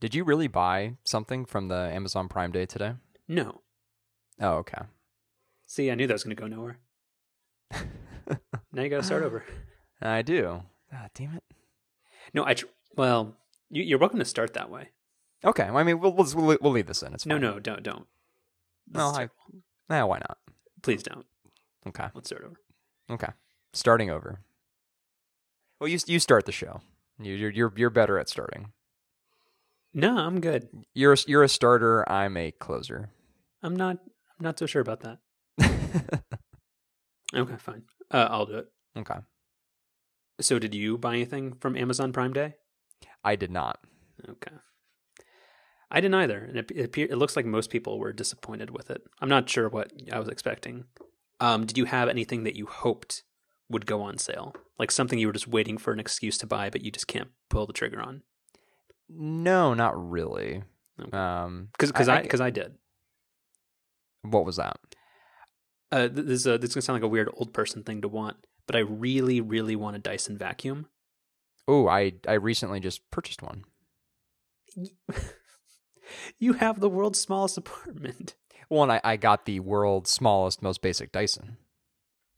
Did 0.00 0.14
you 0.14 0.24
really 0.24 0.48
buy 0.48 0.96
something 1.04 1.44
from 1.46 1.68
the 1.68 1.76
Amazon 1.76 2.28
Prime 2.28 2.52
Day 2.52 2.66
today? 2.66 2.94
No. 3.28 3.62
Oh, 4.40 4.54
okay. 4.56 4.82
See, 5.66 5.90
I 5.90 5.94
knew 5.94 6.06
that 6.06 6.12
was 6.12 6.24
going 6.24 6.36
to 6.36 6.40
go 6.40 6.46
nowhere. 6.46 6.78
now 8.72 8.82
you 8.82 8.88
got 8.88 8.98
to 8.98 9.02
start 9.02 9.22
over. 9.22 9.44
I 10.00 10.22
do. 10.22 10.62
Ah, 10.92 11.06
damn 11.14 11.34
it. 11.34 11.42
No, 12.34 12.44
I. 12.44 12.54
Tr- 12.54 12.66
well, 12.96 13.34
you, 13.70 13.82
you're 13.82 13.98
welcome 13.98 14.18
to 14.18 14.24
start 14.24 14.52
that 14.54 14.70
way. 14.70 14.90
Okay. 15.44 15.64
Well, 15.66 15.78
I 15.78 15.82
mean, 15.82 15.98
we'll, 16.00 16.12
we'll 16.12 16.58
we'll 16.60 16.72
leave 16.72 16.86
this 16.86 17.02
in. 17.02 17.14
It's 17.14 17.24
No, 17.26 17.36
fine. 17.36 17.42
no, 17.42 17.58
don't, 17.58 17.82
don't. 17.82 18.06
This 18.86 18.98
No, 18.98 19.10
is 19.10 19.18
I. 19.18 19.28
Nah, 19.88 20.06
why 20.06 20.18
not? 20.18 20.38
Please 20.82 21.02
don't. 21.02 21.24
Okay. 21.86 22.06
Let's 22.14 22.28
start 22.28 22.44
over. 22.44 22.60
Okay. 23.10 23.32
Starting 23.72 24.10
over. 24.10 24.40
Well, 25.80 25.88
you 25.88 25.98
you 26.06 26.18
start 26.20 26.44
the 26.46 26.52
show. 26.52 26.80
You, 27.20 27.34
you're 27.34 27.50
you're 27.50 27.72
you're 27.76 27.90
better 27.90 28.18
at 28.18 28.28
starting. 28.28 28.72
No, 29.96 30.18
I'm 30.18 30.40
good. 30.40 30.68
You're 30.92 31.14
a, 31.14 31.16
you're 31.26 31.42
a 31.42 31.48
starter. 31.48 32.06
I'm 32.06 32.36
a 32.36 32.50
closer. 32.52 33.08
I'm 33.62 33.74
not. 33.74 33.96
I'm 34.38 34.44
not 34.44 34.58
so 34.58 34.66
sure 34.66 34.82
about 34.82 35.00
that. 35.00 35.18
Okay, 37.34 37.56
fine. 37.58 37.82
Uh, 38.10 38.28
I'll 38.30 38.46
do 38.46 38.58
it. 38.58 38.66
okay. 38.96 39.18
So, 40.40 40.58
did 40.60 40.74
you 40.74 40.96
buy 40.96 41.14
anything 41.14 41.54
from 41.54 41.76
Amazon 41.76 42.12
Prime 42.12 42.32
Day? 42.32 42.54
I 43.24 43.34
did 43.34 43.50
not. 43.50 43.80
Okay. 44.28 44.54
I 45.90 46.00
didn't 46.00 46.14
either, 46.14 46.38
and 46.38 46.56
it, 46.56 46.70
it, 46.70 46.84
appear, 46.84 47.08
it 47.10 47.16
looks 47.16 47.34
like 47.34 47.44
most 47.44 47.70
people 47.70 47.98
were 47.98 48.12
disappointed 48.12 48.70
with 48.70 48.90
it. 48.90 49.02
I'm 49.20 49.28
not 49.28 49.50
sure 49.50 49.68
what 49.68 49.92
I 50.12 50.18
was 50.20 50.28
expecting. 50.28 50.84
Um, 51.40 51.66
did 51.66 51.76
you 51.76 51.86
have 51.86 52.08
anything 52.08 52.44
that 52.44 52.56
you 52.56 52.66
hoped 52.66 53.24
would 53.68 53.86
go 53.86 54.02
on 54.02 54.18
sale, 54.18 54.54
like 54.78 54.90
something 54.90 55.18
you 55.18 55.26
were 55.26 55.32
just 55.32 55.48
waiting 55.48 55.78
for 55.78 55.92
an 55.92 56.00
excuse 56.00 56.38
to 56.38 56.46
buy, 56.46 56.70
but 56.70 56.82
you 56.82 56.92
just 56.92 57.08
can't 57.08 57.30
pull 57.50 57.66
the 57.66 57.72
trigger 57.72 58.00
on? 58.00 58.22
No, 59.08 59.74
not 59.74 60.10
really. 60.10 60.62
Um, 61.12 61.68
Because 61.72 61.92
because 61.92 62.08
I 62.08 62.22
because 62.22 62.40
I, 62.40 62.50
did. 62.50 62.74
what 64.22 64.44
was 64.44 64.56
that? 64.56 64.78
Uh, 65.92 66.08
this 66.10 66.40
is 66.40 66.46
a, 66.46 66.58
this 66.58 66.70
is 66.70 66.74
gonna 66.74 66.82
sound 66.82 66.96
like 66.96 67.04
a 67.04 67.08
weird 67.08 67.30
old 67.34 67.52
person 67.52 67.82
thing 67.82 68.00
to 68.02 68.08
want, 68.08 68.36
but 68.66 68.76
I 68.76 68.80
really 68.80 69.40
really 69.40 69.76
want 69.76 69.96
a 69.96 70.00
Dyson 70.00 70.36
vacuum. 70.38 70.86
Oh, 71.68 71.86
I 71.86 72.14
I 72.26 72.34
recently 72.34 72.80
just 72.80 73.08
purchased 73.10 73.42
one. 73.42 73.64
you 76.38 76.54
have 76.54 76.80
the 76.80 76.88
world's 76.88 77.20
smallest 77.20 77.58
apartment. 77.58 78.34
Well, 78.68 78.82
and 78.82 78.92
I, 78.92 79.00
I 79.04 79.16
got 79.16 79.44
the 79.44 79.60
world's 79.60 80.10
smallest, 80.10 80.60
most 80.60 80.82
basic 80.82 81.12
Dyson. 81.12 81.56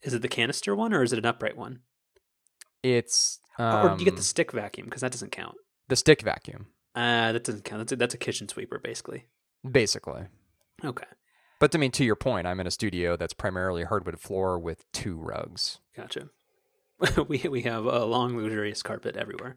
Is 0.03 0.15
it 0.15 0.23
the 0.23 0.29
canister 0.29 0.77
one 0.77 0.93
or 0.93 1.03
is 1.03 1.13
it 1.13 1.19
an 1.19 1.27
upright 1.27 1.57
one? 1.57 1.81
It's 2.83 3.41
or 3.59 3.95
do 3.97 3.99
you 3.99 4.05
get 4.05 4.15
the 4.15 4.19
um, 4.19 4.23
stick 4.23 4.53
vacuum? 4.53 4.85
Because 4.87 5.01
that 5.01 5.11
doesn't 5.11 5.33
count. 5.33 5.57
The 5.89 5.97
stick 5.97 6.23
vacuum, 6.23 6.67
Uh, 6.95 7.33
that 7.33 7.45
doesn't 7.45 7.65
count. 7.65 7.81
That's 7.81 7.93
a, 7.93 7.97
that's 7.97 8.15
a 8.15 8.19
kitchen 8.19 8.49
sweeper, 8.49 8.79
basically. 8.79 9.27
basically. 9.69 10.27
Okay, 10.85 11.07
But 11.59 11.75
I 11.75 11.79
mean, 11.79 11.91
to 11.93 12.05
your 12.05 12.15
point, 12.17 12.47
I'm 12.47 12.61
in 12.61 12.67
a 12.67 12.71
studio 12.71 13.17
that's 13.17 13.33
primarily 13.35 13.85
hardwood 13.85 14.21
floor 14.21 14.59
with 14.59 14.85
two 14.93 15.17
rugs. 15.19 15.81
gotcha. 15.97 16.31
we 17.29 17.39
we 17.49 17.63
have 17.63 17.85
a 17.85 18.05
long, 18.05 18.37
luxurious 18.37 18.83
carpet 18.83 19.17
everywhere, 19.17 19.57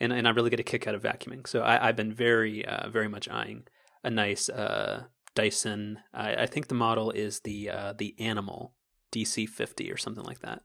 and 0.00 0.12
and 0.12 0.26
I 0.26 0.30
really 0.30 0.50
get 0.50 0.60
a 0.60 0.62
kick 0.62 0.86
out 0.86 0.94
of 0.94 1.02
vacuuming. 1.02 1.46
So 1.46 1.60
I, 1.60 1.88
I've 1.88 1.96
been 1.96 2.12
very 2.14 2.64
uh, 2.64 2.88
very 2.88 3.08
much 3.08 3.28
eyeing 3.28 3.66
a 4.02 4.10
nice 4.10 4.48
uh, 4.48 5.04
Dyson. 5.34 5.98
I, 6.14 6.34
I 6.44 6.46
think 6.46 6.68
the 6.68 6.74
model 6.74 7.10
is 7.10 7.40
the 7.40 7.68
uh, 7.70 7.92
the 7.96 8.14
Animal 8.18 8.72
DC 9.12 9.48
fifty 9.48 9.92
or 9.92 9.98
something 9.98 10.24
like 10.24 10.40
that. 10.40 10.62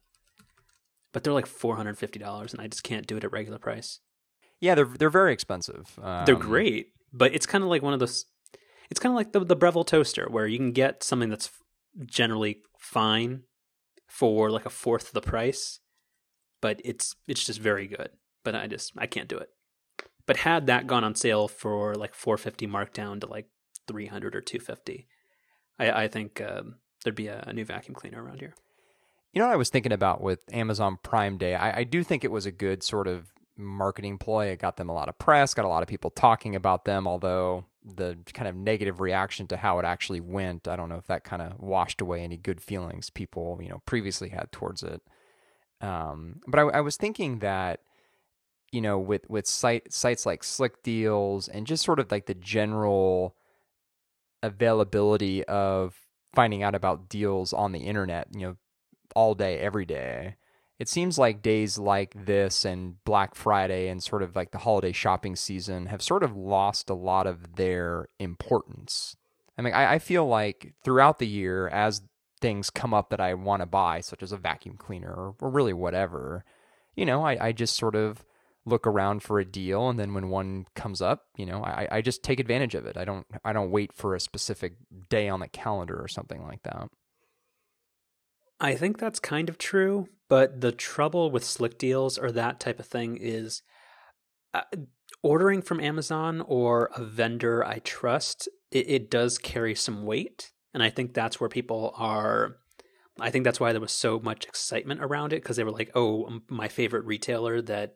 But 1.11 1.23
they're 1.25 1.33
like 1.33 1.45
four 1.47 1.75
hundred 1.75 1.97
fifty 1.97 2.19
dollars, 2.19 2.53
and 2.53 2.61
I 2.61 2.67
just 2.67 2.83
can't 2.83 3.05
do 3.07 3.17
it 3.17 3.23
at 3.25 3.31
regular 3.33 3.59
price. 3.59 3.99
Yeah, 4.61 4.75
they're 4.75 4.85
they're 4.85 5.09
very 5.09 5.33
expensive. 5.33 5.99
They're 6.25 6.35
Um, 6.35 6.41
great, 6.41 6.93
but 7.11 7.33
it's 7.33 7.45
kind 7.45 7.63
of 7.63 7.69
like 7.69 7.81
one 7.81 7.93
of 7.93 7.99
those. 7.99 8.25
It's 8.89 8.99
kind 8.99 9.11
of 9.11 9.17
like 9.17 9.33
the 9.33 9.43
the 9.43 9.55
Breville 9.55 9.83
toaster, 9.83 10.27
where 10.29 10.47
you 10.47 10.57
can 10.57 10.71
get 10.71 11.03
something 11.03 11.29
that's 11.29 11.49
generally 12.05 12.61
fine 12.79 13.43
for 14.07 14.49
like 14.51 14.65
a 14.65 14.69
fourth 14.69 15.07
of 15.07 15.13
the 15.13 15.21
price, 15.21 15.79
but 16.61 16.79
it's 16.85 17.15
it's 17.27 17.43
just 17.43 17.59
very 17.59 17.87
good. 17.87 18.11
But 18.43 18.55
I 18.55 18.67
just 18.67 18.93
I 18.97 19.07
can't 19.07 19.27
do 19.27 19.37
it. 19.37 19.49
But 20.27 20.37
had 20.37 20.67
that 20.67 20.87
gone 20.87 21.03
on 21.03 21.15
sale 21.15 21.47
for 21.47 21.95
like 21.95 22.13
four 22.13 22.37
fifty, 22.37 22.67
marked 22.67 22.93
down 22.93 23.19
to 23.21 23.27
like 23.27 23.47
three 23.87 24.05
hundred 24.05 24.35
or 24.35 24.41
two 24.41 24.59
fifty, 24.59 25.07
I 25.79 26.03
I 26.03 26.07
think 26.07 26.39
um, 26.39 26.75
there'd 27.03 27.15
be 27.15 27.27
a, 27.27 27.43
a 27.47 27.53
new 27.53 27.65
vacuum 27.65 27.95
cleaner 27.95 28.23
around 28.23 28.39
here. 28.39 28.53
You 29.33 29.39
know 29.39 29.47
what 29.47 29.53
I 29.53 29.57
was 29.57 29.69
thinking 29.69 29.93
about 29.93 30.21
with 30.21 30.41
Amazon 30.51 30.97
Prime 31.01 31.37
Day? 31.37 31.55
I, 31.55 31.79
I 31.79 31.83
do 31.83 32.03
think 32.03 32.23
it 32.23 32.31
was 32.31 32.45
a 32.45 32.51
good 32.51 32.83
sort 32.83 33.07
of 33.07 33.31
marketing 33.57 34.17
ploy. 34.17 34.47
It 34.47 34.59
got 34.59 34.77
them 34.77 34.89
a 34.89 34.93
lot 34.93 35.09
of 35.09 35.17
press, 35.17 35.53
got 35.53 35.65
a 35.65 35.69
lot 35.69 35.83
of 35.83 35.89
people 35.89 36.09
talking 36.09 36.55
about 36.55 36.85
them, 36.85 37.07
although 37.07 37.65
the 37.83 38.17
kind 38.33 38.47
of 38.47 38.55
negative 38.55 38.99
reaction 38.99 39.47
to 39.47 39.57
how 39.57 39.79
it 39.79 39.85
actually 39.85 40.19
went, 40.19 40.67
I 40.67 40.75
don't 40.75 40.89
know 40.89 40.97
if 40.97 41.07
that 41.07 41.23
kind 41.23 41.41
of 41.41 41.59
washed 41.59 42.01
away 42.01 42.23
any 42.23 42.37
good 42.37 42.61
feelings 42.61 43.09
people, 43.09 43.59
you 43.61 43.69
know, 43.69 43.81
previously 43.85 44.29
had 44.29 44.51
towards 44.51 44.83
it. 44.83 45.01
Um, 45.81 46.41
but 46.47 46.59
I, 46.59 46.63
I 46.63 46.81
was 46.81 46.95
thinking 46.95 47.39
that, 47.39 47.79
you 48.71 48.81
know, 48.81 48.99
with, 48.99 49.27
with 49.29 49.47
site, 49.47 49.91
sites 49.91 50.25
like 50.25 50.43
Slick 50.43 50.83
Deals 50.83 51.47
and 51.47 51.65
just 51.65 51.83
sort 51.83 51.99
of 51.99 52.11
like 52.11 52.27
the 52.27 52.35
general 52.35 53.35
availability 54.43 55.43
of 55.45 55.95
finding 56.33 56.63
out 56.63 56.75
about 56.75 57.09
deals 57.09 57.51
on 57.51 57.71
the 57.71 57.79
internet, 57.79 58.27
you 58.33 58.41
know, 58.41 58.57
all 59.15 59.35
day, 59.35 59.57
every 59.57 59.85
day. 59.85 60.35
It 60.81 60.89
seems 60.89 61.19
like 61.19 61.43
days 61.43 61.77
like 61.77 62.25
this 62.25 62.65
and 62.65 62.95
Black 63.05 63.35
Friday 63.35 63.87
and 63.87 64.01
sort 64.01 64.23
of 64.23 64.35
like 64.35 64.49
the 64.49 64.57
holiday 64.57 64.91
shopping 64.91 65.35
season 65.35 65.85
have 65.85 66.01
sort 66.01 66.23
of 66.23 66.35
lost 66.35 66.89
a 66.89 66.95
lot 66.95 67.27
of 67.27 67.55
their 67.55 68.09
importance. 68.17 69.15
I 69.59 69.61
mean, 69.61 69.75
I, 69.75 69.93
I 69.93 69.99
feel 69.99 70.25
like 70.25 70.73
throughout 70.83 71.19
the 71.19 71.27
year, 71.27 71.67
as 71.67 72.01
things 72.39 72.71
come 72.71 72.95
up 72.95 73.11
that 73.11 73.19
I 73.19 73.35
want 73.35 73.61
to 73.61 73.67
buy, 73.67 74.01
such 74.01 74.23
as 74.23 74.31
a 74.31 74.37
vacuum 74.37 74.75
cleaner 74.75 75.13
or, 75.13 75.35
or 75.39 75.51
really 75.51 75.71
whatever, 75.71 76.43
you 76.95 77.05
know, 77.05 77.23
I, 77.23 77.49
I 77.49 77.51
just 77.51 77.75
sort 77.75 77.93
of 77.93 78.25
look 78.65 78.87
around 78.87 79.21
for 79.21 79.39
a 79.39 79.45
deal 79.45 79.87
and 79.87 79.99
then 79.99 80.15
when 80.15 80.29
one 80.29 80.65
comes 80.75 80.99
up, 80.99 81.27
you 81.37 81.45
know, 81.45 81.63
I, 81.63 81.89
I 81.91 82.01
just 82.01 82.23
take 82.23 82.39
advantage 82.39 82.73
of 82.73 82.87
it. 82.87 82.97
I 82.97 83.05
don't 83.05 83.27
I 83.45 83.53
don't 83.53 83.69
wait 83.69 83.93
for 83.93 84.15
a 84.15 84.19
specific 84.19 84.77
day 85.09 85.29
on 85.29 85.41
the 85.41 85.47
calendar 85.47 86.01
or 86.01 86.07
something 86.07 86.41
like 86.41 86.63
that. 86.63 86.89
I 88.61 88.75
think 88.75 88.99
that's 88.99 89.19
kind 89.19 89.49
of 89.49 89.57
true, 89.57 90.07
but 90.29 90.61
the 90.61 90.71
trouble 90.71 91.31
with 91.31 91.43
slick 91.43 91.79
deals 91.79 92.19
or 92.19 92.31
that 92.31 92.59
type 92.59 92.79
of 92.79 92.85
thing 92.85 93.17
is 93.19 93.63
uh, 94.53 94.61
ordering 95.23 95.63
from 95.63 95.79
Amazon 95.79 96.41
or 96.45 96.91
a 96.95 97.03
vendor 97.03 97.65
I 97.65 97.79
trust, 97.79 98.47
it, 98.69 98.87
it 98.87 99.11
does 99.11 99.39
carry 99.39 99.73
some 99.73 100.05
weight. 100.05 100.51
And 100.75 100.83
I 100.83 100.91
think 100.91 101.13
that's 101.13 101.39
where 101.39 101.49
people 101.49 101.91
are. 101.97 102.57
I 103.19 103.31
think 103.31 103.45
that's 103.45 103.59
why 103.59 103.71
there 103.71 103.81
was 103.81 103.91
so 103.91 104.19
much 104.19 104.45
excitement 104.45 105.01
around 105.03 105.33
it 105.33 105.41
because 105.41 105.57
they 105.57 105.63
were 105.63 105.71
like, 105.71 105.89
oh, 105.95 106.41
my 106.47 106.67
favorite 106.67 107.05
retailer 107.05 107.63
that 107.63 107.95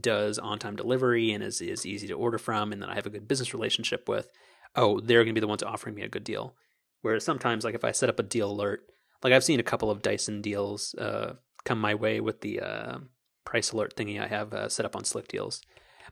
does 0.00 0.38
on 0.38 0.58
time 0.58 0.74
delivery 0.74 1.32
and 1.32 1.44
is, 1.44 1.60
is 1.60 1.84
easy 1.84 2.08
to 2.08 2.14
order 2.14 2.38
from 2.38 2.72
and 2.72 2.80
that 2.82 2.88
I 2.88 2.94
have 2.94 3.06
a 3.06 3.10
good 3.10 3.28
business 3.28 3.52
relationship 3.52 4.08
with. 4.08 4.30
Oh, 4.74 5.00
they're 5.00 5.22
going 5.22 5.34
to 5.34 5.40
be 5.40 5.44
the 5.44 5.46
ones 5.46 5.62
offering 5.62 5.94
me 5.94 6.02
a 6.02 6.08
good 6.08 6.24
deal. 6.24 6.56
Whereas 7.02 7.24
sometimes, 7.24 7.62
like 7.62 7.74
if 7.74 7.84
I 7.84 7.92
set 7.92 8.08
up 8.08 8.18
a 8.18 8.24
deal 8.24 8.50
alert, 8.50 8.80
like 9.26 9.34
I've 9.34 9.42
seen 9.42 9.58
a 9.58 9.64
couple 9.64 9.90
of 9.90 10.02
Dyson 10.02 10.40
deals 10.40 10.94
uh, 10.94 11.34
come 11.64 11.80
my 11.80 11.96
way 11.96 12.20
with 12.20 12.42
the 12.42 12.60
uh, 12.60 12.98
price 13.44 13.72
alert 13.72 13.96
thingy 13.96 14.22
I 14.22 14.28
have 14.28 14.54
uh, 14.54 14.68
set 14.68 14.86
up 14.86 14.94
on 14.94 15.02
Slick 15.02 15.26
Deals, 15.26 15.60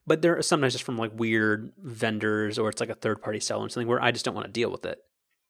but 0.05 0.21
they're 0.21 0.43
sometimes 0.43 0.73
just 0.73 0.83
from 0.83 0.99
like 0.99 1.13
weird 1.15 1.71
vendors 1.79 2.59
or 2.59 2.69
it's 2.71 2.81
like 2.81 2.91
a 2.91 2.97
third 2.97 3.23
party 3.23 3.39
seller 3.39 3.67
or 3.67 3.69
something 3.69 3.87
where 3.87 4.03
I 4.03 4.11
just 4.11 4.25
don't 4.25 4.35
want 4.35 4.49
to 4.49 4.53
deal 4.53 4.69
with 4.69 4.85
it, 4.85 4.99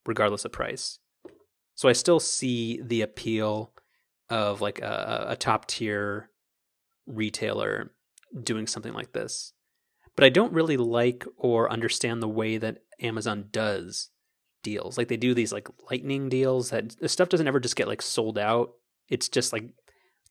regardless 0.04 0.44
of 0.44 0.52
price. 0.52 0.98
So 1.74 1.88
I 1.88 1.94
still 1.94 2.20
see 2.20 2.82
the 2.84 3.00
appeal 3.00 3.72
of 4.28 4.60
like 4.60 4.82
a, 4.82 5.28
a 5.30 5.36
top 5.36 5.66
tier 5.66 6.28
retailer 7.06 7.94
doing 8.42 8.66
something 8.66 8.92
like 8.92 9.14
this, 9.14 9.54
but 10.16 10.24
I 10.24 10.28
don't 10.28 10.52
really 10.52 10.76
like 10.76 11.24
or 11.38 11.72
understand 11.72 12.22
the 12.22 12.28
way 12.28 12.58
that 12.58 12.82
Amazon 13.00 13.46
does 13.50 14.10
deals. 14.64 14.98
Like 14.98 15.06
they 15.06 15.16
do 15.16 15.32
these 15.32 15.52
like 15.52 15.68
lightning 15.88 16.28
deals 16.28 16.70
that 16.70 16.96
the 16.98 17.08
stuff 17.08 17.28
doesn't 17.28 17.46
ever 17.46 17.60
just 17.60 17.76
get 17.76 17.86
like 17.86 18.02
sold 18.02 18.36
out. 18.36 18.72
It's 19.08 19.28
just 19.28 19.52
like 19.52 19.66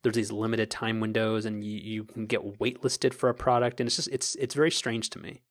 there's 0.02 0.16
these 0.16 0.32
limited 0.32 0.70
time 0.70 1.00
windows 1.00 1.46
and 1.46 1.64
you, 1.64 1.78
you 1.78 2.04
can 2.04 2.26
get 2.26 2.60
waitlisted 2.60 3.14
for 3.14 3.30
a 3.30 3.34
product 3.34 3.80
and 3.80 3.88
it's 3.88 3.96
just 3.96 4.10
it's 4.10 4.36
it's 4.36 4.54
very 4.54 4.72
strange 4.72 5.10
to 5.12 5.20
me. 5.20 5.42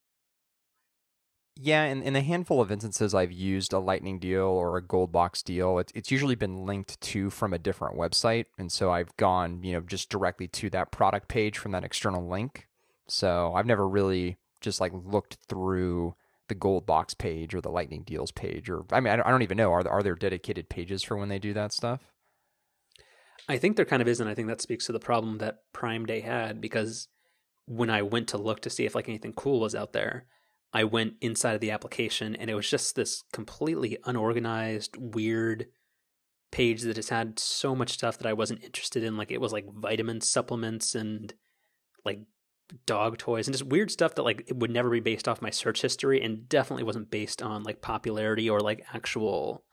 Yeah, 1.55 1.83
in, 1.83 2.01
in 2.01 2.15
a 2.15 2.21
handful 2.21 2.61
of 2.61 2.71
instances 2.71 3.13
I've 3.13 3.31
used 3.31 3.73
a 3.73 3.79
lightning 3.79 4.17
deal 4.17 4.45
or 4.45 4.75
a 4.75 4.81
gold 4.81 5.11
box 5.11 5.41
deal, 5.41 5.79
it's 5.79 5.91
it's 5.95 6.11
usually 6.11 6.35
been 6.35 6.65
linked 6.65 6.99
to 7.01 7.29
from 7.29 7.53
a 7.53 7.59
different 7.59 7.97
website. 7.97 8.45
And 8.57 8.71
so 8.71 8.91
I've 8.91 9.15
gone, 9.17 9.63
you 9.63 9.73
know, 9.73 9.81
just 9.81 10.09
directly 10.09 10.47
to 10.49 10.69
that 10.71 10.91
product 10.91 11.27
page 11.27 11.57
from 11.57 11.71
that 11.71 11.83
external 11.83 12.27
link. 12.27 12.67
So 13.07 13.53
I've 13.55 13.65
never 13.65 13.87
really 13.87 14.37
just 14.61 14.81
like 14.81 14.91
looked 14.93 15.37
through 15.47 16.15
the 16.49 16.55
gold 16.55 16.85
box 16.85 17.13
page 17.13 17.55
or 17.55 17.61
the 17.61 17.71
lightning 17.71 18.03
deals 18.03 18.31
page 18.31 18.69
or 18.69 18.83
I 18.91 18.99
mean 18.99 19.13
I 19.13 19.15
don't, 19.15 19.27
I 19.27 19.31
don't 19.31 19.43
even 19.43 19.57
know 19.57 19.71
are 19.71 19.83
there, 19.83 19.91
are 19.91 20.03
there 20.03 20.15
dedicated 20.15 20.69
pages 20.69 21.03
for 21.03 21.17
when 21.17 21.29
they 21.29 21.39
do 21.39 21.53
that 21.53 21.71
stuff? 21.71 22.01
I 23.47 23.57
think 23.57 23.75
there 23.75 23.85
kind 23.85 24.01
of 24.01 24.07
is 24.07 24.19
and 24.19 24.29
I 24.29 24.33
think 24.33 24.47
that 24.47 24.61
speaks 24.61 24.85
to 24.85 24.91
the 24.91 24.99
problem 24.99 25.37
that 25.39 25.59
Prime 25.73 26.05
Day 26.05 26.21
had 26.21 26.61
because 26.61 27.07
when 27.65 27.89
I 27.89 28.01
went 28.01 28.27
to 28.29 28.37
look 28.37 28.61
to 28.61 28.69
see 28.69 28.85
if 28.85 28.95
like 28.95 29.07
anything 29.07 29.33
cool 29.33 29.59
was 29.59 29.75
out 29.75 29.93
there, 29.93 30.25
I 30.73 30.83
went 30.85 31.13
inside 31.21 31.53
of 31.53 31.61
the 31.61 31.71
application 31.71 32.35
and 32.35 32.49
it 32.49 32.55
was 32.55 32.69
just 32.69 32.95
this 32.95 33.23
completely 33.31 33.97
unorganized, 34.05 34.95
weird 34.97 35.67
page 36.51 36.81
that 36.81 36.95
just 36.95 37.09
had 37.09 37.39
so 37.39 37.75
much 37.75 37.91
stuff 37.91 38.17
that 38.17 38.27
I 38.27 38.33
wasn't 38.33 38.63
interested 38.63 39.03
in. 39.03 39.15
Like 39.15 39.31
it 39.31 39.41
was 39.41 39.53
like 39.53 39.65
vitamin 39.73 40.21
supplements 40.21 40.95
and 40.95 41.33
like 42.03 42.19
dog 42.85 43.17
toys 43.17 43.47
and 43.47 43.53
just 43.53 43.69
weird 43.69 43.91
stuff 43.91 44.15
that 44.15 44.23
like 44.23 44.43
it 44.47 44.57
would 44.57 44.71
never 44.71 44.89
be 44.89 44.99
based 44.99 45.27
off 45.27 45.41
my 45.41 45.49
search 45.49 45.81
history 45.81 46.21
and 46.21 46.47
definitely 46.49 46.83
wasn't 46.83 47.11
based 47.11 47.41
on 47.41 47.63
like 47.63 47.81
popularity 47.81 48.49
or 48.49 48.59
like 48.59 48.85
actual 48.93 49.63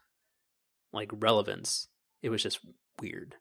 like 0.93 1.11
relevance. 1.13 1.89
It 2.23 2.31
was 2.31 2.43
just 2.43 2.61
weird. 3.01 3.37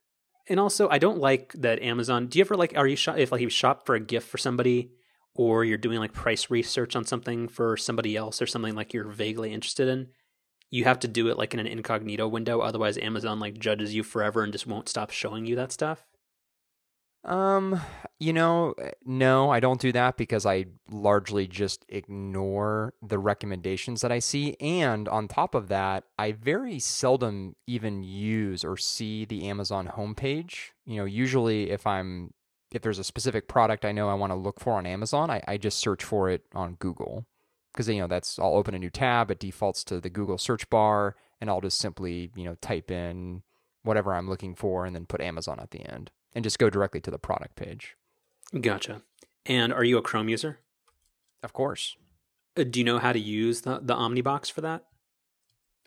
And 0.47 0.59
also, 0.59 0.89
I 0.89 0.97
don't 0.97 1.19
like 1.19 1.53
that 1.53 1.81
Amazon. 1.81 2.27
Do 2.27 2.39
you 2.39 2.45
ever 2.45 2.57
like? 2.57 2.73
Are 2.75 2.87
you 2.87 2.95
shop 2.95 3.17
if 3.17 3.31
like 3.31 3.41
you 3.41 3.49
shop 3.49 3.85
for 3.85 3.95
a 3.95 3.99
gift 3.99 4.27
for 4.27 4.39
somebody, 4.39 4.91
or 5.35 5.63
you're 5.63 5.77
doing 5.77 5.99
like 5.99 6.13
price 6.13 6.49
research 6.49 6.95
on 6.95 7.05
something 7.05 7.47
for 7.47 7.77
somebody 7.77 8.15
else 8.15 8.41
or 8.41 8.47
something 8.47 8.73
like 8.73 8.93
you're 8.93 9.07
vaguely 9.07 9.53
interested 9.53 9.87
in? 9.87 10.07
You 10.71 10.85
have 10.85 10.99
to 10.99 11.07
do 11.07 11.27
it 11.29 11.37
like 11.37 11.53
in 11.53 11.59
an 11.59 11.67
incognito 11.67 12.27
window, 12.27 12.61
otherwise 12.61 12.97
Amazon 12.97 13.39
like 13.39 13.59
judges 13.59 13.93
you 13.93 14.03
forever 14.03 14.43
and 14.43 14.51
just 14.51 14.67
won't 14.67 14.89
stop 14.89 15.11
showing 15.11 15.45
you 15.45 15.55
that 15.55 15.71
stuff. 15.71 16.03
Um, 17.25 17.81
you 18.19 18.31
know, 18.31 18.73
eh, 18.79 18.91
no, 19.05 19.49
I 19.49 19.59
don't 19.59 19.81
do 19.81 19.91
that 19.91 20.17
because 20.17 20.45
I 20.45 20.65
largely 20.89 21.47
just 21.47 21.85
ignore 21.89 22.93
the 23.01 23.19
recommendations 23.19 24.01
that 24.01 24.11
I 24.11 24.19
see. 24.19 24.55
And 24.59 25.07
on 25.09 25.27
top 25.27 25.53
of 25.53 25.67
that, 25.67 26.05
I 26.17 26.31
very 26.31 26.79
seldom 26.79 27.55
even 27.67 28.03
use 28.03 28.63
or 28.63 28.77
see 28.77 29.25
the 29.25 29.47
Amazon 29.47 29.91
homepage. 29.95 30.69
You 30.85 30.97
know, 30.97 31.05
usually 31.05 31.71
if 31.71 31.85
I'm 31.85 32.33
if 32.71 32.83
there's 32.83 32.99
a 32.99 33.03
specific 33.03 33.47
product 33.47 33.83
I 33.83 33.91
know 33.91 34.09
I 34.09 34.13
want 34.13 34.31
to 34.31 34.37
look 34.37 34.59
for 34.59 34.73
on 34.73 34.85
Amazon, 34.85 35.29
I, 35.31 35.41
I 35.47 35.57
just 35.57 35.79
search 35.79 36.03
for 36.03 36.29
it 36.29 36.43
on 36.53 36.75
Google. 36.75 37.25
Because 37.73 37.89
you 37.89 37.99
know, 37.99 38.07
that's 38.07 38.39
I'll 38.39 38.55
open 38.55 38.75
a 38.75 38.79
new 38.79 38.89
tab, 38.89 39.29
it 39.29 39.39
defaults 39.39 39.83
to 39.85 39.99
the 39.99 40.09
Google 40.09 40.37
search 40.37 40.69
bar, 40.69 41.15
and 41.41 41.49
I'll 41.49 41.61
just 41.61 41.79
simply, 41.79 42.31
you 42.35 42.45
know, 42.45 42.55
type 42.61 42.91
in 42.91 43.43
whatever 43.83 44.13
I'm 44.13 44.29
looking 44.29 44.55
for 44.55 44.85
and 44.85 44.95
then 44.95 45.05
put 45.05 45.21
Amazon 45.21 45.59
at 45.59 45.71
the 45.71 45.81
end 45.81 46.11
and 46.33 46.43
just 46.43 46.59
go 46.59 46.69
directly 46.69 47.01
to 47.01 47.11
the 47.11 47.19
product 47.19 47.55
page. 47.55 47.95
Gotcha. 48.59 49.01
And 49.45 49.73
are 49.73 49.83
you 49.83 49.97
a 49.97 50.01
Chrome 50.01 50.29
user? 50.29 50.59
Of 51.43 51.53
course. 51.53 51.95
Uh, 52.57 52.63
do 52.63 52.79
you 52.79 52.83
know 52.83 52.99
how 52.99 53.13
to 53.13 53.19
use 53.19 53.61
the 53.61 53.79
the 53.81 53.95
Omnibox 53.95 54.51
for 54.51 54.61
that? 54.61 54.85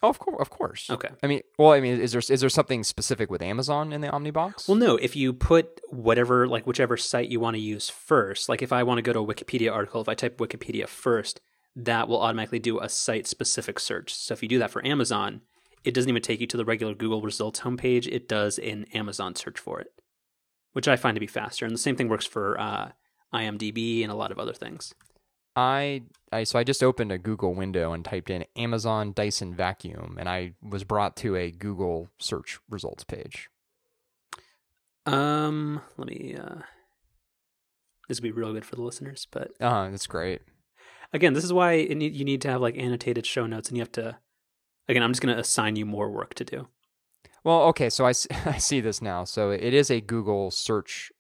Oh, 0.04 0.08
of 0.08 0.18
course, 0.18 0.40
of 0.40 0.50
course. 0.50 0.90
Okay. 0.90 1.10
I 1.22 1.26
mean, 1.28 1.42
well, 1.58 1.70
I 1.70 1.80
mean, 1.80 2.00
is 2.00 2.12
there 2.12 2.22
is 2.28 2.40
there 2.40 2.50
something 2.50 2.82
specific 2.82 3.30
with 3.30 3.42
Amazon 3.42 3.92
in 3.92 4.00
the 4.00 4.08
Omnibox? 4.08 4.68
Well, 4.68 4.76
no. 4.76 4.96
If 4.96 5.14
you 5.14 5.32
put 5.32 5.80
whatever, 5.90 6.48
like 6.48 6.66
whichever 6.66 6.96
site 6.96 7.28
you 7.28 7.38
want 7.38 7.54
to 7.54 7.60
use 7.60 7.88
first, 7.88 8.48
like 8.48 8.62
if 8.62 8.72
I 8.72 8.82
want 8.82 8.98
to 8.98 9.02
go 9.02 9.12
to 9.12 9.20
a 9.20 9.26
Wikipedia 9.26 9.72
article, 9.72 10.00
if 10.00 10.08
I 10.08 10.14
type 10.14 10.38
Wikipedia 10.38 10.88
first, 10.88 11.40
that 11.76 12.08
will 12.08 12.20
automatically 12.20 12.58
do 12.58 12.80
a 12.80 12.88
site 12.88 13.26
specific 13.26 13.78
search. 13.78 14.12
So 14.12 14.34
if 14.34 14.42
you 14.42 14.48
do 14.48 14.58
that 14.58 14.70
for 14.70 14.84
Amazon, 14.84 15.42
it 15.84 15.94
doesn't 15.94 16.10
even 16.10 16.22
take 16.22 16.40
you 16.40 16.46
to 16.48 16.56
the 16.56 16.64
regular 16.64 16.94
Google 16.94 17.22
results 17.22 17.60
homepage. 17.60 18.08
It 18.10 18.28
does 18.28 18.58
an 18.58 18.86
Amazon 18.94 19.36
search 19.36 19.58
for 19.58 19.80
it 19.80 19.92
which 20.72 20.88
I 20.88 20.96
find 20.96 21.14
to 21.14 21.20
be 21.20 21.26
faster. 21.26 21.64
And 21.64 21.74
the 21.74 21.78
same 21.78 21.96
thing 21.96 22.08
works 22.08 22.26
for 22.26 22.58
uh, 22.60 22.90
IMDb 23.32 24.02
and 24.02 24.12
a 24.12 24.16
lot 24.16 24.32
of 24.32 24.38
other 24.38 24.52
things. 24.52 24.94
I, 25.54 26.02
I 26.30 26.44
so 26.44 26.58
I 26.58 26.64
just 26.64 26.82
opened 26.82 27.12
a 27.12 27.18
Google 27.18 27.54
window 27.54 27.92
and 27.92 28.04
typed 28.04 28.30
in 28.30 28.46
Amazon 28.56 29.12
Dyson 29.12 29.54
vacuum, 29.54 30.16
and 30.18 30.28
I 30.28 30.54
was 30.62 30.84
brought 30.84 31.16
to 31.18 31.36
a 31.36 31.50
Google 31.50 32.08
search 32.18 32.58
results 32.70 33.04
page. 33.04 33.50
Um, 35.04 35.82
let 35.98 36.08
me. 36.08 36.36
Uh, 36.36 36.62
this 38.08 38.18
would 38.18 38.22
be 38.22 38.32
real 38.32 38.52
good 38.52 38.64
for 38.64 38.76
the 38.76 38.82
listeners, 38.82 39.26
but 39.30 39.50
uh, 39.60 39.90
that's 39.90 40.06
great. 40.06 40.40
Again, 41.12 41.34
this 41.34 41.44
is 41.44 41.52
why 41.52 41.82
need, 41.82 42.14
you 42.14 42.24
need 42.24 42.40
to 42.42 42.48
have 42.48 42.62
like 42.62 42.78
annotated 42.78 43.26
show 43.26 43.46
notes, 43.46 43.68
and 43.68 43.76
you 43.76 43.82
have 43.82 43.92
to. 43.92 44.16
Again, 44.88 45.02
I'm 45.02 45.12
just 45.12 45.22
going 45.22 45.34
to 45.34 45.40
assign 45.40 45.76
you 45.76 45.86
more 45.86 46.10
work 46.10 46.34
to 46.34 46.44
do. 46.44 46.68
Well, 47.44 47.62
okay, 47.64 47.90
so 47.90 48.06
I, 48.06 48.12
I 48.46 48.58
see 48.58 48.80
this 48.80 49.02
now. 49.02 49.24
So 49.24 49.50
it 49.50 49.74
is 49.74 49.90
a 49.90 50.00
Google 50.00 50.50
search 50.50 51.12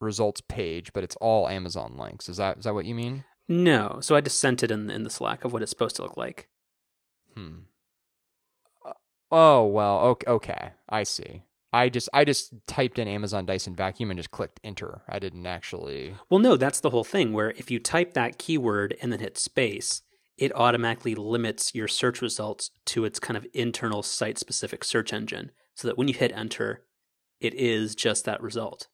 results 0.00 0.40
page, 0.40 0.92
but 0.92 1.04
it's 1.04 1.16
all 1.16 1.48
Amazon 1.48 1.96
links. 1.96 2.28
Is 2.28 2.36
that 2.36 2.58
is 2.58 2.64
that 2.64 2.74
what 2.74 2.86
you 2.86 2.94
mean? 2.94 3.24
No. 3.48 3.98
So 4.00 4.16
I 4.16 4.20
just 4.20 4.40
sent 4.40 4.62
it 4.62 4.70
in 4.70 4.90
in 4.90 5.04
the 5.04 5.10
Slack 5.10 5.44
of 5.44 5.52
what 5.52 5.62
it's 5.62 5.70
supposed 5.70 5.96
to 5.96 6.02
look 6.02 6.16
like. 6.16 6.48
Hmm. 7.34 7.58
Uh, 8.84 8.92
oh 9.30 9.66
well. 9.66 10.00
Okay. 10.00 10.30
Okay. 10.30 10.70
I 10.88 11.02
see. 11.02 11.42
I 11.72 11.88
just 11.88 12.08
I 12.14 12.24
just 12.24 12.54
typed 12.66 12.98
in 12.98 13.08
Amazon 13.08 13.44
Dyson 13.44 13.74
vacuum 13.74 14.10
and 14.10 14.18
just 14.18 14.30
clicked 14.30 14.60
enter. 14.64 15.02
I 15.08 15.18
didn't 15.18 15.46
actually. 15.46 16.14
Well, 16.30 16.40
no, 16.40 16.56
that's 16.56 16.80
the 16.80 16.90
whole 16.90 17.04
thing. 17.04 17.32
Where 17.32 17.50
if 17.50 17.70
you 17.70 17.78
type 17.78 18.14
that 18.14 18.38
keyword 18.38 18.96
and 19.02 19.12
then 19.12 19.20
hit 19.20 19.36
space, 19.36 20.02
it 20.38 20.54
automatically 20.54 21.14
limits 21.14 21.74
your 21.74 21.88
search 21.88 22.22
results 22.22 22.70
to 22.86 23.04
its 23.04 23.18
kind 23.18 23.36
of 23.36 23.46
internal 23.52 24.02
site 24.02 24.38
specific 24.38 24.84
search 24.84 25.12
engine 25.12 25.50
so 25.76 25.86
that 25.86 25.96
when 25.96 26.08
you 26.08 26.14
hit 26.14 26.32
enter, 26.34 26.82
it 27.38 27.54
is 27.54 27.94
just 27.94 28.24
that 28.24 28.42
result. 28.42 28.88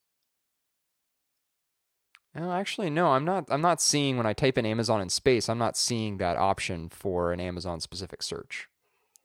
No, 2.35 2.53
actually, 2.53 2.91
no. 2.91 3.09
I'm 3.13 3.25
not. 3.25 3.45
I'm 3.49 3.61
not 3.61 3.81
seeing 3.81 4.17
when 4.17 4.27
I 4.27 4.33
type 4.33 4.59
in 4.59 4.67
Amazon 4.67 5.01
in 5.01 5.09
space. 5.09 5.49
I'm 5.49 5.59
not 5.59 5.77
seeing 5.77 6.17
that 6.19 6.37
option 6.37 6.89
for 6.89 7.33
an 7.33 7.41
Amazon 7.41 7.81
specific 7.81 8.23
search. 8.23 8.69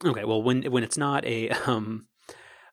Okay. 0.06 0.24
Well, 0.24 0.44
when 0.44 0.64
when 0.64 0.84
it's 0.84 0.98
not 0.98 1.26
a 1.26 1.50
um 1.66 2.08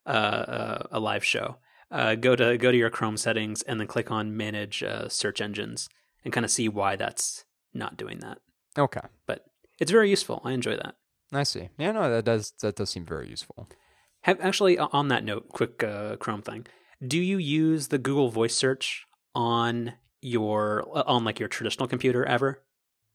uh, 0.04 0.08
uh 0.08 0.86
a 0.90 1.00
live 1.00 1.24
show, 1.24 1.56
uh, 1.90 2.16
go 2.16 2.36
to 2.36 2.58
go 2.58 2.72
to 2.72 2.76
your 2.76 2.90
Chrome 2.90 3.16
settings 3.16 3.62
and 3.62 3.78
then 3.78 3.86
click 3.86 4.10
on 4.10 4.36
Manage 4.36 4.82
uh, 4.82 5.08
Search 5.08 5.40
Engines 5.40 5.88
and 6.24 6.32
kind 6.32 6.44
of 6.44 6.50
see 6.50 6.68
why 6.68 6.96
that's 6.96 7.44
not 7.72 7.96
doing 7.96 8.18
that. 8.18 8.38
Okay. 8.76 9.06
But 9.26 9.46
it's 9.78 9.92
very 9.92 10.10
useful. 10.10 10.42
I 10.44 10.52
enjoy 10.52 10.76
that. 10.76 10.96
I 11.32 11.44
see. 11.44 11.68
Yeah, 11.78 11.92
no, 11.92 12.10
that 12.10 12.24
does 12.24 12.52
that 12.60 12.74
does 12.74 12.90
seem 12.90 13.06
very 13.06 13.28
useful. 13.30 13.68
Have, 14.24 14.40
actually, 14.40 14.78
on 14.78 15.08
that 15.08 15.22
note, 15.22 15.50
quick 15.50 15.82
uh, 15.82 16.16
Chrome 16.16 16.40
thing. 16.40 16.66
Do 17.06 17.18
you 17.18 17.36
use 17.36 17.88
the 17.88 17.98
Google 17.98 18.30
Voice 18.30 18.54
Search 18.54 19.06
on 19.34 19.92
your 20.22 20.82
uh, 20.94 21.02
on 21.06 21.24
like 21.24 21.38
your 21.38 21.48
traditional 21.48 21.86
computer 21.86 22.24
ever? 22.24 22.62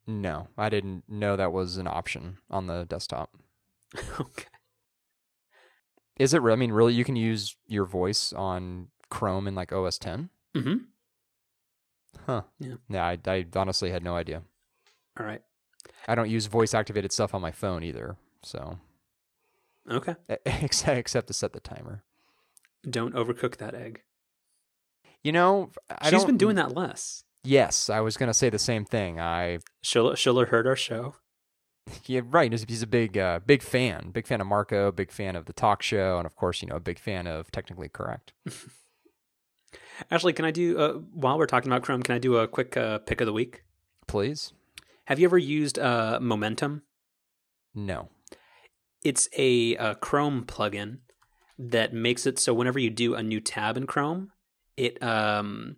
No, 0.06 0.50
I 0.56 0.70
didn't 0.70 1.04
know 1.08 1.36
that 1.36 1.52
was 1.52 1.78
an 1.78 1.88
option 1.88 2.38
on 2.52 2.68
the 2.68 2.86
desktop. 2.86 3.32
okay. 4.20 4.46
Is 6.20 6.36
it? 6.36 6.44
I 6.44 6.56
mean, 6.56 6.72
really, 6.72 6.94
you 6.94 7.04
can 7.04 7.16
use 7.16 7.56
your 7.66 7.86
voice 7.86 8.32
on 8.32 8.90
Chrome 9.10 9.48
in 9.48 9.56
like 9.56 9.74
OS 9.74 9.98
10. 9.98 10.30
Mm-hmm. 10.56 10.76
Huh. 12.28 12.42
Yeah. 12.60 12.76
Yeah. 12.88 13.06
I, 13.06 13.18
I 13.26 13.46
honestly 13.56 13.90
had 13.90 14.04
no 14.04 14.16
idea. 14.16 14.44
All 15.20 15.26
right. 15.26 15.42
I 16.08 16.14
don't 16.14 16.30
use 16.30 16.46
voice 16.46 16.76
activated 16.76 17.12
stuff 17.12 17.34
on 17.34 17.42
my 17.42 17.52
phone 17.52 17.84
either. 17.84 18.16
So 18.44 18.78
Okay. 19.90 20.16
Except, 20.46 20.98
except 20.98 21.28
to 21.28 21.34
set 21.34 21.54
the 21.54 21.60
timer. 21.60 22.04
Don't 22.88 23.14
overcook 23.14 23.58
that 23.58 23.74
egg. 23.74 24.04
You 25.24 25.32
know, 25.32 25.72
I 25.90 26.10
she's 26.10 26.24
been 26.26 26.38
doing 26.38 26.56
that 26.56 26.76
less. 26.76 27.24
Yes, 27.44 27.90
I 27.90 28.00
was 28.00 28.16
going 28.16 28.28
to 28.28 28.34
say 28.34 28.50
the 28.50 28.60
same 28.60 28.86
thing. 28.86 29.20
I 29.20 29.60
Schiller, 29.82 30.16
Schiller 30.16 30.46
heard 30.48 30.68
our 30.68 30.76
show. 30.76 31.16
Yeah, 32.06 32.22
right. 32.24 32.54
He's 32.70 32.84
a 32.84 32.88
big, 32.88 33.18
uh, 33.18 33.40
big 33.44 33.64
fan, 33.64 34.12
big 34.12 34.28
fan 34.28 34.42
of 34.42 34.46
Marco, 34.46 34.92
big 34.92 35.12
fan 35.12 35.36
of 35.36 35.46
the 35.46 35.54
talk 35.54 35.82
show, 35.82 36.20
and 36.20 36.28
of 36.28 36.36
course, 36.36 36.62
you 36.62 36.68
know, 36.68 36.76
a 36.76 36.80
big 36.80 37.00
fan 37.00 37.26
of 37.26 37.50
Technically 37.50 37.90
Correct. 37.90 38.32
Ashley, 40.12 40.34
can 40.34 40.46
I 40.46 40.52
do 40.52 40.78
uh, 40.78 40.94
while 41.16 41.40
we're 41.40 41.48
talking 41.48 41.72
about 41.72 41.82
Chrome? 41.82 42.04
Can 42.04 42.14
I 42.14 42.20
do 42.20 42.38
a 42.38 42.48
quick 42.48 42.78
uh, 42.78 43.00
pick 43.00 43.22
of 43.22 43.26
the 43.26 43.34
week? 43.34 43.64
Please. 44.06 44.54
Have 45.06 45.18
you 45.18 45.26
ever 45.26 45.40
used 45.40 45.80
uh, 45.80 46.20
Momentum? 46.22 46.84
No 47.74 48.10
it's 49.04 49.30
a, 49.38 49.76
a 49.76 49.96
Chrome 49.96 50.44
plugin 50.46 51.00
that 51.58 51.94
makes 51.94 52.26
it 52.26 52.40
so 52.40 52.54
whenever 52.54 52.80
you 52.80 52.90
do 52.90 53.16
a 53.16 53.24
new 53.24 53.40
tab 53.40 53.78
in 53.78 53.86
Chrome, 53.86 54.32
it 54.78 55.02
um, 55.04 55.78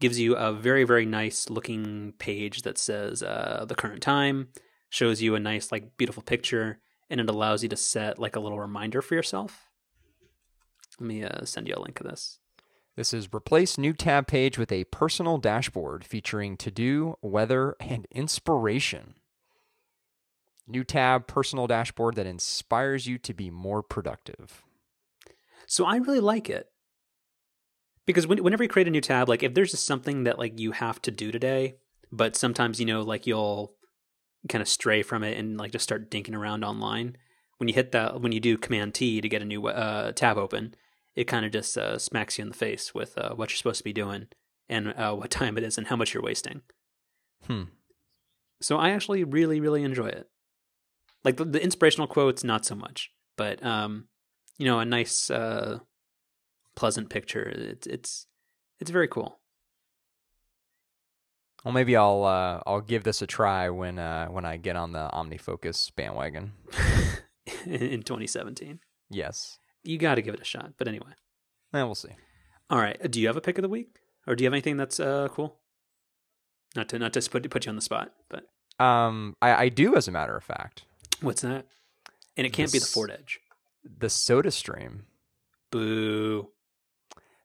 gives 0.00 0.18
you 0.18 0.36
a 0.36 0.52
very 0.52 0.84
very 0.84 1.06
nice 1.06 1.50
looking 1.50 2.14
page 2.18 2.62
that 2.62 2.78
says 2.78 3.22
uh, 3.22 3.64
the 3.68 3.74
current 3.74 4.02
time, 4.02 4.48
shows 4.88 5.20
you 5.22 5.34
a 5.34 5.40
nice 5.40 5.72
like 5.72 5.96
beautiful 5.96 6.22
picture, 6.22 6.80
and 7.10 7.20
it 7.20 7.28
allows 7.28 7.62
you 7.62 7.68
to 7.68 7.76
set 7.76 8.18
like 8.18 8.36
a 8.36 8.40
little 8.40 8.60
reminder 8.60 9.02
for 9.02 9.14
yourself. 9.14 9.68
Let 11.00 11.06
me 11.06 11.24
uh, 11.24 11.44
send 11.44 11.68
you 11.68 11.74
a 11.76 11.82
link 11.82 12.00
of 12.00 12.06
this. 12.06 12.38
This 12.96 13.12
is 13.12 13.28
replace 13.34 13.76
new 13.76 13.92
tab 13.92 14.26
page 14.26 14.56
with 14.56 14.72
a 14.72 14.84
personal 14.84 15.36
dashboard 15.36 16.02
featuring 16.02 16.56
to 16.56 16.70
do, 16.70 17.16
weather, 17.20 17.76
and 17.78 18.06
inspiration. 18.10 19.14
New 20.68 20.84
tab, 20.84 21.26
personal 21.26 21.66
dashboard 21.66 22.16
that 22.16 22.26
inspires 22.26 23.06
you 23.06 23.18
to 23.18 23.32
be 23.32 23.50
more 23.50 23.82
productive. 23.82 24.64
So 25.66 25.84
I 25.84 25.96
really 25.96 26.20
like 26.20 26.50
it. 26.50 26.68
Because 28.06 28.26
when, 28.26 28.42
whenever 28.42 28.62
you 28.62 28.68
create 28.68 28.88
a 28.88 28.90
new 28.90 29.00
tab, 29.00 29.28
like 29.28 29.42
if 29.42 29.54
there's 29.54 29.72
just 29.72 29.86
something 29.86 30.24
that 30.24 30.38
like 30.38 30.58
you 30.58 30.72
have 30.72 31.02
to 31.02 31.10
do 31.10 31.32
today, 31.32 31.76
but 32.12 32.36
sometimes 32.36 32.78
you 32.78 32.86
know 32.86 33.02
like 33.02 33.26
you'll 33.26 33.74
kind 34.48 34.62
of 34.62 34.68
stray 34.68 35.02
from 35.02 35.24
it 35.24 35.36
and 35.36 35.58
like 35.58 35.72
just 35.72 35.82
start 35.82 36.10
dinking 36.10 36.36
around 36.36 36.64
online. 36.64 37.16
When 37.58 37.68
you 37.68 37.74
hit 37.74 37.92
that, 37.92 38.20
when 38.20 38.32
you 38.32 38.40
do 38.40 38.58
Command 38.58 38.94
T 38.94 39.20
to 39.20 39.28
get 39.28 39.42
a 39.42 39.46
new 39.46 39.66
uh, 39.66 40.12
tab 40.12 40.36
open, 40.36 40.74
it 41.14 41.24
kind 41.24 41.46
of 41.46 41.52
just 41.52 41.76
uh, 41.78 41.98
smacks 41.98 42.38
you 42.38 42.42
in 42.42 42.48
the 42.48 42.54
face 42.54 42.94
with 42.94 43.16
uh, 43.16 43.34
what 43.34 43.50
you're 43.50 43.56
supposed 43.56 43.78
to 43.78 43.84
be 43.84 43.92
doing, 43.92 44.28
and 44.68 44.88
uh, 44.88 45.12
what 45.14 45.30
time 45.30 45.56
it 45.56 45.64
is 45.64 45.78
and 45.78 45.86
how 45.86 45.96
much 45.96 46.14
you're 46.14 46.22
wasting. 46.22 46.62
Hmm. 47.46 47.64
So 48.60 48.78
I 48.78 48.90
actually 48.90 49.24
really, 49.24 49.60
really 49.60 49.82
enjoy 49.82 50.06
it. 50.08 50.28
Like 51.26 51.38
the, 51.38 51.44
the 51.44 51.60
inspirational 51.60 52.06
quotes, 52.06 52.44
not 52.44 52.64
so 52.64 52.76
much, 52.76 53.10
but 53.36 53.60
um, 53.66 54.06
you 54.58 54.64
know, 54.64 54.78
a 54.78 54.84
nice, 54.84 55.28
uh, 55.28 55.80
pleasant 56.76 57.10
picture. 57.10 57.42
It's 57.42 57.84
it's 57.88 58.26
it's 58.78 58.92
very 58.92 59.08
cool. 59.08 59.40
Well, 61.64 61.74
maybe 61.74 61.96
I'll 61.96 62.22
uh, 62.22 62.60
I'll 62.64 62.80
give 62.80 63.02
this 63.02 63.22
a 63.22 63.26
try 63.26 63.70
when 63.70 63.98
uh, 63.98 64.28
when 64.28 64.44
I 64.44 64.56
get 64.56 64.76
on 64.76 64.92
the 64.92 65.10
OmniFocus 65.12 65.96
bandwagon. 65.96 66.52
in 67.66 68.04
2017. 68.04 68.78
Yes. 69.10 69.58
You 69.82 69.98
got 69.98 70.14
to 70.14 70.22
give 70.22 70.34
it 70.34 70.40
a 70.40 70.44
shot. 70.44 70.74
But 70.78 70.86
anyway. 70.86 71.10
Eh, 71.74 71.82
we'll 71.82 71.96
see. 71.96 72.10
All 72.70 72.78
right. 72.78 73.10
Do 73.10 73.20
you 73.20 73.26
have 73.26 73.36
a 73.36 73.40
pick 73.40 73.58
of 73.58 73.62
the 73.62 73.68
week, 73.68 73.98
or 74.28 74.36
do 74.36 74.44
you 74.44 74.46
have 74.46 74.54
anything 74.54 74.76
that's 74.76 75.00
uh, 75.00 75.26
cool? 75.32 75.58
Not 76.76 76.88
to 76.90 77.00
not 77.00 77.12
to 77.14 77.30
put 77.30 77.50
put 77.50 77.66
you 77.66 77.70
on 77.70 77.76
the 77.76 77.82
spot, 77.82 78.12
but 78.28 78.44
um, 78.78 79.36
I, 79.40 79.54
I 79.54 79.68
do, 79.68 79.96
as 79.96 80.08
a 80.08 80.12
matter 80.12 80.36
of 80.36 80.44
fact. 80.44 80.84
What's 81.20 81.42
that? 81.42 81.66
And 82.36 82.46
it 82.46 82.52
can't 82.52 82.72
be 82.72 82.78
the 82.78 82.86
Ford 82.86 83.10
Edge. 83.10 83.40
The 83.98 84.10
Soda 84.10 84.50
Stream. 84.50 85.06
Boo. 85.70 86.48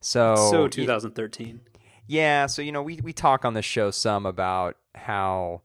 So 0.01 0.35
so 0.35 0.67
2013. 0.67 1.61
Yeah, 2.07 2.47
so 2.47 2.61
you 2.61 2.71
know, 2.71 2.81
we 2.81 2.99
we 3.01 3.13
talk 3.13 3.45
on 3.45 3.53
the 3.53 3.61
show 3.61 3.91
some 3.91 4.25
about 4.25 4.75
how 4.95 5.61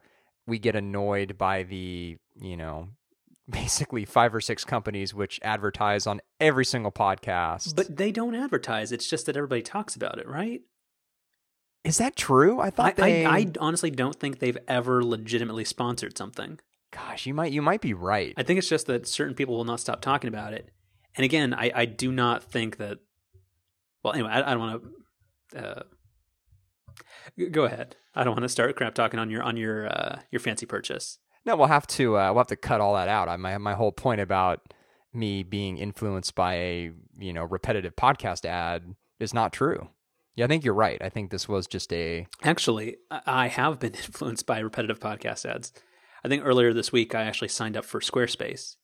we 0.46 0.58
get 0.58 0.76
annoyed 0.76 1.36
by 1.36 1.64
the, 1.64 2.18
you 2.40 2.56
know, 2.56 2.88
basically 3.50 4.04
five 4.04 4.34
or 4.34 4.40
six 4.40 4.64
companies 4.64 5.14
which 5.14 5.40
advertise 5.42 6.06
on 6.06 6.20
every 6.40 6.64
single 6.64 6.92
podcast. 6.92 7.74
But 7.74 7.96
they 7.96 8.12
don't 8.12 8.34
advertise. 8.34 8.92
It's 8.92 9.08
just 9.08 9.26
that 9.26 9.36
everybody 9.36 9.62
talks 9.62 9.96
about 9.96 10.18
it, 10.18 10.28
right? 10.28 10.62
Is 11.84 11.98
that 11.98 12.16
true? 12.16 12.60
I 12.60 12.70
thought 12.70 12.98
I, 12.98 13.02
they. 13.02 13.24
I, 13.24 13.36
I 13.38 13.52
honestly 13.60 13.90
don't 13.90 14.18
think 14.18 14.38
they've 14.38 14.58
ever 14.66 15.04
legitimately 15.04 15.64
sponsored 15.64 16.18
something. 16.18 16.58
Gosh, 16.96 17.26
you 17.26 17.34
might 17.34 17.52
you 17.52 17.60
might 17.60 17.82
be 17.82 17.92
right. 17.92 18.32
I 18.38 18.42
think 18.42 18.58
it's 18.58 18.68
just 18.68 18.86
that 18.86 19.06
certain 19.06 19.34
people 19.34 19.54
will 19.54 19.64
not 19.64 19.80
stop 19.80 20.00
talking 20.00 20.28
about 20.28 20.54
it. 20.54 20.70
And 21.14 21.24
again, 21.24 21.52
I, 21.52 21.70
I 21.74 21.84
do 21.84 22.10
not 22.10 22.42
think 22.42 22.78
that. 22.78 22.98
Well, 24.02 24.14
anyway, 24.14 24.30
I, 24.30 24.50
I 24.50 24.54
don't 24.54 24.58
want 24.58 24.82
to. 25.52 25.68
Uh, 25.68 25.82
go 27.50 27.64
ahead. 27.64 27.96
I 28.14 28.24
don't 28.24 28.32
want 28.32 28.44
to 28.44 28.48
start 28.48 28.74
crap 28.76 28.94
talking 28.94 29.20
on 29.20 29.28
your 29.28 29.42
on 29.42 29.58
your 29.58 29.88
uh, 29.88 30.20
your 30.30 30.40
fancy 30.40 30.64
purchase. 30.64 31.18
No, 31.44 31.54
we'll 31.54 31.66
have 31.66 31.86
to 31.88 32.16
uh, 32.16 32.32
we'll 32.32 32.40
have 32.40 32.46
to 32.46 32.56
cut 32.56 32.80
all 32.80 32.94
that 32.94 33.08
out. 33.08 33.28
I, 33.28 33.36
my 33.36 33.58
my 33.58 33.74
whole 33.74 33.92
point 33.92 34.22
about 34.22 34.72
me 35.12 35.42
being 35.42 35.76
influenced 35.76 36.34
by 36.34 36.54
a 36.54 36.92
you 37.18 37.32
know 37.34 37.44
repetitive 37.44 37.94
podcast 37.94 38.46
ad 38.46 38.94
is 39.20 39.34
not 39.34 39.52
true. 39.52 39.90
Yeah, 40.34 40.46
I 40.46 40.48
think 40.48 40.64
you're 40.64 40.74
right. 40.74 41.00
I 41.02 41.10
think 41.10 41.30
this 41.30 41.46
was 41.46 41.66
just 41.66 41.92
a. 41.92 42.26
Actually, 42.42 42.96
I 43.10 43.48
have 43.48 43.80
been 43.80 43.94
influenced 44.06 44.46
by 44.46 44.60
repetitive 44.60 44.98
podcast 44.98 45.44
ads. 45.44 45.72
I 46.24 46.28
think 46.28 46.44
earlier 46.44 46.72
this 46.72 46.92
week 46.92 47.14
I 47.14 47.24
actually 47.24 47.48
signed 47.48 47.76
up 47.76 47.84
for 47.84 48.00
Squarespace, 48.00 48.76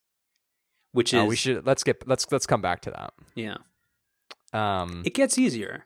which 0.91 1.13
is 1.13 1.19
oh, 1.19 1.25
we 1.25 1.35
should 1.35 1.65
let's 1.65 1.83
get 1.83 2.07
let's 2.07 2.31
let's 2.31 2.45
come 2.45 2.61
back 2.61 2.81
to 2.81 2.91
that. 2.91 3.13
Yeah, 3.35 3.57
um, 4.53 5.03
it 5.05 5.13
gets 5.13 5.37
easier. 5.37 5.85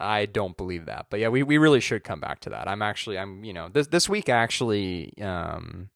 I 0.00 0.26
don't 0.26 0.56
believe 0.56 0.86
that, 0.86 1.06
but 1.08 1.20
yeah, 1.20 1.28
we, 1.28 1.42
we 1.42 1.56
really 1.56 1.80
should 1.80 2.02
come 2.02 2.20
back 2.20 2.40
to 2.40 2.50
that. 2.50 2.68
I'm 2.68 2.82
actually 2.82 3.18
I'm 3.18 3.44
you 3.44 3.52
know 3.52 3.68
this 3.68 3.86
this 3.88 4.08
week 4.08 4.28
I 4.28 4.36
actually 4.36 5.14
um 5.20 5.90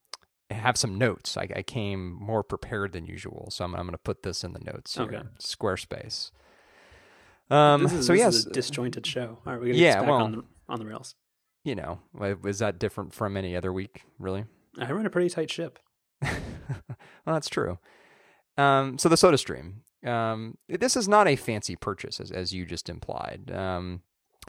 have 0.50 0.76
some 0.76 0.96
notes. 0.96 1.36
I, 1.36 1.48
I 1.54 1.62
came 1.62 2.12
more 2.12 2.42
prepared 2.42 2.92
than 2.92 3.06
usual, 3.06 3.48
so 3.50 3.64
I'm 3.64 3.74
I'm 3.74 3.82
going 3.82 3.92
to 3.92 3.98
put 3.98 4.22
this 4.22 4.44
in 4.44 4.52
the 4.52 4.60
notes. 4.60 4.94
Here. 4.94 5.04
Okay, 5.04 5.22
Squarespace. 5.40 6.30
Um, 7.50 7.86
is, 7.86 8.06
so 8.06 8.12
this 8.12 8.20
yes, 8.20 8.34
is 8.34 8.46
a 8.46 8.50
disjointed 8.50 9.06
show. 9.06 9.38
All 9.46 9.52
right, 9.52 9.60
we're 9.60 9.68
gonna 9.68 9.78
yeah, 9.78 9.94
get 9.94 10.00
back 10.00 10.08
well, 10.08 10.22
on 10.22 10.32
the 10.32 10.44
on 10.68 10.78
the 10.78 10.86
rails. 10.86 11.14
You 11.68 11.74
know, 11.74 11.98
is 12.46 12.60
that 12.60 12.78
different 12.78 13.12
from 13.12 13.36
any 13.36 13.54
other 13.54 13.70
week? 13.70 14.04
Really? 14.18 14.46
I 14.78 14.90
run 14.90 15.04
a 15.04 15.10
pretty 15.10 15.28
tight 15.28 15.50
ship. 15.50 15.78
well, 16.22 16.32
that's 17.26 17.50
true. 17.50 17.78
Um, 18.56 18.96
so 18.96 19.10
the 19.10 19.18
Soda 19.18 19.36
Stream. 19.36 19.82
Um, 20.02 20.56
this 20.66 20.96
is 20.96 21.08
not 21.08 21.28
a 21.28 21.36
fancy 21.36 21.76
purchase, 21.76 22.20
as 22.20 22.30
as 22.30 22.54
you 22.54 22.64
just 22.64 22.88
implied. 22.88 23.52
Um, 23.54 24.00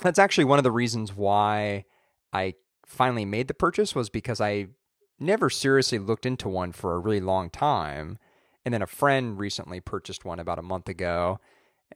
that's 0.02 0.18
actually 0.18 0.46
one 0.46 0.60
of 0.60 0.64
the 0.64 0.72
reasons 0.72 1.14
why 1.14 1.84
I 2.32 2.54
finally 2.86 3.26
made 3.26 3.50
the 3.50 3.54
purchase 3.54 3.94
was 3.94 4.10
because 4.10 4.40
I 4.40 4.68
never 5.20 5.50
seriously 5.50 6.00
looked 6.00 6.26
into 6.26 6.48
one 6.48 6.72
for 6.72 6.94
a 6.94 7.00
really 7.00 7.20
long 7.20 7.50
time, 7.50 8.18
and 8.64 8.74
then 8.74 8.82
a 8.82 8.88
friend 8.88 9.38
recently 9.38 9.82
purchased 9.82 10.24
one 10.24 10.40
about 10.40 10.58
a 10.58 10.62
month 10.64 10.88
ago 10.88 11.42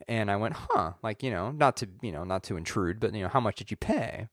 and 0.07 0.31
I 0.31 0.35
went, 0.35 0.55
huh, 0.55 0.93
like, 1.01 1.23
you 1.23 1.31
know, 1.31 1.51
not 1.51 1.77
to, 1.77 1.89
you 2.01 2.11
know, 2.11 2.23
not 2.23 2.43
to 2.45 2.57
intrude, 2.57 2.99
but, 2.99 3.13
you 3.13 3.21
know, 3.21 3.29
how 3.29 3.39
much 3.39 3.57
did 3.57 3.71
you 3.71 3.77
pay? 3.77 4.27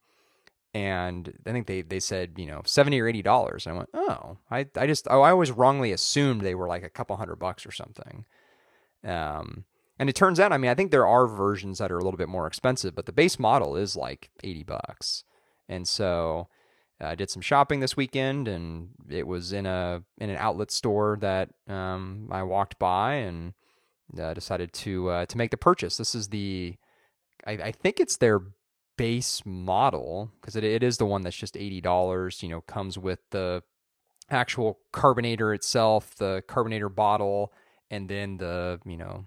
And 0.73 1.33
I 1.47 1.53
think 1.53 1.67
they, 1.67 1.83
they 1.83 1.99
said, 1.99 2.35
you 2.37 2.47
know, 2.47 2.63
70 2.65 3.01
or 3.01 3.11
$80. 3.13 3.67
And 3.67 3.75
I 3.75 3.77
went, 3.77 3.91
oh, 3.93 4.39
I, 4.51 4.67
I 4.77 4.87
just, 4.87 5.09
oh, 5.11 5.23
I 5.23 5.31
always 5.31 5.51
wrongly 5.51 5.91
assumed 5.91 6.43
they 6.43 6.55
were 6.55 6.69
like 6.69 6.85
a 6.85 6.91
couple 6.91 7.17
hundred 7.17 7.37
bucks 7.37 7.67
or 7.67 7.73
something. 7.73 8.25
Um, 9.05 9.65
and 9.99 10.09
it 10.09 10.15
turns 10.15 10.39
out, 10.39 10.53
I 10.53 10.59
mean, 10.59 10.71
I 10.71 10.75
think 10.75 10.91
there 10.91 11.07
are 11.07 11.27
versions 11.27 11.79
that 11.79 11.91
are 11.91 11.99
a 11.99 12.05
little 12.05 12.19
bit 12.19 12.29
more 12.29 12.47
expensive, 12.47 12.95
but 12.95 13.07
the 13.07 13.13
base 13.13 13.39
model 13.39 13.77
is 13.77 13.97
like 13.97 14.31
80 14.45 14.63
bucks. 14.63 15.25
And 15.69 15.89
so 15.89 16.49
I 17.01 17.17
did 17.17 17.31
some 17.31 17.43
shopping 17.43 17.81
this 17.81 17.97
weekend 17.97 18.47
and 18.47 18.91
it 19.09 19.27
was 19.27 19.53
in 19.53 19.67
a, 19.67 20.03
in 20.19 20.31
an 20.31 20.37
outlet 20.37 20.71
store 20.71 21.19
that, 21.21 21.51
um, 21.67 22.29
I 22.31 22.45
walked 22.45 22.79
by 22.79 23.15
and, 23.15 23.55
uh, 24.19 24.35
decided 24.35 24.73
to 24.73 25.09
uh, 25.09 25.27
to 25.27 25.39
make 25.39 25.51
the 25.51 25.57
purchase. 25.57 25.97
This 25.97 26.15
is 26.15 26.29
the, 26.29 26.75
I, 27.47 27.53
I 27.53 27.73
think 27.73 28.01
it's 28.01 28.17
their 28.17 28.41
base 29.01 29.41
model 29.47 30.31
because 30.39 30.57
it, 30.57 30.63
it 30.63 30.83
is 30.83 30.99
the 30.99 31.07
one 31.07 31.23
that's 31.23 31.37
just 31.37 31.57
eighty 31.57 31.81
dollars. 31.81 32.43
You 32.43 32.51
know, 32.51 32.61
comes 32.61 32.99
with 32.99 33.21
the 33.31 33.63
actual 34.29 34.79
carbonator 34.93 35.55
itself, 35.55 36.15
the 36.17 36.45
carbonator 36.47 36.91
bottle, 36.91 37.51
and 37.91 38.11
then 38.11 38.37
the 38.37 38.79
you 38.85 38.99
know, 38.99 39.25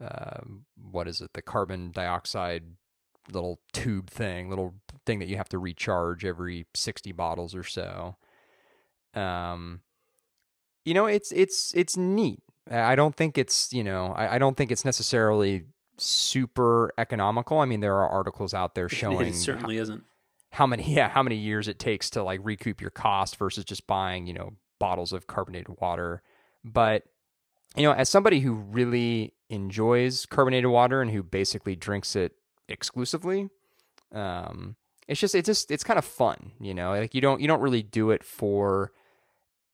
uh, 0.00 0.42
what 0.80 1.08
is 1.08 1.20
it? 1.20 1.32
The 1.32 1.42
carbon 1.42 1.90
dioxide 1.90 2.62
little 3.32 3.58
tube 3.72 4.08
thing, 4.08 4.48
little 4.48 4.74
thing 5.04 5.18
that 5.18 5.26
you 5.26 5.36
have 5.36 5.48
to 5.48 5.58
recharge 5.58 6.24
every 6.24 6.66
sixty 6.72 7.10
bottles 7.10 7.56
or 7.56 7.64
so. 7.64 8.16
Um, 9.14 9.80
you 10.84 10.94
know, 10.94 11.06
it's 11.06 11.32
it's 11.32 11.72
it's 11.74 11.96
neat. 11.96 12.40
I 12.70 12.94
don't 12.94 13.16
think 13.16 13.36
it's, 13.36 13.72
you 13.72 13.82
know, 13.82 14.12
I, 14.16 14.36
I, 14.36 14.38
don't 14.38 14.56
think 14.56 14.70
it's 14.70 14.84
necessarily 14.84 15.64
super 16.02 16.92
economical. 16.98 17.58
I 17.58 17.64
mean, 17.64 17.80
there 17.80 17.96
are 17.96 18.08
articles 18.08 18.54
out 18.54 18.74
there 18.74 18.88
showing 18.88 19.28
it 19.28 19.34
certainly 19.34 19.76
how, 19.76 19.82
isn't 19.82 20.04
how 20.50 20.66
many, 20.66 20.94
yeah, 20.94 21.08
how 21.08 21.22
many 21.22 21.36
years 21.36 21.68
it 21.68 21.78
takes 21.78 22.10
to 22.10 22.22
like 22.22 22.40
recoup 22.42 22.80
your 22.80 22.90
cost 22.90 23.36
versus 23.36 23.64
just 23.64 23.86
buying, 23.86 24.26
you 24.26 24.34
know, 24.34 24.54
bottles 24.78 25.12
of 25.12 25.26
carbonated 25.26 25.80
water. 25.80 26.22
But, 26.64 27.04
you 27.76 27.84
know, 27.84 27.92
as 27.92 28.08
somebody 28.08 28.40
who 28.40 28.52
really 28.52 29.32
enjoys 29.48 30.26
carbonated 30.26 30.70
water 30.70 31.00
and 31.02 31.10
who 31.10 31.22
basically 31.22 31.76
drinks 31.76 32.14
it 32.16 32.32
exclusively, 32.68 33.48
um, 34.12 34.76
it's 35.08 35.20
just, 35.20 35.34
it's 35.34 35.46
just, 35.46 35.70
it's 35.70 35.84
kind 35.84 35.98
of 35.98 36.04
fun, 36.04 36.52
you 36.60 36.74
know, 36.74 36.90
like 36.90 37.14
you 37.14 37.20
don't, 37.20 37.40
you 37.40 37.48
don't 37.48 37.60
really 37.60 37.82
do 37.82 38.10
it 38.10 38.22
for, 38.22 38.92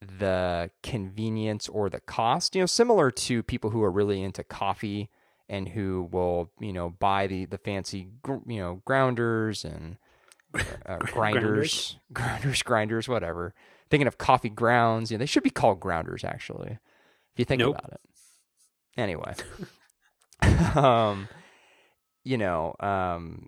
the 0.00 0.70
convenience 0.82 1.68
or 1.68 1.90
the 1.90 2.00
cost. 2.00 2.54
You 2.54 2.62
know, 2.62 2.66
similar 2.66 3.11
to 3.11 3.42
people 3.42 3.70
who 3.70 3.82
are 3.82 3.90
really 3.90 4.23
into 4.23 4.44
coffee 4.44 5.11
and 5.49 5.69
who 5.69 6.09
will, 6.11 6.50
you 6.61 6.73
know, 6.73 6.90
buy 6.90 7.26
the 7.26 7.45
the 7.47 7.59
fancy, 7.59 8.09
you 8.26 8.59
know, 8.59 8.83
grounders 8.85 9.64
and 9.64 9.97
uh, 10.87 10.99
grinders, 10.99 11.99
grounders, 12.12 12.62
grinders, 12.64 13.09
whatever. 13.09 13.55
Thinking 13.90 14.07
of 14.07 14.19
coffee 14.19 14.50
grounds, 14.50 15.11
you 15.11 15.17
know, 15.17 15.21
they 15.21 15.26
should 15.26 15.43
be 15.43 15.50
called 15.50 15.81
grounders 15.81 16.25
actually, 16.25 16.73
if 16.73 17.38
you 17.38 17.45
think 17.45 17.61
nope. 17.61 17.76
about 17.78 17.93
it. 17.93 18.00
Anyway, 18.99 19.35
um, 20.75 21.28
you 22.25 22.37
know, 22.37 22.75
um, 22.81 23.47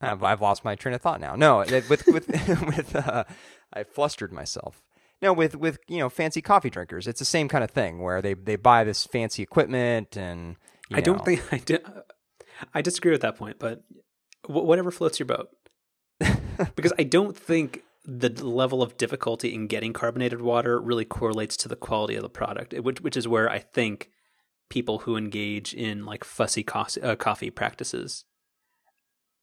I've, 0.00 0.22
I've 0.22 0.42
lost 0.42 0.64
my 0.64 0.74
train 0.74 0.94
of 0.94 1.00
thought 1.00 1.20
now. 1.20 1.36
No, 1.36 1.58
with 1.58 1.88
with 1.88 2.06
with 2.06 2.96
uh, 2.96 3.24
I 3.72 3.84
flustered 3.84 4.32
myself. 4.32 4.82
No, 5.22 5.32
with 5.32 5.54
with 5.54 5.78
you 5.88 5.98
know 5.98 6.10
fancy 6.10 6.42
coffee 6.42 6.70
drinkers, 6.70 7.06
it's 7.06 7.20
the 7.20 7.24
same 7.24 7.48
kind 7.48 7.62
of 7.62 7.70
thing 7.70 8.00
where 8.00 8.20
they 8.20 8.34
they 8.34 8.56
buy 8.56 8.84
this 8.84 9.06
fancy 9.06 9.42
equipment 9.42 10.16
and. 10.16 10.56
I 10.90 11.00
don't 11.00 11.24
think 11.24 11.42
I 11.52 11.58
did. 11.58 11.84
I 12.74 12.82
disagree 12.82 13.12
with 13.12 13.22
that 13.22 13.36
point, 13.36 13.58
but 13.58 13.82
whatever 14.46 14.90
floats 14.90 15.18
your 15.18 15.26
boat. 15.26 15.48
because 16.76 16.92
I 16.98 17.04
don't 17.04 17.36
think 17.36 17.82
the 18.04 18.28
level 18.44 18.82
of 18.82 18.96
difficulty 18.96 19.54
in 19.54 19.66
getting 19.66 19.92
carbonated 19.92 20.40
water 20.40 20.80
really 20.80 21.04
correlates 21.04 21.56
to 21.58 21.68
the 21.68 21.76
quality 21.76 22.14
of 22.16 22.22
the 22.22 22.28
product, 22.28 22.74
which 22.80 23.00
which 23.00 23.16
is 23.16 23.28
where 23.28 23.50
I 23.50 23.60
think 23.60 24.10
people 24.68 25.00
who 25.00 25.16
engage 25.16 25.74
in 25.74 26.04
like 26.04 26.24
fussy 26.24 26.62
coffee, 26.62 27.02
uh, 27.02 27.16
coffee 27.16 27.50
practices 27.50 28.24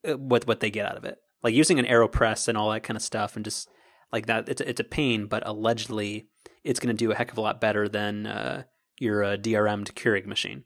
uh, 0.08 0.18
what 0.18 0.48
what 0.48 0.60
they 0.60 0.72
get 0.72 0.86
out 0.86 0.98
of 0.98 1.06
it, 1.06 1.18
like 1.44 1.54
using 1.54 1.80
an 1.80 1.86
Aeropress 1.86 2.48
and 2.48 2.58
all 2.58 2.72
that 2.72 2.84
kind 2.84 2.98
of 2.98 3.04
stuff, 3.04 3.36
and 3.36 3.46
just 3.46 3.70
like 4.12 4.26
that. 4.28 4.50
It's 4.50 4.62
a, 4.62 4.70
it's 4.70 4.80
a 4.80 4.86
pain, 4.86 5.26
but 5.26 5.46
allegedly 5.46 6.28
it's 6.64 6.80
going 6.80 6.96
to 6.96 7.06
do 7.06 7.12
a 7.12 7.16
heck 7.16 7.32
of 7.32 7.38
a 7.38 7.42
lot 7.42 7.62
better 7.62 7.88
than 7.88 8.28
uh, 8.28 8.64
your 9.00 9.24
uh, 9.24 9.38
DRM'd 9.38 9.96
Keurig 9.96 10.26
machine. 10.26 10.64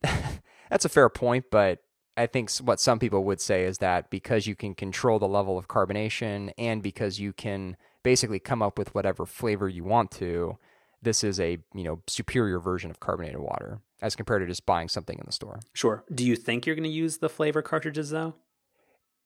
That's 0.70 0.84
a 0.84 0.88
fair 0.88 1.08
point, 1.08 1.46
but 1.50 1.80
I 2.16 2.26
think 2.26 2.50
what 2.56 2.80
some 2.80 2.98
people 2.98 3.24
would 3.24 3.40
say 3.40 3.64
is 3.64 3.78
that 3.78 4.10
because 4.10 4.46
you 4.46 4.54
can 4.54 4.74
control 4.74 5.18
the 5.18 5.28
level 5.28 5.56
of 5.56 5.68
carbonation 5.68 6.52
and 6.58 6.82
because 6.82 7.18
you 7.18 7.32
can 7.32 7.76
basically 8.02 8.38
come 8.38 8.62
up 8.62 8.78
with 8.78 8.94
whatever 8.94 9.26
flavor 9.26 9.68
you 9.68 9.84
want 9.84 10.10
to, 10.12 10.58
this 11.00 11.24
is 11.24 11.40
a 11.40 11.58
you 11.74 11.84
know 11.84 12.00
superior 12.06 12.58
version 12.58 12.90
of 12.90 13.00
carbonated 13.00 13.40
water 13.40 13.80
as 14.00 14.16
compared 14.16 14.42
to 14.42 14.46
just 14.46 14.66
buying 14.66 14.88
something 14.88 15.18
in 15.18 15.24
the 15.26 15.32
store. 15.32 15.60
Sure. 15.72 16.04
Do 16.12 16.24
you 16.24 16.36
think 16.36 16.66
you're 16.66 16.76
going 16.76 16.82
to 16.84 16.90
use 16.90 17.18
the 17.18 17.28
flavor 17.28 17.62
cartridges 17.62 18.10
though? 18.10 18.34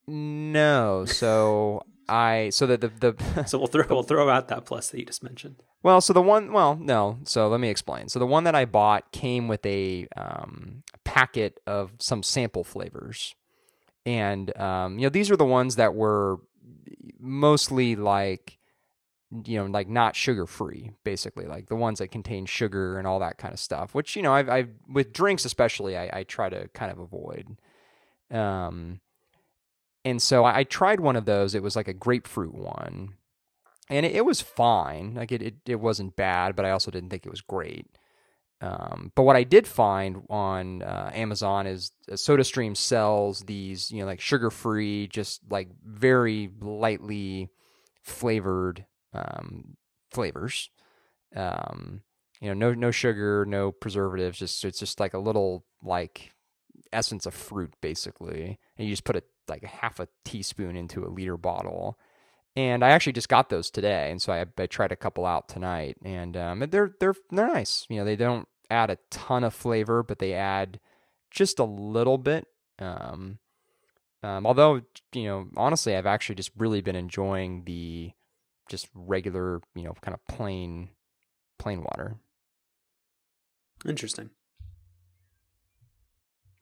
No. 0.06 1.04
So 1.06 1.82
I 2.08 2.50
so 2.50 2.66
that 2.66 2.80
the 2.80 2.88
the 2.88 3.44
so 3.46 3.58
we'll 3.58 3.66
throw 3.66 3.84
we'll 3.88 4.02
throw 4.02 4.28
out 4.28 4.48
that 4.48 4.64
plus 4.64 4.90
that 4.90 4.98
you 4.98 5.06
just 5.06 5.22
mentioned. 5.22 5.62
Well, 5.82 6.00
so 6.00 6.12
the 6.12 6.22
one 6.22 6.52
well 6.52 6.76
no. 6.76 7.18
So 7.24 7.48
let 7.48 7.60
me 7.60 7.68
explain. 7.68 8.08
So 8.08 8.18
the 8.18 8.26
one 8.26 8.44
that 8.44 8.54
I 8.54 8.64
bought 8.64 9.12
came 9.12 9.48
with 9.48 9.64
a 9.66 10.06
um, 10.16 10.82
packet 11.04 11.60
of 11.66 11.92
some 11.98 12.22
sample 12.22 12.64
flavors, 12.64 13.34
and 14.04 14.56
um, 14.58 14.98
you 14.98 15.06
know 15.06 15.10
these 15.10 15.30
are 15.30 15.36
the 15.36 15.44
ones 15.44 15.76
that 15.76 15.94
were 15.94 16.38
mostly 17.18 17.96
like 17.96 18.58
you 19.44 19.58
know 19.58 19.66
like 19.66 19.88
not 19.88 20.14
sugar 20.14 20.46
free 20.46 20.92
basically 21.02 21.46
like 21.46 21.66
the 21.66 21.74
ones 21.74 21.98
that 21.98 22.08
contain 22.08 22.46
sugar 22.46 22.96
and 22.96 23.06
all 23.08 23.18
that 23.18 23.38
kind 23.38 23.52
of 23.52 23.58
stuff 23.58 23.92
which 23.92 24.14
you 24.14 24.22
know 24.22 24.32
i've, 24.32 24.48
I've 24.48 24.70
with 24.88 25.12
drinks 25.12 25.44
especially 25.44 25.96
I, 25.96 26.20
I 26.20 26.22
try 26.22 26.48
to 26.48 26.68
kind 26.68 26.92
of 26.92 27.00
avoid 27.00 27.56
um 28.30 29.00
and 30.06 30.22
so 30.22 30.44
I, 30.44 30.58
I, 30.58 30.64
tried 30.64 31.00
one 31.00 31.16
of 31.16 31.24
those 31.26 31.54
it 31.54 31.62
was 31.62 31.76
like 31.76 31.88
a 31.88 31.92
grapefruit 31.92 32.54
one 32.54 33.14
and 33.90 34.06
it, 34.06 34.14
it 34.14 34.24
was 34.24 34.40
fine 34.40 35.14
like 35.14 35.32
it, 35.32 35.42
it, 35.42 35.54
it 35.66 35.80
wasn't 35.80 36.16
bad 36.16 36.56
but 36.56 36.64
i 36.64 36.70
also 36.70 36.90
didn't 36.90 37.10
think 37.10 37.26
it 37.26 37.30
was 37.30 37.40
great 37.40 37.86
um, 38.60 39.12
but 39.14 39.24
what 39.24 39.36
I 39.36 39.44
did 39.44 39.66
find 39.66 40.22
on 40.30 40.82
uh, 40.82 41.10
Amazon 41.14 41.66
is 41.66 41.92
uh, 42.10 42.14
SodaStream 42.14 42.76
sells 42.76 43.42
these, 43.42 43.90
you 43.90 44.00
know, 44.00 44.06
like 44.06 44.20
sugar 44.20 44.50
free, 44.50 45.08
just 45.08 45.42
like 45.50 45.68
very 45.84 46.50
lightly 46.60 47.50
flavored 48.02 48.86
um, 49.12 49.76
flavors. 50.10 50.70
Um, 51.34 52.00
you 52.40 52.48
know, 52.48 52.54
no 52.54 52.74
no 52.74 52.90
sugar, 52.90 53.44
no 53.46 53.72
preservatives. 53.72 54.38
Just 54.38 54.64
it's 54.64 54.78
just 54.78 55.00
like 55.00 55.12
a 55.12 55.18
little 55.18 55.66
like 55.82 56.32
essence 56.92 57.26
of 57.26 57.34
fruit, 57.34 57.74
basically. 57.82 58.58
And 58.78 58.88
you 58.88 58.92
just 58.92 59.04
put 59.04 59.16
a 59.16 59.22
like 59.48 59.62
a 59.62 59.68
half 59.68 60.00
a 60.00 60.08
teaspoon 60.24 60.76
into 60.76 61.04
a 61.04 61.10
liter 61.10 61.36
bottle. 61.36 61.98
And 62.54 62.82
I 62.82 62.90
actually 62.90 63.12
just 63.12 63.28
got 63.28 63.50
those 63.50 63.70
today, 63.70 64.10
and 64.10 64.20
so 64.20 64.32
I, 64.32 64.46
I 64.58 64.66
tried 64.66 64.90
a 64.90 64.96
couple 64.96 65.26
out 65.26 65.46
tonight, 65.46 65.98
and 66.02 66.36
um, 66.38 66.60
they're 66.70 66.94
they're 66.98 67.14
they're 67.30 67.46
nice. 67.48 67.86
You 67.90 67.96
know, 67.96 68.04
they 68.06 68.16
don't 68.16 68.48
add 68.70 68.88
a 68.88 68.98
ton 69.10 69.44
of 69.44 69.52
flavor, 69.52 70.02
but 70.02 70.20
they 70.20 70.32
add 70.32 70.80
just 71.30 71.58
a 71.58 71.64
little 71.64 72.16
bit. 72.16 72.46
Um, 72.78 73.40
um, 74.22 74.46
although 74.46 74.80
you 75.12 75.24
know, 75.24 75.48
honestly, 75.54 75.94
I've 75.94 76.06
actually 76.06 76.36
just 76.36 76.50
really 76.56 76.80
been 76.80 76.96
enjoying 76.96 77.64
the 77.64 78.12
just 78.70 78.88
regular, 78.94 79.60
you 79.74 79.82
know, 79.82 79.94
kind 80.00 80.14
of 80.14 80.26
plain 80.26 80.88
plain 81.58 81.82
water. 81.82 82.16
Interesting. 83.86 84.30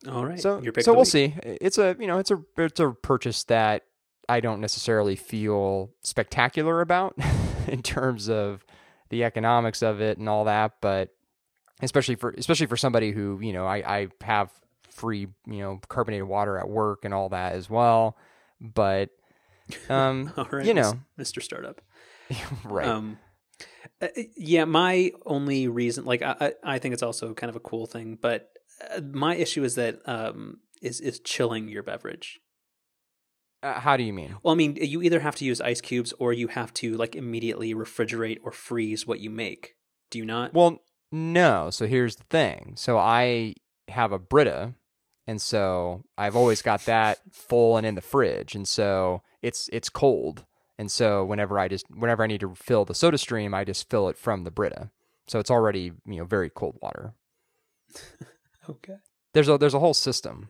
All 0.09 0.25
right. 0.25 0.39
So 0.39 0.61
so 0.81 0.93
we'll 0.93 1.01
week. 1.01 1.07
see. 1.07 1.35
It's 1.43 1.77
a 1.77 1.95
you 1.99 2.07
know 2.07 2.19
it's 2.19 2.31
a 2.31 2.41
it's 2.57 2.79
a 2.79 2.91
purchase 2.91 3.43
that 3.45 3.83
I 4.27 4.39
don't 4.39 4.61
necessarily 4.61 5.15
feel 5.15 5.91
spectacular 6.01 6.81
about 6.81 7.15
in 7.67 7.81
terms 7.81 8.29
of 8.29 8.65
the 9.09 9.23
economics 9.23 9.81
of 9.81 10.01
it 10.01 10.17
and 10.17 10.27
all 10.27 10.45
that, 10.45 10.73
but 10.81 11.09
especially 11.81 12.15
for 12.15 12.31
especially 12.37 12.67
for 12.67 12.77
somebody 12.77 13.11
who 13.11 13.39
you 13.41 13.53
know 13.53 13.65
I 13.65 13.77
I 13.77 14.07
have 14.21 14.51
free 14.89 15.27
you 15.45 15.59
know 15.59 15.79
carbonated 15.87 16.27
water 16.27 16.57
at 16.57 16.69
work 16.69 17.05
and 17.05 17.13
all 17.13 17.29
that 17.29 17.53
as 17.53 17.69
well, 17.69 18.17
but 18.59 19.09
um 19.89 20.31
you 20.63 20.73
know 20.73 20.93
Mr. 21.19 21.41
Startup. 21.41 21.81
right. 22.63 22.87
Um, 22.87 23.19
uh, 24.01 24.07
yeah, 24.35 24.65
my 24.65 25.11
only 25.25 25.67
reason, 25.67 26.05
like, 26.05 26.21
I, 26.21 26.53
I 26.63 26.79
think 26.79 26.93
it's 26.93 27.03
also 27.03 27.33
kind 27.33 27.49
of 27.49 27.55
a 27.55 27.61
cool 27.61 27.85
thing, 27.85 28.17
but 28.19 28.51
my 29.01 29.35
issue 29.35 29.63
is 29.63 29.75
that 29.75 29.99
um, 30.05 30.59
is 30.81 31.01
is 31.01 31.19
chilling 31.19 31.67
your 31.67 31.83
beverage. 31.83 32.39
Uh, 33.63 33.79
how 33.79 33.97
do 33.97 34.03
you 34.03 34.13
mean? 34.13 34.35
Well, 34.43 34.53
I 34.53 34.57
mean, 34.57 34.77
you 34.79 35.01
either 35.01 35.21
have 35.21 35.35
to 35.37 35.45
use 35.45 35.59
ice 35.59 35.81
cubes 35.81 36.13
or 36.19 36.33
you 36.33 36.47
have 36.49 36.73
to 36.75 36.95
like 36.95 37.15
immediately 37.15 37.73
refrigerate 37.73 38.39
or 38.43 38.51
freeze 38.51 39.07
what 39.07 39.19
you 39.19 39.29
make. 39.29 39.75
Do 40.11 40.19
you 40.19 40.25
not? 40.25 40.53
Well, 40.53 40.83
no. 41.11 41.69
So 41.71 41.87
here's 41.87 42.17
the 42.17 42.25
thing. 42.25 42.73
So 42.75 42.97
I 42.97 43.55
have 43.87 44.11
a 44.11 44.19
Brita, 44.19 44.75
and 45.25 45.41
so 45.41 46.03
I've 46.17 46.35
always 46.35 46.61
got 46.61 46.85
that 46.85 47.19
full 47.31 47.77
and 47.77 47.85
in 47.85 47.95
the 47.95 48.01
fridge, 48.01 48.55
and 48.55 48.67
so 48.67 49.23
it's 49.41 49.69
it's 49.73 49.89
cold. 49.89 50.45
And 50.77 50.91
so 50.91 51.23
whenever 51.23 51.57
I 51.57 51.67
just 51.67 51.85
whenever 51.89 52.23
I 52.23 52.27
need 52.27 52.41
to 52.41 52.53
fill 52.53 52.85
the 52.85 52.93
soda 52.93 53.17
stream, 53.17 53.53
I 53.53 53.63
just 53.63 53.89
fill 53.89 54.09
it 54.09 54.17
from 54.17 54.43
the 54.43 54.51
Brita. 54.51 54.91
So 55.27 55.39
it's 55.39 55.49
already, 55.49 55.91
you 56.05 56.17
know, 56.17 56.25
very 56.25 56.49
cold 56.49 56.77
water. 56.81 57.15
okay. 58.69 58.97
There's 59.33 59.49
a 59.49 59.57
there's 59.57 59.73
a 59.73 59.79
whole 59.79 59.93
system. 59.93 60.49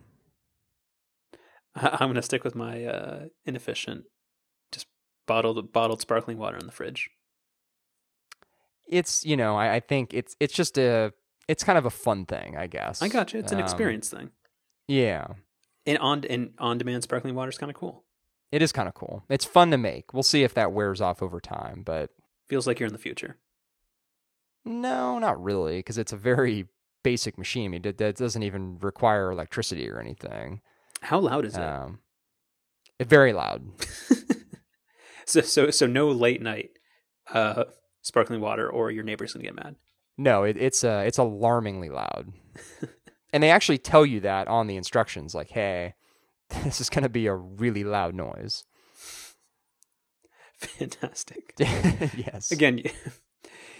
I'm 1.75 2.07
going 2.07 2.15
to 2.15 2.21
stick 2.21 2.43
with 2.43 2.55
my 2.55 2.85
uh, 2.85 3.25
inefficient 3.45 4.05
just 4.71 4.87
bottled 5.27 5.71
bottled 5.73 6.01
sparkling 6.01 6.37
water 6.37 6.57
in 6.57 6.65
the 6.65 6.71
fridge. 6.71 7.09
It's, 8.87 9.25
you 9.25 9.35
know, 9.35 9.55
I, 9.55 9.75
I 9.75 9.79
think 9.79 10.13
it's 10.13 10.35
it's 10.39 10.53
just 10.53 10.77
a 10.77 11.11
it's 11.47 11.63
kind 11.63 11.77
of 11.77 11.85
a 11.85 11.89
fun 11.89 12.25
thing, 12.25 12.55
I 12.57 12.67
guess. 12.67 13.01
I 13.01 13.07
got 13.07 13.33
you. 13.33 13.39
It's 13.39 13.51
an 13.51 13.59
um, 13.59 13.63
experience 13.63 14.09
thing. 14.09 14.31
Yeah. 14.87 15.27
And 15.85 15.97
on 15.99 16.23
and 16.25 16.53
on 16.59 16.77
demand 16.77 17.03
sparkling 17.03 17.35
water 17.35 17.49
is 17.49 17.57
kind 17.57 17.69
of 17.69 17.75
cool. 17.75 18.03
It 18.51 18.61
is 18.61 18.71
kind 18.71 18.87
of 18.87 18.93
cool. 18.93 19.23
It's 19.29 19.45
fun 19.45 19.71
to 19.71 19.77
make. 19.77 20.13
We'll 20.13 20.23
see 20.23 20.43
if 20.43 20.53
that 20.53 20.71
wears 20.71 21.01
off 21.01 21.21
over 21.21 21.39
time, 21.39 21.81
but 21.83 22.11
feels 22.47 22.67
like 22.67 22.79
you're 22.79 22.87
in 22.87 22.93
the 22.93 22.99
future. 22.99 23.37
No, 24.63 25.19
not 25.19 25.43
really, 25.43 25.77
because 25.77 25.97
it's 25.97 26.13
a 26.13 26.17
very 26.17 26.67
basic 27.05 27.37
machine. 27.37 27.65
I 27.65 27.67
mean, 27.69 27.81
it, 27.85 28.01
it, 28.01 28.17
doesn't 28.17 28.41
even 28.41 28.79
require 28.79 29.31
electricity 29.31 29.87
or 29.89 29.99
anything. 29.99 30.61
How 31.01 31.19
loud 31.19 31.45
is 31.45 31.55
it? 31.55 31.61
Um, 31.61 31.99
it 32.97 33.07
very 33.07 33.31
loud. 33.31 33.63
so, 35.25 35.41
so, 35.41 35.69
so 35.69 35.85
no 35.85 36.09
late 36.09 36.41
night 36.41 36.71
uh, 37.31 37.65
sparkling 38.01 38.41
water, 38.41 38.67
or 38.67 38.89
your 38.89 39.03
neighbor's 39.03 39.33
gonna 39.33 39.45
get 39.45 39.55
mad. 39.55 39.75
No, 40.17 40.43
it, 40.43 40.57
it's 40.57 40.83
uh, 40.83 41.03
it's 41.05 41.19
alarmingly 41.19 41.89
loud, 41.89 42.33
and 43.31 43.43
they 43.43 43.51
actually 43.51 43.77
tell 43.77 44.05
you 44.05 44.21
that 44.21 44.47
on 44.47 44.65
the 44.65 44.77
instructions, 44.77 45.35
like, 45.35 45.51
"Hey, 45.51 45.93
this 46.63 46.81
is 46.81 46.89
going 46.89 47.03
to 47.03 47.09
be 47.09 47.27
a 47.27 47.35
really 47.35 47.83
loud 47.83 48.15
noise. 48.15 48.63
Fantastic. 50.57 51.53
yes. 51.57 52.51
Again, 52.51 52.83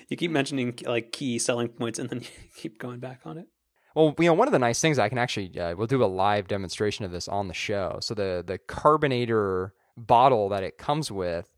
you, 0.08 0.18
keep 0.18 0.32
mentioning 0.32 0.78
like 0.86 1.12
key 1.12 1.40
selling 1.40 1.68
points 1.68 2.00
and 2.00 2.10
then 2.10 2.22
you 2.22 2.28
keep 2.56 2.80
going 2.80 3.00
back 3.00 3.22
on 3.26 3.38
it. 3.38 3.48
Well, 3.96 4.14
you 4.20 4.26
know, 4.26 4.34
one 4.34 4.48
of 4.48 4.52
the 4.52 4.60
nice 4.60 4.82
things 4.82 5.00
I 5.00 5.08
can 5.08 5.18
actually 5.18 5.58
uh, 5.58 5.76
we'll 5.76 5.88
do 5.88 6.04
a 6.04 6.06
live 6.06 6.48
demonstration 6.48 7.06
of 7.06 7.12
this 7.12 7.28
on 7.28 7.48
the 7.48 7.54
show. 7.54 8.00
So 8.02 8.14
the 8.14 8.44
the 8.46 8.58
carbonator 8.58 9.74
bottle 9.98 10.50
that 10.50 10.64
it 10.64 10.78
comes 10.78 11.10
with, 11.12 11.50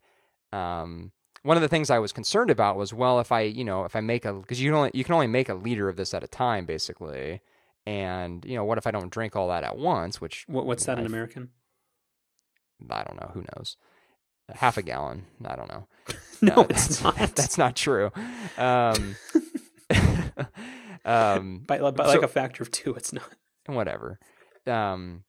um, 0.54 1.12
one 1.42 1.58
of 1.58 1.62
the 1.62 1.68
things 1.68 1.90
I 1.90 1.98
was 1.98 2.14
concerned 2.14 2.52
about 2.52 2.78
was 2.78 2.94
well, 2.94 3.20
if 3.20 3.32
I 3.32 3.42
you 3.42 3.64
know 3.64 3.86
if 3.86 3.96
I 3.96 4.02
make 4.02 4.26
a 4.26 4.34
because 4.34 4.62
you 4.62 4.70
can 4.70 4.78
only 4.78 4.92
you 4.94 5.04
can 5.04 5.16
only 5.16 5.28
make 5.28 5.50
a 5.50 5.56
liter 5.56 5.90
of 5.90 5.96
this 5.96 6.14
at 6.14 6.24
a 6.24 6.28
time 6.28 6.66
basically, 6.66 7.42
and 7.88 8.46
you 8.46 8.56
know, 8.56 8.66
what 8.66 8.78
if 8.78 8.86
I 8.86 8.92
don't 8.92 9.10
drink 9.10 9.36
all 9.36 9.48
that 9.48 9.64
at 9.64 9.78
once? 9.78 10.22
Which 10.22 10.46
what's 10.48 10.86
that 10.86 11.00
in 11.00 11.06
American? 11.06 11.50
I 12.90 13.04
don't 13.04 13.20
know. 13.20 13.32
Who 13.34 13.46
knows? 13.56 13.78
Half 14.54 14.78
a 14.78 14.82
gallon. 14.82 15.26
I 15.46 15.56
don't 15.56 15.70
know. 15.70 15.88
no, 16.42 16.54
uh, 16.54 16.68
it's 16.70 17.04
not. 17.04 17.18
That's 17.18 17.58
not 17.58 17.76
true. 17.76 18.12
Um, 18.58 19.16
um, 21.06 21.64
by, 21.68 21.80
by 21.92 22.06
so, 22.06 22.12
like 22.12 22.24
a 22.24 22.28
factor 22.28 22.64
of 22.64 22.72
two, 22.72 22.94
it's 22.94 23.12
not. 23.12 23.30
Whatever. 23.66 24.20
Um, 24.66 25.24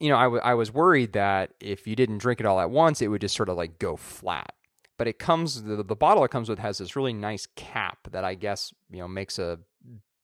you 0.00 0.08
know, 0.08 0.16
I, 0.16 0.24
w- 0.24 0.42
I 0.42 0.54
was 0.54 0.72
worried 0.72 1.12
that 1.12 1.54
if 1.60 1.86
you 1.86 1.94
didn't 1.94 2.18
drink 2.18 2.40
it 2.40 2.46
all 2.46 2.58
at 2.58 2.70
once, 2.70 3.00
it 3.00 3.08
would 3.08 3.20
just 3.20 3.36
sort 3.36 3.48
of 3.48 3.56
like 3.56 3.78
go 3.78 3.96
flat. 3.96 4.52
But 4.96 5.08
it 5.08 5.18
comes 5.18 5.62
the, 5.62 5.82
the 5.82 5.96
bottle 5.96 6.24
it 6.24 6.30
comes 6.30 6.48
with 6.48 6.58
has 6.58 6.78
this 6.78 6.96
really 6.96 7.12
nice 7.12 7.46
cap 7.56 7.98
that 8.10 8.24
I 8.24 8.34
guess 8.34 8.72
you 8.90 8.98
know 8.98 9.08
makes 9.08 9.38
a 9.38 9.58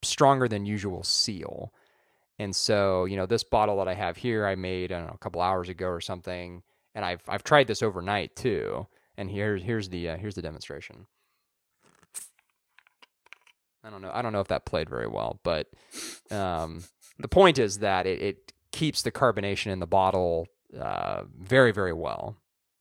stronger 0.02 0.48
than 0.48 0.66
usual 0.66 1.02
seal. 1.02 1.72
And 2.38 2.56
so, 2.56 3.04
you 3.04 3.16
know, 3.16 3.26
this 3.26 3.44
bottle 3.44 3.76
that 3.78 3.88
I 3.88 3.94
have 3.94 4.16
here, 4.16 4.46
I 4.46 4.54
made 4.54 4.92
I 4.92 4.98
don't 4.98 5.08
know 5.08 5.14
a 5.14 5.18
couple 5.18 5.42
hours 5.42 5.68
ago 5.68 5.88
or 5.88 6.00
something, 6.00 6.62
and 6.94 7.04
I've 7.04 7.22
I've 7.28 7.44
tried 7.44 7.66
this 7.66 7.82
overnight 7.82 8.36
too. 8.36 8.86
And 9.16 9.30
here's 9.30 9.62
here's 9.62 9.88
the 9.88 10.10
uh, 10.10 10.16
here's 10.16 10.34
the 10.34 10.42
demonstration. 10.42 11.06
I 13.82 13.90
don't 13.90 14.02
know 14.02 14.10
I 14.12 14.22
don't 14.22 14.32
know 14.32 14.40
if 14.40 14.48
that 14.48 14.66
played 14.66 14.88
very 14.88 15.06
well, 15.06 15.40
but 15.42 15.68
um, 16.30 16.84
the 17.18 17.28
point 17.28 17.58
is 17.58 17.78
that 17.78 18.06
it, 18.06 18.22
it 18.22 18.52
keeps 18.72 19.02
the 19.02 19.12
carbonation 19.12 19.72
in 19.72 19.80
the 19.80 19.86
bottle 19.86 20.46
uh, 20.78 21.24
very 21.38 21.72
very 21.72 21.92
well. 21.92 22.36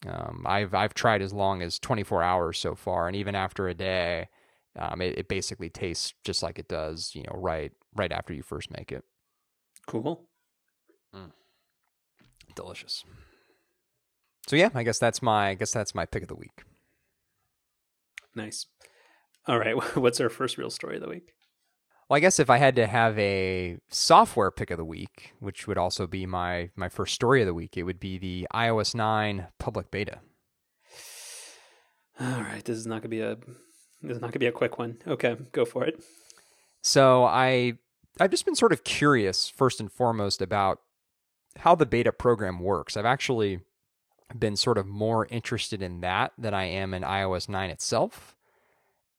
Um, 0.08 0.44
I've 0.46 0.74
I've 0.74 0.94
tried 0.94 1.22
as 1.22 1.34
long 1.34 1.62
as 1.62 1.78
24 1.80 2.24
hours 2.24 2.58
so 2.58 2.74
far, 2.74 3.08
and 3.08 3.16
even 3.16 3.36
after 3.36 3.68
a 3.68 3.74
day, 3.74 4.30
um, 4.78 5.02
it, 5.02 5.18
it 5.18 5.28
basically 5.28 5.70
tastes 5.70 6.14
just 6.24 6.42
like 6.42 6.58
it 6.58 6.70
does, 6.70 7.12
you 7.14 7.24
know, 7.24 7.38
right 7.38 7.72
right 7.96 8.12
after 8.12 8.34
you 8.34 8.44
first 8.44 8.72
make 8.72 8.92
it. 8.92 9.04
Cool. 9.88 10.26
Delicious. 12.56 13.04
So 14.50 14.56
yeah, 14.56 14.70
I 14.74 14.82
guess 14.82 14.98
that's 14.98 15.22
my 15.22 15.50
I 15.50 15.54
guess 15.54 15.72
that's 15.72 15.94
my 15.94 16.08
pick 16.08 16.24
of 16.24 16.28
the 16.28 16.34
week. 16.34 16.64
Nice. 18.34 18.66
All 19.46 19.60
right, 19.60 19.76
what's 19.96 20.20
our 20.20 20.30
first 20.30 20.58
real 20.58 20.72
story 20.72 20.96
of 20.96 21.04
the 21.04 21.08
week? 21.08 21.34
Well, 22.10 22.18
I 22.18 22.20
guess 22.20 22.40
if 22.40 22.50
I 22.50 22.58
had 22.58 22.76
to 22.78 22.88
have 22.88 23.20
a 23.20 23.78
software 23.90 24.50
pick 24.50 24.72
of 24.72 24.80
the 24.80 24.86
week, 24.86 25.34
which 25.40 25.68
would 25.68 25.78
also 25.78 26.08
be 26.08 26.26
my 26.26 26.72
my 26.76 26.90
first 26.90 27.14
story 27.14 27.44
of 27.44 27.46
the 27.46 27.54
week, 27.54 27.78
it 27.78 27.84
would 27.84 28.00
be 28.00 28.18
the 28.18 28.48
iOS 28.52 28.96
9 28.96 29.46
public 29.60 29.92
beta. 29.92 30.18
All 32.20 32.42
right, 32.42 32.66
this 32.66 32.76
is 32.76 32.88
not 32.88 33.04
gonna 33.04 33.10
be 33.10 33.22
a 33.22 33.36
this 34.02 34.16
is 34.16 34.20
not 34.20 34.32
gonna 34.32 34.40
be 34.40 34.48
a 34.48 34.52
quick 34.52 34.80
one. 34.80 34.98
Okay, 35.06 35.38
go 35.52 35.64
for 35.64 35.86
it. 35.86 36.04
So 36.82 37.24
I 37.24 37.74
I've 38.20 38.32
just 38.32 38.46
been 38.46 38.56
sort 38.56 38.74
of 38.74 38.84
curious 38.84 39.48
first 39.48 39.80
and 39.80 39.92
foremost 39.92 40.42
about 40.42 40.80
how 41.58 41.76
the 41.76 41.86
beta 41.86 42.12
program 42.12 42.60
works. 42.60 42.98
I've 42.98 43.06
actually 43.06 43.60
been 44.38 44.56
sort 44.56 44.78
of 44.78 44.88
more 44.88 45.28
interested 45.30 45.82
in 45.82 46.02
that 46.02 46.34
than 46.38 46.54
I 46.54 46.66
am 46.66 46.94
in 46.94 47.04
iOS 47.04 47.50
9 47.50 47.70
itself. 47.70 48.36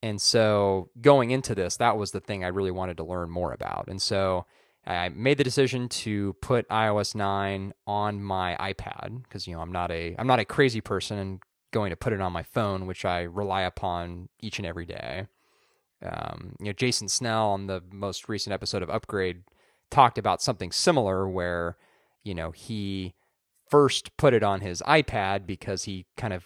And 0.03 0.21
so 0.21 0.89
going 0.99 1.31
into 1.31 1.53
this, 1.53 1.77
that 1.77 1.97
was 1.97 2.11
the 2.11 2.19
thing 2.19 2.43
I 2.43 2.47
really 2.47 2.71
wanted 2.71 2.97
to 2.97 3.03
learn 3.03 3.29
more 3.29 3.53
about. 3.53 3.87
And 3.87 4.01
so 4.01 4.45
I 4.85 5.09
made 5.09 5.37
the 5.37 5.43
decision 5.43 5.89
to 5.89 6.33
put 6.41 6.67
iOS 6.69 7.13
9 7.13 7.73
on 7.85 8.23
my 8.23 8.55
iPad 8.59 9.23
because 9.23 9.47
you 9.47 9.53
know 9.53 9.61
I'm 9.61 9.71
not 9.71 9.91
a 9.91 10.15
I'm 10.17 10.27
not 10.27 10.39
a 10.39 10.45
crazy 10.45 10.81
person 10.81 11.17
and 11.17 11.43
going 11.71 11.91
to 11.91 11.95
put 11.95 12.13
it 12.13 12.21
on 12.21 12.33
my 12.33 12.43
phone, 12.43 12.87
which 12.87 13.05
I 13.05 13.21
rely 13.21 13.61
upon 13.61 14.29
each 14.41 14.59
and 14.59 14.65
every 14.65 14.85
day. 14.85 15.27
Um, 16.03 16.55
you 16.59 16.65
know, 16.65 16.73
Jason 16.73 17.07
Snell 17.07 17.49
on 17.49 17.67
the 17.67 17.83
most 17.91 18.27
recent 18.27 18.53
episode 18.53 18.81
of 18.81 18.89
Upgrade 18.89 19.43
talked 19.91 20.17
about 20.17 20.41
something 20.41 20.71
similar 20.71 21.29
where 21.29 21.77
you 22.23 22.33
know 22.33 22.49
he 22.51 23.13
first 23.71 24.15
put 24.17 24.33
it 24.33 24.43
on 24.43 24.61
his 24.61 24.83
iPad 24.85 25.47
because 25.47 25.85
he 25.85 26.05
kind 26.17 26.33
of 26.33 26.43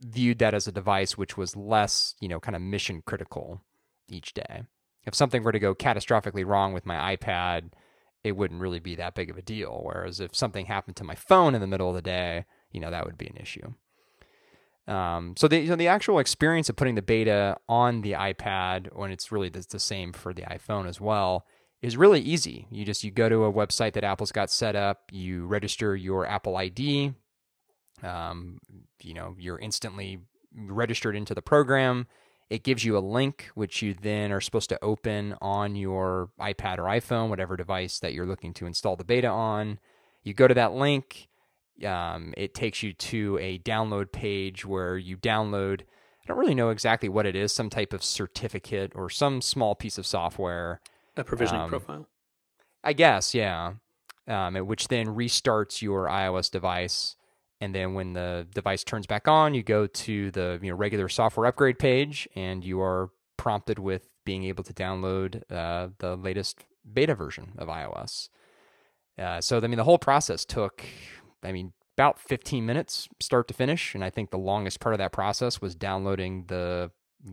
viewed 0.00 0.38
that 0.38 0.54
as 0.54 0.68
a 0.68 0.72
device 0.72 1.18
which 1.18 1.36
was 1.36 1.56
less, 1.56 2.14
you 2.20 2.28
know, 2.28 2.38
kind 2.38 2.54
of 2.54 2.62
mission 2.62 3.02
critical 3.04 3.62
each 4.08 4.34
day. 4.34 4.62
If 5.04 5.14
something 5.14 5.42
were 5.42 5.52
to 5.52 5.58
go 5.58 5.74
catastrophically 5.74 6.46
wrong 6.46 6.72
with 6.72 6.86
my 6.86 7.16
iPad, 7.16 7.70
it 8.22 8.32
wouldn't 8.32 8.60
really 8.60 8.78
be 8.78 8.94
that 8.96 9.14
big 9.14 9.30
of 9.30 9.38
a 9.38 9.42
deal. 9.42 9.80
Whereas 9.82 10.20
if 10.20 10.36
something 10.36 10.66
happened 10.66 10.96
to 10.96 11.04
my 11.04 11.14
phone 11.14 11.54
in 11.54 11.60
the 11.60 11.66
middle 11.66 11.88
of 11.88 11.94
the 11.94 12.02
day, 12.02 12.44
you 12.70 12.80
know, 12.80 12.90
that 12.90 13.06
would 13.06 13.16
be 13.16 13.26
an 13.26 13.38
issue. 13.38 13.72
Um, 14.86 15.34
so 15.36 15.48
the 15.48 15.58
you 15.58 15.68
know, 15.68 15.76
the 15.76 15.88
actual 15.88 16.18
experience 16.18 16.68
of 16.68 16.76
putting 16.76 16.94
the 16.94 17.02
beta 17.02 17.56
on 17.68 18.02
the 18.02 18.12
iPad 18.12 18.94
when 18.94 19.10
it's 19.10 19.32
really 19.32 19.48
the, 19.48 19.64
the 19.68 19.78
same 19.78 20.12
for 20.12 20.32
the 20.32 20.42
iPhone 20.42 20.88
as 20.88 21.00
well 21.00 21.46
is 21.80 21.96
really 21.96 22.20
easy. 22.20 22.66
You 22.70 22.84
just 22.84 23.04
you 23.04 23.10
go 23.10 23.28
to 23.28 23.44
a 23.44 23.52
website 23.52 23.92
that 23.92 24.04
Apple's 24.04 24.32
got 24.32 24.50
set 24.50 24.74
up, 24.74 25.10
you 25.12 25.46
register 25.46 25.94
your 25.94 26.26
Apple 26.26 26.56
ID, 26.56 27.14
um, 28.02 28.58
you 29.02 29.14
know, 29.14 29.36
you're 29.38 29.58
instantly 29.58 30.18
registered 30.54 31.16
into 31.16 31.34
the 31.34 31.42
program. 31.42 32.06
It 32.50 32.64
gives 32.64 32.84
you 32.84 32.96
a 32.96 33.00
link, 33.00 33.50
which 33.54 33.82
you 33.82 33.94
then 33.94 34.32
are 34.32 34.40
supposed 34.40 34.70
to 34.70 34.82
open 34.82 35.34
on 35.40 35.76
your 35.76 36.30
iPad 36.40 36.78
or 36.78 36.84
iPhone, 36.84 37.28
whatever 37.28 37.56
device 37.56 37.98
that 38.00 38.14
you're 38.14 38.26
looking 38.26 38.54
to 38.54 38.66
install 38.66 38.96
the 38.96 39.04
beta 39.04 39.28
on. 39.28 39.78
You 40.22 40.32
go 40.32 40.48
to 40.48 40.54
that 40.54 40.72
link. 40.72 41.28
Um, 41.84 42.32
it 42.36 42.54
takes 42.54 42.82
you 42.82 42.92
to 42.92 43.38
a 43.40 43.58
download 43.58 44.12
page 44.12 44.64
where 44.64 44.96
you 44.96 45.16
download. 45.16 45.82
I 45.82 46.26
don't 46.26 46.38
really 46.38 46.54
know 46.54 46.70
exactly 46.70 47.08
what 47.08 47.26
it 47.26 47.36
is, 47.36 47.52
some 47.52 47.70
type 47.70 47.92
of 47.92 48.02
certificate 48.02 48.92
or 48.94 49.10
some 49.10 49.40
small 49.42 49.74
piece 49.74 49.98
of 49.98 50.06
software. 50.06 50.80
A 51.18 51.24
provisioning 51.24 51.62
um, 51.62 51.68
profile. 51.68 52.06
I 52.82 52.94
guess, 52.94 53.34
yeah. 53.34 53.74
Um, 54.26 54.56
which 54.56 54.88
then 54.88 55.08
restarts 55.08 55.82
your 55.82 56.06
iOS 56.06 56.50
device 56.50 57.16
and 57.60 57.74
then 57.74 57.94
when 57.94 58.12
the 58.12 58.46
device 58.54 58.84
turns 58.84 59.06
back 59.06 59.26
on, 59.26 59.54
you 59.54 59.62
go 59.62 59.86
to 59.86 60.30
the 60.30 60.58
you 60.62 60.70
know 60.70 60.76
regular 60.76 61.08
software 61.08 61.46
upgrade 61.46 61.78
page, 61.78 62.28
and 62.36 62.64
you 62.64 62.80
are 62.80 63.10
prompted 63.36 63.78
with 63.78 64.08
being 64.24 64.44
able 64.44 64.62
to 64.64 64.72
download 64.72 65.42
uh, 65.50 65.88
the 65.98 66.16
latest 66.16 66.64
beta 66.90 67.14
version 67.14 67.52
of 67.58 67.68
iOS. 67.68 68.28
Uh, 69.18 69.40
so 69.40 69.58
I 69.58 69.66
mean, 69.66 69.76
the 69.76 69.84
whole 69.84 69.98
process 69.98 70.44
took, 70.44 70.84
I 71.42 71.50
mean, 71.50 71.72
about 71.96 72.20
15 72.20 72.64
minutes 72.64 73.08
start 73.20 73.48
to 73.48 73.54
finish, 73.54 73.94
and 73.94 74.04
I 74.04 74.10
think 74.10 74.30
the 74.30 74.38
longest 74.38 74.78
part 74.78 74.94
of 74.94 74.98
that 74.98 75.12
process 75.12 75.60
was 75.60 75.74
downloading 75.74 76.44
the 76.46 76.92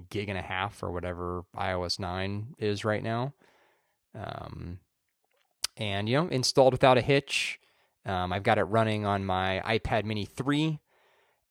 gig 0.10 0.30
and 0.30 0.40
a 0.40 0.42
half 0.42 0.82
or 0.82 0.92
whatever 0.92 1.46
iOS 1.56 2.00
9 2.00 2.56
is 2.58 2.84
right 2.84 3.04
now. 3.04 3.34
Um, 4.16 4.80
and 5.78 6.08
you 6.08 6.16
know, 6.16 6.28
installed 6.28 6.74
without 6.74 6.98
a 6.98 7.02
hitch. 7.02 7.60
Um, 8.06 8.32
I've 8.32 8.44
got 8.44 8.58
it 8.58 8.64
running 8.64 9.06
on 9.06 9.26
my 9.26 9.62
iPad 9.66 10.06
Mini 10.06 10.26
3, 10.26 10.80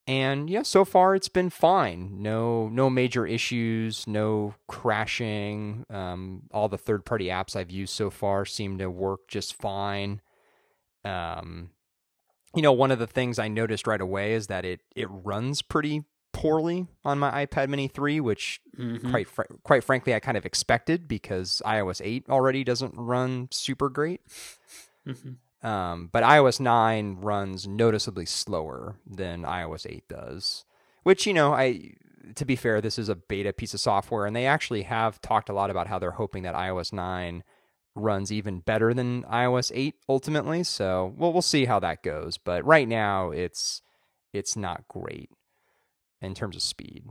and 0.07 0.49
yeah, 0.49 0.61
so 0.61 0.85
far 0.85 1.15
it's 1.15 1.27
been 1.27 1.49
fine. 1.49 2.21
No, 2.21 2.69
no 2.69 2.89
major 2.89 3.25
issues, 3.25 4.07
no 4.07 4.53
crashing. 4.67 5.85
Um, 5.89 6.43
all 6.51 6.69
the 6.69 6.77
third-party 6.77 7.25
apps 7.25 7.55
I've 7.55 7.71
used 7.71 7.93
so 7.93 8.09
far 8.09 8.45
seem 8.45 8.77
to 8.77 8.89
work 8.89 9.27
just 9.27 9.53
fine. 9.55 10.21
Um, 11.03 11.71
you 12.55 12.61
know, 12.61 12.71
one 12.71 12.91
of 12.91 12.99
the 12.99 13.07
things 13.07 13.37
I 13.37 13.47
noticed 13.47 13.87
right 13.87 13.99
away 13.99 14.33
is 14.33 14.47
that 14.47 14.63
it 14.63 14.81
it 14.95 15.07
runs 15.09 15.61
pretty 15.61 16.03
poorly 16.45 16.87
on 17.03 17.19
my 17.19 17.45
iPad 17.45 17.69
Mini 17.69 17.87
3, 17.87 18.19
which 18.19 18.61
mm-hmm. 18.77 19.09
quite 19.09 19.27
fr- 19.27 19.43
quite 19.63 19.83
frankly 19.83 20.13
I 20.13 20.19
kind 20.19 20.37
of 20.37 20.45
expected 20.45 21.07
because 21.07 21.61
iOS 21.65 22.01
8 22.03 22.25
already 22.29 22.63
doesn't 22.63 22.93
run 22.95 23.47
super 23.51 23.89
great. 23.89 24.21
Mm-hmm. 25.07 25.67
Um, 25.67 26.09
but 26.11 26.23
iOS 26.23 26.59
9 26.59 27.17
runs 27.21 27.67
noticeably 27.67 28.25
slower 28.25 28.97
than 29.05 29.43
iOS 29.43 29.87
8 29.89 30.07
does. 30.07 30.65
Which, 31.03 31.25
you 31.25 31.33
know, 31.33 31.53
I 31.53 31.93
to 32.35 32.45
be 32.45 32.55
fair, 32.55 32.81
this 32.81 32.97
is 32.97 33.09
a 33.09 33.15
beta 33.15 33.53
piece 33.53 33.73
of 33.73 33.79
software, 33.79 34.25
and 34.25 34.35
they 34.35 34.45
actually 34.45 34.83
have 34.83 35.21
talked 35.21 35.49
a 35.49 35.53
lot 35.53 35.69
about 35.69 35.87
how 35.87 35.99
they're 35.99 36.11
hoping 36.11 36.43
that 36.43 36.55
iOS 36.55 36.91
9 36.91 37.43
runs 37.95 38.31
even 38.31 38.59
better 38.59 38.93
than 38.93 39.23
iOS 39.23 39.71
8 39.73 39.95
ultimately. 40.09 40.63
So 40.63 41.13
we'll 41.17 41.33
we'll 41.33 41.41
see 41.41 41.65
how 41.65 41.79
that 41.79 42.03
goes. 42.03 42.37
But 42.37 42.65
right 42.65 42.87
now, 42.87 43.31
it's 43.31 43.81
it's 44.33 44.55
not 44.55 44.87
great 44.87 45.29
in 46.21 46.33
terms 46.33 46.55
of 46.55 46.61
speed. 46.61 47.05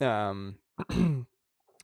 Um, 0.00 0.56
you 0.90 1.26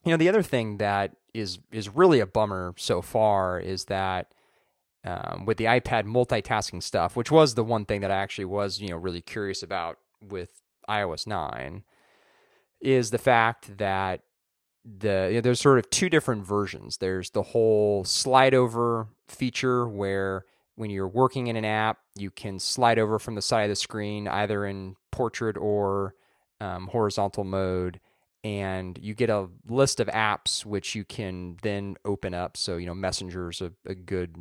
know, 0.05 0.17
the 0.17 0.29
other 0.29 0.43
thing 0.43 0.79
that 0.79 1.17
is 1.35 1.59
is 1.71 1.89
really 1.89 2.21
a 2.21 2.27
bummer 2.27 2.75
so 2.77 3.01
far 3.01 3.59
is 3.59 3.87
that 3.87 4.35
um, 5.05 5.45
with 5.47 5.57
the 5.57 5.65
iPad 5.65 6.05
multitasking 6.05 6.83
stuff, 6.83 7.17
which 7.17 7.31
was 7.31 7.55
the 7.55 7.65
one 7.65 7.85
thing 7.85 8.03
that 8.03 8.11
I 8.11 8.17
actually 8.17 8.45
was, 8.45 8.81
you 8.81 8.89
know, 8.89 8.97
really 8.97 9.21
curious 9.21 9.63
about 9.63 9.99
with 10.23 10.51
iOS 10.89 11.27
9, 11.27 11.83
is 12.81 13.11
the 13.11 13.19
fact 13.19 13.79
that 13.79 14.21
the 14.85 15.29
you 15.29 15.35
know, 15.37 15.41
there's 15.41 15.61
sort 15.61 15.79
of 15.79 15.91
two 15.91 16.09
different 16.09 16.47
versions. 16.47 16.99
There's 16.99 17.31
the 17.31 17.43
whole 17.43 18.05
slide 18.05 18.55
over 18.55 19.09
feature 19.29 19.89
where 19.89 20.45
when 20.77 20.91
you're 20.91 21.09
working 21.09 21.49
in 21.49 21.57
an 21.57 21.65
app, 21.65 21.99
you 22.17 22.31
can 22.31 22.59
slide 22.59 22.99
over 22.99 23.19
from 23.19 23.35
the 23.35 23.43
side 23.43 23.65
of 23.65 23.69
the 23.69 23.77
screen 23.77 24.27
either 24.29 24.65
in 24.65 24.97
portrait 25.11 25.57
or 25.57 26.15
um, 26.61 26.87
horizontal 26.87 27.45
mode 27.45 28.01
and 28.45 28.99
you 29.01 29.15
get 29.15 29.31
a 29.31 29.49
list 29.69 30.01
of 30.01 30.09
apps 30.09 30.65
which 30.65 30.95
you 30.95 31.05
can 31.05 31.57
then 31.63 31.97
open 32.05 32.35
up. 32.35 32.57
So, 32.57 32.77
you 32.77 32.87
know, 32.87 32.95
Messenger 32.95 33.51
is 33.51 33.61
a, 33.61 33.73
a 33.87 33.95
good 33.95 34.37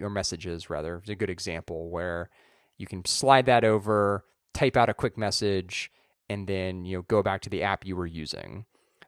or 0.00 0.10
messages 0.10 0.70
rather 0.70 1.00
is 1.02 1.10
a 1.10 1.14
good 1.14 1.30
example 1.30 1.90
where 1.90 2.30
you 2.78 2.86
can 2.86 3.04
slide 3.04 3.46
that 3.46 3.64
over, 3.64 4.24
type 4.54 4.76
out 4.76 4.88
a 4.88 4.94
quick 4.94 5.18
message, 5.18 5.90
and 6.28 6.46
then 6.46 6.84
you 6.84 6.96
know 6.96 7.02
go 7.02 7.22
back 7.22 7.40
to 7.42 7.50
the 7.50 7.62
app 7.62 7.84
you 7.84 7.96
were 7.96 8.06
using. 8.06 8.64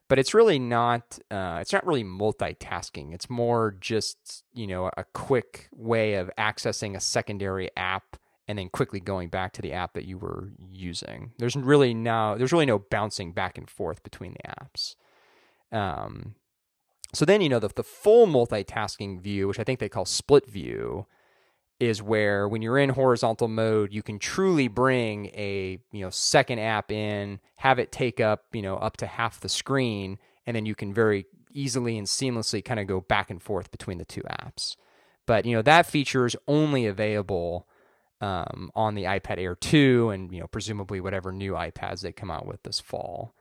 But 0.09 0.19
it's 0.19 0.33
really 0.33 0.59
not 0.59 1.17
uh, 1.31 1.59
it's 1.61 1.73
not 1.73 1.85
really 1.85 2.03
multitasking. 2.03 3.13
It's 3.13 3.29
more 3.29 3.75
just 3.79 4.43
you 4.53 4.67
know 4.67 4.91
a 4.97 5.05
quick 5.13 5.69
way 5.73 6.15
of 6.15 6.29
accessing 6.37 6.95
a 6.95 6.99
secondary 6.99 7.69
app 7.77 8.17
and 8.47 8.59
then 8.59 8.69
quickly 8.69 8.99
going 8.99 9.29
back 9.29 9.53
to 9.53 9.61
the 9.61 9.71
app 9.71 9.93
that 9.93 10.05
you 10.05 10.17
were 10.17 10.51
using. 10.69 11.31
There's 11.39 11.55
really 11.55 11.93
no 11.93 12.37
there's 12.37 12.53
really 12.53 12.65
no 12.65 12.79
bouncing 12.79 13.31
back 13.31 13.57
and 13.57 13.69
forth 13.69 14.03
between 14.03 14.33
the 14.33 14.49
apps. 14.49 14.95
Um, 15.71 16.35
so 17.13 17.25
then, 17.25 17.41
you 17.41 17.49
know, 17.49 17.59
the, 17.59 17.69
the 17.69 17.83
full 17.83 18.25
multitasking 18.27 19.21
view, 19.21 19.47
which 19.47 19.59
I 19.59 19.63
think 19.63 19.79
they 19.79 19.89
call 19.89 20.05
split 20.05 20.49
view, 20.49 21.05
is 21.79 22.01
where 22.01 22.47
when 22.47 22.61
you're 22.61 22.77
in 22.77 22.89
horizontal 22.89 23.47
mode, 23.47 23.93
you 23.93 24.03
can 24.03 24.19
truly 24.19 24.67
bring 24.67 25.27
a, 25.27 25.79
you 25.91 26.01
know, 26.01 26.09
second 26.09 26.59
app 26.59 26.91
in, 26.91 27.39
have 27.57 27.79
it 27.79 27.91
take 27.91 28.19
up, 28.19 28.45
you 28.53 28.61
know, 28.61 28.77
up 28.77 28.97
to 28.97 29.07
half 29.07 29.39
the 29.39 29.49
screen, 29.49 30.17
and 30.45 30.55
then 30.55 30.65
you 30.65 30.75
can 30.75 30.93
very 30.93 31.25
easily 31.51 31.97
and 31.97 32.07
seamlessly 32.07 32.63
kind 32.63 32.79
of 32.79 32.87
go 32.87 33.01
back 33.01 33.29
and 33.29 33.41
forth 33.41 33.71
between 33.71 33.97
the 33.97 34.05
two 34.05 34.21
apps. 34.21 34.75
But, 35.25 35.45
you 35.45 35.55
know, 35.55 35.61
that 35.61 35.85
feature 35.85 36.25
is 36.25 36.35
only 36.47 36.85
available 36.85 37.67
um, 38.21 38.71
on 38.75 38.95
the 38.95 39.03
iPad 39.03 39.37
Air 39.37 39.55
2 39.55 40.09
and, 40.09 40.31
you 40.31 40.39
know, 40.39 40.47
presumably 40.47 41.01
whatever 41.01 41.31
new 41.31 41.53
iPads 41.53 42.01
they 42.01 42.11
come 42.11 42.31
out 42.31 42.45
with 42.45 42.63
this 42.63 42.79
fall. 42.79 43.33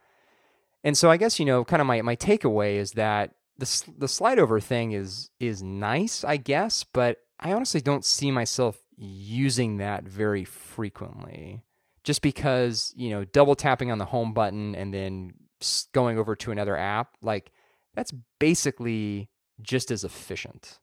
And 0.84 0.98
so 0.98 1.10
I 1.10 1.16
guess, 1.16 1.38
you 1.38 1.46
know, 1.46 1.64
kind 1.64 1.80
of 1.80 1.86
my, 1.86 2.02
my 2.02 2.16
takeaway 2.16 2.76
is 2.76 2.92
that 2.92 3.34
the 3.58 3.92
the 3.98 4.08
slide 4.08 4.38
over 4.38 4.60
thing 4.60 4.92
is 4.92 5.30
is 5.38 5.62
nice, 5.62 6.24
I 6.24 6.36
guess, 6.36 6.84
but 6.84 7.18
I 7.42 7.52
honestly 7.52 7.80
don't 7.80 8.04
see 8.04 8.30
myself 8.30 8.78
using 8.96 9.78
that 9.78 10.04
very 10.04 10.44
frequently. 10.44 11.62
Just 12.04 12.22
because, 12.22 12.92
you 12.96 13.10
know, 13.10 13.24
double 13.24 13.54
tapping 13.54 13.90
on 13.90 13.98
the 13.98 14.04
home 14.04 14.32
button 14.32 14.74
and 14.74 14.92
then 14.92 15.32
going 15.92 16.18
over 16.18 16.34
to 16.36 16.50
another 16.50 16.76
app, 16.76 17.16
like 17.20 17.52
that's 17.94 18.12
basically 18.38 19.28
just 19.60 19.90
as 19.90 20.04
efficient. 20.04 20.78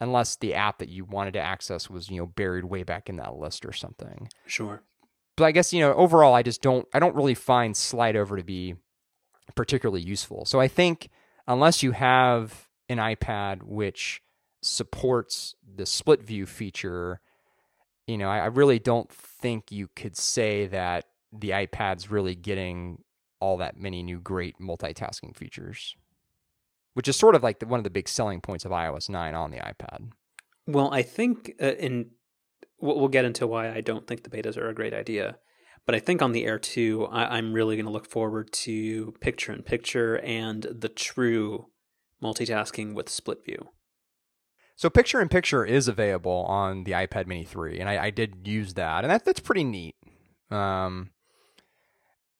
Unless 0.00 0.36
the 0.36 0.54
app 0.54 0.78
that 0.78 0.88
you 0.88 1.04
wanted 1.04 1.34
to 1.34 1.40
access 1.40 1.90
was, 1.90 2.08
you 2.08 2.18
know, 2.18 2.26
buried 2.26 2.64
way 2.64 2.84
back 2.84 3.08
in 3.08 3.16
that 3.16 3.34
list 3.34 3.66
or 3.66 3.72
something. 3.72 4.28
Sure. 4.46 4.82
But 5.36 5.44
I 5.44 5.52
guess, 5.52 5.72
you 5.72 5.80
know, 5.80 5.92
overall 5.94 6.34
I 6.34 6.42
just 6.42 6.62
don't 6.62 6.86
I 6.94 6.98
don't 6.98 7.14
really 7.14 7.34
find 7.34 7.76
slide 7.76 8.16
over 8.16 8.36
to 8.36 8.44
be 8.44 8.76
particularly 9.54 10.02
useful. 10.02 10.44
So 10.46 10.60
I 10.60 10.68
think 10.68 11.10
unless 11.46 11.82
you 11.82 11.92
have 11.92 12.68
an 12.88 12.98
iPad 12.98 13.62
which 13.62 14.22
supports 14.62 15.54
the 15.76 15.86
split 15.86 16.22
view 16.22 16.46
feature, 16.46 17.20
you 18.06 18.18
know, 18.18 18.28
I, 18.28 18.40
I 18.40 18.46
really 18.46 18.78
don't 18.78 19.10
think 19.10 19.70
you 19.70 19.88
could 19.94 20.16
say 20.16 20.66
that 20.66 21.06
the 21.32 21.50
iPad's 21.50 22.10
really 22.10 22.34
getting 22.34 23.02
all 23.40 23.56
that 23.58 23.76
many 23.76 24.02
new 24.02 24.20
great 24.20 24.58
multitasking 24.58 25.36
features, 25.36 25.94
which 26.94 27.08
is 27.08 27.16
sort 27.16 27.34
of 27.34 27.42
like 27.42 27.60
the, 27.60 27.66
one 27.66 27.80
of 27.80 27.84
the 27.84 27.90
big 27.90 28.08
selling 28.08 28.40
points 28.40 28.64
of 28.64 28.72
iOS 28.72 29.08
9 29.08 29.34
on 29.34 29.50
the 29.50 29.58
iPad. 29.58 30.10
Well, 30.66 30.92
I 30.92 31.02
think 31.02 31.54
uh, 31.60 31.72
in 31.74 32.10
we'll 32.80 33.08
get 33.08 33.24
into 33.24 33.46
why 33.46 33.70
I 33.70 33.80
don't 33.80 34.06
think 34.06 34.22
the 34.22 34.30
betas 34.30 34.56
are 34.56 34.68
a 34.68 34.74
great 34.74 34.94
idea. 34.94 35.38
But 35.86 35.94
I 35.94 35.98
think 35.98 36.22
on 36.22 36.32
the 36.32 36.44
Air 36.44 36.58
2, 36.58 37.06
I, 37.06 37.38
am 37.38 37.52
really 37.52 37.76
going 37.76 37.86
to 37.86 37.92
look 37.92 38.08
forward 38.08 38.52
to 38.52 39.12
picture 39.20 39.52
in 39.52 39.62
picture 39.62 40.18
and 40.18 40.62
the 40.62 40.88
true 40.88 41.66
multitasking 42.22 42.94
with 42.94 43.08
split 43.08 43.44
view. 43.44 43.68
So 44.80 44.88
picture 44.88 45.20
in 45.20 45.28
picture 45.28 45.62
is 45.62 45.88
available 45.88 46.46
on 46.48 46.84
the 46.84 46.92
iPad 46.92 47.26
Mini 47.26 47.44
3, 47.44 47.80
and 47.80 47.86
I, 47.86 48.04
I 48.04 48.10
did 48.10 48.48
use 48.48 48.72
that, 48.74 49.04
and 49.04 49.10
that, 49.10 49.26
that's 49.26 49.38
pretty 49.38 49.62
neat. 49.62 49.94
Um, 50.50 51.10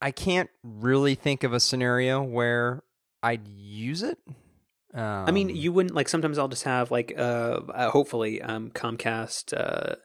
I 0.00 0.10
can't 0.10 0.48
really 0.62 1.14
think 1.14 1.44
of 1.44 1.52
a 1.52 1.60
scenario 1.60 2.22
where 2.22 2.82
I'd 3.22 3.46
use 3.46 4.02
it. 4.02 4.16
Um, 4.94 5.26
I 5.26 5.32
mean, 5.32 5.50
you 5.50 5.70
wouldn't 5.70 5.94
like. 5.94 6.08
Sometimes 6.08 6.38
I'll 6.38 6.48
just 6.48 6.64
have 6.64 6.90
like, 6.90 7.12
uh, 7.14 7.60
uh 7.74 7.90
hopefully, 7.90 8.40
um, 8.40 8.70
Comcast, 8.70 9.52
uh, 9.54 9.96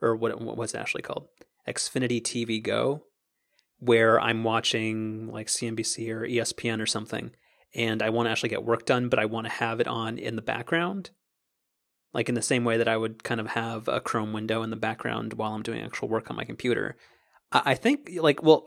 or 0.00 0.16
what 0.16 0.40
what 0.40 0.56
was 0.56 0.72
it 0.72 0.78
actually 0.78 1.02
called, 1.02 1.28
Xfinity 1.68 2.22
TV 2.22 2.62
Go, 2.62 3.02
where 3.80 4.18
I'm 4.18 4.44
watching 4.44 5.30
like 5.30 5.48
CNBC 5.48 6.08
or 6.08 6.22
ESPN 6.22 6.80
or 6.80 6.86
something, 6.86 7.32
and 7.74 8.02
I 8.02 8.08
want 8.08 8.28
to 8.28 8.30
actually 8.30 8.48
get 8.48 8.64
work 8.64 8.86
done, 8.86 9.10
but 9.10 9.18
I 9.18 9.26
want 9.26 9.44
to 9.46 9.52
have 9.52 9.78
it 9.78 9.86
on 9.86 10.16
in 10.16 10.36
the 10.36 10.42
background 10.42 11.10
like 12.14 12.28
in 12.28 12.34
the 12.34 12.42
same 12.42 12.64
way 12.64 12.76
that 12.76 12.88
I 12.88 12.96
would 12.96 13.24
kind 13.24 13.40
of 13.40 13.48
have 13.48 13.88
a 13.88 14.00
Chrome 14.00 14.32
window 14.32 14.62
in 14.62 14.70
the 14.70 14.76
background 14.76 15.34
while 15.34 15.54
I'm 15.54 15.62
doing 15.62 15.82
actual 15.82 16.08
work 16.08 16.30
on 16.30 16.36
my 16.36 16.44
computer. 16.44 16.96
I, 17.50 17.74
think 17.74 18.10
like 18.16 18.42
well, 18.42 18.66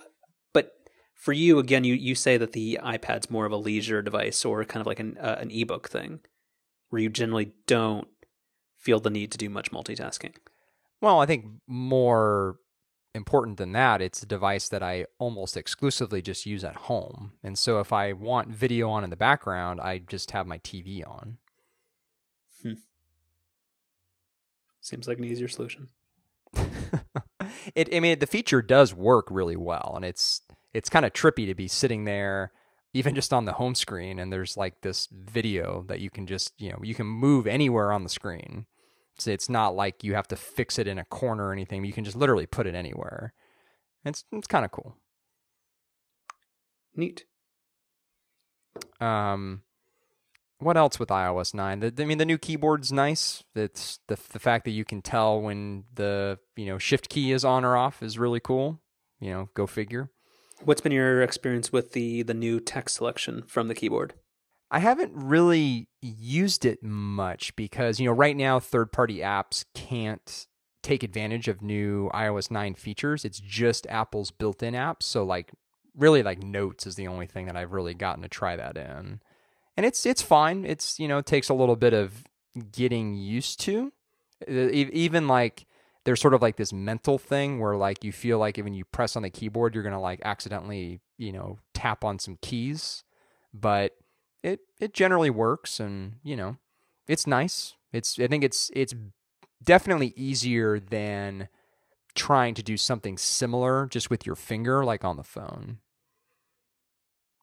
but 0.54 0.72
for 1.16 1.34
you 1.34 1.58
again, 1.60 1.84
you 1.84 1.96
you 1.96 2.16
say 2.16 2.38
that 2.38 2.54
the 2.54 2.80
iPad's 2.84 3.32
more 3.32 3.46
of 3.46 3.52
a 3.52 3.58
leisure 3.58 4.02
device 4.02 4.46
or 4.46 4.64
kind 4.64 4.82
of 4.82 4.88
like 4.88 5.00
an 5.00 5.18
uh, 5.20 5.38
an 5.40 5.50
ebook 5.52 5.90
thing, 5.90 6.20
where 6.90 7.02
you 7.02 7.10
generally 7.10 7.54
don't 7.66 8.08
feel 8.78 9.00
the 9.00 9.10
need 9.10 9.32
to 9.32 9.38
do 9.38 9.50
much 9.50 9.72
multitasking. 9.72 10.36
Well, 11.02 11.20
I 11.20 11.26
think 11.26 11.46
more 11.68 12.58
important 13.16 13.58
than 13.58 13.72
that, 13.72 14.02
it's 14.02 14.22
a 14.22 14.28
device 14.28 14.70
that 14.70 14.84
I 14.84 15.06
almost 15.18 15.58
exclusively 15.58 16.22
just 16.22 16.46
use 16.46 16.64
at 16.64 16.76
home. 16.76 17.32
And 17.42 17.58
so 17.58 17.80
if 17.80 17.92
I 17.92 18.14
want 18.14 18.50
video 18.50 18.90
on 18.90 19.04
in 19.04 19.10
the 19.10 19.16
background, 19.16 19.80
I 19.82 20.00
just 20.00 20.32
have 20.32 20.46
my 20.46 20.60
TV 20.60 21.02
on. 21.08 21.38
Hmm. 22.62 22.74
Seems 24.86 25.08
like 25.08 25.18
an 25.18 25.24
easier 25.24 25.48
solution. 25.48 25.88
it 27.76 27.90
I 27.92 28.00
mean 28.00 28.20
the 28.20 28.28
feature 28.28 28.62
does 28.62 28.94
work 28.94 29.28
really 29.32 29.56
well 29.56 29.94
and 29.96 30.06
it's 30.06 30.42
it's 30.76 30.90
kind 30.90 31.06
of 31.06 31.12
trippy 31.12 31.48
to 31.48 31.56
be 31.56 31.68
sitting 31.68 32.04
there 32.04 32.52
even 32.94 33.16
just 33.16 33.34
on 33.34 33.46
the 33.46 33.54
home 33.54 33.74
screen 33.74 34.20
and 34.20 34.32
there's 34.32 34.56
like 34.56 34.82
this 34.82 35.10
video 35.12 35.84
that 35.88 36.02
you 36.02 36.12
can 36.12 36.28
just, 36.28 36.54
you 36.60 36.70
know, 36.70 36.78
you 36.84 36.94
can 36.94 37.08
move 37.08 37.48
anywhere 37.48 37.92
on 37.92 38.04
the 38.04 38.10
screen. 38.10 38.68
So 39.18 39.32
it's 39.32 39.50
not 39.50 39.76
like 39.76 40.04
you 40.04 40.14
have 40.14 40.28
to 40.28 40.36
fix 40.36 40.78
it 40.78 40.88
in 40.88 41.00
a 41.00 41.06
corner 41.06 41.48
or 41.48 41.52
anything. 41.52 41.84
You 41.84 41.92
can 41.92 42.04
just 42.04 42.16
literally 42.16 42.46
put 42.46 42.68
it 42.68 42.76
anywhere. 42.76 43.34
It's 44.06 44.24
it's 44.32 44.46
kind 44.46 44.64
of 44.64 44.72
cool. 44.72 44.96
Neat. 46.96 47.26
Um 49.02 49.64
what 50.60 50.78
else 50.78 51.00
with 51.00 51.10
iOS 51.10 51.54
9? 51.54 51.80
The, 51.80 51.94
I 52.00 52.06
mean, 52.06 52.18
the 52.18 52.26
new 52.26 52.38
keyboard's 52.38 52.92
nice. 52.92 53.44
It's 53.56 54.00
the 54.08 54.18
the 54.32 54.40
fact 54.40 54.66
that 54.66 54.72
you 54.72 54.86
can 54.86 55.02
tell 55.02 55.42
when 55.42 55.86
the 55.94 56.40
you 56.56 56.66
know 56.66 56.78
shift 56.78 57.10
key 57.10 57.32
is 57.32 57.44
on 57.44 57.66
or 57.66 57.76
off 57.76 58.02
is 58.02 58.18
really 58.18 58.40
cool. 58.40 58.80
You 59.20 59.32
know, 59.32 59.50
go 59.54 59.68
figure. 59.68 60.12
What's 60.64 60.82
been 60.82 60.92
your 60.92 61.22
experience 61.22 61.72
with 61.72 61.92
the 61.92 62.24
the 62.24 62.34
new 62.34 62.60
text 62.60 62.96
selection 62.96 63.44
from 63.48 63.68
the 63.68 63.76
keyboard? 63.76 64.14
I 64.72 64.80
haven't 64.80 65.12
really 65.14 65.90
used 66.02 66.66
it 66.66 66.82
much 66.82 67.56
because 67.56 68.00
you 68.00 68.06
know 68.06 68.14
right 68.14 68.36
now 68.36 68.60
third 68.60 68.92
party 68.92 69.20
apps 69.20 69.66
can't 69.74 70.48
take 70.82 71.04
advantage 71.04 71.48
of 71.48 71.64
new 71.64 72.10
iOS 72.14 72.52
9 72.52 72.76
features. 72.76 73.26
It's 73.26 73.40
just 73.40 73.88
Apple's 73.88 74.30
built-in 74.30 74.76
apps. 74.76 75.04
So 75.04 75.24
like 75.24 75.52
really 75.98 76.22
like 76.22 76.44
Notes 76.44 76.86
is 76.86 76.96
the 76.96 77.08
only 77.08 77.26
thing 77.26 77.48
that 77.48 77.58
I've 77.58 77.72
really 77.72 77.96
gotten 77.96 78.22
to 78.22 78.30
try 78.30 78.56
that 78.56 78.78
in 78.78 79.20
and 79.78 79.86
it's 79.86 80.06
it's 80.06 80.22
fine. 80.22 80.66
It's 80.66 81.00
you 81.00 81.08
know 81.08 81.18
it 81.18 81.26
takes 81.26 81.50
a 81.50 81.54
little 81.54 81.76
bit 81.76 81.94
of 81.94 82.24
getting 82.72 83.16
used 83.16 83.60
to. 83.62 83.92
Even 84.48 85.28
like 85.28 85.66
there's 86.04 86.22
sort 86.22 86.34
of 86.34 86.42
like 86.42 86.58
this 86.58 86.72
mental 86.74 87.18
thing 87.18 87.60
where 87.60 87.76
like 87.76 88.04
you 88.04 88.12
feel 88.12 88.38
like 88.38 88.58
when 88.58 88.74
you 88.74 88.86
press 88.86 89.16
on 89.16 89.24
the 89.24 89.30
keyboard 89.30 89.74
you're 89.74 89.84
gonna 89.84 90.00
like 90.00 90.20
accidentally 90.24 91.00
you 91.18 91.32
know 91.32 91.58
tap 91.74 92.04
on 92.04 92.20
some 92.20 92.38
keys, 92.42 93.04
but 93.54 93.94
it 94.44 94.62
it 94.80 94.94
generally 94.94 95.30
works 95.30 95.80
and 95.80 96.16
you 96.24 96.36
know 96.36 96.58
it's 97.08 97.28
nice. 97.28 97.76
It's 97.92 98.20
I 98.20 98.28
think 98.28 98.44
it's 98.44 98.72
it's 98.74 98.94
definitely 99.64 100.14
easier 100.16 100.80
than 100.80 101.50
trying 102.14 102.54
to 102.54 102.64
do 102.64 102.78
something 102.78 103.18
similar 103.18 103.88
just 103.88 104.10
with 104.10 104.26
your 104.26 104.36
finger 104.36 104.86
like 104.86 105.04
on 105.04 105.18
the 105.18 105.24
phone 105.24 105.80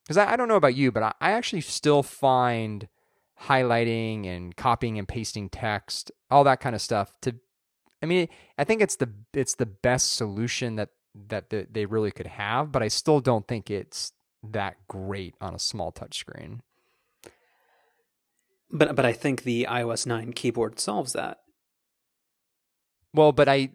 because 0.05 0.17
I, 0.17 0.33
I, 0.33 0.37
don't 0.37 0.49
know 0.49 0.57
about 0.57 0.75
you, 0.75 0.93
but 0.93 1.03
I, 1.03 1.13
I 1.21 1.33
actually 1.33 1.61
still 1.61 2.03
find 2.03 2.89
highlighting 3.43 4.27
and 4.27 4.57
copying 4.57 4.99
and 4.99 5.07
pasting 5.07 5.49
text, 5.49 6.11
all 6.31 6.45
that 6.45 6.61
kind 6.61 6.75
of 6.75 6.81
stuff 6.81 7.13
to 7.23 7.37
I 8.03 8.07
mean, 8.07 8.29
I 8.59 8.65
think 8.65 8.83
it's 8.83 8.97
the 8.97 9.11
it's 9.33 9.55
the 9.55 9.67
best 9.67 10.15
solution 10.15 10.77
that 10.77 10.89
that 11.29 11.51
the, 11.51 11.69
they 11.71 11.87
really 11.87 12.11
could 12.11 12.27
have, 12.27 12.73
but 12.73 12.83
I 12.83 12.89
still 12.89 13.21
don't 13.21 13.47
think 13.47 13.71
it's 13.71 14.13
that 14.43 14.77
great 14.89 15.35
on 15.41 15.55
a 15.55 15.59
small 15.59 15.93
touchscreen. 15.93 16.61
But 18.71 18.97
but 18.97 19.05
I 19.05 19.13
think 19.13 19.45
the 19.45 19.67
iOS 19.71 20.07
9 20.07 20.33
keyboard 20.33 20.81
solves 20.81 21.13
that. 21.13 21.39
Well, 23.15 23.31
but 23.31 23.49
I 23.49 23.71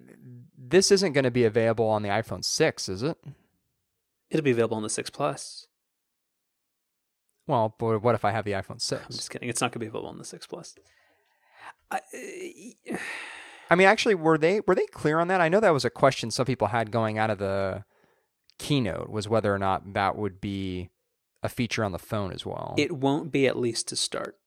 this 0.57 0.91
isn't 0.91 1.13
going 1.13 1.23
to 1.23 1.31
be 1.31 1.45
available 1.45 1.87
on 1.87 2.01
the 2.01 2.09
iPhone 2.09 2.43
6, 2.43 2.89
is 2.89 3.03
it? 3.03 3.17
It'll 4.29 4.43
be 4.43 4.51
available 4.51 4.75
on 4.75 4.83
the 4.83 4.89
6 4.89 5.09
Plus. 5.11 5.67
Well, 7.47 7.75
but 7.79 7.99
what 7.99 8.13
if 8.13 8.25
I 8.25 8.31
have 8.31 8.45
the 8.45 8.51
iPhone 8.51 8.81
6? 8.81 9.03
I'm 9.05 9.12
just 9.12 9.31
kidding. 9.31 9.49
It's 9.49 9.62
not 9.62 9.71
going 9.71 9.79
to 9.79 9.86
be 9.86 9.88
available 9.88 10.10
on 10.10 10.17
the 10.17 10.25
6 10.25 10.47
Plus. 10.47 10.75
I, 11.89 12.01
I 13.69 13.75
mean, 13.75 13.88
actually, 13.88 14.15
were 14.15 14.38
they 14.38 14.62
were 14.67 14.75
they 14.75 14.86
clear 14.88 15.19
on 15.19 15.29
that? 15.29 15.41
I 15.41 15.49
know 15.49 15.60
that 15.60 15.73
was 15.73 15.86
a 15.86 15.89
question 15.89 16.31
some 16.31 16.45
people 16.45 16.67
had 16.67 16.91
going 16.91 17.17
out 17.17 17.29
of 17.29 17.39
the 17.39 17.86
keynote 18.57 19.10
was 19.10 19.29
whether 19.29 19.53
or 19.53 19.60
not 19.60 19.93
that 19.93 20.17
would 20.17 20.41
be 20.41 20.89
a 21.43 21.49
feature 21.49 21.83
on 21.83 21.91
the 21.91 21.99
phone 21.99 22.33
as 22.33 22.45
well. 22.45 22.75
It 22.77 22.91
won't 22.91 23.31
be 23.31 23.47
at 23.47 23.57
least 23.57 23.88
to 23.89 23.95
start. 23.95 24.38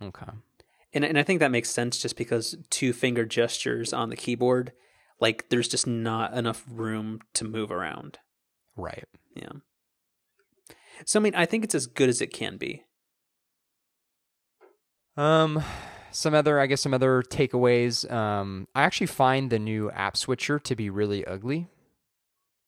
Okay. 0.00 0.32
And 0.92 1.04
and 1.04 1.18
I 1.18 1.22
think 1.22 1.40
that 1.40 1.50
makes 1.50 1.70
sense 1.70 1.98
just 1.98 2.16
because 2.16 2.56
two 2.70 2.92
finger 2.92 3.24
gestures 3.26 3.92
on 3.92 4.08
the 4.08 4.16
keyboard, 4.16 4.72
like 5.20 5.48
there's 5.50 5.68
just 5.68 5.86
not 5.86 6.32
enough 6.34 6.64
room 6.70 7.20
to 7.34 7.44
move 7.44 7.70
around. 7.70 8.18
Right. 8.76 9.04
Yeah. 9.34 9.52
So 11.06 11.20
I 11.20 11.22
mean, 11.22 11.34
I 11.34 11.46
think 11.46 11.64
it's 11.64 11.74
as 11.74 11.86
good 11.86 12.08
as 12.08 12.20
it 12.20 12.32
can 12.32 12.56
be. 12.56 12.84
Um, 15.16 15.62
some 16.12 16.34
other, 16.34 16.60
I 16.60 16.66
guess, 16.66 16.80
some 16.80 16.94
other 16.94 17.22
takeaways. 17.22 18.10
Um, 18.10 18.68
I 18.74 18.82
actually 18.82 19.08
find 19.08 19.50
the 19.50 19.58
new 19.58 19.90
app 19.90 20.16
switcher 20.16 20.58
to 20.60 20.76
be 20.76 20.90
really 20.90 21.24
ugly. 21.24 21.68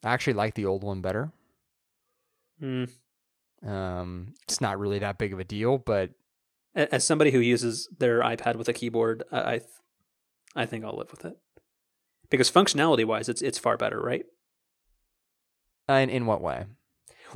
I 0.04 0.12
actually 0.12 0.32
like 0.32 0.54
the 0.54 0.66
old 0.66 0.82
one 0.82 1.00
better. 1.00 1.32
Hmm. 2.58 2.84
Um, 3.66 4.34
it's 4.44 4.60
not 4.60 4.78
really 4.78 4.98
that 5.00 5.18
big 5.18 5.32
of 5.32 5.38
a 5.38 5.44
deal, 5.44 5.78
but 5.78 6.10
as 6.74 7.04
somebody 7.04 7.30
who 7.30 7.40
uses 7.40 7.88
their 7.98 8.20
iPad 8.20 8.56
with 8.56 8.68
a 8.68 8.72
keyboard, 8.72 9.22
I, 9.30 9.60
I 10.56 10.66
think 10.66 10.84
I'll 10.84 10.96
live 10.96 11.10
with 11.10 11.24
it 11.24 11.36
because 12.30 12.50
functionality 12.50 13.04
wise, 13.04 13.28
it's 13.28 13.42
it's 13.42 13.58
far 13.58 13.76
better, 13.76 14.00
right? 14.00 14.24
Uh, 15.88 15.94
in 15.94 16.10
in 16.10 16.26
what 16.26 16.40
way? 16.40 16.64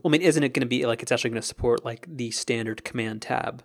Well, 0.03 0.11
I 0.11 0.13
mean, 0.13 0.23
isn't 0.23 0.43
it 0.43 0.53
going 0.55 0.63
to 0.63 0.67
be 0.67 0.87
like 0.87 1.03
it's 1.03 1.13
actually 1.13 1.31
going 1.31 1.43
to 1.43 1.47
support 1.47 1.85
like 1.85 2.07
the 2.09 2.31
standard 2.31 2.85
command 2.85 3.23
tab? 3.23 3.65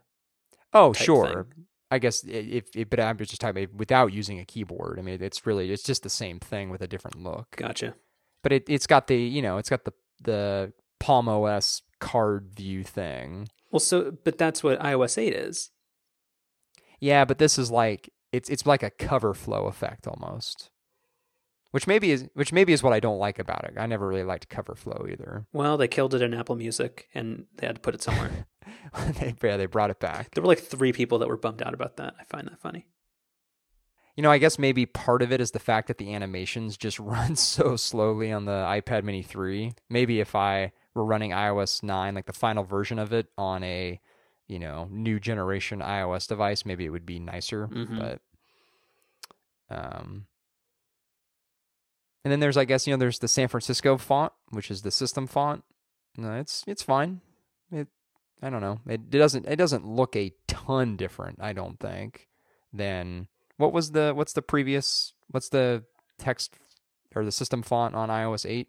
Oh, 0.73 0.93
sure. 0.93 1.47
Thing? 1.55 1.65
I 1.91 1.97
guess 1.97 2.23
if, 2.23 2.65
if 2.75 2.89
but 2.89 2.99
I'm 2.99 3.17
just 3.17 3.41
talking 3.41 3.63
about 3.63 3.75
without 3.75 4.13
using 4.13 4.39
a 4.39 4.45
keyboard. 4.45 4.99
I 4.99 5.01
mean, 5.01 5.21
it's 5.21 5.45
really 5.45 5.71
it's 5.71 5.83
just 5.83 6.03
the 6.03 6.09
same 6.09 6.39
thing 6.39 6.69
with 6.69 6.81
a 6.81 6.87
different 6.87 7.21
look. 7.21 7.55
Gotcha. 7.55 7.95
But 8.43 8.53
it 8.53 8.65
it's 8.69 8.85
got 8.85 9.07
the 9.07 9.17
you 9.17 9.41
know 9.41 9.57
it's 9.57 9.69
got 9.69 9.85
the 9.85 9.93
the 10.21 10.73
Palm 10.99 11.27
OS 11.27 11.81
card 11.99 12.51
view 12.55 12.83
thing. 12.83 13.47
Well, 13.71 13.79
so 13.79 14.11
but 14.23 14.37
that's 14.37 14.63
what 14.63 14.79
iOS 14.79 15.17
8 15.17 15.33
is. 15.33 15.71
Yeah, 16.99 17.25
but 17.25 17.37
this 17.39 17.57
is 17.57 17.71
like 17.71 18.11
it's 18.31 18.49
it's 18.49 18.65
like 18.65 18.83
a 18.83 18.91
cover 18.91 19.33
flow 19.33 19.65
effect 19.65 20.07
almost. 20.07 20.69
Which 21.71 21.85
maybe 21.85 22.11
is 22.11 22.27
which 22.33 22.51
maybe 22.51 22.73
is 22.73 22.81
what 22.81 22.93
I 22.93 22.99
don't 22.99 23.19
like 23.19 23.37
about 23.37 23.63
it. 23.65 23.73
I 23.77 23.85
never 23.85 24.07
really 24.07 24.23
liked 24.23 24.49
cover 24.49 24.73
flow 24.73 25.05
either. 25.09 25.45
Well, 25.53 25.77
they 25.77 25.87
killed 25.87 26.15
it 26.15 26.21
in 26.21 26.33
Apple 26.33 26.55
Music 26.55 27.07
and 27.13 27.45
they 27.57 27.67
had 27.67 27.75
to 27.75 27.81
put 27.81 27.93
it 27.93 28.01
somewhere. 28.01 28.47
they, 29.19 29.35
yeah, 29.43 29.57
they 29.57 29.67
brought 29.67 29.91
it 29.91 29.99
back. 29.99 30.33
There 30.33 30.41
were 30.41 30.47
like 30.47 30.59
three 30.59 30.91
people 30.91 31.19
that 31.19 31.27
were 31.27 31.37
bummed 31.37 31.61
out 31.61 31.75
about 31.75 31.97
that. 31.97 32.15
I 32.19 32.23
find 32.23 32.47
that 32.47 32.59
funny. 32.59 32.87
You 34.15 34.23
know, 34.23 34.31
I 34.31 34.39
guess 34.39 34.57
maybe 34.57 34.85
part 34.85 35.21
of 35.21 35.31
it 35.31 35.39
is 35.39 35.51
the 35.51 35.59
fact 35.59 35.87
that 35.87 35.97
the 35.99 36.13
animations 36.13 36.75
just 36.75 36.99
run 36.99 37.35
so 37.35 37.75
slowly 37.75 38.31
on 38.31 38.45
the 38.45 38.51
iPad 38.51 39.03
Mini 39.03 39.21
3. 39.21 39.73
Maybe 39.89 40.19
if 40.19 40.33
I 40.35 40.71
were 40.95 41.05
running 41.05 41.31
iOS 41.31 41.83
9, 41.83 42.15
like 42.15 42.25
the 42.25 42.33
final 42.33 42.63
version 42.63 42.97
of 42.97 43.13
it 43.13 43.27
on 43.37 43.63
a, 43.63 44.01
you 44.47 44.57
know, 44.57 44.87
new 44.91 45.19
generation 45.19 45.79
iOS 45.81 46.27
device, 46.27 46.65
maybe 46.65 46.83
it 46.85 46.89
would 46.89 47.05
be 47.05 47.19
nicer. 47.19 47.67
Mhm. 47.67 47.99
But 47.99 48.21
um 49.69 50.25
and 52.23 52.31
then 52.31 52.39
there's 52.39 52.57
I 52.57 52.65
guess, 52.65 52.87
you 52.87 52.93
know, 52.93 52.97
there's 52.97 53.19
the 53.19 53.27
San 53.27 53.47
Francisco 53.47 53.97
font, 53.97 54.33
which 54.49 54.69
is 54.71 54.81
the 54.81 54.91
system 54.91 55.27
font. 55.27 55.63
No, 56.17 56.33
it's 56.33 56.63
it's 56.67 56.83
fine. 56.83 57.21
It 57.71 57.87
I 58.41 58.49
don't 58.49 58.61
know. 58.61 58.79
It, 58.87 59.01
it 59.11 59.17
doesn't 59.17 59.47
it 59.47 59.55
doesn't 59.55 59.85
look 59.85 60.15
a 60.15 60.33
ton 60.47 60.95
different, 60.95 61.39
I 61.41 61.53
don't 61.53 61.79
think, 61.79 62.27
than 62.73 63.27
what 63.57 63.73
was 63.73 63.91
the 63.91 64.13
what's 64.15 64.33
the 64.33 64.41
previous 64.41 65.13
what's 65.29 65.49
the 65.49 65.83
text 66.17 66.55
or 67.15 67.25
the 67.25 67.31
system 67.31 67.61
font 67.61 67.95
on 67.95 68.09
iOS 68.09 68.49
8? 68.49 68.67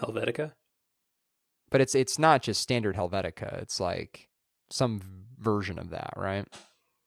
Helvetica. 0.00 0.52
But 1.70 1.80
it's 1.80 1.94
it's 1.94 2.18
not 2.18 2.42
just 2.42 2.60
standard 2.60 2.96
Helvetica. 2.96 3.62
It's 3.62 3.80
like 3.80 4.28
some 4.70 5.00
version 5.38 5.78
of 5.78 5.90
that, 5.90 6.14
right? 6.16 6.46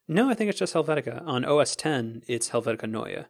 No, 0.08 0.30
I 0.30 0.34
think 0.36 0.50
it's 0.50 0.60
just 0.60 0.74
Helvetica. 0.74 1.26
On 1.26 1.44
OS 1.44 1.76
10, 1.76 2.24
it's 2.28 2.50
Helvetica 2.50 2.90
Neue. 2.90 3.26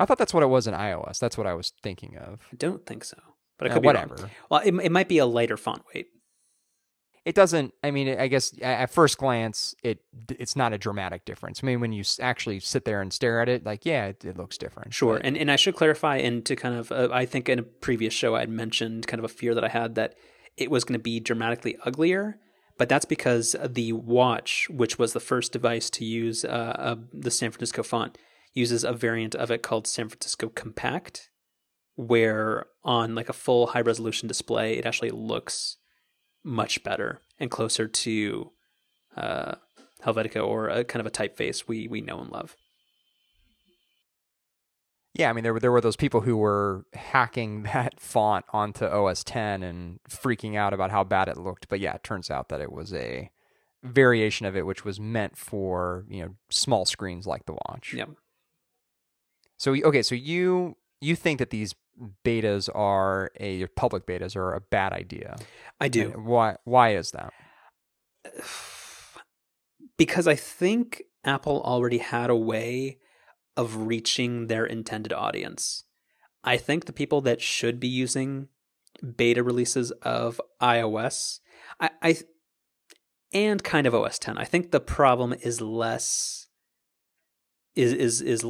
I 0.00 0.04
thought 0.06 0.18
that's 0.18 0.34
what 0.34 0.42
it 0.42 0.48
was 0.48 0.66
in 0.66 0.74
iOS. 0.74 1.18
That's 1.18 1.36
what 1.38 1.46
I 1.46 1.54
was 1.54 1.72
thinking 1.82 2.16
of. 2.16 2.40
I 2.52 2.56
don't 2.56 2.84
think 2.86 3.04
so, 3.04 3.18
but 3.58 3.68
I 3.68 3.70
Uh, 3.70 3.74
could 3.74 3.82
be 3.82 3.88
wrong. 3.88 4.08
whatever. 4.08 4.30
Well, 4.50 4.60
it, 4.64 4.74
it 4.86 4.90
might 4.92 5.08
be 5.08 5.18
a 5.18 5.26
lighter 5.26 5.56
font 5.56 5.82
weight. 5.94 6.06
It 7.26 7.34
doesn't. 7.34 7.74
I 7.84 7.90
mean, 7.90 8.18
I 8.18 8.28
guess 8.28 8.54
at 8.62 8.90
first 8.90 9.18
glance, 9.18 9.74
it 9.84 9.98
it's 10.38 10.56
not 10.56 10.72
a 10.72 10.78
dramatic 10.78 11.26
difference. 11.26 11.60
I 11.62 11.66
mean, 11.66 11.78
when 11.80 11.92
you 11.92 12.02
actually 12.18 12.60
sit 12.60 12.86
there 12.86 13.02
and 13.02 13.12
stare 13.12 13.42
at 13.42 13.48
it, 13.48 13.64
like, 13.66 13.84
yeah, 13.84 14.06
it, 14.06 14.24
it 14.24 14.38
looks 14.38 14.56
different. 14.56 14.94
Sure, 14.94 15.16
but- 15.16 15.26
and 15.26 15.36
and 15.36 15.50
I 15.50 15.56
should 15.56 15.76
clarify, 15.76 16.16
and 16.16 16.44
to 16.46 16.56
kind 16.56 16.74
of, 16.74 16.90
uh, 16.90 17.08
I 17.12 17.26
think 17.26 17.50
in 17.50 17.58
a 17.58 17.62
previous 17.62 18.14
show 18.14 18.36
I 18.36 18.40
had 18.40 18.48
mentioned 18.48 19.06
kind 19.06 19.18
of 19.22 19.24
a 19.30 19.34
fear 19.34 19.54
that 19.54 19.62
I 19.64 19.68
had 19.68 19.96
that 19.96 20.14
it 20.56 20.70
was 20.70 20.82
going 20.84 20.98
to 20.98 21.02
be 21.02 21.20
dramatically 21.20 21.76
uglier, 21.84 22.38
but 22.78 22.88
that's 22.88 23.04
because 23.04 23.54
the 23.68 23.92
watch, 23.92 24.66
which 24.70 24.98
was 24.98 25.12
the 25.12 25.20
first 25.20 25.52
device 25.52 25.90
to 25.90 26.06
use 26.06 26.42
uh, 26.46 26.48
uh, 26.48 26.96
the 27.12 27.30
San 27.30 27.50
Francisco 27.50 27.82
font, 27.82 28.16
uses 28.54 28.84
a 28.84 28.92
variant 28.92 29.34
of 29.34 29.50
it 29.50 29.62
called 29.62 29.86
San 29.86 30.08
Francisco 30.08 30.48
Compact, 30.48 31.30
where 31.96 32.66
on 32.84 33.14
like 33.14 33.28
a 33.28 33.34
full 33.34 33.68
high 33.68 33.80
resolution 33.80 34.28
display, 34.28 34.74
it 34.74 34.86
actually 34.86 35.10
looks 35.10 35.76
much 36.42 36.82
better 36.82 37.20
and 37.38 37.50
closer 37.50 37.86
to 37.86 38.50
uh, 39.16 39.54
Helvetica 40.04 40.44
or 40.44 40.68
a 40.68 40.84
kind 40.84 41.00
of 41.00 41.06
a 41.06 41.10
typeface 41.10 41.68
we 41.68 41.88
we 41.88 42.00
know 42.00 42.20
and 42.20 42.30
love. 42.30 42.56
Yeah, 45.14 45.28
I 45.28 45.32
mean 45.32 45.42
there 45.42 45.52
were 45.52 45.60
there 45.60 45.72
were 45.72 45.80
those 45.80 45.96
people 45.96 46.20
who 46.20 46.36
were 46.36 46.84
hacking 46.94 47.62
that 47.74 48.00
font 48.00 48.44
onto 48.52 48.84
OS 48.84 49.24
10 49.24 49.62
and 49.62 50.00
freaking 50.08 50.56
out 50.56 50.72
about 50.72 50.90
how 50.90 51.04
bad 51.04 51.28
it 51.28 51.36
looked. 51.36 51.68
But 51.68 51.80
yeah, 51.80 51.94
it 51.94 52.04
turns 52.04 52.30
out 52.30 52.48
that 52.48 52.60
it 52.60 52.72
was 52.72 52.92
a 52.94 53.30
variation 53.82 54.46
of 54.46 54.56
it 54.56 54.66
which 54.66 54.84
was 54.84 55.00
meant 55.00 55.36
for, 55.36 56.04
you 56.08 56.22
know, 56.22 56.34
small 56.50 56.84
screens 56.84 57.26
like 57.26 57.46
the 57.46 57.56
watch. 57.66 57.94
Yep. 57.94 58.10
So 59.60 59.74
okay, 59.74 60.02
so 60.02 60.14
you 60.14 60.78
you 61.02 61.14
think 61.14 61.38
that 61.38 61.50
these 61.50 61.74
betas 62.24 62.70
are 62.74 63.30
a 63.38 63.66
public 63.66 64.06
betas 64.06 64.34
are 64.34 64.54
a 64.54 64.60
bad 64.60 64.94
idea. 64.94 65.36
I 65.78 65.88
do. 65.88 66.12
And 66.12 66.24
Why 66.24 66.56
why 66.64 66.94
is 66.94 67.10
that? 67.10 67.30
because 69.98 70.26
I 70.26 70.34
think 70.34 71.02
Apple 71.24 71.60
already 71.62 71.98
had 71.98 72.30
a 72.30 72.34
way 72.34 73.00
of 73.54 73.86
reaching 73.86 74.46
their 74.46 74.64
intended 74.64 75.12
audience. 75.12 75.84
I 76.42 76.56
think 76.56 76.86
the 76.86 76.94
people 76.94 77.20
that 77.20 77.42
should 77.42 77.78
be 77.78 77.88
using 77.88 78.48
beta 79.14 79.42
releases 79.42 79.90
of 80.00 80.40
iOS, 80.62 81.40
I, 81.78 81.90
I 82.00 82.16
and 83.34 83.62
kind 83.62 83.86
of 83.86 83.94
OS 83.94 84.18
10. 84.18 84.38
I 84.38 84.44
think 84.44 84.70
the 84.70 84.80
problem 84.80 85.34
is 85.42 85.60
less 85.60 86.46
is 87.76 87.92
is 87.92 88.22
is 88.22 88.42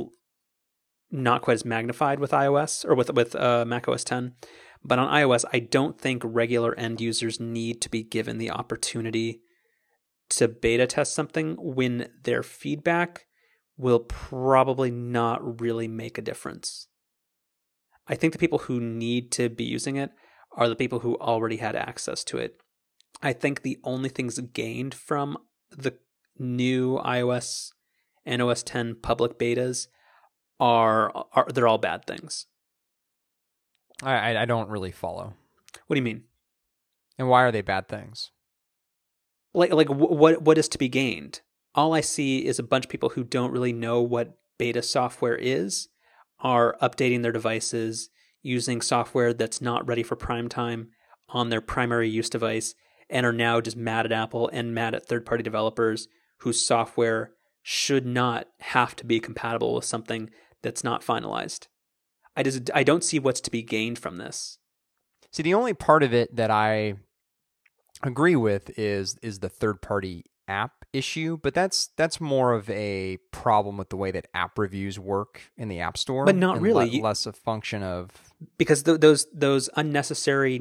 not 1.10 1.42
quite 1.42 1.54
as 1.54 1.64
magnified 1.64 2.20
with 2.20 2.30
iOS 2.30 2.84
or 2.84 2.94
with 2.94 3.12
with 3.12 3.34
uh, 3.34 3.64
Mac 3.66 3.88
OS 3.88 4.04
10. 4.04 4.34
But 4.82 4.98
on 4.98 5.12
iOS, 5.12 5.44
I 5.52 5.58
don't 5.58 6.00
think 6.00 6.22
regular 6.24 6.74
end 6.78 7.00
users 7.00 7.38
need 7.38 7.82
to 7.82 7.90
be 7.90 8.02
given 8.02 8.38
the 8.38 8.50
opportunity 8.50 9.42
to 10.30 10.48
beta 10.48 10.86
test 10.86 11.14
something 11.14 11.56
when 11.58 12.08
their 12.22 12.42
feedback 12.42 13.26
will 13.76 14.00
probably 14.00 14.90
not 14.90 15.60
really 15.60 15.88
make 15.88 16.16
a 16.16 16.22
difference. 16.22 16.88
I 18.06 18.14
think 18.14 18.32
the 18.32 18.38
people 18.38 18.60
who 18.60 18.80
need 18.80 19.32
to 19.32 19.48
be 19.48 19.64
using 19.64 19.96
it 19.96 20.10
are 20.52 20.68
the 20.68 20.76
people 20.76 21.00
who 21.00 21.16
already 21.16 21.58
had 21.58 21.76
access 21.76 22.24
to 22.24 22.38
it. 22.38 22.56
I 23.22 23.32
think 23.32 23.62
the 23.62 23.78
only 23.84 24.08
things 24.08 24.38
gained 24.38 24.94
from 24.94 25.36
the 25.70 25.96
new 26.38 26.98
iOS 26.98 27.72
and 28.24 28.40
OS 28.40 28.62
10 28.62 28.96
public 29.02 29.38
betas 29.38 29.88
are, 30.60 31.26
are 31.32 31.46
they're 31.52 31.66
all 31.68 31.78
bad 31.78 32.04
things. 32.04 32.46
I 34.02 34.36
I- 34.36 34.44
don't 34.44 34.68
really 34.68 34.92
follow. 34.92 35.34
What 35.86 35.94
do 35.94 35.98
you 35.98 36.04
mean? 36.04 36.24
And 37.18 37.28
why 37.28 37.42
are 37.42 37.52
they 37.52 37.62
bad 37.62 37.88
things? 37.88 38.30
like 39.52 39.72
like 39.72 39.88
what 39.88 40.42
what 40.42 40.58
is 40.58 40.68
to 40.68 40.78
be 40.78 40.88
gained 40.88 41.40
all 41.74 41.92
i 41.92 42.00
see 42.00 42.46
is 42.46 42.58
a 42.58 42.62
bunch 42.64 42.84
of 42.84 42.90
people 42.90 43.10
who 43.10 43.24
don't 43.24 43.52
really 43.52 43.72
know 43.72 44.00
what 44.00 44.38
beta 44.58 44.82
software 44.82 45.34
is 45.34 45.88
are 46.40 46.76
updating 46.80 47.22
their 47.22 47.32
devices 47.32 48.10
using 48.42 48.80
software 48.80 49.32
that's 49.32 49.60
not 49.60 49.86
ready 49.86 50.02
for 50.02 50.16
prime 50.16 50.48
time 50.48 50.88
on 51.28 51.48
their 51.48 51.60
primary 51.60 52.08
use 52.08 52.30
device 52.30 52.74
and 53.08 53.26
are 53.26 53.32
now 53.32 53.60
just 53.60 53.76
mad 53.76 54.06
at 54.06 54.12
apple 54.12 54.48
and 54.52 54.74
mad 54.74 54.94
at 54.94 55.06
third 55.06 55.26
party 55.26 55.42
developers 55.42 56.08
whose 56.38 56.64
software 56.64 57.32
should 57.62 58.06
not 58.06 58.46
have 58.60 58.96
to 58.96 59.04
be 59.04 59.20
compatible 59.20 59.74
with 59.74 59.84
something 59.84 60.30
that's 60.62 60.84
not 60.84 61.02
finalized. 61.02 61.66
I 62.36 62.42
just 62.42 62.70
i 62.74 62.82
don't 62.82 63.04
see 63.04 63.18
what's 63.18 63.40
to 63.42 63.50
be 63.50 63.62
gained 63.62 63.98
from 63.98 64.18
this. 64.18 64.58
See, 65.32 65.42
the 65.42 65.54
only 65.54 65.74
part 65.74 66.02
of 66.02 66.12
it 66.12 66.34
that 66.36 66.50
I 66.50 66.94
agree 68.02 68.36
with 68.36 68.78
is 68.78 69.16
is 69.22 69.40
the 69.40 69.48
third 69.48 69.82
party 69.82 70.24
app 70.48 70.84
issue, 70.92 71.38
but 71.40 71.54
that's 71.54 71.90
that's 71.96 72.20
more 72.20 72.52
of 72.52 72.68
a 72.70 73.18
problem 73.30 73.76
with 73.76 73.90
the 73.90 73.96
way 73.96 74.10
that 74.10 74.26
app 74.34 74.58
reviews 74.58 74.98
work 74.98 75.40
in 75.56 75.68
the 75.68 75.80
App 75.80 75.96
Store, 75.96 76.24
But 76.24 76.36
not 76.36 76.60
really. 76.60 76.98
le- 76.98 77.02
less 77.04 77.26
a 77.26 77.32
function 77.32 77.82
of 77.82 78.10
because 78.58 78.82
th- 78.82 79.00
those 79.00 79.26
those 79.32 79.70
unnecessary 79.76 80.56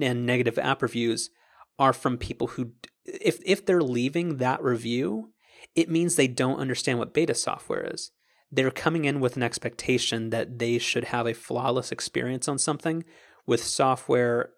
and 0.00 0.26
negative 0.26 0.58
app 0.58 0.82
reviews 0.82 1.30
are 1.78 1.92
from 1.92 2.18
people 2.18 2.48
who 2.48 2.72
if 3.04 3.38
if 3.44 3.64
they're 3.64 3.82
leaving 3.82 4.36
that 4.36 4.62
review 4.62 5.32
it 5.74 5.88
means 5.88 6.16
they 6.16 6.28
don't 6.28 6.58
understand 6.60 6.98
what 6.98 7.14
beta 7.14 7.34
software 7.34 7.88
is 7.92 8.10
they're 8.52 8.70
coming 8.70 9.06
in 9.06 9.18
with 9.18 9.36
an 9.36 9.42
expectation 9.42 10.30
that 10.30 10.58
they 10.58 10.78
should 10.78 11.04
have 11.04 11.26
a 11.26 11.34
flawless 11.34 11.90
experience 11.90 12.46
on 12.46 12.58
something 12.58 13.02
with 13.46 13.64
software 13.64 14.50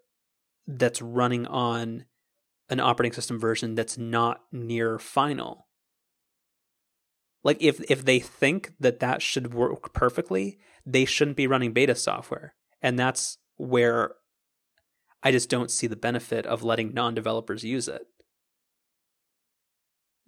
that's 0.67 1.01
running 1.01 1.47
on 1.47 2.05
an 2.69 2.81
operating 2.81 3.13
system 3.13 3.39
version 3.39 3.77
that's 3.77 3.97
not 3.97 4.41
near 4.51 4.99
final. 4.99 5.69
Like 7.45 7.63
if 7.63 7.81
if 7.91 8.05
they 8.05 8.19
think 8.19 8.73
that 8.81 9.01
that 9.01 9.23
should 9.23 9.55
work 9.55 9.95
perfectly 9.95 10.59
they 10.87 11.07
shouldn't 11.07 11.37
be 11.37 11.47
running 11.47 11.73
beta 11.73 11.95
software. 11.95 12.55
And 12.83 12.99
that's 12.99 13.39
where 13.57 14.15
i 15.23 15.31
just 15.31 15.49
don't 15.49 15.71
see 15.71 15.87
the 15.87 15.97
benefit 15.97 16.45
of 16.45 16.65
letting 16.65 16.93
non-developers 16.93 17.63
use 17.63 17.87
it 17.87 18.03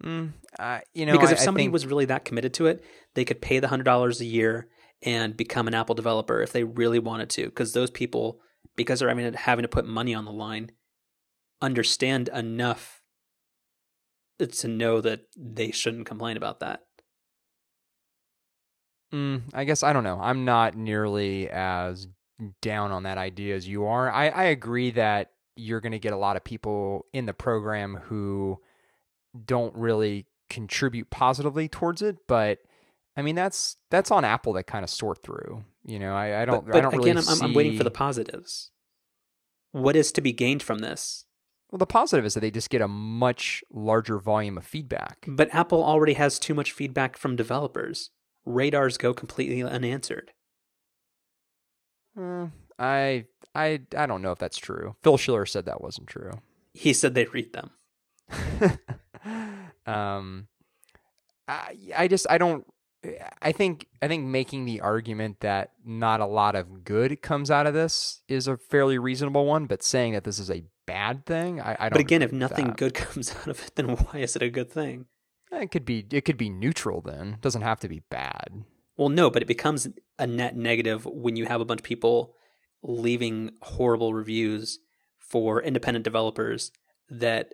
mm, 0.03 0.31
uh, 0.59 0.79
you 0.93 1.05
know 1.05 1.13
because 1.13 1.29
I- 1.29 1.33
if 1.33 1.39
somebody 1.39 1.65
think- 1.65 1.73
was 1.73 1.85
really 1.87 2.05
that 2.05 2.25
committed 2.25 2.53
to 2.55 2.67
it 2.67 2.83
they 3.15 3.25
could 3.25 3.41
pay 3.41 3.59
the 3.59 3.67
$100 3.67 4.19
a 4.21 4.25
year 4.25 4.67
and 5.01 5.35
become 5.37 5.67
an 5.67 5.73
apple 5.73 5.95
developer 5.95 6.41
if 6.41 6.51
they 6.51 6.63
really 6.63 6.99
wanted 6.99 7.29
to 7.31 7.45
because 7.45 7.73
those 7.73 7.89
people 7.91 8.39
because 8.75 8.99
they're 8.99 9.09
having 9.09 9.31
to, 9.31 9.37
having 9.37 9.63
to 9.63 9.69
put 9.69 9.85
money 9.85 10.13
on 10.13 10.25
the 10.25 10.31
line 10.31 10.71
understand 11.61 12.29
enough 12.29 13.01
to 14.51 14.67
know 14.67 15.01
that 15.01 15.21
they 15.35 15.71
shouldn't 15.71 16.05
complain 16.05 16.37
about 16.37 16.59
that. 16.59 16.81
Mm, 19.13 19.43
I 19.53 19.63
guess 19.63 19.83
I 19.83 19.93
don't 19.93 20.03
know. 20.03 20.19
I'm 20.21 20.45
not 20.45 20.75
nearly 20.75 21.49
as 21.49 22.07
down 22.61 22.91
on 22.91 23.03
that 23.03 23.17
idea 23.17 23.55
as 23.55 23.67
you 23.67 23.85
are. 23.85 24.11
I, 24.11 24.27
I 24.29 24.43
agree 24.45 24.91
that 24.91 25.31
you're 25.55 25.81
going 25.81 25.93
to 25.93 25.99
get 25.99 26.13
a 26.13 26.17
lot 26.17 26.35
of 26.35 26.43
people 26.43 27.05
in 27.13 27.25
the 27.25 27.33
program 27.33 27.95
who 27.95 28.59
don't 29.45 29.75
really 29.75 30.25
contribute 30.49 31.09
positively 31.09 31.67
towards 31.67 32.01
it, 32.01 32.17
but 32.27 32.59
I 33.15 33.21
mean 33.21 33.35
that's 33.35 33.77
that's 33.89 34.11
on 34.11 34.25
Apple 34.25 34.53
to 34.53 34.63
kind 34.63 34.83
of 34.83 34.89
sort 34.89 35.23
through. 35.23 35.63
You 35.85 35.99
know, 35.99 36.15
I, 36.15 36.41
I 36.41 36.45
don't. 36.45 36.65
But, 36.65 36.73
but 36.73 36.77
I 36.77 36.81
don't 36.81 36.93
again, 36.93 37.15
really 37.15 37.27
I'm, 37.27 37.35
see... 37.35 37.45
I'm 37.45 37.53
waiting 37.53 37.77
for 37.77 37.83
the 37.83 37.91
positives. 37.91 38.71
What 39.71 39.95
is 39.95 40.11
to 40.13 40.21
be 40.21 40.33
gained 40.33 40.63
from 40.63 40.79
this? 40.79 41.25
Well, 41.71 41.77
the 41.77 41.85
positive 41.85 42.25
is 42.25 42.33
that 42.33 42.39
they 42.39 42.51
just 42.51 42.69
get 42.69 42.81
a 42.81 42.87
much 42.87 43.63
larger 43.71 44.19
volume 44.19 44.57
of 44.57 44.65
feedback. 44.65 45.25
But 45.27 45.53
Apple 45.53 45.83
already 45.83 46.13
has 46.13 46.39
too 46.39 46.53
much 46.53 46.71
feedback 46.71 47.17
from 47.17 47.35
developers. 47.35 48.11
Radars 48.45 48.97
go 48.97 49.13
completely 49.13 49.61
unanswered. 49.61 50.31
Uh, 52.17 52.47
I 52.79 53.25
I 53.53 53.81
I 53.95 54.05
don't 54.05 54.21
know 54.21 54.31
if 54.31 54.39
that's 54.39 54.57
true. 54.57 54.95
Phil 55.03 55.17
Schiller 55.17 55.45
said 55.45 55.65
that 55.65 55.81
wasn't 55.81 56.07
true. 56.07 56.31
He 56.73 56.93
said 56.93 57.13
they 57.13 57.25
read 57.25 57.53
them. 57.53 57.71
um, 59.87 60.47
I 61.47 61.75
I 61.95 62.07
just 62.07 62.27
I 62.29 62.37
don't. 62.37 62.65
I 63.41 63.51
think 63.51 63.87
I 64.01 64.07
think 64.07 64.25
making 64.25 64.65
the 64.65 64.81
argument 64.81 65.39
that 65.41 65.71
not 65.85 66.19
a 66.19 66.25
lot 66.25 66.55
of 66.55 66.83
good 66.83 67.21
comes 67.21 67.49
out 67.49 67.67
of 67.67 67.73
this 67.73 68.21
is 68.27 68.47
a 68.47 68.57
fairly 68.57 68.97
reasonable 68.97 69.45
one, 69.45 69.65
but 69.65 69.83
saying 69.83 70.13
that 70.13 70.23
this 70.23 70.39
is 70.39 70.51
a 70.51 70.63
bad 70.85 71.25
thing, 71.25 71.61
I, 71.61 71.73
I 71.79 71.89
don't. 71.89 71.93
But 71.93 72.01
again, 72.01 72.21
if 72.21 72.33
nothing 72.33 72.67
that. 72.67 72.77
good 72.77 72.93
comes 72.95 73.33
out 73.35 73.47
of 73.47 73.61
it, 73.63 73.71
then 73.75 73.89
why 73.89 74.19
is 74.19 74.35
it 74.35 74.41
a 74.41 74.49
good 74.49 74.71
thing? 74.71 75.05
it 75.51 75.71
could 75.71 75.85
be 75.85 76.05
it 76.11 76.25
could 76.25 76.37
be 76.37 76.49
neutral. 76.49 77.01
Then 77.01 77.33
it 77.33 77.41
doesn't 77.41 77.61
have 77.61 77.79
to 77.81 77.87
be 77.87 78.01
bad. 78.09 78.63
Well, 78.97 79.09
no, 79.09 79.29
but 79.29 79.43
it 79.43 79.47
becomes 79.47 79.87
a 80.17 80.25
net 80.25 80.55
negative 80.55 81.05
when 81.05 81.35
you 81.35 81.45
have 81.45 81.61
a 81.61 81.65
bunch 81.65 81.81
of 81.81 81.85
people 81.85 82.33
leaving 82.81 83.51
horrible 83.61 84.13
reviews 84.13 84.79
for 85.19 85.61
independent 85.61 86.03
developers 86.03 86.71
that 87.09 87.53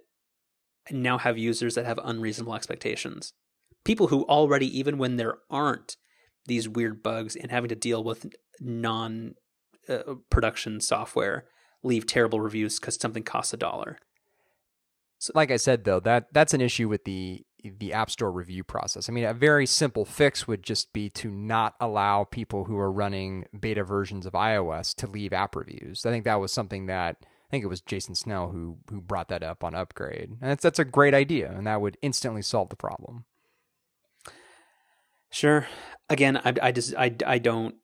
now 0.91 1.17
have 1.17 1.37
users 1.37 1.75
that 1.75 1.85
have 1.85 1.99
unreasonable 2.03 2.55
expectations. 2.55 3.33
People 3.83 4.07
who 4.07 4.23
already, 4.25 4.77
even 4.77 4.97
when 4.97 5.17
there 5.17 5.37
aren't 5.49 5.97
these 6.45 6.67
weird 6.67 7.03
bugs 7.03 7.35
and 7.35 7.51
having 7.51 7.69
to 7.69 7.75
deal 7.75 8.03
with 8.03 8.33
non 8.59 9.35
uh, 9.87 10.15
production 10.29 10.79
software, 10.79 11.45
leave 11.83 12.05
terrible 12.05 12.39
reviews 12.39 12.79
because 12.79 12.95
something 12.95 13.23
costs 13.23 13.53
a 13.53 13.57
dollar. 13.57 13.97
So, 15.19 15.31
like 15.35 15.51
I 15.51 15.57
said 15.57 15.83
though, 15.83 15.99
that 16.01 16.27
that's 16.33 16.53
an 16.53 16.61
issue 16.61 16.89
with 16.89 17.05
the 17.05 17.45
the 17.63 17.93
App 17.93 18.11
Store 18.11 18.31
review 18.31 18.63
process. 18.63 19.07
I 19.07 19.13
mean, 19.13 19.23
a 19.23 19.33
very 19.33 19.65
simple 19.65 20.03
fix 20.03 20.47
would 20.47 20.63
just 20.63 20.91
be 20.91 21.09
to 21.11 21.31
not 21.31 21.75
allow 21.79 22.25
people 22.25 22.65
who 22.65 22.77
are 22.77 22.91
running 22.91 23.45
beta 23.57 23.85
versions 23.85 24.25
of 24.25 24.33
iOS 24.33 24.93
to 24.95 25.07
leave 25.07 25.31
app 25.31 25.55
reviews. 25.55 26.05
I 26.05 26.11
think 26.11 26.25
that 26.25 26.41
was 26.41 26.51
something 26.51 26.87
that 26.87 27.25
think 27.53 27.63
it 27.63 27.67
was 27.67 27.81
Jason 27.81 28.15
Snell 28.15 28.49
who 28.49 28.77
who 28.89 28.99
brought 28.99 29.29
that 29.29 29.43
up 29.43 29.63
on 29.63 29.75
Upgrade. 29.75 30.29
And 30.41 30.49
that's 30.49 30.63
that's 30.63 30.79
a 30.79 30.85
great 30.85 31.13
idea 31.13 31.51
and 31.51 31.67
that 31.67 31.81
would 31.81 31.99
instantly 32.01 32.41
solve 32.41 32.69
the 32.69 32.75
problem. 32.75 33.25
Sure. 35.29 35.67
Again, 36.09 36.37
I, 36.37 36.53
I 36.61 36.71
just 36.71 36.95
I, 36.95 37.15
I 37.25 37.37
don't. 37.37 37.75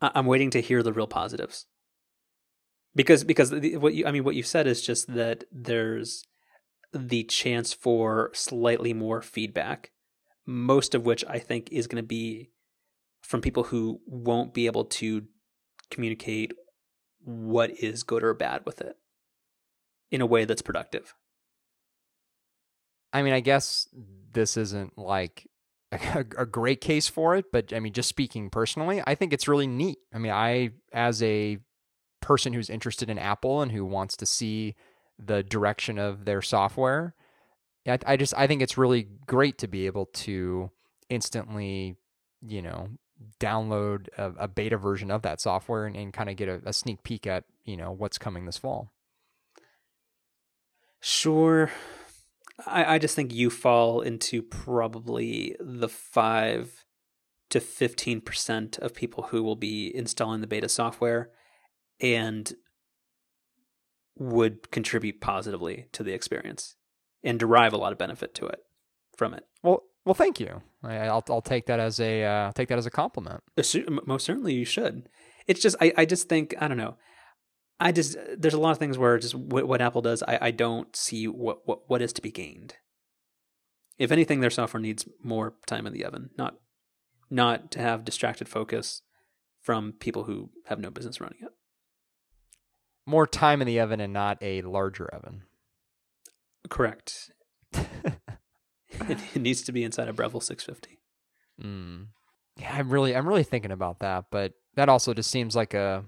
I'm 0.00 0.24
waiting 0.24 0.50
to 0.50 0.62
hear 0.62 0.82
the 0.82 0.92
real 0.92 1.06
positives. 1.06 1.66
Because 2.94 3.24
because 3.24 3.50
the, 3.50 3.76
what 3.76 3.92
you 3.92 4.06
I 4.06 4.10
mean 4.10 4.24
what 4.24 4.34
you 4.34 4.42
said 4.42 4.66
is 4.66 4.80
just 4.80 5.12
that 5.12 5.44
there's 5.52 6.24
the 6.94 7.24
chance 7.24 7.74
for 7.74 8.30
slightly 8.32 8.94
more 8.94 9.20
feedback, 9.20 9.90
most 10.46 10.94
of 10.94 11.04
which 11.04 11.26
I 11.28 11.38
think 11.38 11.68
is 11.72 11.86
going 11.86 12.02
to 12.02 12.08
be 12.08 12.52
from 13.20 13.42
people 13.42 13.64
who 13.64 14.00
won't 14.06 14.54
be 14.54 14.64
able 14.64 14.86
to 14.86 15.24
communicate 15.90 16.52
what 17.26 17.70
is 17.82 18.04
good 18.04 18.22
or 18.22 18.32
bad 18.32 18.62
with 18.64 18.80
it 18.80 18.96
in 20.12 20.20
a 20.20 20.26
way 20.26 20.44
that's 20.44 20.62
productive. 20.62 21.12
I 23.12 23.22
mean, 23.22 23.32
I 23.32 23.40
guess 23.40 23.88
this 24.32 24.56
isn't 24.56 24.96
like 24.96 25.48
a, 25.92 26.24
a 26.38 26.46
great 26.46 26.80
case 26.80 27.08
for 27.08 27.34
it, 27.34 27.46
but 27.52 27.72
I 27.72 27.80
mean, 27.80 27.92
just 27.92 28.08
speaking 28.08 28.48
personally, 28.48 29.02
I 29.04 29.16
think 29.16 29.32
it's 29.32 29.48
really 29.48 29.66
neat. 29.66 29.98
I 30.14 30.18
mean, 30.18 30.32
I, 30.32 30.70
as 30.92 31.20
a 31.22 31.58
person 32.22 32.52
who's 32.52 32.70
interested 32.70 33.10
in 33.10 33.18
Apple 33.18 33.60
and 33.60 33.72
who 33.72 33.84
wants 33.84 34.16
to 34.18 34.26
see 34.26 34.76
the 35.18 35.42
direction 35.42 35.98
of 35.98 36.26
their 36.26 36.42
software, 36.42 37.14
I, 37.88 37.98
I 38.06 38.16
just, 38.16 38.34
I 38.36 38.46
think 38.46 38.62
it's 38.62 38.78
really 38.78 39.08
great 39.26 39.58
to 39.58 39.66
be 39.66 39.86
able 39.86 40.06
to 40.06 40.70
instantly, 41.08 41.96
you 42.40 42.62
know, 42.62 42.88
download 43.40 44.08
a, 44.18 44.32
a 44.40 44.48
beta 44.48 44.76
version 44.76 45.10
of 45.10 45.22
that 45.22 45.40
software 45.40 45.86
and, 45.86 45.96
and 45.96 46.12
kind 46.12 46.28
of 46.28 46.36
get 46.36 46.48
a, 46.48 46.60
a 46.66 46.72
sneak 46.72 47.02
peek 47.02 47.26
at, 47.26 47.44
you 47.64 47.76
know, 47.76 47.90
what's 47.92 48.18
coming 48.18 48.44
this 48.44 48.58
fall. 48.58 48.92
Sure. 51.00 51.70
I, 52.66 52.94
I 52.94 52.98
just 52.98 53.14
think 53.14 53.32
you 53.32 53.50
fall 53.50 54.00
into 54.00 54.42
probably 54.42 55.56
the 55.60 55.88
five 55.88 56.84
to 57.50 57.60
fifteen 57.60 58.20
percent 58.20 58.78
of 58.78 58.94
people 58.94 59.24
who 59.24 59.42
will 59.42 59.56
be 59.56 59.94
installing 59.94 60.40
the 60.40 60.46
beta 60.46 60.68
software 60.68 61.30
and 62.00 62.52
would 64.18 64.70
contribute 64.70 65.20
positively 65.20 65.86
to 65.92 66.02
the 66.02 66.12
experience 66.12 66.76
and 67.22 67.38
derive 67.38 67.72
a 67.72 67.76
lot 67.76 67.92
of 67.92 67.98
benefit 67.98 68.34
to 68.34 68.46
it 68.46 68.60
from 69.16 69.34
it. 69.34 69.44
Well, 69.62 69.82
well, 70.06 70.14
thank 70.14 70.40
you. 70.40 70.62
I, 70.82 71.08
I'll, 71.08 71.24
I'll 71.28 71.42
take 71.42 71.66
that 71.66 71.80
as 71.80 72.00
a, 72.00 72.24
uh, 72.24 72.52
take 72.52 72.68
that 72.68 72.78
as 72.78 72.86
a 72.86 72.90
compliment. 72.90 73.42
Most 74.06 74.24
certainly, 74.24 74.54
you 74.54 74.64
should. 74.64 75.08
It's 75.46 75.60
just 75.60 75.76
I, 75.80 75.92
I 75.96 76.04
just 76.04 76.28
think 76.28 76.54
I 76.60 76.68
don't 76.68 76.76
know. 76.76 76.96
I 77.78 77.92
just 77.92 78.16
there's 78.36 78.54
a 78.54 78.60
lot 78.60 78.70
of 78.70 78.78
things 78.78 78.96
where 78.96 79.18
just 79.18 79.34
what, 79.34 79.68
what 79.68 79.82
Apple 79.82 80.02
does, 80.02 80.22
I, 80.22 80.38
I 80.40 80.50
don't 80.50 80.94
see 80.96 81.28
what, 81.28 81.66
what 81.66 81.88
what 81.88 82.02
is 82.02 82.12
to 82.14 82.22
be 82.22 82.30
gained. 82.30 82.76
If 83.98 84.12
anything, 84.12 84.40
their 84.40 84.50
software 84.50 84.80
needs 84.80 85.06
more 85.22 85.54
time 85.66 85.86
in 85.86 85.92
the 85.92 86.04
oven, 86.04 86.30
not 86.38 86.56
not 87.30 87.70
to 87.72 87.80
have 87.80 88.04
distracted 88.04 88.48
focus 88.48 89.02
from 89.60 89.92
people 89.92 90.24
who 90.24 90.50
have 90.66 90.78
no 90.78 90.90
business 90.90 91.20
running 91.20 91.38
it. 91.42 91.52
More 93.04 93.26
time 93.26 93.60
in 93.60 93.66
the 93.66 93.80
oven 93.80 94.00
and 94.00 94.12
not 94.12 94.38
a 94.40 94.62
larger 94.62 95.06
oven. 95.06 95.42
Correct. 96.68 97.30
it, 99.08 99.18
it 99.34 99.40
needs 99.42 99.62
to 99.62 99.72
be 99.72 99.84
inside 99.84 100.08
a 100.08 100.12
Breville 100.12 100.40
650. 100.40 100.98
Mm. 101.62 102.06
Yeah, 102.58 102.74
I'm 102.74 102.90
really, 102.90 103.14
I'm 103.14 103.28
really 103.28 103.44
thinking 103.44 103.70
about 103.70 103.98
that, 104.00 104.26
but 104.30 104.54
that 104.74 104.88
also 104.88 105.12
just 105.14 105.30
seems 105.30 105.54
like 105.56 105.74
a. 105.74 106.04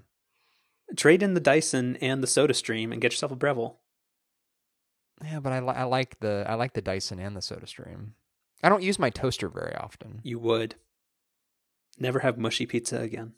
Trade 0.95 1.21
in 1.21 1.35
the 1.35 1.39
Dyson 1.39 1.97
and 1.97 2.23
the 2.23 2.27
Soda 2.27 2.53
Stream 2.55 2.91
and 2.91 2.99
get 3.01 3.11
yourself 3.11 3.31
a 3.31 3.35
Breville. 3.35 3.77
Yeah, 5.23 5.39
but 5.39 5.53
I, 5.53 5.59
li- 5.59 5.75
I 5.75 5.83
like 5.83 6.19
the, 6.19 6.45
I 6.47 6.55
like 6.55 6.73
the 6.73 6.81
Dyson 6.81 7.19
and 7.19 7.35
the 7.35 7.41
Soda 7.41 7.67
Stream. 7.67 8.15
I 8.63 8.69
don't 8.69 8.81
use 8.83 8.97
my 8.97 9.09
toaster 9.09 9.49
very 9.49 9.75
often. 9.75 10.21
You 10.23 10.39
would 10.39 10.75
never 11.99 12.19
have 12.19 12.37
mushy 12.37 12.65
pizza 12.65 12.99
again. 13.01 13.33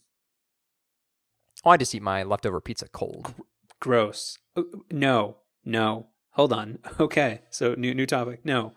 Oh, 1.66 1.72
I 1.72 1.78
just 1.78 1.94
eat 1.94 2.02
my 2.02 2.24
leftover 2.24 2.62
pizza 2.62 2.88
cold. 2.88 3.34
Gross. 3.80 4.38
Uh, 4.56 4.64
No, 4.89 5.38
no. 5.66 6.08
Hold 6.32 6.54
on. 6.54 6.80
Okay, 7.00 7.42
so 7.50 7.74
new 7.78 7.94
new 7.94 8.06
topic. 8.06 8.46
No, 8.46 8.74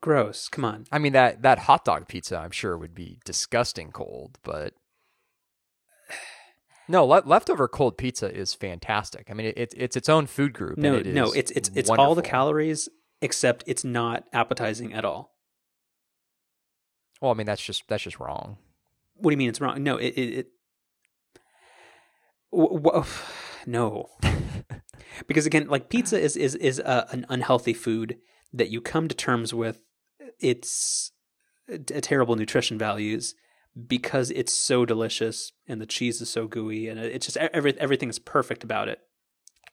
gross. 0.00 0.48
Come 0.48 0.64
on. 0.64 0.84
I 0.90 0.98
mean 0.98 1.12
that 1.12 1.42
that 1.42 1.60
hot 1.60 1.84
dog 1.84 2.08
pizza, 2.08 2.38
I'm 2.38 2.50
sure 2.50 2.76
would 2.76 2.94
be 2.94 3.18
disgusting 3.24 3.92
cold, 3.92 4.38
but 4.42 4.74
no, 6.88 7.04
le- 7.04 7.22
leftover 7.24 7.68
cold 7.68 7.96
pizza 7.98 8.34
is 8.34 8.54
fantastic. 8.54 9.28
I 9.30 9.34
mean, 9.34 9.46
it, 9.46 9.58
it, 9.58 9.74
it's 9.76 9.96
its 9.96 10.08
own 10.08 10.26
food 10.26 10.52
group. 10.52 10.78
No, 10.78 10.96
and 10.96 11.06
it 11.06 11.14
no. 11.14 11.32
It's 11.32 11.50
it's 11.52 11.70
it's 11.74 11.90
all 11.90 12.14
the 12.14 12.22
calories 12.22 12.88
except 13.22 13.64
it's 13.66 13.84
not 13.84 14.24
appetizing 14.32 14.92
at 14.92 15.04
all. 15.04 15.36
Well, 17.20 17.30
I 17.30 17.34
mean 17.34 17.46
that's 17.46 17.62
just 17.62 17.84
that's 17.88 18.02
just 18.02 18.18
wrong. 18.18 18.56
What 19.14 19.30
do 19.30 19.34
you 19.34 19.38
mean 19.38 19.50
it's 19.50 19.60
wrong? 19.60 19.82
No, 19.82 19.96
it 19.96 20.14
it. 20.16 20.38
it 20.38 20.46
w- 22.50 22.80
w- 22.80 22.90
oh, 23.04 23.28
no, 23.66 24.08
because 25.26 25.46
again, 25.46 25.68
like 25.68 25.90
pizza 25.90 26.18
is 26.18 26.36
is 26.36 26.54
is 26.54 26.78
a, 26.78 27.06
an 27.10 27.26
unhealthy 27.28 27.74
food 27.74 28.18
that 28.52 28.70
you 28.70 28.80
come 28.80 29.06
to 29.08 29.14
terms 29.14 29.54
with 29.54 29.82
its 30.40 31.12
terrible 32.02 32.36
nutrition 32.36 32.78
values 32.78 33.34
because 33.86 34.30
it's 34.32 34.52
so 34.52 34.84
delicious 34.84 35.52
and 35.68 35.80
the 35.80 35.86
cheese 35.86 36.20
is 36.20 36.28
so 36.28 36.46
gooey 36.46 36.88
and 36.88 36.98
it's 36.98 37.26
just 37.26 37.36
every 37.36 37.78
everything 37.78 38.08
is 38.08 38.18
perfect 38.18 38.64
about 38.64 38.88
it. 38.88 39.00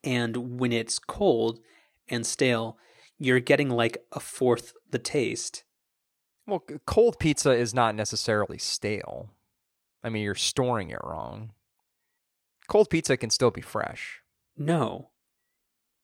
And 0.04 0.60
when 0.60 0.72
it's 0.72 1.00
cold 1.00 1.60
and 2.08 2.26
stale, 2.26 2.78
you're 3.18 3.40
getting 3.40 3.70
like 3.70 3.98
a 4.12 4.20
fourth 4.20 4.74
the 4.92 5.00
taste. 5.00 5.64
Well, 6.46 6.64
cold 6.86 7.20
pizza 7.20 7.52
is 7.52 7.74
not 7.74 7.96
necessarily 7.96 8.58
stale. 8.58 9.32
I 10.04 10.10
mean, 10.10 10.24
you're 10.24 10.36
storing 10.36 10.92
it 10.92 11.00
wrong. 11.04 11.52
Cold 12.68 12.90
pizza 12.90 13.18
can 13.18 13.30
still 13.30 13.52
be 13.52 13.62
fresh. 13.62 14.22
No. 14.56 15.10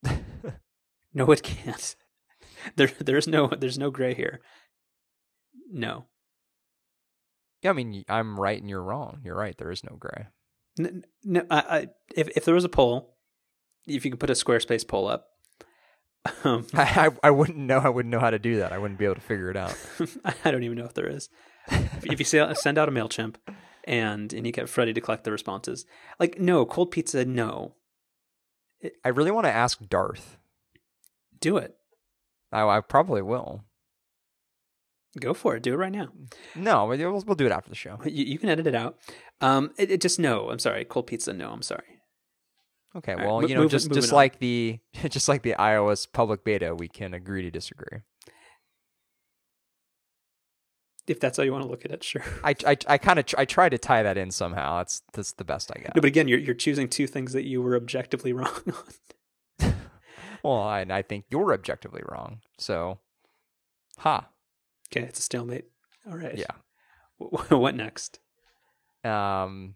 no, 1.14 1.32
it 1.32 1.44
can't. 1.44 1.96
there 2.76 2.92
there's 3.00 3.28
no 3.28 3.48
there's 3.48 3.78
no 3.78 3.92
gray 3.92 4.14
here. 4.14 4.42
No. 5.72 6.06
Yeah, 7.62 7.70
I 7.70 7.74
mean, 7.74 8.04
I'm 8.10 8.40
right 8.40 8.60
and 8.60 8.70
you're 8.70 8.84
wrong. 8.84 9.22
You're 9.24 9.38
right. 9.38 9.58
There 9.58 9.72
is 9.72 9.84
no 9.84 9.96
gray. 9.96 10.28
No, 10.78 10.90
no 11.24 11.46
I, 11.50 11.60
I, 11.60 11.88
if 12.16 12.30
if 12.36 12.46
there 12.46 12.56
was 12.56 12.66
a 12.66 12.70
poll, 12.70 13.16
if 13.88 14.04
you 14.04 14.12
could 14.12 14.20
put 14.20 14.30
a 14.30 14.34
Squarespace 14.34 14.88
poll 14.88 15.08
up, 15.08 15.28
um, 16.44 16.68
I, 16.74 17.10
I 17.22 17.32
wouldn't 17.32 17.58
know. 17.58 17.80
I 17.80 17.90
wouldn't 17.90 18.12
know 18.12 18.20
how 18.20 18.30
to 18.30 18.40
do 18.40 18.58
that. 18.58 18.72
I 18.74 18.78
wouldn't 18.78 19.00
be 19.00 19.06
able 19.06 19.16
to 19.16 19.22
figure 19.22 19.50
it 19.50 19.58
out. 19.58 19.76
I 20.44 20.52
don't 20.52 20.64
even 20.64 20.78
know 20.78 20.86
if 20.86 20.94
there 20.94 21.10
is. 21.10 21.30
if 21.68 22.20
you 22.20 22.26
say, 22.26 22.54
send 22.56 22.78
out 22.78 22.90
a 22.90 22.92
Mailchimp 22.92 23.36
and 23.86 24.34
and 24.34 24.46
you 24.46 24.52
get 24.52 24.70
Freddie 24.70 24.94
to 24.94 25.02
collect 25.02 25.24
the 25.24 25.32
responses, 25.32 25.86
like 26.20 26.40
no 26.40 26.66
cold 26.66 26.92
pizza, 26.92 27.26
no. 27.26 27.76
It, 28.80 28.94
I 29.06 29.10
really 29.10 29.32
want 29.32 29.46
to 29.46 29.52
ask 29.52 29.80
Darth. 29.88 30.38
Do 31.40 31.58
it. 31.58 31.76
I, 32.54 32.78
I 32.78 32.82
probably 32.82 33.22
will. 33.22 33.64
Go 35.20 35.34
for 35.34 35.56
it. 35.56 35.64
Do 35.64 35.74
it 35.74 35.78
right 35.78 35.92
now. 35.92 36.10
No, 36.56 36.86
we'll, 36.86 37.24
we'll 37.26 37.36
do 37.36 37.46
it 37.46 37.52
after 37.52 37.70
the 37.70 37.76
show. 37.76 38.00
You, 38.06 38.26
you 38.26 38.40
can 38.40 38.50
edit 38.50 38.66
it 38.66 38.74
out. 38.74 38.98
Um, 39.42 39.72
it, 39.78 39.92
it, 39.92 40.02
just 40.02 40.20
no. 40.20 40.50
I'm 40.50 40.60
sorry. 40.60 40.86
Cold 40.86 41.08
pizza. 41.08 41.34
No. 41.34 41.52
I'm 41.52 41.62
sorry. 41.62 42.00
Okay. 42.96 43.16
well, 43.16 43.42
right, 43.42 43.50
you 43.50 43.56
know, 43.56 43.68
just 43.68 43.92
just 43.92 44.12
on. 44.12 44.16
like 44.16 44.40
the 44.40 44.80
just 45.10 45.28
like 45.28 45.42
the 45.42 45.56
iOS 45.60 46.08
public 46.12 46.44
beta, 46.44 46.76
we 46.76 46.88
can 46.88 47.14
agree 47.14 47.42
to 47.44 47.52
disagree. 47.52 48.00
If 51.06 51.20
that's 51.20 51.38
how 51.38 51.44
you 51.44 51.52
want 51.52 51.66
to 51.66 51.70
look 51.70 51.84
at 51.86 51.92
it, 51.92 52.04
sure. 52.04 52.24
I 52.44 52.56
I, 52.66 52.78
I 52.88 52.98
kind 52.98 53.20
of 53.20 53.26
tr- 53.26 53.40
I 53.40 53.46
try 53.46 53.68
to 53.70 53.78
tie 53.78 54.04
that 54.04 54.18
in 54.18 54.32
somehow. 54.32 54.78
That's 54.78 55.02
that's 55.14 55.34
the 55.34 55.44
best 55.44 55.72
I 55.76 55.82
got. 55.82 55.96
No, 55.96 56.02
but 56.02 56.08
again, 56.08 56.28
you're 56.28 56.40
you're 56.40 56.56
choosing 56.56 56.88
two 56.88 57.08
things 57.08 57.34
that 57.34 57.44
you 57.44 57.62
were 57.62 57.76
objectively 57.76 58.32
wrong 58.34 58.62
on. 58.68 58.94
Well, 60.44 60.62
I 60.62 60.86
I 60.90 61.02
think 61.02 61.26
you're 61.30 61.54
objectively 61.54 62.02
wrong. 62.06 62.42
So, 62.58 63.00
ha. 63.98 64.30
Okay, 64.92 65.06
it's 65.06 65.20
a 65.20 65.24
stalemate. 65.24 65.66
All 66.10 66.18
right. 66.18 66.38
Yeah. 66.38 66.52
what 67.50 67.76
next? 67.76 68.20
Um, 69.04 69.76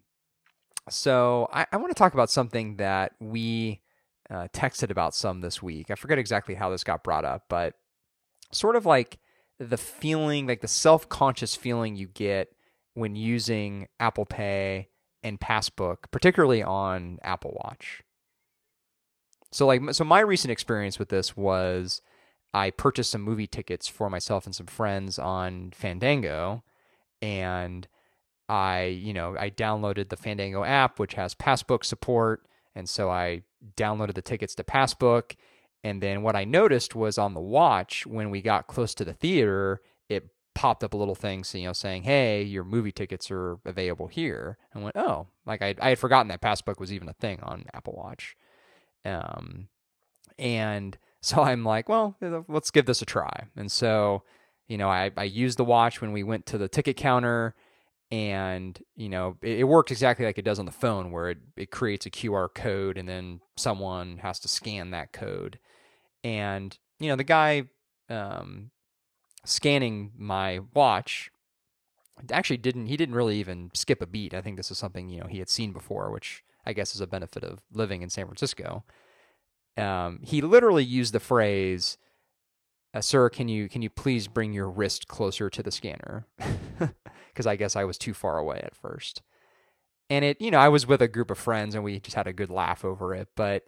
so 0.90 1.50
I, 1.52 1.66
I 1.72 1.78
want 1.78 1.90
to 1.90 1.96
talk 2.00 2.14
about 2.14 2.30
something 2.30 2.78
that 2.78 3.14
we 3.20 3.82
uh, 4.30 4.48
texted 4.54 4.90
about 4.92 5.16
some 5.16 5.42
this 5.42 5.62
week. 5.62 5.90
I 5.90 5.96
forget 5.96 6.18
exactly 6.18 6.56
how 6.56 6.70
this 6.70 6.84
got 6.84 7.04
brought 7.04 7.26
up, 7.26 7.46
but 7.50 7.76
sort 8.52 8.76
of 8.76 8.86
like 8.86 9.20
the 9.60 9.78
feeling, 9.78 10.48
like 10.48 10.62
the 10.62 10.68
self 10.68 11.08
conscious 11.10 11.56
feeling 11.56 11.96
you 11.96 12.08
get 12.08 12.50
when 12.94 13.16
using 13.16 13.88
Apple 14.00 14.26
Pay 14.26 14.90
and 15.24 15.40
Passbook, 15.40 15.98
particularly 16.12 16.64
on 16.64 17.20
Apple 17.22 17.60
Watch. 17.64 18.02
So 19.52 19.66
like 19.66 19.82
so 19.94 20.04
my 20.04 20.20
recent 20.20 20.52
experience 20.52 21.00
with 21.00 21.10
this 21.10 21.36
was 21.38 22.02
I 22.54 22.72
purchased 22.72 23.12
some 23.12 23.22
movie 23.22 23.48
tickets 23.48 23.88
for 23.88 24.10
myself 24.10 24.46
and 24.46 24.56
some 24.56 24.68
friends 24.68 25.20
on 25.20 25.72
Fandango 25.72 26.64
and 27.22 27.88
I, 28.50 28.84
you 28.86 29.14
know, 29.14 29.36
I 29.38 29.50
downloaded 29.50 30.10
the 30.10 30.18
Fandango 30.18 30.64
app 30.64 31.00
which 31.00 31.14
has 31.16 31.34
Passbook 31.34 31.84
support 31.84 32.46
and 32.76 32.88
so 32.90 33.10
I 33.10 33.44
downloaded 33.76 34.16
the 34.16 34.22
tickets 34.22 34.56
to 34.56 34.64
Passbook 34.64 35.36
and 35.84 36.02
then 36.02 36.22
what 36.22 36.36
I 36.36 36.44
noticed 36.44 36.96
was 36.96 37.18
on 37.18 37.34
the 37.34 37.40
watch 37.40 38.06
when 38.06 38.30
we 38.30 38.42
got 38.42 38.68
close 38.68 38.94
to 38.96 39.06
the 39.06 39.14
theater, 39.14 39.82
it 40.10 40.28
popped 40.56 40.84
up 40.84 40.94
a 40.94 40.98
little 40.98 41.16
thing, 41.16 41.44
so, 41.44 41.58
you 41.58 41.66
know, 41.66 41.74
saying, 41.74 42.04
"Hey, 42.04 42.42
your 42.42 42.64
movie 42.64 42.92
tickets 42.92 43.30
are 43.30 43.60
available 43.64 44.08
here." 44.08 44.58
And 44.74 44.84
went, 44.84 44.98
"Oh, 44.98 45.28
like 45.46 45.62
I 45.62 45.76
I 45.80 45.90
had 45.90 46.00
forgotten 46.00 46.28
that 46.30 46.42
Passbook 46.42 46.80
was 46.80 46.92
even 46.92 47.08
a 47.08 47.14
thing 47.14 47.40
on 47.42 47.66
Apple 47.74 47.94
Watch." 47.94 48.36
Um, 49.08 49.70
and 50.38 50.98
so 51.22 51.42
I'm 51.42 51.64
like, 51.64 51.90
well, 51.90 52.16
let's 52.48 52.72
give 52.72 52.86
this 52.86 53.02
a 53.02 53.06
try. 53.06 53.48
And 53.56 53.72
so, 53.72 54.24
you 54.68 54.78
know, 54.78 54.90
I, 54.90 55.12
I 55.18 55.24
used 55.24 55.58
the 55.58 55.66
watch 55.66 56.02
when 56.02 56.12
we 56.12 56.24
went 56.24 56.46
to 56.48 56.58
the 56.58 56.68
ticket 56.68 56.98
counter 56.98 57.56
and, 58.12 58.80
you 58.96 59.10
know, 59.10 59.38
it, 59.42 59.60
it 59.60 59.64
worked 59.64 59.92
exactly 59.92 60.26
like 60.26 60.38
it 60.38 60.46
does 60.46 60.60
on 60.60 60.66
the 60.66 60.72
phone 60.72 61.12
where 61.12 61.30
it, 61.32 61.40
it 61.56 61.72
creates 61.72 62.06
a 62.06 62.12
QR 62.12 62.54
code 62.54 62.98
and 62.98 63.08
then 63.08 63.42
someone 63.56 64.18
has 64.18 64.40
to 64.42 64.48
scan 64.48 64.92
that 64.92 65.12
code. 65.12 65.60
And, 66.24 66.78
you 67.00 67.10
know, 67.10 67.16
the 67.16 67.24
guy 67.24 67.64
um, 68.10 68.72
scanning 69.44 70.12
my 70.18 70.60
watch 70.74 71.32
actually 72.32 72.58
didn't, 72.58 72.88
he 72.88 72.98
didn't 72.98 73.16
really 73.16 73.38
even 73.38 73.72
skip 73.74 74.02
a 74.02 74.08
beat. 74.08 74.34
I 74.34 74.42
think 74.42 74.58
this 74.58 74.72
is 74.72 74.78
something, 74.78 75.10
you 75.10 75.20
know, 75.20 75.28
he 75.28 75.40
had 75.40 75.50
seen 75.50 75.74
before, 75.74 76.12
which 76.12 76.44
I 76.68 76.74
guess 76.74 76.94
is 76.94 77.02
a 77.02 77.08
benefit 77.08 77.44
of 77.44 77.62
living 77.72 78.02
in 78.02 78.10
San 78.10 78.26
Francisco 78.26 78.84
um, 79.78 80.20
he 80.24 80.42
literally 80.42 80.84
used 80.84 81.14
the 81.14 81.20
phrase, 81.20 81.98
uh, 82.94 83.02
"Sir, 83.02 83.30
can 83.30 83.48
you 83.48 83.70
can 83.70 83.82
you 83.82 83.90
please 83.90 84.28
bring 84.28 84.54
your 84.54 84.70
wrist 84.70 85.08
closer 85.08 85.50
to 85.50 85.64
the 85.64 85.72
scanner?" 85.72 86.26
Because 87.30 87.46
I 87.46 87.56
guess 87.56 87.76
I 87.76 87.84
was 87.84 88.00
too 88.00 88.16
far 88.16 88.40
away 88.40 88.60
at 88.64 88.76
first. 88.76 89.22
And 90.10 90.26
it, 90.26 90.42
you 90.42 90.50
know, 90.50 90.58
I 90.58 90.70
was 90.70 90.88
with 90.88 91.04
a 91.04 91.08
group 91.08 91.30
of 91.30 91.38
friends 91.38 91.76
and 91.76 91.84
we 91.84 92.00
just 92.00 92.16
had 92.16 92.26
a 92.26 92.34
good 92.34 92.50
laugh 92.50 92.84
over 92.84 93.14
it. 93.14 93.28
But 93.36 93.66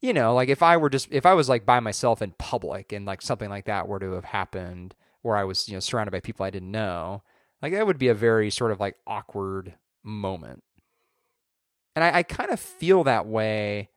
you 0.00 0.12
know, 0.12 0.34
like 0.34 0.48
if 0.48 0.60
I 0.60 0.76
were 0.76 0.90
just 0.90 1.06
if 1.12 1.24
I 1.24 1.34
was 1.34 1.48
like 1.48 1.64
by 1.64 1.78
myself 1.78 2.20
in 2.20 2.32
public 2.32 2.92
and 2.92 3.06
like 3.06 3.22
something 3.22 3.48
like 3.48 3.66
that 3.66 3.86
were 3.86 4.00
to 4.00 4.12
have 4.12 4.24
happened, 4.24 4.96
where 5.22 5.36
I 5.36 5.44
was 5.44 5.68
you 5.68 5.74
know 5.74 5.80
surrounded 5.80 6.10
by 6.10 6.18
people 6.18 6.44
I 6.44 6.50
didn't 6.50 6.72
know, 6.72 7.22
like 7.62 7.72
that 7.74 7.86
would 7.86 7.98
be 7.98 8.08
a 8.08 8.14
very 8.14 8.50
sort 8.50 8.72
of 8.72 8.80
like 8.80 8.96
awkward 9.06 9.74
moment. 10.02 10.64
And 11.94 12.04
I, 12.04 12.18
I 12.18 12.22
kind 12.22 12.50
of 12.50 12.60
feel 12.60 13.04
that 13.04 13.26
way 13.26 13.90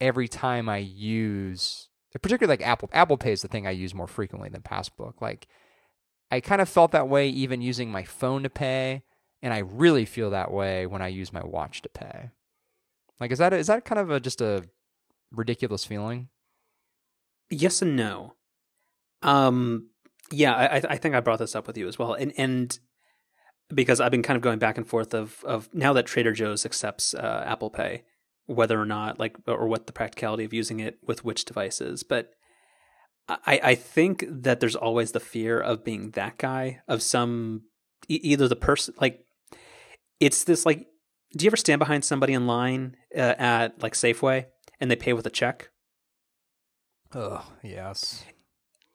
every 0.00 0.28
time 0.28 0.68
I 0.68 0.78
use, 0.78 1.88
particularly 2.12 2.58
like 2.58 2.66
Apple 2.66 2.88
Apple 2.92 3.16
Pay 3.16 3.32
is 3.32 3.42
the 3.42 3.48
thing 3.48 3.66
I 3.66 3.70
use 3.70 3.94
more 3.94 4.06
frequently 4.06 4.48
than 4.48 4.62
Passbook. 4.62 5.20
Like 5.20 5.46
I 6.30 6.40
kind 6.40 6.60
of 6.60 6.68
felt 6.68 6.92
that 6.92 7.08
way 7.08 7.28
even 7.28 7.62
using 7.62 7.90
my 7.90 8.04
phone 8.04 8.42
to 8.42 8.50
pay, 8.50 9.02
and 9.42 9.52
I 9.52 9.58
really 9.58 10.04
feel 10.04 10.30
that 10.30 10.50
way 10.50 10.86
when 10.86 11.02
I 11.02 11.08
use 11.08 11.32
my 11.32 11.44
watch 11.44 11.82
to 11.82 11.88
pay. 11.88 12.30
Like 13.18 13.30
is 13.32 13.38
that 13.38 13.52
is 13.52 13.68
that 13.68 13.84
kind 13.84 13.98
of 13.98 14.10
a 14.10 14.20
just 14.20 14.40
a 14.40 14.64
ridiculous 15.32 15.84
feeling? 15.84 16.28
Yes 17.50 17.82
and 17.82 17.96
no. 17.96 18.34
Um, 19.22 19.88
yeah, 20.30 20.54
I, 20.54 20.76
I 20.76 20.96
think 20.96 21.14
I 21.14 21.20
brought 21.20 21.40
this 21.40 21.56
up 21.56 21.66
with 21.66 21.76
you 21.76 21.88
as 21.88 21.98
well, 21.98 22.14
and 22.14 22.32
and 22.36 22.78
because 23.74 24.00
I've 24.00 24.10
been 24.10 24.22
kind 24.22 24.36
of 24.36 24.42
going 24.42 24.58
back 24.58 24.76
and 24.76 24.86
forth 24.86 25.14
of 25.14 25.42
of 25.44 25.68
now 25.72 25.92
that 25.92 26.06
Trader 26.06 26.32
Joe's 26.32 26.64
accepts 26.64 27.14
uh, 27.14 27.44
Apple 27.46 27.70
Pay, 27.70 28.04
whether 28.46 28.80
or 28.80 28.86
not 28.86 29.18
like 29.18 29.36
or 29.46 29.66
what 29.66 29.86
the 29.86 29.92
practicality 29.92 30.44
of 30.44 30.52
using 30.52 30.80
it 30.80 30.98
with 31.06 31.24
which 31.24 31.44
devices 31.44 32.02
but 32.02 32.32
i 33.28 33.60
i 33.62 33.74
think 33.76 34.24
that 34.28 34.58
there's 34.58 34.74
always 34.74 35.12
the 35.12 35.20
fear 35.20 35.60
of 35.60 35.84
being 35.84 36.10
that 36.10 36.36
guy 36.36 36.80
of 36.88 37.00
some 37.00 37.62
e- 38.08 38.18
either 38.24 38.48
the 38.48 38.56
person 38.56 38.92
like 39.00 39.24
it's 40.18 40.42
this 40.42 40.66
like 40.66 40.88
do 41.36 41.44
you 41.44 41.48
ever 41.48 41.56
stand 41.56 41.78
behind 41.78 42.04
somebody 42.04 42.32
in 42.32 42.46
line 42.46 42.96
uh, 43.16 43.34
at 43.38 43.82
like 43.82 43.94
safeway 43.94 44.46
and 44.80 44.90
they 44.90 44.96
pay 44.96 45.12
with 45.12 45.26
a 45.26 45.30
check? 45.30 45.70
Oh 47.14 47.52
yes. 47.62 48.24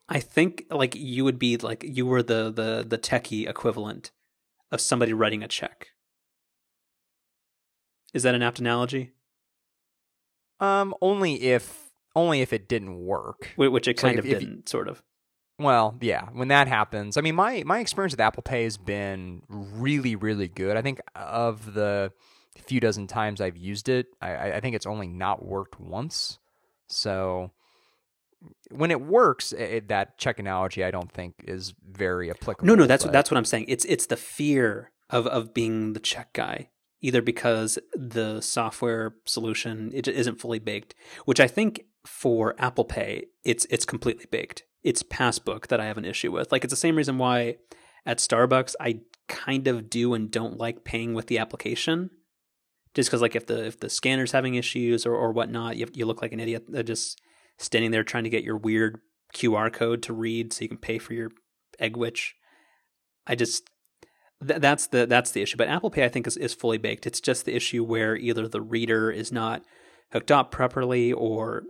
I 0.07 0.19
think 0.19 0.65
like 0.69 0.95
you 0.95 1.23
would 1.23 1.39
be 1.39 1.57
like 1.57 1.83
you 1.83 2.05
were 2.05 2.21
the 2.21 2.51
the 2.51 2.85
the 2.87 2.97
techie 2.97 3.49
equivalent 3.49 4.11
of 4.75 4.81
somebody 4.81 5.13
writing 5.13 5.41
a 5.41 5.47
check 5.47 5.87
is 8.13 8.23
that 8.23 8.35
an 8.35 8.43
apt 8.43 8.59
analogy 8.59 9.13
um, 10.59 10.93
only 11.01 11.41
if 11.41 11.91
only 12.15 12.41
if 12.41 12.53
it 12.53 12.67
didn't 12.67 12.97
work, 13.03 13.51
which 13.57 13.87
it 13.87 13.95
kind 13.95 14.15
so 14.15 14.19
of 14.19 14.25
if, 14.25 14.39
didn't, 14.39 14.59
if, 14.59 14.69
sort 14.69 14.87
of. 14.87 15.03
Well, 15.59 15.97
yeah, 16.01 16.27
when 16.33 16.49
that 16.49 16.67
happens, 16.67 17.17
I 17.17 17.21
mean, 17.21 17.35
my 17.35 17.63
my 17.65 17.79
experience 17.79 18.13
with 18.13 18.19
Apple 18.21 18.43
Pay 18.43 18.63
has 18.63 18.77
been 18.77 19.41
really, 19.49 20.15
really 20.15 20.47
good. 20.47 20.77
I 20.77 20.81
think 20.81 21.01
of 21.15 21.73
the 21.73 22.11
few 22.65 22.79
dozen 22.79 23.07
times 23.07 23.41
I've 23.41 23.57
used 23.57 23.89
it, 23.89 24.07
I, 24.21 24.53
I 24.53 24.59
think 24.59 24.75
it's 24.75 24.85
only 24.85 25.07
not 25.07 25.45
worked 25.45 25.79
once. 25.79 26.39
So 26.87 27.51
when 28.71 28.91
it 28.91 29.01
works, 29.01 29.53
it, 29.53 29.87
that 29.89 30.17
check 30.17 30.39
analogy 30.39 30.83
I 30.83 30.91
don't 30.91 31.11
think 31.11 31.35
is 31.45 31.73
very 31.87 32.29
applicable. 32.29 32.67
No, 32.67 32.75
no, 32.75 32.85
that's 32.85 33.03
but... 33.03 33.13
that's 33.13 33.31
what 33.31 33.37
I'm 33.37 33.45
saying. 33.45 33.65
It's 33.67 33.85
it's 33.85 34.07
the 34.07 34.17
fear 34.17 34.91
of 35.09 35.27
of 35.27 35.53
being 35.53 35.93
the 35.93 35.99
check 35.99 36.33
guy 36.33 36.69
either 37.01 37.21
because 37.21 37.77
the 37.93 38.41
software 38.41 39.15
solution 39.25 39.91
it 39.93 40.07
isn't 40.07 40.39
fully 40.39 40.59
baked, 40.59 40.95
which 41.25 41.39
I 41.39 41.47
think 41.47 41.85
for 42.05 42.55
Apple 42.57 42.85
Pay 42.85 43.25
it's 43.43 43.65
it's 43.69 43.85
completely 43.85 44.25
baked. 44.29 44.63
It's 44.83 45.03
Passbook 45.03 45.67
that 45.67 45.79
I 45.79 45.85
have 45.85 45.97
an 45.97 46.05
issue 46.05 46.31
with. 46.31 46.51
Like 46.51 46.63
it's 46.63 46.73
the 46.73 46.77
same 46.77 46.95
reason 46.95 47.17
why 47.17 47.57
at 48.05 48.19
Starbucks 48.19 48.75
I 48.79 49.01
kind 49.27 49.67
of 49.67 49.89
do 49.89 50.13
and 50.13 50.29
don't 50.29 50.57
like 50.57 50.83
paying 50.83 51.13
with 51.13 51.27
the 51.27 51.39
application, 51.39 52.11
just 52.93 53.09
because 53.09 53.21
like 53.21 53.35
if 53.35 53.47
the 53.47 53.65
if 53.65 53.79
the 53.79 53.89
scanner's 53.89 54.31
having 54.31 54.55
issues 54.55 55.05
or 55.05 55.15
or 55.15 55.31
whatnot, 55.31 55.77
you 55.77 55.87
you 55.93 56.05
look 56.05 56.21
like 56.21 56.33
an 56.33 56.39
idiot 56.39 56.65
uh, 56.75 56.83
just 56.83 57.19
standing 57.57 57.91
there 57.91 58.03
trying 58.03 58.23
to 58.23 58.29
get 58.29 58.43
your 58.43 58.57
weird 58.57 58.99
QR 59.33 59.71
code 59.71 60.01
to 60.03 60.13
read 60.13 60.53
so 60.53 60.61
you 60.63 60.69
can 60.69 60.77
pay 60.77 60.97
for 60.97 61.13
your 61.13 61.31
egg 61.79 61.97
which 61.97 62.35
I 63.27 63.35
just 63.35 63.69
Th- 64.45 64.59
that's 64.59 64.87
the 64.87 65.05
that's 65.05 65.31
the 65.31 65.41
issue. 65.41 65.57
But 65.57 65.69
Apple 65.69 65.89
Pay, 65.89 66.03
I 66.03 66.09
think, 66.09 66.27
is, 66.27 66.37
is 66.37 66.53
fully 66.53 66.77
baked. 66.77 67.07
It's 67.07 67.21
just 67.21 67.45
the 67.45 67.55
issue 67.55 67.83
where 67.83 68.15
either 68.15 68.47
the 68.47 68.61
reader 68.61 69.09
is 69.09 69.31
not 69.31 69.63
hooked 70.11 70.31
up 70.31 70.51
properly, 70.51 71.13
or 71.13 71.63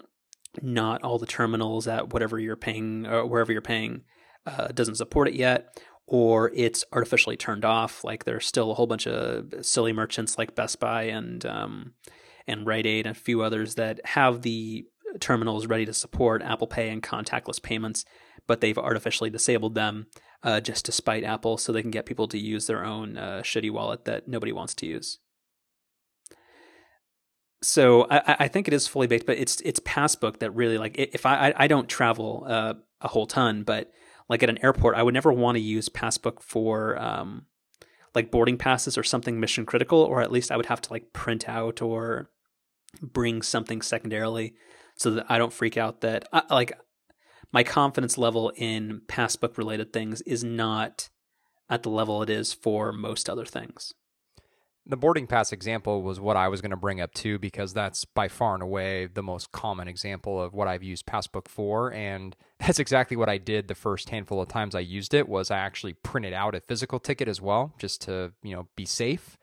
not 0.61 1.03
all 1.03 1.19
the 1.19 1.25
terminals 1.25 1.87
at 1.87 2.13
whatever 2.13 2.39
you're 2.39 2.55
paying 2.55 3.05
or 3.05 3.25
wherever 3.25 3.51
you're 3.51 3.61
paying 3.61 4.03
uh, 4.45 4.69
doesn't 4.69 4.95
support 4.95 5.27
it 5.27 5.35
yet, 5.35 5.79
or 6.07 6.51
it's 6.55 6.83
artificially 6.91 7.37
turned 7.37 7.65
off. 7.65 8.03
Like 8.03 8.25
there's 8.25 8.47
still 8.47 8.71
a 8.71 8.73
whole 8.73 8.87
bunch 8.87 9.05
of 9.05 9.53
silly 9.65 9.93
merchants 9.93 10.37
like 10.37 10.55
Best 10.55 10.79
Buy 10.79 11.03
and 11.03 11.45
um, 11.45 11.93
and 12.47 12.65
Rite 12.65 12.87
Aid 12.87 13.05
and 13.05 13.15
a 13.15 13.19
few 13.19 13.41
others 13.41 13.75
that 13.75 13.99
have 14.05 14.41
the 14.41 14.85
terminals 15.19 15.67
ready 15.67 15.85
to 15.85 15.93
support 15.93 16.41
Apple 16.41 16.67
Pay 16.67 16.89
and 16.89 17.01
contactless 17.01 17.61
payments, 17.61 18.05
but 18.47 18.61
they've 18.61 18.77
artificially 18.77 19.29
disabled 19.29 19.75
them 19.75 20.07
uh, 20.43 20.59
just 20.59 20.85
to 20.85 20.91
spite 20.91 21.23
Apple 21.23 21.57
so 21.57 21.71
they 21.71 21.81
can 21.81 21.91
get 21.91 22.05
people 22.05 22.27
to 22.27 22.37
use 22.37 22.67
their 22.67 22.85
own 22.85 23.17
uh, 23.17 23.41
shitty 23.43 23.71
wallet 23.71 24.05
that 24.05 24.27
nobody 24.27 24.51
wants 24.51 24.73
to 24.75 24.85
use. 24.85 25.19
So 27.61 28.05
I, 28.11 28.35
I, 28.41 28.47
think 28.47 28.67
it 28.67 28.75
is 28.75 28.87
fully 28.87 29.07
baked, 29.07 29.25
but 29.25 29.39
it's 29.39 29.59
it's 29.61 29.79
Passbook 29.79 30.39
that 30.39 30.51
really 30.51 30.77
like 30.77 30.95
if 30.99 31.25
I 31.25 31.51
I, 31.57 31.67
don't 31.67 31.89
travel 31.89 32.45
uh, 32.47 32.75
a 33.01 33.07
whole 33.07 33.25
ton, 33.25 33.63
but 33.63 33.91
like 34.29 34.43
at 34.43 34.49
an 34.49 34.63
airport, 34.63 34.95
I 34.95 35.01
would 35.01 35.15
never 35.15 35.33
want 35.33 35.55
to 35.55 35.61
use 35.61 35.89
Passbook 35.89 36.43
for 36.43 36.99
um, 37.01 37.47
like 38.13 38.29
boarding 38.29 38.57
passes 38.57 38.99
or 38.99 39.03
something 39.03 39.39
mission 39.39 39.65
critical, 39.65 39.99
or 39.99 40.21
at 40.21 40.31
least 40.31 40.51
I 40.51 40.57
would 40.57 40.67
have 40.67 40.81
to 40.81 40.93
like 40.93 41.11
print 41.11 41.49
out 41.49 41.81
or 41.81 42.29
bring 43.01 43.41
something 43.41 43.81
secondarily 43.81 44.53
so 44.95 45.11
that 45.11 45.25
I 45.29 45.37
don't 45.37 45.53
freak 45.53 45.77
out 45.77 46.01
that 46.01 46.27
I, 46.31 46.43
like 46.49 46.73
my 47.51 47.63
confidence 47.63 48.17
level 48.17 48.51
in 48.55 49.01
passbook 49.07 49.57
related 49.57 49.93
things 49.93 50.21
is 50.21 50.43
not 50.43 51.09
at 51.69 51.83
the 51.83 51.89
level 51.89 52.21
it 52.21 52.29
is 52.29 52.53
for 52.53 52.91
most 52.91 53.29
other 53.29 53.45
things. 53.45 53.93
The 54.87 54.97
boarding 54.97 55.25
pass 55.25 55.51
example 55.51 56.03
was 56.03 56.19
what 56.19 56.37
I 56.37 56.47
was 56.47 56.61
going 56.61 56.71
to 56.71 56.77
bring 56.77 57.01
up 57.01 57.11
too, 57.13 57.39
because 57.39 57.73
that's 57.73 58.05
by 58.05 58.27
far 58.27 58.53
and 58.53 58.61
away 58.61 59.07
the 59.07 59.23
most 59.23 59.51
common 59.51 59.87
example 59.87 60.39
of 60.39 60.53
what 60.53 60.67
I've 60.67 60.83
used 60.83 61.07
Passbook 61.07 61.49
for, 61.49 61.91
and 61.91 62.35
that's 62.59 62.77
exactly 62.77 63.17
what 63.17 63.29
I 63.29 63.39
did 63.39 63.67
the 63.67 63.73
first 63.73 64.09
handful 64.09 64.41
of 64.41 64.47
times 64.47 64.75
I 64.75 64.81
used 64.81 65.15
it. 65.15 65.27
Was 65.27 65.49
I 65.49 65.57
actually 65.57 65.93
printed 65.93 66.33
out 66.33 66.53
a 66.53 66.61
physical 66.61 66.99
ticket 66.99 67.27
as 67.27 67.41
well, 67.41 67.73
just 67.79 68.01
to 68.01 68.33
you 68.43 68.55
know 68.55 68.67
be 68.75 68.85
safe. 68.85 69.37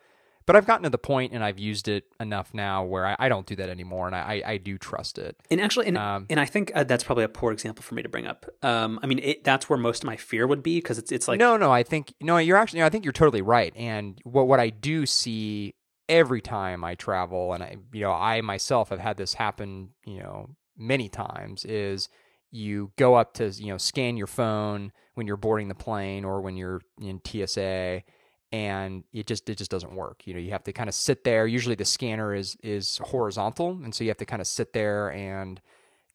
But 0.46 0.56
I've 0.56 0.66
gotten 0.66 0.82
to 0.84 0.90
the 0.90 0.98
point 0.98 1.32
and 1.32 1.44
I've 1.44 1.58
used 1.58 1.88
it 1.88 2.04
enough 2.18 2.52
now 2.52 2.84
where 2.84 3.06
I, 3.06 3.16
I 3.18 3.28
don't 3.28 3.46
do 3.46 3.56
that 3.56 3.68
anymore, 3.68 4.06
and 4.06 4.16
I, 4.16 4.42
I 4.44 4.56
do 4.56 4.78
trust 4.78 5.18
it. 5.18 5.36
And 5.50 5.60
actually, 5.60 5.88
and, 5.88 5.98
um, 5.98 6.26
and 6.28 6.40
I 6.40 6.46
think 6.46 6.72
uh, 6.74 6.84
that's 6.84 7.04
probably 7.04 7.24
a 7.24 7.28
poor 7.28 7.52
example 7.52 7.82
for 7.82 7.94
me 7.94 8.02
to 8.02 8.08
bring 8.08 8.26
up. 8.26 8.46
Um, 8.62 8.98
I 9.02 9.06
mean, 9.06 9.20
it, 9.20 9.44
that's 9.44 9.68
where 9.68 9.78
most 9.78 10.02
of 10.02 10.06
my 10.06 10.16
fear 10.16 10.46
would 10.46 10.62
be 10.62 10.78
because 10.78 10.98
it's 10.98 11.12
it's 11.12 11.28
like 11.28 11.38
no, 11.38 11.56
no. 11.56 11.72
I 11.72 11.82
think 11.82 12.14
no, 12.20 12.38
you're 12.38 12.56
actually. 12.56 12.80
No, 12.80 12.86
I 12.86 12.90
think 12.90 13.04
you're 13.04 13.12
totally 13.12 13.42
right. 13.42 13.72
And 13.76 14.20
what 14.24 14.48
what 14.48 14.60
I 14.60 14.70
do 14.70 15.06
see 15.06 15.74
every 16.08 16.40
time 16.40 16.84
I 16.84 16.94
travel, 16.94 17.52
and 17.52 17.62
I 17.62 17.76
you 17.92 18.00
know 18.00 18.12
I 18.12 18.40
myself 18.40 18.90
have 18.90 19.00
had 19.00 19.16
this 19.16 19.34
happen, 19.34 19.90
you 20.04 20.18
know, 20.18 20.50
many 20.76 21.08
times 21.08 21.64
is 21.64 22.08
you 22.50 22.92
go 22.96 23.14
up 23.14 23.34
to 23.34 23.48
you 23.48 23.68
know 23.68 23.78
scan 23.78 24.16
your 24.16 24.26
phone 24.26 24.92
when 25.14 25.26
you're 25.26 25.36
boarding 25.36 25.68
the 25.68 25.74
plane 25.74 26.24
or 26.24 26.40
when 26.40 26.56
you're 26.56 26.80
in 27.00 27.20
TSA 27.24 28.02
and 28.52 29.04
it 29.12 29.26
just 29.26 29.48
it 29.48 29.56
just 29.56 29.70
doesn't 29.70 29.94
work. 29.94 30.26
You 30.26 30.34
know, 30.34 30.40
you 30.40 30.50
have 30.50 30.64
to 30.64 30.72
kind 30.72 30.88
of 30.88 30.94
sit 30.94 31.24
there. 31.24 31.46
Usually 31.46 31.74
the 31.74 31.84
scanner 31.84 32.34
is 32.34 32.56
is 32.62 32.98
horizontal, 32.98 33.70
and 33.82 33.94
so 33.94 34.04
you 34.04 34.10
have 34.10 34.18
to 34.18 34.26
kind 34.26 34.42
of 34.42 34.46
sit 34.46 34.72
there 34.74 35.10
and 35.10 35.60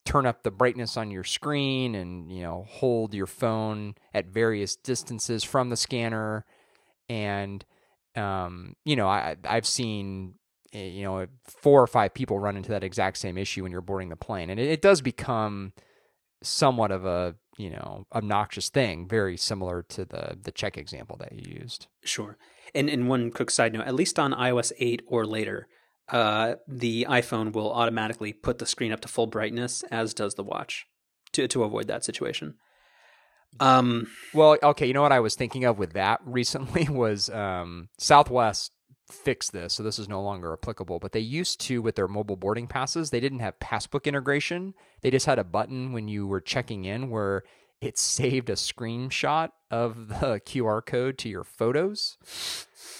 turn 0.06 0.26
up 0.26 0.44
the 0.44 0.52
brightness 0.52 0.96
on 0.96 1.12
your 1.12 1.24
screen 1.24 1.94
and 1.94 2.32
you 2.32 2.42
know 2.42 2.66
hold 2.70 3.14
your 3.14 3.28
phone 3.28 3.94
at 4.14 4.26
various 4.28 4.78
distances 4.78 5.44
from 5.44 5.70
the 5.70 5.76
scanner 5.76 6.46
and 7.10 7.66
um, 8.16 8.74
you 8.86 8.96
know 8.96 9.08
I 9.08 9.36
I've 9.44 9.68
seen 9.68 10.36
eh, 10.72 10.86
you 10.86 11.04
know 11.04 11.28
four 11.44 11.82
or 11.82 11.88
five 11.88 12.14
people 12.14 12.40
run 12.40 12.56
into 12.56 12.70
that 12.70 12.86
exact 12.86 13.18
same 13.18 13.38
issue 13.38 13.64
when 13.64 13.72
you're 13.74 13.82
boarding 13.82 14.08
the 14.08 14.16
plane 14.16 14.50
and 14.50 14.62
it, 14.62 14.70
it 14.70 14.82
does 14.82 15.02
become 15.02 15.74
somewhat 16.42 16.92
of 16.92 17.06
a 17.06 17.36
you 17.58 17.70
know 17.70 18.06
obnoxious 18.14 18.70
thing 18.70 19.08
very 19.08 19.36
similar 19.36 19.84
to 19.84 20.06
the 20.06 20.38
the 20.42 20.52
check 20.52 20.78
example 20.78 21.18
that 21.18 21.34
you 21.34 21.60
used. 21.60 21.88
Sure. 22.04 22.38
And 22.74 22.90
and 22.90 23.10
one 23.10 23.32
quick 23.32 23.50
side 23.50 23.74
note 23.74 23.88
at 23.88 23.96
least 23.96 24.20
on 24.20 24.32
ios 24.34 24.72
8 24.78 25.04
or 25.08 25.26
later 25.26 25.68
uh, 26.10 26.56
the 26.68 27.06
iphone 27.10 27.52
will 27.52 27.72
automatically 27.72 28.32
put 28.32 28.60
the 28.60 28.66
screen 28.66 28.94
up 28.94 29.02
to 29.02 29.10
full 29.10 29.28
brightness 29.28 29.84
as 29.92 30.14
does 30.14 30.36
the 30.36 30.44
watch 30.44 30.86
to 31.34 31.48
to 31.48 31.64
avoid 31.64 31.88
that 31.88 32.06
situation. 32.06 32.56
Um 33.60 34.08
well 34.34 34.58
okay 34.62 34.86
you 34.86 34.94
know 34.94 35.02
what 35.02 35.14
i 35.14 35.20
was 35.20 35.36
thinking 35.36 35.64
of 35.64 35.80
with 35.80 35.94
that 35.94 36.20
recently 36.26 36.88
was 36.90 37.30
um 37.30 37.90
southwest 37.98 38.72
fix 39.08 39.50
this, 39.50 39.74
so 39.74 39.84
this 39.84 40.00
is 40.00 40.10
no 40.10 40.22
longer 40.22 40.54
applicable. 40.54 41.00
But 41.00 41.12
they 41.12 41.20
used 41.20 41.60
to 41.62 41.82
with 41.82 41.96
their 41.96 42.08
mobile 42.08 42.36
boarding 42.36 42.68
passes, 42.68 43.10
they 43.10 43.20
didn't 43.20 43.40
have 43.40 43.60
passbook 43.60 44.06
integration. 44.06 44.74
They 45.02 45.12
just 45.12 45.26
had 45.26 45.40
a 45.40 45.44
button 45.44 45.94
when 45.94 46.08
you 46.08 46.28
were 46.28 46.42
checking 46.42 46.86
in 46.86 47.10
where 47.10 47.44
it 47.82 47.98
saved 47.98 48.50
a 48.50 48.54
screenshot 48.54 49.52
of 49.70 50.08
the 50.08 50.42
QR 50.46 50.86
code 50.86 51.18
to 51.20 51.30
your 51.30 51.44
photos. 51.44 52.18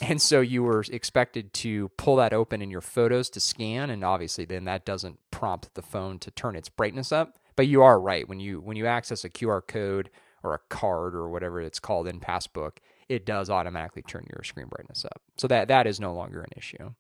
And 0.02 0.22
so 0.22 0.42
you 0.42 0.64
were 0.64 0.84
expected 0.92 1.54
to 1.56 1.90
pull 1.98 2.18
that 2.18 2.34
open 2.34 2.62
in 2.62 2.70
your 2.70 2.82
photos 2.82 3.30
to 3.32 3.40
scan 3.40 3.90
and 3.90 4.04
obviously 4.04 4.46
then 4.46 4.66
that 4.66 4.86
doesn't 4.86 5.20
prompt 5.32 5.74
the 5.74 5.82
phone 5.82 6.20
to 6.20 6.32
turn 6.32 6.56
its 6.56 6.70
brightness 6.70 7.12
up. 7.12 7.40
But 7.56 7.68
you 7.68 7.82
are 7.82 8.00
right 8.00 8.28
when 8.30 8.40
you 8.40 8.60
when 8.60 8.78
you 8.78 8.86
access 8.86 9.26
a 9.26 9.30
QR 9.30 9.66
code 9.66 10.12
or 10.44 10.54
a 10.54 10.60
card 10.70 11.16
or 11.16 11.28
whatever 11.30 11.60
it's 11.60 11.80
called 11.80 12.08
in 12.08 12.20
Passbook, 12.20 12.80
it 13.10 13.26
does 13.26 13.50
automatically 13.50 14.02
turn 14.02 14.26
your 14.30 14.44
screen 14.44 14.68
brightness 14.68 15.06
up. 15.06 15.22
So 15.38 15.48
that 15.48 15.68
that 15.68 15.88
is 15.88 16.00
no 16.00 16.14
longer 16.14 16.42
an 16.42 16.52
issue. 16.56 16.92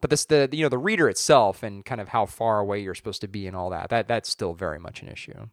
But 0.00 0.10
this 0.10 0.24
the 0.26 0.48
you 0.52 0.62
know 0.62 0.68
the 0.68 0.78
reader 0.78 1.08
itself 1.08 1.62
and 1.62 1.84
kind 1.84 2.00
of 2.00 2.08
how 2.08 2.26
far 2.26 2.60
away 2.60 2.80
you're 2.80 2.94
supposed 2.94 3.20
to 3.22 3.28
be 3.28 3.46
and 3.46 3.56
all 3.56 3.70
that 3.70 3.90
that 3.90 4.08
that's 4.08 4.28
still 4.28 4.54
very 4.54 4.78
much 4.78 5.02
an 5.02 5.08
issue. 5.08 5.46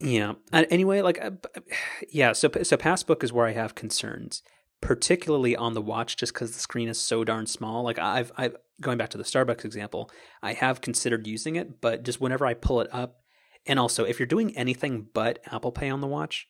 Yeah. 0.00 0.34
Anyway, 0.52 1.00
like 1.00 1.22
uh, 1.22 1.30
yeah, 2.10 2.32
so 2.32 2.50
so 2.62 2.76
Passbook 2.76 3.24
is 3.24 3.32
where 3.32 3.46
I 3.46 3.52
have 3.52 3.74
concerns, 3.74 4.42
particularly 4.80 5.56
on 5.56 5.74
the 5.74 5.82
watch 5.82 6.16
just 6.16 6.34
cuz 6.34 6.52
the 6.52 6.60
screen 6.60 6.88
is 6.88 7.00
so 7.00 7.24
darn 7.24 7.46
small. 7.46 7.82
Like 7.82 7.98
I've 7.98 8.32
I've 8.36 8.56
going 8.80 8.98
back 8.98 9.10
to 9.10 9.18
the 9.18 9.24
Starbucks 9.24 9.64
example, 9.64 10.10
I 10.42 10.52
have 10.52 10.80
considered 10.80 11.26
using 11.26 11.56
it, 11.56 11.80
but 11.80 12.02
just 12.02 12.20
whenever 12.20 12.46
I 12.46 12.54
pull 12.54 12.80
it 12.80 12.88
up 12.92 13.20
and 13.66 13.78
also 13.78 14.04
if 14.04 14.18
you're 14.18 14.26
doing 14.26 14.56
anything 14.56 15.08
but 15.12 15.38
Apple 15.46 15.72
Pay 15.72 15.90
on 15.90 16.00
the 16.00 16.06
watch, 16.06 16.48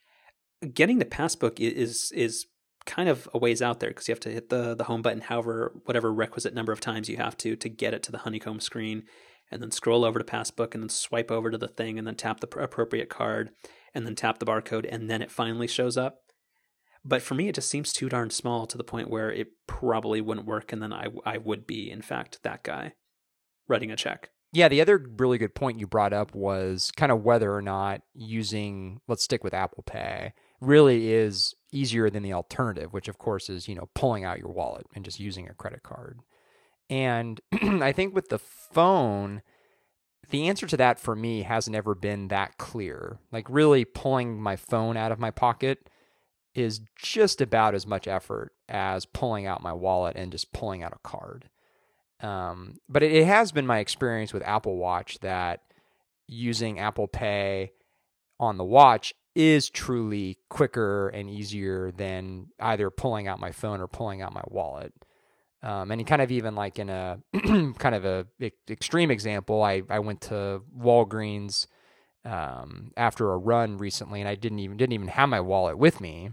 getting 0.73 0.99
the 0.99 1.05
passbook 1.05 1.61
is 1.61 2.13
is 2.15 2.47
kind 2.87 3.09
of 3.09 3.29
a 3.33 3.39
ways 3.39 3.63
out 3.63 3.81
there 3.81 3.91
because 3.91 4.09
you 4.09 4.13
have 4.13 4.21
to 4.21 4.31
hit 4.31 4.51
the 4.51 4.75
the 4.75 4.85
home 4.85 5.01
button 5.01 5.23
however 5.23 5.73
whatever 5.85 6.13
requisite 6.13 6.55
number 6.55 6.73
of 6.73 6.81
times 6.81 7.09
you 7.09 7.17
have 7.17 7.37
to 7.37 7.57
to 7.57 7.69
get 7.69 7.95
it 7.95 8.03
to 8.03 8.13
the 8.13 8.19
honeycomb 8.19 8.61
screen 8.61 9.05
and 9.51 9.63
then 9.63 9.71
scroll 9.71 10.05
over 10.05 10.19
to 10.19 10.25
passbook 10.25 10.75
and 10.75 10.83
then 10.83 10.89
swipe 10.89 11.31
over 11.31 11.51
to 11.51 11.59
the 11.59 11.69
thing 11.69 11.99
and 11.99 12.07
then 12.07 12.15
tap 12.15 12.41
the 12.41 12.59
appropriate 12.59 13.09
card 13.09 13.51
and 13.95 14.07
then 14.07 14.15
tap 14.15 14.39
the 14.39 14.47
barcode 14.47 14.87
and 14.91 15.09
then 15.09 15.23
it 15.23 15.31
finally 15.31 15.67
shows 15.67 15.97
up. 15.97 16.21
But 17.05 17.23
for 17.23 17.35
me 17.35 17.49
it 17.49 17.55
just 17.55 17.69
seems 17.69 17.93
too 17.93 18.09
darn 18.09 18.31
small 18.31 18.67
to 18.67 18.79
the 18.79 18.85
point 18.85 19.11
where 19.11 19.31
it 19.31 19.49
probably 19.67 20.21
wouldn't 20.21 20.47
work 20.47 20.73
and 20.73 20.83
then 20.83 20.93
I 20.93 21.07
I 21.25 21.39
would 21.39 21.67
be 21.67 21.91
in 21.91 22.03
fact 22.03 22.41
that 22.43 22.65
guy 22.65 22.95
writing 23.69 23.91
a 23.91 23.97
check 23.97 24.31
yeah, 24.55 24.69
the 24.69 24.81
other 24.81 25.05
really 25.19 25.37
good 25.37 25.55
point 25.55 25.81
you 25.81 25.87
brought 25.89 26.13
up 26.13 26.33
was 26.33 26.93
kind 26.93 27.11
of 27.11 27.25
whether 27.25 27.53
or 27.53 27.61
not 27.61 28.03
using, 28.15 29.01
let's 29.09 29.25
stick 29.25 29.43
with 29.43 29.53
Apple 29.53 29.83
Pay, 29.83 30.33
really 30.61 31.13
is 31.13 31.55
easier 31.73 32.09
than 32.09 32.23
the 32.23 32.33
alternative, 32.33 32.93
which 32.93 33.09
of 33.09 33.19
course 33.19 33.51
is, 33.51 33.67
you 33.67 33.75
know, 33.75 33.89
pulling 33.95 34.25
out 34.25 34.39
your 34.39 34.53
wallet 34.53 34.87
and 34.95 35.05
just 35.05 35.19
using 35.19 35.49
a 35.49 35.55
credit 35.55 35.83
card. 35.83 36.21
And 36.89 37.41
I 37.53 37.91
think 37.91 38.15
with 38.15 38.29
the 38.29 38.39
phone, 38.39 39.43
the 40.31 40.49
answer 40.49 40.69
to 40.69 40.77
that 40.77 41.01
for 41.01 41.17
me 41.17 41.43
has 41.43 41.69
never 41.69 41.97
been 41.97 42.29
that 42.29 42.57
clear. 42.57 43.19
Like, 43.33 43.47
really 43.51 43.85
pulling 43.85 44.41
my 44.41 44.55
phone 44.55 44.97
out 44.97 45.11
of 45.11 45.19
my 45.19 45.33
pocket 45.33 45.91
is 46.55 46.81
just 46.97 47.41
about 47.41 47.75
as 47.75 47.89
much 47.89 48.07
effort 48.07 48.53
as 48.69 49.05
pulling 49.05 49.47
out 49.47 49.63
my 49.63 49.73
wallet 49.73 50.15
and 50.17 50.31
just 50.31 50.53
pulling 50.53 50.85
out 50.85 50.93
a 50.93 51.09
card. 51.09 51.51
Um, 52.25 52.79
but 52.89 53.03
it, 53.03 53.13
it 53.13 53.27
has 53.27 53.53
been 53.53 53.67
my 53.67 53.81
experience 53.81 54.33
with 54.33 54.43
Apple 54.43 54.77
Watch 54.77 55.19
that 55.21 55.61
using 56.27 56.79
Apple 56.79 57.07
Pay 57.07 57.73
on 58.41 58.57
the 58.57 58.65
watch 58.65 59.13
is 59.35 59.69
truly 59.69 60.39
quicker 60.49 61.09
and 61.09 61.29
easier 61.29 61.91
than 61.91 62.47
either 62.59 62.89
pulling 62.89 63.29
out 63.29 63.41
my 63.41 63.53
phone 63.53 63.81
or 63.81 63.89
pulling 63.89 64.23
out 64.23 64.33
my 64.33 64.45
wallet. 64.47 64.93
Um, 65.63 65.91
and 65.91 66.07
kind 66.07 66.23
of 66.23 66.31
even 66.31 66.55
like 66.55 66.79
in 66.79 66.89
a 66.89 67.19
kind 67.79 67.95
of 67.95 68.05
a 68.07 68.27
extreme 68.71 69.11
example, 69.11 69.63
I, 69.63 69.83
I 69.91 69.99
went 69.99 70.23
to 70.23 70.63
Walgreens 70.79 71.67
um, 72.25 72.93
after 72.97 73.33
a 73.33 73.37
run 73.37 73.77
recently, 73.77 74.21
and 74.21 74.29
I 74.29 74.35
didn't 74.35 74.61
even 74.61 74.77
didn't 74.79 74.93
even 74.93 75.09
have 75.09 75.29
my 75.29 75.41
wallet 75.41 75.77
with 75.79 76.01
me, 76.01 76.31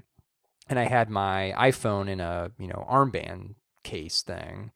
and 0.69 0.77
I 0.77 0.83
had 0.83 1.09
my 1.09 1.53
iPhone 1.57 2.09
in 2.09 2.19
a 2.19 2.51
you 2.57 2.67
know 2.67 2.85
armband 2.89 3.55
case 3.83 4.21
thing, 4.21 4.71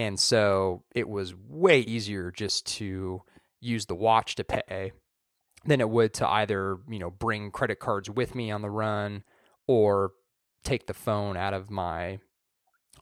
and 0.00 0.18
so 0.18 0.82
it 0.94 1.10
was 1.10 1.34
way 1.46 1.80
easier 1.80 2.30
just 2.30 2.64
to 2.78 3.20
use 3.60 3.84
the 3.84 3.94
watch 3.94 4.34
to 4.36 4.44
pay 4.44 4.92
than 5.66 5.82
it 5.82 5.90
would 5.90 6.14
to 6.14 6.26
either, 6.26 6.78
you 6.88 6.98
know, 6.98 7.10
bring 7.10 7.50
credit 7.50 7.80
cards 7.80 8.08
with 8.08 8.34
me 8.34 8.50
on 8.50 8.62
the 8.62 8.70
run 8.70 9.24
or 9.68 10.12
take 10.64 10.86
the 10.86 10.94
phone 10.94 11.36
out 11.36 11.52
of 11.52 11.68
my 11.68 12.18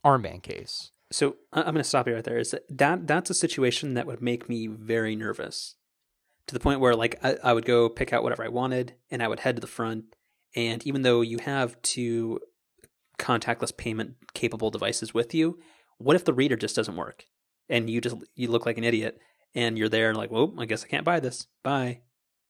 armband 0.03 0.43
case. 0.43 0.91
So 1.09 1.37
I'm 1.53 1.63
going 1.63 1.75
to 1.75 1.85
stop 1.85 2.05
you 2.05 2.15
right 2.15 2.23
there. 2.23 2.37
Is 2.37 2.51
that, 2.51 2.63
that 2.77 3.07
that's 3.07 3.29
a 3.29 3.33
situation 3.33 3.93
that 3.93 4.05
would 4.05 4.21
make 4.21 4.49
me 4.49 4.67
very 4.67 5.15
nervous 5.15 5.75
to 6.47 6.53
the 6.53 6.59
point 6.59 6.81
where 6.81 6.95
like 6.95 7.17
I, 7.23 7.37
I 7.41 7.53
would 7.53 7.65
go 7.65 7.87
pick 7.87 8.11
out 8.11 8.23
whatever 8.23 8.43
I 8.43 8.49
wanted 8.49 8.95
and 9.09 9.23
I 9.23 9.29
would 9.29 9.39
head 9.39 9.55
to 9.55 9.61
the 9.61 9.67
front. 9.67 10.03
And 10.53 10.85
even 10.85 11.03
though 11.03 11.21
you 11.21 11.37
have 11.37 11.81
two 11.81 12.41
contactless 13.17 13.77
payment 13.77 14.15
capable 14.33 14.69
devices 14.69 15.13
with 15.13 15.33
you, 15.33 15.59
what 15.99 16.15
if 16.15 16.25
the 16.25 16.33
reader 16.33 16.55
just 16.55 16.75
doesn't 16.75 16.95
work 16.95 17.25
and 17.69 17.89
you 17.89 18.01
just 18.01 18.15
you 18.35 18.49
look 18.49 18.65
like 18.65 18.77
an 18.77 18.83
idiot 18.83 19.19
and 19.55 19.77
you're 19.77 19.89
there 19.89 20.09
and 20.09 20.17
like, 20.17 20.31
well, 20.31 20.53
I 20.57 20.65
guess 20.65 20.83
I 20.83 20.87
can't 20.87 21.05
buy 21.05 21.19
this. 21.19 21.47
Bye. 21.63 22.01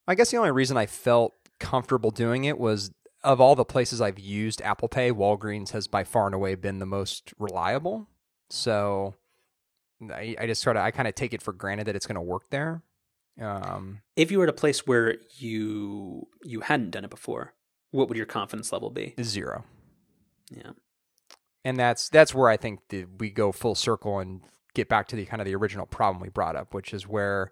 I 0.07 0.15
guess 0.15 0.31
the 0.31 0.37
only 0.37 0.51
reason 0.51 0.77
I 0.77 0.85
felt 0.85 1.33
comfortable 1.59 2.11
doing 2.11 2.45
it 2.45 2.57
was 2.57 2.91
of 3.23 3.41
all 3.41 3.55
the 3.55 3.65
places 3.65 3.99
I've 4.01 4.17
used 4.19 4.61
Apple 4.61 4.87
Pay, 4.87 5.11
Walgreens 5.11 5.71
has 5.71 5.87
by 5.87 6.03
far 6.05 6.25
and 6.25 6.33
away 6.33 6.55
been 6.55 6.79
the 6.79 6.85
most 6.85 7.33
reliable. 7.37 8.07
So 8.49 9.15
I, 10.09 10.35
I 10.39 10.47
just 10.47 10.61
sort 10.61 10.77
of 10.77 10.83
I 10.83 10.91
kind 10.91 11.07
of 11.07 11.15
take 11.15 11.33
it 11.33 11.41
for 11.41 11.51
granted 11.53 11.85
that 11.87 11.95
it's 11.95 12.07
going 12.07 12.15
to 12.15 12.21
work 12.21 12.49
there. 12.49 12.81
Um, 13.41 14.01
If 14.15 14.31
you 14.31 14.37
were 14.39 14.45
at 14.45 14.49
a 14.49 14.53
place 14.53 14.85
where 14.87 15.17
you 15.37 16.27
you 16.43 16.61
hadn't 16.61 16.91
done 16.91 17.03
it 17.05 17.09
before, 17.09 17.53
what 17.91 18.07
would 18.07 18.17
your 18.17 18.25
confidence 18.25 18.71
level 18.71 18.89
be? 18.89 19.15
zero. 19.21 19.63
Yeah. 20.49 20.71
And 21.63 21.77
that's 21.77 22.09
that's 22.09 22.33
where 22.33 22.49
I 22.49 22.57
think 22.57 22.79
the, 22.89 23.05
we 23.05 23.29
go 23.29 23.51
full 23.51 23.75
circle 23.75 24.19
and 24.19 24.41
get 24.73 24.89
back 24.89 25.07
to 25.09 25.15
the 25.15 25.25
kind 25.25 25.41
of 25.41 25.45
the 25.45 25.55
original 25.55 25.85
problem 25.85 26.21
we 26.21 26.29
brought 26.29 26.55
up, 26.55 26.73
which 26.73 26.93
is 26.93 27.07
where 27.07 27.51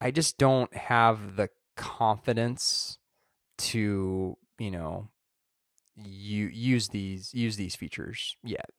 I 0.00 0.10
just 0.10 0.38
don't 0.38 0.74
have 0.74 1.36
the 1.36 1.48
confidence 1.76 2.98
to 3.58 4.36
you 4.58 4.70
know 4.70 5.08
you 5.96 6.46
use 6.46 6.88
these 6.88 7.32
use 7.34 7.56
these 7.56 7.76
features 7.76 8.36
yet. 8.42 8.70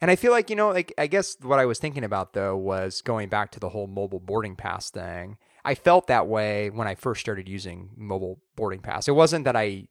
And 0.00 0.10
I 0.10 0.16
feel 0.16 0.32
like 0.32 0.48
you 0.48 0.56
know, 0.56 0.70
like 0.70 0.94
I 0.96 1.06
guess 1.06 1.36
what 1.42 1.58
I 1.58 1.66
was 1.66 1.78
thinking 1.78 2.04
about 2.04 2.32
though 2.32 2.56
was 2.56 3.02
going 3.02 3.28
back 3.28 3.50
to 3.52 3.60
the 3.60 3.68
whole 3.68 3.86
mobile 3.86 4.20
boarding 4.20 4.56
pass 4.56 4.90
thing. 4.90 5.36
I 5.64 5.74
felt 5.74 6.06
that 6.06 6.26
way 6.26 6.70
when 6.70 6.88
I 6.88 6.94
first 6.94 7.20
started 7.20 7.48
using 7.48 7.90
mobile 7.96 8.40
boarding 8.56 8.80
pass. 8.80 9.08
It 9.08 9.12
wasn't 9.12 9.44
that 9.44 9.56
I 9.56 9.88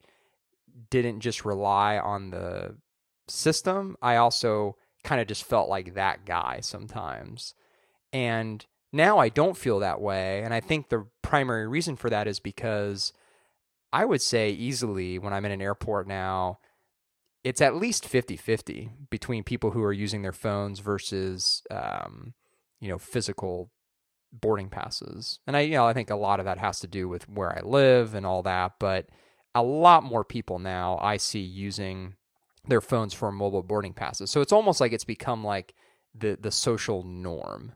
didn't 0.90 1.22
just 1.22 1.46
rely 1.46 1.98
on 1.98 2.32
the 2.32 2.76
system, 3.28 3.96
I 4.02 4.16
also 4.16 4.76
kind 5.04 5.22
of 5.22 5.28
just 5.28 5.44
felt 5.44 5.70
like 5.70 5.94
that 5.94 6.26
guy 6.26 6.60
sometimes. 6.62 7.54
And 8.12 8.66
now 8.92 9.18
I 9.20 9.30
don't 9.30 9.58
feel 9.58 9.80
that 9.80 10.02
way. 10.02 10.44
And 10.44 10.54
I 10.54 10.60
think 10.60 10.90
the 10.90 11.08
primary 11.22 11.68
reason 11.68 11.96
for 11.96 12.10
that 12.10 12.28
is 12.28 12.40
because 12.40 13.14
I 13.94 14.06
would 14.06 14.22
say 14.22 14.50
easily 14.50 15.20
when 15.20 15.34
I'm 15.34 15.46
in 15.46 15.52
an 15.52 15.62
airport 15.62 16.08
now, 16.08 16.60
it's 17.44 17.62
at 17.62 17.76
least 17.76 18.06
50 18.06 18.36
50 18.36 18.92
between 19.10 19.44
people 19.44 19.72
who 19.72 19.84
are 19.84 19.94
using 19.94 20.22
their 20.22 20.34
phones 20.34 20.80
versus, 20.80 21.64
um, 21.72 22.34
you 22.82 22.90
know, 22.90 22.98
physical 22.98 23.72
boarding 24.32 24.70
passes. 24.70 25.40
And 25.48 25.56
I, 25.56 25.62
you 25.62 25.74
know, 25.74 25.88
I 25.88 25.94
think 25.94 26.10
a 26.10 26.16
lot 26.16 26.40
of 26.40 26.46
that 26.46 26.58
has 26.58 26.80
to 26.82 26.88
do 26.88 27.08
with 27.08 27.30
where 27.30 27.58
I 27.58 27.62
live 27.62 28.14
and 28.14 28.26
all 28.26 28.44
that. 28.44 28.74
But 28.80 29.08
a 29.60 29.64
lot 29.64 30.03
more 30.03 30.24
people 30.24 30.60
now 30.60 30.97
I 31.01 31.18
see 31.18 31.39
using 31.39 32.16
their 32.68 32.82
phones 32.82 33.14
for 33.14 33.32
mobile 33.32 33.64
boarding 33.64 33.93
passes. 33.93 34.30
So 34.32 34.41
it's 34.41 34.53
almost 34.53 34.80
like 34.80 34.93
it's 34.93 35.03
become 35.03 35.43
like 35.43 35.74
the 36.16 36.38
the 36.39 36.51
social 36.51 37.03
norm. 37.03 37.74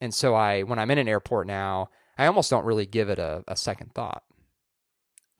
And 0.00 0.14
so 0.14 0.34
I 0.34 0.62
when 0.62 0.78
I'm 0.78 0.90
in 0.90 0.98
an 0.98 1.08
airport 1.08 1.46
now, 1.46 1.90
I 2.16 2.26
almost 2.26 2.50
don't 2.50 2.64
really 2.64 2.86
give 2.86 3.08
it 3.08 3.18
a, 3.18 3.42
a 3.48 3.56
second 3.56 3.94
thought. 3.94 4.22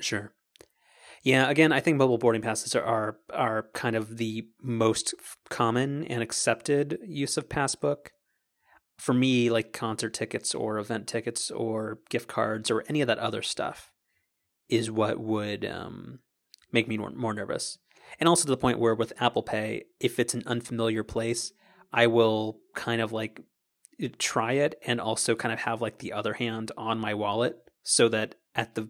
Sure. 0.00 0.32
Yeah, 1.22 1.48
again, 1.48 1.72
I 1.72 1.80
think 1.80 1.96
mobile 1.96 2.18
boarding 2.18 2.42
passes 2.42 2.74
are, 2.74 2.84
are 2.84 3.18
are 3.32 3.68
kind 3.72 3.96
of 3.96 4.18
the 4.18 4.48
most 4.60 5.14
common 5.48 6.04
and 6.04 6.22
accepted 6.22 6.98
use 7.04 7.36
of 7.36 7.48
passbook. 7.48 8.10
For 8.98 9.12
me, 9.12 9.50
like 9.50 9.72
concert 9.72 10.14
tickets 10.14 10.54
or 10.54 10.78
event 10.78 11.08
tickets 11.08 11.50
or 11.50 11.98
gift 12.10 12.28
cards 12.28 12.70
or 12.70 12.84
any 12.88 13.00
of 13.00 13.08
that 13.08 13.18
other 13.18 13.42
stuff 13.42 13.90
is 14.68 14.90
what 14.90 15.18
would 15.18 15.64
um, 15.64 16.20
make 16.72 16.88
me 16.88 16.98
more, 16.98 17.10
more 17.10 17.34
nervous. 17.34 17.78
And 18.20 18.28
also 18.28 18.44
to 18.44 18.50
the 18.50 18.56
point 18.56 18.78
where 18.78 18.94
with 18.94 19.12
Apple 19.20 19.42
Pay, 19.42 19.84
if 20.00 20.18
it's 20.18 20.34
an 20.34 20.42
unfamiliar 20.46 21.02
place, 21.02 21.52
I 21.92 22.06
will 22.06 22.58
kind 22.74 23.00
of 23.00 23.12
like 23.12 23.40
try 24.18 24.52
it 24.52 24.80
and 24.86 25.00
also 25.00 25.34
kind 25.34 25.52
of 25.52 25.60
have 25.60 25.80
like 25.80 25.98
the 25.98 26.12
other 26.12 26.34
hand 26.34 26.72
on 26.76 26.98
my 26.98 27.14
wallet 27.14 27.56
so 27.82 28.08
that 28.08 28.34
at 28.54 28.74
the 28.74 28.88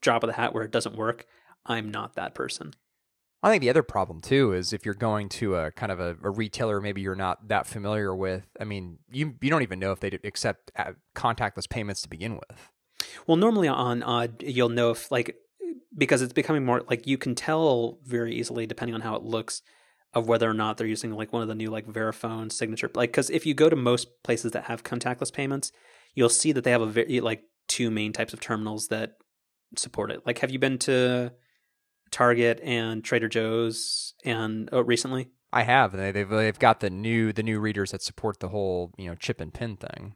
drop 0.00 0.22
of 0.22 0.28
the 0.28 0.34
hat 0.34 0.54
where 0.54 0.64
it 0.64 0.70
doesn't 0.70 0.96
work, 0.96 1.26
I'm 1.66 1.90
not 1.90 2.14
that 2.14 2.34
person. 2.34 2.74
I 3.42 3.50
think 3.50 3.60
the 3.60 3.70
other 3.70 3.82
problem 3.82 4.20
too 4.20 4.52
is 4.52 4.72
if 4.72 4.84
you're 4.84 4.94
going 4.94 5.28
to 5.30 5.56
a 5.56 5.72
kind 5.72 5.90
of 5.90 5.98
a, 5.98 6.16
a 6.22 6.30
retailer 6.30 6.80
maybe 6.80 7.00
you're 7.00 7.16
not 7.16 7.48
that 7.48 7.66
familiar 7.66 8.14
with. 8.14 8.46
I 8.60 8.64
mean, 8.64 8.98
you 9.10 9.34
you 9.40 9.50
don't 9.50 9.62
even 9.62 9.80
know 9.80 9.90
if 9.90 9.98
they 9.98 10.16
accept 10.22 10.70
uh, 10.76 10.92
contactless 11.16 11.68
payments 11.68 12.02
to 12.02 12.08
begin 12.08 12.34
with. 12.34 12.70
Well, 13.26 13.36
normally 13.36 13.68
on 13.68 14.02
Odd, 14.02 14.42
you'll 14.42 14.68
know 14.68 14.90
if 14.90 15.10
like 15.10 15.36
because 15.96 16.22
it's 16.22 16.32
becoming 16.32 16.64
more 16.64 16.82
like 16.88 17.06
you 17.06 17.18
can 17.18 17.34
tell 17.34 17.98
very 18.04 18.34
easily 18.34 18.66
depending 18.66 18.94
on 18.94 19.02
how 19.02 19.14
it 19.14 19.22
looks 19.22 19.62
of 20.14 20.26
whether 20.26 20.48
or 20.48 20.54
not 20.54 20.76
they're 20.76 20.86
using 20.86 21.12
like 21.12 21.32
one 21.32 21.42
of 21.42 21.48
the 21.48 21.54
new 21.54 21.70
like 21.70 21.86
Verifone 21.86 22.50
signature 22.50 22.90
like 22.94 23.10
because 23.10 23.30
if 23.30 23.46
you 23.46 23.54
go 23.54 23.68
to 23.68 23.76
most 23.76 24.22
places 24.22 24.52
that 24.52 24.64
have 24.64 24.84
contactless 24.84 25.32
payments, 25.32 25.72
you'll 26.14 26.28
see 26.28 26.52
that 26.52 26.64
they 26.64 26.70
have 26.70 26.82
a 26.82 26.86
very 26.86 27.20
like 27.20 27.44
two 27.68 27.90
main 27.90 28.12
types 28.12 28.32
of 28.32 28.40
terminals 28.40 28.88
that 28.88 29.16
support 29.76 30.10
it. 30.10 30.26
Like, 30.26 30.38
have 30.38 30.50
you 30.50 30.58
been 30.58 30.78
to 30.80 31.32
Target 32.10 32.60
and 32.62 33.02
Trader 33.02 33.28
Joe's 33.28 34.14
and 34.24 34.68
oh, 34.72 34.80
recently? 34.82 35.30
I 35.52 35.62
have. 35.62 35.92
They, 35.92 36.12
they've 36.12 36.28
they've 36.28 36.58
got 36.58 36.80
the 36.80 36.90
new 36.90 37.32
the 37.32 37.42
new 37.42 37.60
readers 37.60 37.90
that 37.90 38.02
support 38.02 38.40
the 38.40 38.48
whole 38.48 38.92
you 38.96 39.08
know 39.08 39.14
chip 39.14 39.40
and 39.40 39.52
pin 39.52 39.76
thing 39.76 40.14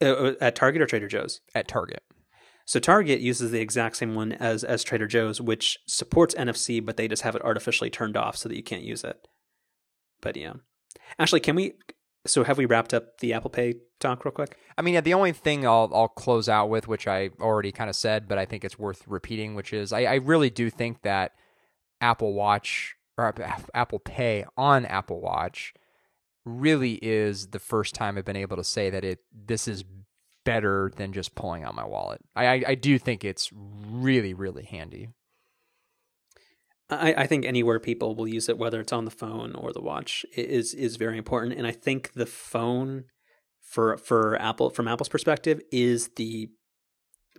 Uh, 0.00 0.32
at 0.40 0.54
Target 0.54 0.82
or 0.82 0.86
Trader 0.86 1.08
Joe's? 1.08 1.40
at 1.54 1.68
Target. 1.68 2.02
So 2.66 2.78
Target 2.78 3.20
uses 3.20 3.50
the 3.50 3.60
exact 3.60 3.96
same 3.96 4.14
one 4.14 4.32
as 4.32 4.62
as 4.62 4.84
Trader 4.84 5.06
Joe's, 5.08 5.40
which 5.40 5.78
supports 5.86 6.34
NFC, 6.34 6.84
but 6.84 6.96
they 6.96 7.08
just 7.08 7.22
have 7.22 7.34
it 7.34 7.42
artificially 7.42 7.90
turned 7.90 8.16
off 8.16 8.36
so 8.36 8.48
that 8.48 8.56
you 8.56 8.62
can't 8.62 8.82
use 8.84 9.02
it. 9.02 9.26
But 10.20 10.36
yeah, 10.36 10.54
actually, 11.18 11.40
can 11.40 11.56
we? 11.56 11.74
So 12.26 12.44
have 12.44 12.58
we 12.58 12.66
wrapped 12.66 12.94
up 12.94 13.18
the 13.18 13.32
Apple 13.32 13.50
Pay 13.50 13.74
talk 13.98 14.24
real 14.24 14.32
quick? 14.32 14.56
I 14.76 14.82
mean, 14.82 14.94
yeah, 14.94 15.00
the 15.00 15.14
only 15.14 15.32
thing 15.32 15.66
I'll 15.66 15.90
I'll 15.92 16.08
close 16.08 16.48
out 16.48 16.68
with, 16.68 16.86
which 16.86 17.08
I 17.08 17.30
already 17.40 17.72
kind 17.72 17.90
of 17.90 17.96
said, 17.96 18.28
but 18.28 18.38
I 18.38 18.44
think 18.44 18.64
it's 18.64 18.78
worth 18.78 19.02
repeating, 19.06 19.54
which 19.54 19.72
is 19.72 19.92
I, 19.92 20.02
I 20.02 20.14
really 20.14 20.50
do 20.50 20.70
think 20.70 21.02
that 21.02 21.32
Apple 22.00 22.34
Watch 22.34 22.94
or 23.18 23.34
Apple 23.74 23.98
Pay 23.98 24.44
on 24.56 24.86
Apple 24.86 25.20
Watch 25.20 25.74
really 26.44 26.94
is 26.94 27.48
the 27.48 27.58
first 27.58 27.94
time 27.94 28.16
I've 28.16 28.24
been 28.24 28.36
able 28.36 28.56
to 28.56 28.64
say 28.64 28.90
that 28.90 29.04
it 29.04 29.20
this 29.32 29.68
is 29.68 29.84
better 30.44 30.90
than 30.96 31.12
just 31.12 31.34
pulling 31.34 31.64
out 31.64 31.74
my 31.74 31.84
wallet. 31.84 32.20
I 32.34 32.46
I, 32.46 32.62
I 32.68 32.74
do 32.74 32.98
think 32.98 33.24
it's 33.24 33.50
really 33.52 34.34
really 34.34 34.64
handy. 34.64 35.08
I, 36.90 37.14
I 37.18 37.26
think 37.26 37.44
anywhere 37.44 37.78
people 37.78 38.16
will 38.16 38.28
use 38.28 38.48
it, 38.48 38.58
whether 38.58 38.80
it's 38.80 38.92
on 38.92 39.04
the 39.04 39.10
phone 39.10 39.54
or 39.54 39.72
the 39.72 39.80
watch, 39.80 40.24
is 40.36 40.74
is 40.74 40.96
very 40.96 41.18
important. 41.18 41.54
And 41.54 41.66
I 41.66 41.72
think 41.72 42.12
the 42.14 42.26
phone 42.26 43.04
for 43.60 43.96
for 43.96 44.40
Apple 44.40 44.70
from 44.70 44.88
Apple's 44.88 45.08
perspective 45.08 45.60
is 45.70 46.10
the 46.16 46.48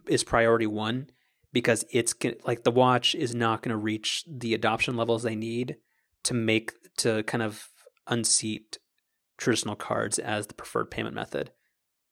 is 0.07 0.23
priority 0.23 0.67
one 0.67 1.07
because 1.53 1.83
it's 1.91 2.15
like 2.45 2.63
the 2.63 2.71
watch 2.71 3.13
is 3.13 3.35
not 3.35 3.61
going 3.61 3.71
to 3.71 3.77
reach 3.77 4.23
the 4.27 4.53
adoption 4.53 4.95
levels 4.95 5.23
they 5.23 5.35
need 5.35 5.75
to 6.23 6.33
make 6.33 6.71
to 6.97 7.23
kind 7.23 7.43
of 7.43 7.69
unseat 8.07 8.77
traditional 9.41 9.75
cards 9.75 10.19
as 10.19 10.47
the 10.47 10.53
preferred 10.53 10.91
payment 10.91 11.15
method. 11.15 11.51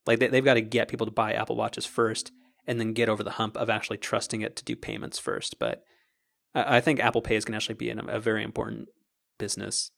Like 0.05 0.19
they, 0.19 0.27
they've 0.27 0.43
got 0.43 0.55
to 0.55 0.61
get 0.61 0.87
people 0.87 1.05
to 1.05 1.11
buy 1.11 1.33
Apple 1.33 1.55
Watches 1.55 1.85
first, 1.85 2.31
and 2.65 2.79
then 2.79 2.93
get 2.93 3.07
over 3.07 3.23
the 3.23 3.31
hump 3.31 3.55
of 3.55 3.69
actually 3.69 3.97
trusting 3.97 4.41
it 4.41 4.55
to 4.57 4.65
do 4.65 4.75
payments 4.75 5.19
first. 5.19 5.59
But 5.59 5.83
I 6.53 6.81
think 6.81 6.99
Apple 6.99 7.21
Pay 7.21 7.35
is 7.35 7.45
going 7.45 7.53
to 7.53 7.57
actually 7.57 7.75
be 7.75 7.91
a 7.91 8.19
very 8.19 8.43
important 8.43 8.89
business 9.37 9.91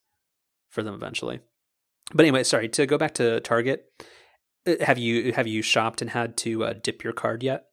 for 0.69 0.83
them 0.83 0.93
eventually. 0.93 1.39
But 2.13 2.23
anyway, 2.23 2.43
sorry 2.43 2.67
to 2.69 2.85
go 2.85 2.97
back 2.97 3.13
to 3.15 3.39
Target. 3.39 3.85
Have 4.81 4.97
you 4.97 5.31
have 5.33 5.47
you 5.47 5.61
shopped 5.61 6.01
and 6.01 6.11
had 6.11 6.37
to 6.37 6.65
uh, 6.65 6.73
dip 6.83 7.03
your 7.03 7.13
card 7.13 7.41
yet? 7.41 7.65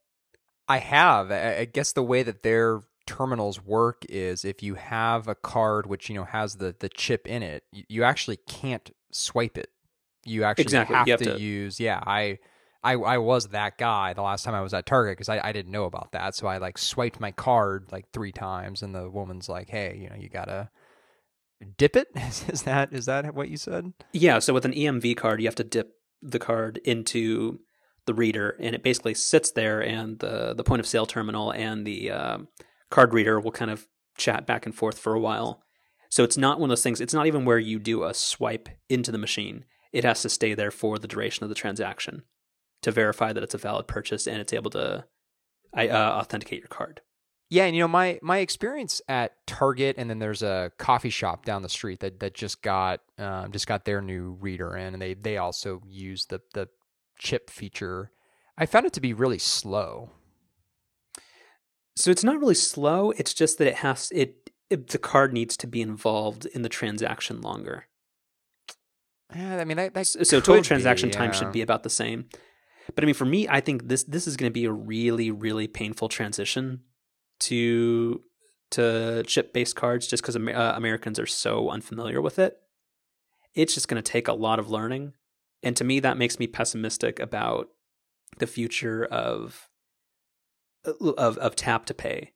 I 0.68 0.78
have. 0.78 1.30
I 1.32 1.64
guess 1.64 1.92
the 1.92 2.02
way 2.02 2.22
that 2.22 2.42
their 2.42 2.82
terminals 3.06 3.64
work 3.64 4.04
is 4.08 4.44
if 4.44 4.62
you 4.62 4.74
have 4.74 5.26
a 5.26 5.34
card 5.34 5.86
which 5.86 6.08
you 6.08 6.14
know 6.14 6.24
has 6.24 6.56
the 6.56 6.76
the 6.78 6.88
chip 6.88 7.26
in 7.26 7.42
it, 7.42 7.64
you 7.72 8.04
actually 8.04 8.36
can't 8.48 8.90
swipe 9.10 9.58
it. 9.58 9.70
You 10.24 10.44
actually 10.44 10.62
exactly. 10.62 10.96
have, 10.96 11.06
you 11.06 11.12
have 11.12 11.20
to, 11.20 11.34
to, 11.36 11.40
use. 11.40 11.80
Yeah, 11.80 12.00
I. 12.04 12.38
I, 12.84 12.92
I 12.92 13.18
was 13.18 13.48
that 13.48 13.76
guy 13.76 14.12
the 14.12 14.22
last 14.22 14.44
time 14.44 14.54
I 14.54 14.60
was 14.60 14.72
at 14.72 14.86
Target 14.86 15.18
because 15.18 15.28
I, 15.28 15.40
I 15.42 15.50
didn't 15.50 15.72
know 15.72 15.84
about 15.84 16.12
that. 16.12 16.36
So 16.36 16.46
I 16.46 16.58
like 16.58 16.78
swiped 16.78 17.18
my 17.18 17.32
card 17.32 17.88
like 17.90 18.08
three 18.12 18.30
times, 18.30 18.82
and 18.82 18.94
the 18.94 19.10
woman's 19.10 19.48
like, 19.48 19.68
"Hey, 19.68 19.98
you 20.00 20.08
know, 20.08 20.14
you 20.14 20.28
gotta 20.28 20.70
dip 21.76 21.96
it." 21.96 22.06
is 22.48 22.62
that 22.62 22.92
is 22.92 23.06
that 23.06 23.34
what 23.34 23.48
you 23.48 23.56
said? 23.56 23.92
Yeah. 24.12 24.38
So 24.38 24.54
with 24.54 24.64
an 24.64 24.72
EMV 24.72 25.16
card, 25.16 25.40
you 25.40 25.48
have 25.48 25.56
to 25.56 25.64
dip 25.64 25.90
the 26.22 26.38
card 26.38 26.78
into 26.84 27.58
the 28.06 28.14
reader, 28.14 28.56
and 28.60 28.74
it 28.74 28.82
basically 28.82 29.14
sits 29.14 29.50
there, 29.50 29.80
and 29.80 30.18
the 30.20 30.54
the 30.54 30.64
point 30.64 30.80
of 30.80 30.86
sale 30.86 31.06
terminal 31.06 31.50
and 31.50 31.84
the 31.84 32.12
uh, 32.12 32.38
card 32.90 33.12
reader 33.12 33.40
will 33.40 33.52
kind 33.52 33.70
of 33.70 33.86
chat 34.16 34.46
back 34.46 34.66
and 34.66 34.74
forth 34.74 34.98
for 34.98 35.14
a 35.14 35.20
while. 35.20 35.62
So 36.08 36.24
it's 36.24 36.36
not 36.36 36.58
one 36.58 36.70
of 36.70 36.72
those 36.72 36.82
things. 36.82 37.00
It's 37.00 37.14
not 37.14 37.26
even 37.26 37.44
where 37.44 37.58
you 37.58 37.78
do 37.78 38.04
a 38.04 38.14
swipe 38.14 38.68
into 38.88 39.12
the 39.12 39.18
machine. 39.18 39.64
It 39.92 40.04
has 40.04 40.22
to 40.22 40.28
stay 40.28 40.54
there 40.54 40.70
for 40.70 40.98
the 40.98 41.08
duration 41.08 41.44
of 41.44 41.48
the 41.48 41.54
transaction 41.54 42.22
to 42.82 42.90
verify 42.90 43.32
that 43.32 43.42
it's 43.42 43.54
a 43.54 43.58
valid 43.58 43.86
purchase 43.86 44.26
and 44.26 44.40
it's 44.40 44.52
able 44.52 44.70
to 44.70 45.04
uh, 45.76 45.88
authenticate 45.88 46.60
your 46.60 46.68
card. 46.68 47.00
Yeah, 47.50 47.64
and 47.64 47.74
you 47.74 47.82
know 47.82 47.88
my 47.88 48.18
my 48.22 48.38
experience 48.38 49.00
at 49.08 49.32
Target, 49.46 49.96
and 49.98 50.10
then 50.10 50.18
there's 50.18 50.42
a 50.42 50.70
coffee 50.76 51.08
shop 51.08 51.46
down 51.46 51.62
the 51.62 51.68
street 51.70 52.00
that 52.00 52.20
that 52.20 52.34
just 52.34 52.60
got 52.60 53.00
um, 53.16 53.52
just 53.52 53.66
got 53.66 53.86
their 53.86 54.02
new 54.02 54.36
reader 54.40 54.76
in, 54.76 54.92
and 54.92 55.00
they 55.00 55.14
they 55.14 55.38
also 55.38 55.80
use 55.86 56.26
the 56.26 56.42
the 56.52 56.68
chip 57.18 57.48
feature. 57.48 58.10
I 58.58 58.66
found 58.66 58.84
it 58.84 58.92
to 58.94 59.00
be 59.00 59.14
really 59.14 59.38
slow. 59.38 60.10
So 61.96 62.10
it's 62.10 62.22
not 62.22 62.38
really 62.38 62.54
slow. 62.54 63.12
It's 63.12 63.32
just 63.32 63.58
that 63.58 63.66
it 63.66 63.76
has 63.76 64.10
it, 64.14 64.36
it 64.46 64.47
the 64.70 64.98
card 64.98 65.32
needs 65.32 65.56
to 65.58 65.66
be 65.66 65.80
involved 65.80 66.46
in 66.46 66.62
the 66.62 66.68
transaction 66.68 67.40
longer. 67.40 67.86
Yeah, 69.34 69.58
I 69.58 69.64
mean 69.64 69.76
that, 69.76 69.94
that 69.94 70.06
so, 70.06 70.22
so 70.22 70.40
total 70.40 70.62
transaction 70.62 71.10
be, 71.10 71.14
time 71.14 71.32
should 71.32 71.52
be 71.52 71.60
about 71.60 71.82
the 71.82 71.90
same. 71.90 72.26
But 72.94 73.04
I 73.04 73.06
mean, 73.06 73.14
for 73.14 73.26
me, 73.26 73.46
I 73.48 73.60
think 73.60 73.88
this 73.88 74.04
this 74.04 74.26
is 74.26 74.36
going 74.36 74.50
to 74.50 74.54
be 74.54 74.64
a 74.64 74.72
really 74.72 75.30
really 75.30 75.68
painful 75.68 76.08
transition 76.08 76.80
to 77.40 78.22
to 78.70 79.22
chip 79.26 79.52
based 79.52 79.76
cards 79.76 80.06
just 80.06 80.22
because 80.22 80.36
uh, 80.36 80.72
Americans 80.76 81.18
are 81.18 81.26
so 81.26 81.70
unfamiliar 81.70 82.20
with 82.20 82.38
it. 82.38 82.56
It's 83.54 83.74
just 83.74 83.88
going 83.88 84.02
to 84.02 84.12
take 84.12 84.28
a 84.28 84.32
lot 84.32 84.58
of 84.58 84.70
learning, 84.70 85.12
and 85.62 85.76
to 85.76 85.84
me, 85.84 86.00
that 86.00 86.16
makes 86.16 86.38
me 86.38 86.46
pessimistic 86.46 87.20
about 87.20 87.68
the 88.38 88.46
future 88.46 89.04
of 89.04 89.68
uh, 90.86 90.92
of 91.18 91.36
of 91.38 91.54
tap 91.54 91.84
to 91.86 91.94
pay 91.94 92.32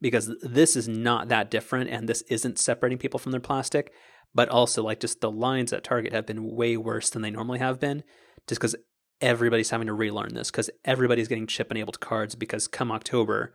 because 0.00 0.34
this 0.42 0.76
is 0.76 0.88
not 0.88 1.28
that 1.28 1.50
different 1.50 1.90
and 1.90 2.08
this 2.08 2.22
isn't 2.22 2.58
separating 2.58 2.98
people 2.98 3.18
from 3.18 3.32
their 3.32 3.40
plastic 3.40 3.92
but 4.32 4.48
also 4.48 4.82
like 4.82 5.00
just 5.00 5.20
the 5.20 5.30
lines 5.30 5.72
at 5.72 5.82
target 5.82 6.12
have 6.12 6.26
been 6.26 6.54
way 6.54 6.76
worse 6.76 7.10
than 7.10 7.22
they 7.22 7.30
normally 7.30 7.58
have 7.58 7.80
been 7.80 8.02
just 8.46 8.60
because 8.60 8.76
everybody's 9.20 9.70
having 9.70 9.86
to 9.86 9.92
relearn 9.92 10.34
this 10.34 10.50
because 10.50 10.70
everybody's 10.84 11.28
getting 11.28 11.46
chip 11.46 11.70
enabled 11.70 12.00
cards 12.00 12.34
because 12.34 12.68
come 12.68 12.90
october 12.90 13.54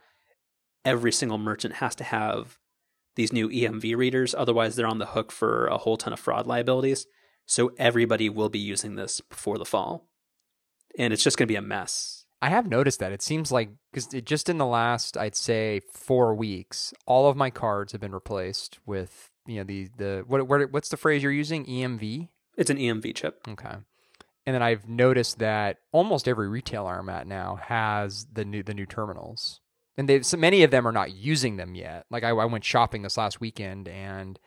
every 0.83 1.11
single 1.11 1.37
merchant 1.37 1.75
has 1.75 1.95
to 1.95 2.03
have 2.03 2.59
these 3.15 3.33
new 3.33 3.49
EMV 3.49 3.95
readers. 3.97 4.35
Otherwise, 4.35 4.75
they're 4.75 4.87
on 4.87 4.99
the 4.99 5.07
hook 5.07 5.31
for 5.31 5.67
a 5.67 5.77
whole 5.77 5.97
ton 5.97 6.13
of 6.13 6.19
fraud 6.19 6.45
liabilities. 6.47 7.07
So 7.45 7.71
everybody 7.77 8.29
will 8.29 8.49
be 8.49 8.59
using 8.59 8.95
this 8.95 9.21
before 9.21 9.57
the 9.57 9.65
fall. 9.65 10.09
And 10.97 11.11
it's 11.11 11.23
just 11.23 11.37
going 11.37 11.47
to 11.47 11.51
be 11.51 11.57
a 11.57 11.61
mess. 11.61 12.24
I 12.41 12.49
have 12.49 12.67
noticed 12.67 12.99
that. 12.99 13.11
It 13.11 13.21
seems 13.21 13.51
like, 13.51 13.69
because 13.91 14.13
it 14.13 14.25
just 14.25 14.49
in 14.49 14.57
the 14.57 14.65
last, 14.65 15.17
I'd 15.17 15.35
say, 15.35 15.81
four 15.91 16.35
weeks, 16.35 16.93
all 17.05 17.29
of 17.29 17.37
my 17.37 17.49
cards 17.49 17.91
have 17.91 18.01
been 18.01 18.13
replaced 18.13 18.79
with, 18.85 19.31
you 19.47 19.57
know, 19.57 19.63
the, 19.63 19.89
the 19.97 20.23
what, 20.27 20.47
what 20.47 20.71
what's 20.71 20.89
the 20.89 20.97
phrase 20.97 21.23
you're 21.23 21.31
using? 21.31 21.65
EMV? 21.65 22.29
It's 22.57 22.69
an 22.69 22.77
EMV 22.77 23.15
chip. 23.15 23.41
Okay. 23.47 23.75
And 24.47 24.53
then 24.53 24.61
I've 24.61 24.87
noticed 24.87 25.39
that 25.39 25.77
almost 25.91 26.27
every 26.27 26.47
retailer 26.47 26.99
I'm 26.99 27.09
at 27.09 27.25
now 27.25 27.59
has 27.63 28.27
the 28.31 28.45
new 28.45 28.61
the 28.61 28.75
new 28.75 28.85
terminals 28.85 29.61
and 29.97 30.09
they 30.09 30.21
so 30.21 30.37
many 30.37 30.63
of 30.63 30.71
them 30.71 30.87
are 30.87 30.91
not 30.91 31.13
using 31.13 31.57
them 31.57 31.75
yet. 31.75 32.05
Like 32.09 32.23
I, 32.23 32.29
I, 32.29 32.45
went 32.45 32.63
shopping 32.63 33.01
this 33.01 33.17
last 33.17 33.39
weekend 33.39 33.87
and 33.87 34.39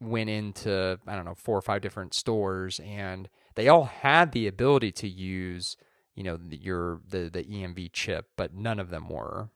went 0.00 0.30
into 0.30 0.98
I 1.06 1.16
don't 1.16 1.24
know 1.24 1.34
four 1.34 1.56
or 1.56 1.62
five 1.62 1.82
different 1.82 2.14
stores, 2.14 2.80
and 2.80 3.28
they 3.54 3.68
all 3.68 3.84
had 3.84 4.32
the 4.32 4.46
ability 4.46 4.92
to 4.92 5.08
use 5.08 5.76
you 6.14 6.22
know 6.22 6.38
your 6.50 7.00
the 7.08 7.28
the 7.30 7.44
EMV 7.44 7.92
chip, 7.92 8.30
but 8.36 8.54
none 8.54 8.78
of 8.78 8.90
them 8.90 9.08
were. 9.08 9.50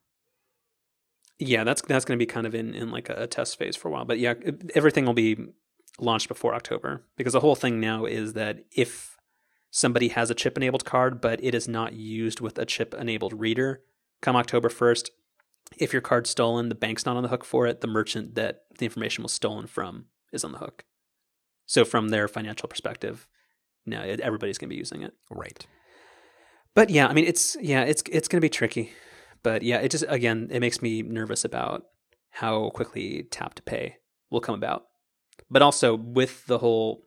Yeah, 1.39 1.65
that's 1.65 1.83
that's 1.83 2.05
going 2.05 2.19
to 2.19 2.23
be 2.23 2.27
kind 2.27 2.47
of 2.47 2.55
in 2.55 2.75
in 2.75 2.91
like 2.91 3.09
a 3.09 3.27
test 3.27 3.59
phase 3.59 3.77
for 3.77 3.89
a 3.89 3.91
while, 3.91 4.05
but 4.05 4.19
yeah, 4.19 4.35
everything 4.75 5.07
will 5.07 5.15
be 5.15 5.37
launched 5.99 6.29
before 6.29 6.55
October 6.55 7.05
because 7.17 7.33
the 7.33 7.41
whole 7.41 7.57
thing 7.57 7.81
now 7.81 8.05
is 8.05 8.35
that 8.35 8.65
if 8.71 9.17
somebody 9.71 10.09
has 10.09 10.31
a 10.31 10.35
chip 10.35 10.57
enabled 10.57 10.85
card 10.85 11.21
but 11.21 11.43
it 11.43 11.55
is 11.55 11.67
not 11.67 11.93
used 11.93 12.41
with 12.41 12.57
a 12.57 12.65
chip 12.65 12.95
enabled 12.95 13.33
reader 13.39 13.83
come 14.23 14.37
October 14.37 14.69
1st 14.69 15.09
if 15.77 15.93
your 15.93 16.03
card's 16.03 16.31
stolen, 16.31 16.69
the 16.69 16.75
bank's 16.75 17.05
not 17.05 17.17
on 17.17 17.23
the 17.23 17.29
hook 17.29 17.45
for 17.45 17.67
it. 17.67 17.81
The 17.81 17.87
merchant 17.87 18.35
that 18.35 18.63
the 18.79 18.87
information 18.87 19.23
was 19.23 19.33
stolen 19.33 19.67
from 19.67 20.07
is 20.33 20.45
on 20.45 20.53
the 20.53 20.59
hook. 20.59 20.85
So 21.67 21.85
from 21.85 22.09
their 22.09 22.29
financial 22.29 22.69
perspective, 22.69 23.27
no, 23.85 24.01
everybody's 24.01 24.59
going 24.59 24.69
to 24.69 24.75
be 24.75 24.79
using 24.79 25.03
it. 25.03 25.15
Right. 25.31 25.67
But 26.79 26.91
yeah, 26.91 27.09
I 27.09 27.13
mean, 27.13 27.25
it's 27.25 27.57
yeah, 27.61 27.83
it's 27.83 28.05
it's 28.09 28.29
going 28.29 28.41
to 28.41 28.45
be 28.45 28.49
tricky. 28.49 28.93
But 29.43 29.65
yeah, 29.65 29.79
it 29.79 29.91
just 29.91 30.05
again, 30.07 30.47
it 30.53 30.61
makes 30.61 30.81
me 30.81 31.03
nervous 31.03 31.45
about 31.45 31.83
how 32.31 32.71
quickly 32.71 33.27
tap 33.33 33.55
to 33.55 33.63
pay 33.63 33.97
will 34.31 34.41
come 34.41 34.55
about. 34.55 34.85
But 35.51 35.61
also 35.61 35.97
with 35.97 36.47
the 36.47 36.59
whole 36.59 37.03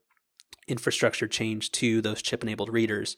infrastructure 0.68 1.26
change 1.26 1.72
to 1.72 2.02
those 2.02 2.22
chip 2.22 2.44
enabled 2.44 2.68
readers, 2.68 3.16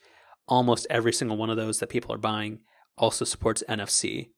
almost 0.48 0.86
every 0.92 1.12
single 1.12 1.38
one 1.38 1.50
of 1.50 1.58
those 1.58 1.80
that 1.80 1.90
people 1.90 2.14
are 2.14 2.20
buying 2.20 2.60
also 3.00 3.26
supports 3.26 3.64
NFC, 3.68 4.30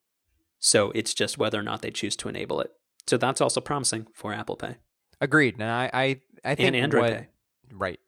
so 0.58 0.92
it's 0.92 1.14
just 1.14 1.38
whether 1.38 1.60
or 1.60 1.64
not 1.64 1.82
they 1.82 1.92
choose 1.92 2.16
to 2.16 2.30
enable 2.30 2.62
it. 2.62 2.70
So 3.08 3.18
that's 3.18 3.42
also 3.42 3.60
promising 3.60 4.08
for 4.14 4.32
Apple 4.32 4.56
Pay. 4.56 4.78
Agreed. 5.20 5.56
And 5.56 5.70
I, 5.70 5.90
I, 5.94 6.22
I 6.46 6.56
think 6.56 6.68
and 6.68 6.78
Android 6.78 7.02
what, 7.02 7.12
Pay. 7.12 7.28
Right. 7.74 8.00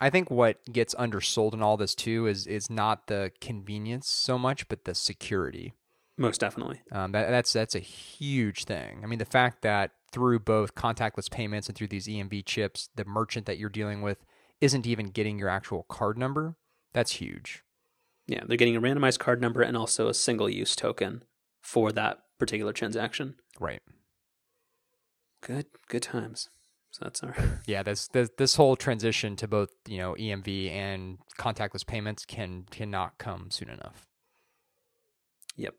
I 0.00 0.10
think 0.10 0.30
what 0.30 0.64
gets 0.72 0.94
undersold 0.94 1.54
in 1.54 1.62
all 1.62 1.76
this 1.76 1.94
too 1.94 2.26
is 2.26 2.46
is 2.46 2.70
not 2.70 3.06
the 3.08 3.32
convenience 3.40 4.08
so 4.08 4.38
much, 4.38 4.68
but 4.68 4.84
the 4.84 4.94
security. 4.94 5.74
Most 6.16 6.40
definitely. 6.40 6.80
Um, 6.90 7.12
that, 7.12 7.30
that's 7.30 7.52
that's 7.52 7.74
a 7.74 7.80
huge 7.80 8.64
thing. 8.64 9.00
I 9.02 9.06
mean, 9.06 9.18
the 9.18 9.24
fact 9.24 9.62
that 9.62 9.92
through 10.12 10.40
both 10.40 10.74
contactless 10.74 11.30
payments 11.30 11.68
and 11.68 11.76
through 11.76 11.88
these 11.88 12.06
EMV 12.06 12.44
chips, 12.44 12.88
the 12.96 13.04
merchant 13.04 13.46
that 13.46 13.58
you're 13.58 13.68
dealing 13.68 14.02
with 14.02 14.24
isn't 14.60 14.86
even 14.86 15.06
getting 15.06 15.38
your 15.38 15.48
actual 15.48 15.84
card 15.84 16.18
number. 16.18 16.56
That's 16.92 17.12
huge. 17.12 17.62
Yeah, 18.26 18.42
they're 18.46 18.56
getting 18.56 18.76
a 18.76 18.80
randomized 18.80 19.18
card 19.18 19.40
number 19.40 19.62
and 19.62 19.76
also 19.76 20.08
a 20.08 20.14
single 20.14 20.48
use 20.48 20.74
token 20.74 21.22
for 21.62 21.92
that 21.92 22.18
particular 22.38 22.72
transaction. 22.72 23.36
Right. 23.60 23.80
Good 25.40 25.66
good 25.88 26.02
times. 26.02 26.50
So 26.98 27.04
that's 27.04 27.22
our 27.22 27.34
yeah. 27.66 27.84
This, 27.84 28.08
this 28.08 28.28
this 28.36 28.56
whole 28.56 28.74
transition 28.74 29.36
to 29.36 29.46
both 29.46 29.70
you 29.86 29.98
know 29.98 30.14
EMV 30.14 30.72
and 30.72 31.18
contactless 31.38 31.86
payments 31.86 32.24
can 32.24 32.64
cannot 32.70 33.18
come 33.18 33.50
soon 33.50 33.68
enough. 33.68 34.06
Yep. 35.56 35.74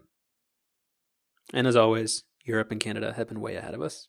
And 1.53 1.67
as 1.67 1.75
always, 1.75 2.23
Europe 2.45 2.71
and 2.71 2.79
Canada 2.79 3.13
have 3.17 3.27
been 3.27 3.41
way 3.41 3.55
ahead 3.55 3.73
of 3.73 3.81
us. 3.81 4.07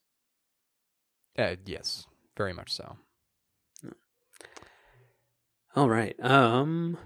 Uh, 1.36 1.56
yes, 1.64 2.06
very 2.36 2.52
much 2.52 2.72
so. 2.72 2.96
All 5.74 5.88
right. 5.88 6.14
Um, 6.22 6.98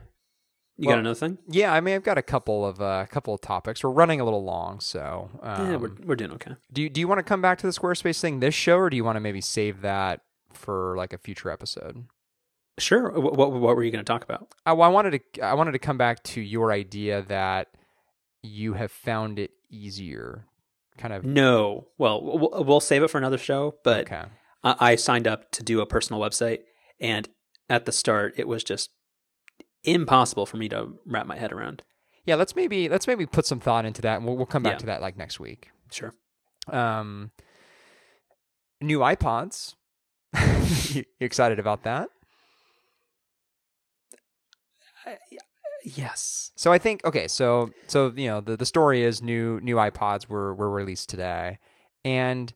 you 0.76 0.88
Well, 0.88 0.96
got 0.96 1.00
another 1.00 1.14
thing? 1.14 1.38
Yeah, 1.48 1.72
I 1.72 1.80
mean, 1.80 1.94
I've 1.94 2.02
got 2.02 2.18
a 2.18 2.22
couple 2.22 2.66
of 2.66 2.80
uh, 2.80 3.06
couple 3.06 3.34
of 3.34 3.40
topics. 3.40 3.84
We're 3.84 3.90
running 3.90 4.20
a 4.20 4.24
little 4.24 4.44
long, 4.44 4.80
so 4.80 5.30
um, 5.42 5.70
yeah, 5.70 5.76
we're 5.76 5.92
we're 6.04 6.16
doing 6.16 6.32
okay. 6.32 6.52
do 6.72 6.82
you, 6.82 6.90
do 6.90 7.00
you 7.00 7.08
want 7.08 7.18
to 7.20 7.22
come 7.22 7.40
back 7.40 7.58
to 7.58 7.66
the 7.66 7.72
Squarespace 7.72 8.20
thing 8.20 8.40
this 8.40 8.54
show, 8.54 8.76
or 8.78 8.90
do 8.90 8.96
you 8.96 9.04
want 9.04 9.16
to 9.16 9.20
maybe 9.20 9.40
save 9.40 9.82
that 9.82 10.20
for 10.52 10.96
like 10.96 11.12
a 11.12 11.18
future 11.18 11.50
episode? 11.50 12.06
Sure. 12.78 13.10
What 13.12 13.36
what, 13.36 13.52
what 13.52 13.76
were 13.76 13.84
you 13.84 13.92
going 13.92 14.04
to 14.04 14.12
talk 14.12 14.24
about? 14.24 14.52
I, 14.66 14.72
well, 14.72 14.88
I 14.88 14.92
wanted 14.92 15.22
to 15.34 15.42
I 15.42 15.54
wanted 15.54 15.72
to 15.72 15.78
come 15.78 15.96
back 15.98 16.22
to 16.24 16.40
your 16.40 16.72
idea 16.72 17.22
that 17.22 17.68
you 18.42 18.72
have 18.74 18.90
found 18.90 19.38
it 19.38 19.52
easier, 19.70 20.46
kind 20.98 21.14
of. 21.14 21.24
No. 21.24 21.86
Well, 21.98 22.20
we'll, 22.22 22.64
we'll 22.64 22.80
save 22.80 23.02
it 23.02 23.08
for 23.08 23.18
another 23.18 23.38
show. 23.38 23.76
But 23.84 24.06
okay. 24.06 24.24
I, 24.64 24.76
I 24.80 24.94
signed 24.96 25.28
up 25.28 25.50
to 25.52 25.62
do 25.62 25.80
a 25.80 25.86
personal 25.86 26.20
website, 26.20 26.60
and 26.98 27.28
at 27.70 27.84
the 27.84 27.92
start, 27.92 28.34
it 28.36 28.48
was 28.48 28.64
just 28.64 28.90
impossible 29.84 30.46
for 30.46 30.56
me 30.56 30.68
to 30.70 30.94
wrap 31.06 31.26
my 31.26 31.36
head 31.36 31.52
around. 31.52 31.82
Yeah, 32.26 32.36
let's 32.36 32.56
maybe 32.56 32.88
let's 32.88 33.06
maybe 33.06 33.26
put 33.26 33.46
some 33.46 33.60
thought 33.60 33.84
into 33.84 34.00
that, 34.02 34.16
and 34.16 34.26
we'll 34.26 34.36
we'll 34.36 34.46
come 34.46 34.62
back 34.62 34.74
Yeah. 34.74 34.78
to 34.78 34.86
that 34.86 35.02
like 35.02 35.16
next 35.16 35.38
week. 35.38 35.70
Sure. 35.92 36.12
Um, 36.68 37.30
new 38.80 39.00
iPods. 39.00 39.74
you 40.94 41.04
excited 41.20 41.58
about 41.58 41.82
that? 41.84 42.08
Yes. 45.84 46.50
So 46.56 46.72
I 46.72 46.78
think 46.78 47.04
okay, 47.04 47.28
so 47.28 47.70
so 47.88 48.10
you 48.16 48.28
know 48.28 48.40
the 48.40 48.56
the 48.56 48.64
story 48.64 49.02
is 49.02 49.20
new 49.20 49.60
new 49.60 49.76
iPods 49.76 50.28
were 50.28 50.54
were 50.54 50.70
released 50.70 51.10
today, 51.10 51.58
and 52.06 52.54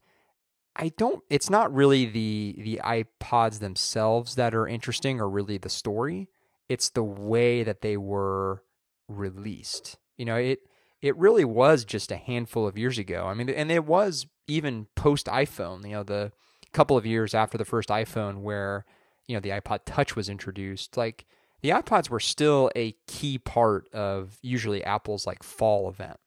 I 0.74 0.92
don't. 0.96 1.22
It's 1.28 1.50
not 1.50 1.72
really 1.74 2.06
the 2.06 2.54
the 2.58 2.80
iPods 2.82 3.58
themselves 3.58 4.36
that 4.36 4.54
are 4.54 4.66
interesting, 4.66 5.20
or 5.20 5.28
really 5.28 5.58
the 5.58 5.68
story. 5.68 6.30
It's 6.68 6.90
the 6.90 7.02
way 7.02 7.62
that 7.62 7.80
they 7.80 7.96
were 7.96 8.62
released. 9.08 9.96
You 10.16 10.24
know, 10.24 10.36
it 10.36 10.60
it 11.00 11.16
really 11.16 11.44
was 11.44 11.84
just 11.84 12.10
a 12.10 12.16
handful 12.16 12.66
of 12.66 12.76
years 12.76 12.98
ago. 12.98 13.26
I 13.26 13.34
mean, 13.34 13.48
and 13.48 13.70
it 13.70 13.84
was 13.84 14.26
even 14.46 14.86
post 14.96 15.26
iPhone. 15.26 15.84
You 15.84 15.92
know, 15.92 16.02
the 16.02 16.32
couple 16.72 16.96
of 16.96 17.06
years 17.06 17.34
after 17.34 17.56
the 17.56 17.64
first 17.64 17.88
iPhone, 17.88 18.42
where 18.42 18.84
you 19.26 19.36
know 19.36 19.40
the 19.40 19.50
iPod 19.50 19.80
Touch 19.86 20.16
was 20.16 20.28
introduced, 20.28 20.96
like 20.96 21.26
the 21.62 21.70
iPods 21.70 22.10
were 22.10 22.20
still 22.20 22.70
a 22.76 22.94
key 23.06 23.38
part 23.38 23.88
of 23.92 24.38
usually 24.42 24.84
Apple's 24.84 25.26
like 25.26 25.42
fall 25.42 25.88
event. 25.88 26.18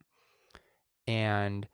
And 1.07 1.67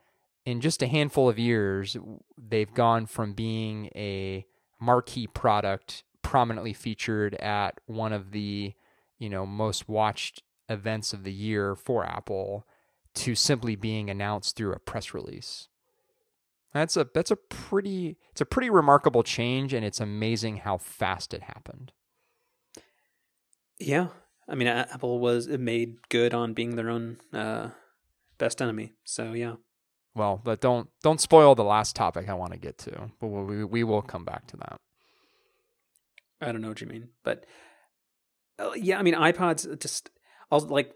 in 0.46 0.62
just 0.62 0.82
a 0.82 0.88
handful 0.88 1.28
of 1.28 1.38
years, 1.38 1.98
they've 2.38 2.74
gone 2.74 3.06
from 3.06 3.34
being 3.34 3.88
a 3.96 4.46
marquee 4.80 5.28
product 5.28 6.04
prominently 6.28 6.74
featured 6.74 7.36
at 7.36 7.80
one 7.86 8.12
of 8.12 8.32
the, 8.32 8.74
you 9.18 9.30
know, 9.30 9.46
most 9.46 9.88
watched 9.88 10.44
events 10.68 11.14
of 11.14 11.24
the 11.24 11.32
year 11.32 11.74
for 11.74 12.06
Apple 12.06 12.68
to 13.16 13.34
simply 13.34 13.78
being 13.78 14.10
announced 14.10 14.58
through 14.58 14.74
a 14.74 14.80
press 14.80 15.14
release. 15.14 15.70
That's 16.74 16.98
a 16.98 17.08
that's 17.14 17.32
a 17.32 17.38
pretty 17.38 18.18
it's 18.30 18.42
a 18.42 18.46
pretty 18.46 18.70
remarkable 18.70 19.24
change 19.24 19.74
and 19.74 19.86
it's 19.86 20.02
amazing 20.02 20.58
how 20.58 20.78
fast 20.78 21.34
it 21.34 21.44
happened. 21.44 21.94
Yeah. 23.80 24.08
I 24.50 24.56
mean 24.56 24.68
Apple 24.68 25.20
was 25.20 25.48
made 25.48 26.10
good 26.10 26.34
on 26.34 26.54
being 26.54 26.76
their 26.76 26.90
own 26.90 27.20
uh, 27.32 27.70
best 28.38 28.62
enemy. 28.62 28.96
So 29.06 29.32
yeah. 29.32 29.56
Well, 30.14 30.42
but 30.44 30.60
don't 30.60 30.90
don't 31.02 31.22
spoil 31.22 31.56
the 31.56 31.64
last 31.64 31.96
topic 31.96 32.28
I 32.28 32.34
want 32.34 32.52
to 32.52 32.60
get 32.60 32.78
to. 32.80 33.12
But 33.22 33.28
we 33.28 33.64
we 33.64 33.86
will 33.86 34.02
come 34.02 34.26
back 34.26 34.46
to 34.48 34.58
that. 34.58 34.82
I 36.42 36.52
don't 36.52 36.62
know 36.62 36.70
what 36.70 36.82
you 36.82 36.88
mean, 36.88 37.10
but 37.24 37.46
uh, 38.60 38.72
yeah, 38.76 39.00
I 39.00 39.04
mean 39.04 39.16
iPods 39.16 39.80
just 39.82 40.10
I'll 40.52 40.60
like 40.60 40.94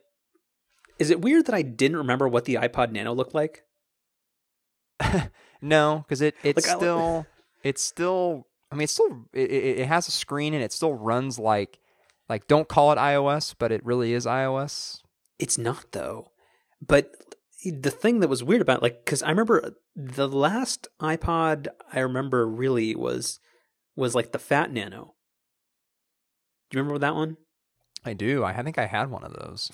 is 0.99 1.09
it 1.09 1.21
weird 1.21 1.47
that 1.47 1.55
I 1.55 1.63
didn't 1.63 1.97
remember 1.97 2.27
what 2.27 2.45
the 2.45 2.55
iPod 2.55 2.91
Nano 2.91 3.13
looked 3.13 3.33
like? 3.33 3.63
no, 5.61 6.03
because 6.05 6.21
it 6.21 6.35
it's 6.43 6.67
like, 6.67 6.77
still 6.77 7.25
it's 7.63 7.81
still 7.81 8.47
I 8.71 8.75
mean 8.75 8.83
it's 8.83 8.93
still 8.93 9.25
it, 9.33 9.51
it 9.51 9.87
has 9.87 10.07
a 10.07 10.11
screen 10.11 10.53
and 10.53 10.63
it 10.63 10.71
still 10.71 10.93
runs 10.93 11.39
like 11.39 11.79
like 12.29 12.47
don't 12.47 12.67
call 12.67 12.91
it 12.91 12.97
iOS, 12.97 13.55
but 13.57 13.71
it 13.71 13.83
really 13.85 14.13
is 14.13 14.25
iOS. 14.25 15.01
It's 15.39 15.57
not 15.57 15.91
though. 15.91 16.31
But 16.85 17.11
the 17.63 17.91
thing 17.91 18.19
that 18.19 18.27
was 18.29 18.43
weird 18.43 18.61
about 18.61 18.77
it, 18.77 18.83
like 18.83 19.05
because 19.05 19.21
I 19.21 19.29
remember 19.29 19.75
the 19.95 20.27
last 20.27 20.87
iPod 20.99 21.67
I 21.91 21.99
remember 21.99 22.47
really 22.47 22.95
was 22.95 23.39
was 23.95 24.15
like 24.15 24.31
the 24.31 24.39
Fat 24.39 24.71
Nano. 24.71 25.15
Do 26.71 26.77
you 26.77 26.83
remember 26.83 26.99
that 26.99 27.15
one? 27.15 27.37
I 28.03 28.13
do. 28.13 28.43
I 28.43 28.59
think 28.63 28.77
I 28.77 28.87
had 28.87 29.11
one 29.11 29.23
of 29.23 29.33
those. 29.33 29.69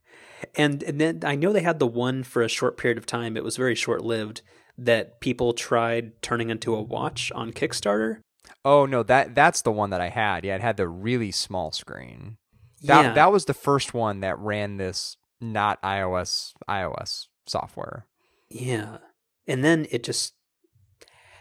and 0.54 0.82
and 0.82 1.00
then 1.00 1.20
I 1.24 1.34
know 1.34 1.52
they 1.52 1.62
had 1.62 1.78
the 1.78 1.86
one 1.86 2.22
for 2.22 2.42
a 2.42 2.48
short 2.48 2.76
period 2.76 2.98
of 2.98 3.06
time. 3.06 3.36
It 3.36 3.44
was 3.44 3.56
very 3.56 3.74
short 3.74 4.04
lived 4.04 4.42
that 4.76 5.20
people 5.20 5.52
tried 5.52 6.20
turning 6.22 6.50
into 6.50 6.74
a 6.74 6.82
watch 6.82 7.32
on 7.32 7.52
Kickstarter. 7.52 8.20
Oh 8.64 8.86
no, 8.86 9.02
that 9.02 9.34
that's 9.34 9.62
the 9.62 9.72
one 9.72 9.90
that 9.90 10.00
I 10.00 10.10
had. 10.10 10.44
Yeah, 10.44 10.56
it 10.56 10.60
had 10.60 10.76
the 10.76 10.88
really 10.88 11.30
small 11.30 11.72
screen. 11.72 12.36
That 12.82 13.02
yeah. 13.02 13.14
that 13.14 13.32
was 13.32 13.46
the 13.46 13.54
first 13.54 13.94
one 13.94 14.20
that 14.20 14.38
ran 14.38 14.76
this 14.76 15.16
not 15.40 15.82
iOS 15.82 16.52
iOS 16.68 17.26
software. 17.46 18.06
Yeah. 18.50 18.98
And 19.46 19.64
then 19.64 19.86
it 19.90 20.04
just 20.04 20.34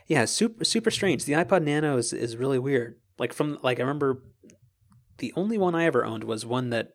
yeah, 0.07 0.25
super 0.25 0.63
super 0.63 0.91
strange. 0.91 1.25
The 1.25 1.33
iPod 1.33 1.63
Nano 1.63 1.97
is 1.97 2.13
is 2.13 2.37
really 2.37 2.59
weird. 2.59 2.95
Like 3.17 3.33
from 3.33 3.59
like 3.61 3.79
I 3.79 3.83
remember 3.83 4.23
the 5.17 5.33
only 5.35 5.57
one 5.57 5.75
I 5.75 5.85
ever 5.85 6.05
owned 6.05 6.23
was 6.23 6.45
one 6.45 6.69
that 6.71 6.89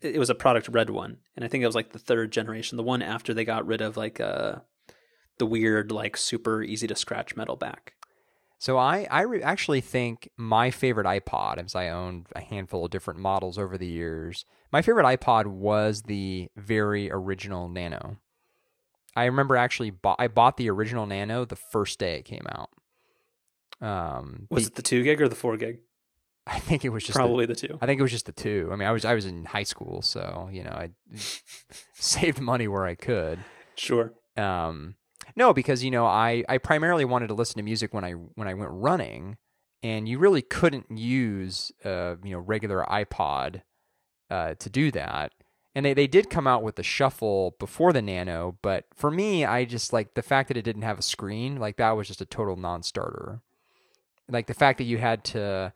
it 0.00 0.18
was 0.18 0.30
a 0.30 0.34
product 0.34 0.68
red 0.68 0.90
one, 0.90 1.18
and 1.36 1.44
I 1.44 1.48
think 1.48 1.62
it 1.62 1.66
was 1.66 1.74
like 1.74 1.92
the 1.92 1.98
third 1.98 2.32
generation, 2.32 2.76
the 2.76 2.82
one 2.82 3.02
after 3.02 3.34
they 3.34 3.44
got 3.44 3.66
rid 3.66 3.80
of 3.80 3.96
like 3.96 4.20
uh 4.20 4.56
the 5.38 5.46
weird 5.46 5.90
like 5.90 6.16
super 6.16 6.62
easy 6.62 6.86
to 6.86 6.96
scratch 6.96 7.36
metal 7.36 7.56
back. 7.56 7.94
So 8.58 8.78
I 8.78 9.06
I 9.10 9.22
re- 9.22 9.42
actually 9.42 9.80
think 9.80 10.30
my 10.36 10.70
favorite 10.70 11.06
iPod, 11.06 11.58
as 11.58 11.74
I 11.74 11.88
owned 11.88 12.28
a 12.34 12.40
handful 12.40 12.84
of 12.84 12.90
different 12.90 13.20
models 13.20 13.58
over 13.58 13.76
the 13.76 13.86
years, 13.86 14.44
my 14.72 14.80
favorite 14.82 15.04
iPod 15.04 15.46
was 15.46 16.02
the 16.02 16.48
very 16.56 17.10
original 17.10 17.68
Nano. 17.68 18.16
I 19.16 19.24
remember 19.26 19.56
actually 19.56 19.90
bought 19.90 20.16
I 20.18 20.28
bought 20.28 20.56
the 20.56 20.70
original 20.70 21.06
Nano 21.06 21.44
the 21.44 21.56
first 21.56 21.98
day 21.98 22.14
it 22.14 22.24
came 22.24 22.46
out. 22.48 22.70
Um, 23.80 24.46
was 24.50 24.64
the, 24.64 24.68
it 24.68 24.74
the 24.76 24.82
two 24.82 25.02
gig 25.02 25.20
or 25.20 25.28
the 25.28 25.34
four 25.34 25.56
gig? 25.56 25.80
I 26.46 26.58
think 26.58 26.84
it 26.84 26.90
was 26.90 27.04
just 27.04 27.16
probably 27.16 27.46
the, 27.46 27.54
the, 27.54 27.68
two. 27.68 27.78
I 27.80 27.86
think 27.86 27.98
it 27.98 28.02
was 28.02 28.10
just 28.10 28.26
the 28.26 28.32
two. 28.32 28.68
I 28.70 28.76
mean, 28.76 28.86
I 28.86 28.92
was 28.92 29.04
I 29.04 29.14
was 29.14 29.24
in 29.24 29.46
high 29.46 29.62
school, 29.62 30.02
so 30.02 30.48
you 30.52 30.62
know, 30.62 30.70
I 30.70 30.90
saved 31.94 32.40
money 32.40 32.68
where 32.68 32.84
I 32.84 32.94
could. 32.94 33.38
Sure. 33.76 34.12
Um, 34.36 34.96
no, 35.36 35.54
because 35.54 35.82
you 35.82 35.90
know, 35.90 36.04
I 36.04 36.44
I 36.48 36.58
primarily 36.58 37.04
wanted 37.04 37.28
to 37.28 37.34
listen 37.34 37.56
to 37.56 37.62
music 37.62 37.94
when 37.94 38.04
I 38.04 38.12
when 38.12 38.46
I 38.46 38.54
went 38.54 38.70
running, 38.72 39.38
and 39.82 40.06
you 40.08 40.18
really 40.18 40.42
couldn't 40.42 40.90
use 40.90 41.72
uh 41.84 42.16
you 42.22 42.32
know 42.32 42.40
regular 42.40 42.84
iPod 42.90 43.62
uh 44.30 44.54
to 44.58 44.68
do 44.70 44.90
that. 44.90 45.32
And 45.76 45.84
they, 45.84 45.92
they 45.92 46.06
did 46.06 46.30
come 46.30 46.46
out 46.46 46.62
with 46.62 46.76
the 46.76 46.84
shuffle 46.84 47.56
before 47.58 47.92
the 47.92 48.00
nano, 48.00 48.56
but 48.62 48.84
for 48.94 49.10
me, 49.10 49.44
I 49.44 49.64
just 49.64 49.92
like 49.92 50.14
the 50.14 50.22
fact 50.22 50.48
that 50.48 50.56
it 50.56 50.62
didn't 50.62 50.82
have 50.82 51.00
a 51.00 51.02
screen, 51.02 51.56
like 51.56 51.78
that 51.78 51.92
was 51.92 52.06
just 52.06 52.20
a 52.20 52.26
total 52.26 52.54
non 52.54 52.82
starter. 52.82 53.40
Like 54.28 54.46
the 54.46 54.54
fact 54.54 54.78
that 54.78 54.84
you 54.84 54.98
had 54.98 55.24
to 55.24 55.72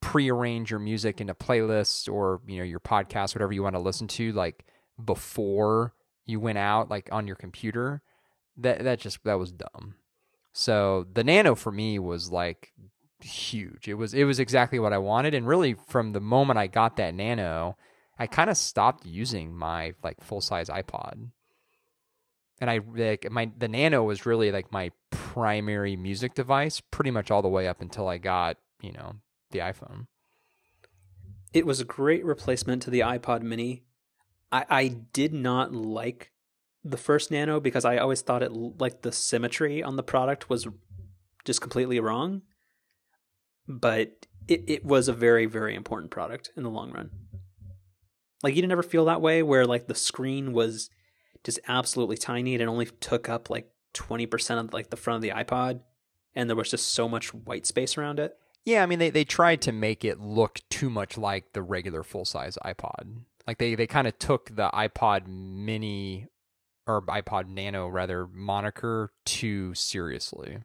prearrange 0.00 0.70
your 0.70 0.80
music 0.80 1.20
into 1.20 1.34
playlists 1.34 2.10
or 2.10 2.40
you 2.46 2.58
know 2.58 2.64
your 2.64 2.80
podcast 2.80 3.34
whatever 3.34 3.52
you 3.52 3.62
want 3.62 3.74
to 3.74 3.80
listen 3.80 4.06
to 4.06 4.32
like 4.32 4.64
before 5.04 5.92
you 6.24 6.38
went 6.38 6.58
out 6.58 6.88
like 6.88 7.08
on 7.10 7.26
your 7.26 7.36
computer 7.36 8.02
that 8.58 8.84
that 8.84 9.00
just 9.00 9.22
that 9.24 9.38
was 9.38 9.52
dumb. 9.52 9.94
So 10.52 11.06
the 11.12 11.24
nano 11.24 11.54
for 11.54 11.72
me 11.72 11.98
was 11.98 12.30
like 12.30 12.72
huge. 13.20 13.88
It 13.88 13.94
was 13.94 14.14
it 14.14 14.24
was 14.24 14.38
exactly 14.38 14.78
what 14.78 14.92
i 14.92 14.98
wanted 14.98 15.34
and 15.34 15.46
really 15.46 15.74
from 15.88 16.12
the 16.12 16.20
moment 16.20 16.58
i 16.58 16.66
got 16.66 16.96
that 16.96 17.14
nano 17.14 17.76
i 18.18 18.26
kind 18.26 18.50
of 18.50 18.56
stopped 18.56 19.06
using 19.06 19.56
my 19.56 19.94
like 20.02 20.22
full 20.22 20.40
size 20.40 20.68
ipod. 20.68 21.30
And 22.60 22.70
i 22.70 22.80
like 22.94 23.30
my 23.30 23.50
the 23.56 23.68
nano 23.68 24.02
was 24.04 24.26
really 24.26 24.52
like 24.52 24.72
my 24.72 24.90
primary 25.10 25.96
music 25.96 26.34
device 26.34 26.80
pretty 26.80 27.10
much 27.10 27.30
all 27.30 27.42
the 27.42 27.48
way 27.48 27.68
up 27.68 27.80
until 27.80 28.08
i 28.08 28.18
got 28.18 28.56
you 28.82 28.92
know 28.92 29.14
the 29.50 29.60
iPhone. 29.60 30.06
It 31.52 31.66
was 31.66 31.80
a 31.80 31.84
great 31.84 32.24
replacement 32.24 32.82
to 32.82 32.90
the 32.90 33.00
iPod 33.00 33.42
mini. 33.42 33.84
I, 34.52 34.64
I 34.68 34.88
did 34.88 35.32
not 35.32 35.72
like 35.72 36.32
the 36.84 36.96
first 36.96 37.30
Nano 37.30 37.60
because 37.60 37.84
I 37.84 37.98
always 37.98 38.20
thought 38.20 38.42
it 38.42 38.52
like 38.52 39.02
the 39.02 39.12
symmetry 39.12 39.82
on 39.82 39.96
the 39.96 40.02
product 40.02 40.48
was 40.48 40.68
just 41.44 41.60
completely 41.60 42.00
wrong. 42.00 42.42
But 43.66 44.26
it, 44.46 44.64
it 44.66 44.84
was 44.84 45.08
a 45.08 45.12
very, 45.12 45.46
very 45.46 45.74
important 45.74 46.10
product 46.10 46.50
in 46.56 46.62
the 46.62 46.70
long 46.70 46.92
run. 46.92 47.10
Like 48.42 48.54
you 48.54 48.62
didn't 48.62 48.72
ever 48.72 48.82
feel 48.82 49.06
that 49.06 49.20
way 49.20 49.42
where 49.42 49.66
like 49.66 49.86
the 49.86 49.94
screen 49.94 50.52
was 50.52 50.90
just 51.44 51.58
absolutely 51.68 52.16
tiny 52.16 52.54
and 52.54 52.62
it 52.62 52.68
only 52.68 52.86
took 52.86 53.28
up 53.28 53.50
like 53.50 53.68
20% 53.94 54.60
of 54.60 54.72
like 54.72 54.90
the 54.90 54.96
front 54.96 55.16
of 55.16 55.22
the 55.22 55.36
iPod 55.36 55.80
and 56.34 56.48
there 56.48 56.56
was 56.56 56.70
just 56.70 56.92
so 56.92 57.08
much 57.08 57.34
white 57.34 57.66
space 57.66 57.98
around 57.98 58.20
it. 58.20 58.36
Yeah, 58.68 58.82
I 58.82 58.86
mean 58.86 58.98
they, 58.98 59.08
they 59.08 59.24
tried 59.24 59.62
to 59.62 59.72
make 59.72 60.04
it 60.04 60.20
look 60.20 60.60
too 60.68 60.90
much 60.90 61.16
like 61.16 61.54
the 61.54 61.62
regular 61.62 62.02
full 62.02 62.26
size 62.26 62.58
iPod. 62.62 63.22
Like 63.46 63.56
they, 63.56 63.74
they 63.74 63.86
kind 63.86 64.06
of 64.06 64.18
took 64.18 64.54
the 64.54 64.68
iPod 64.74 65.26
mini 65.26 66.26
or 66.86 67.00
iPod 67.00 67.48
Nano 67.48 67.88
rather 67.88 68.26
moniker 68.26 69.10
too 69.24 69.72
seriously. 69.72 70.58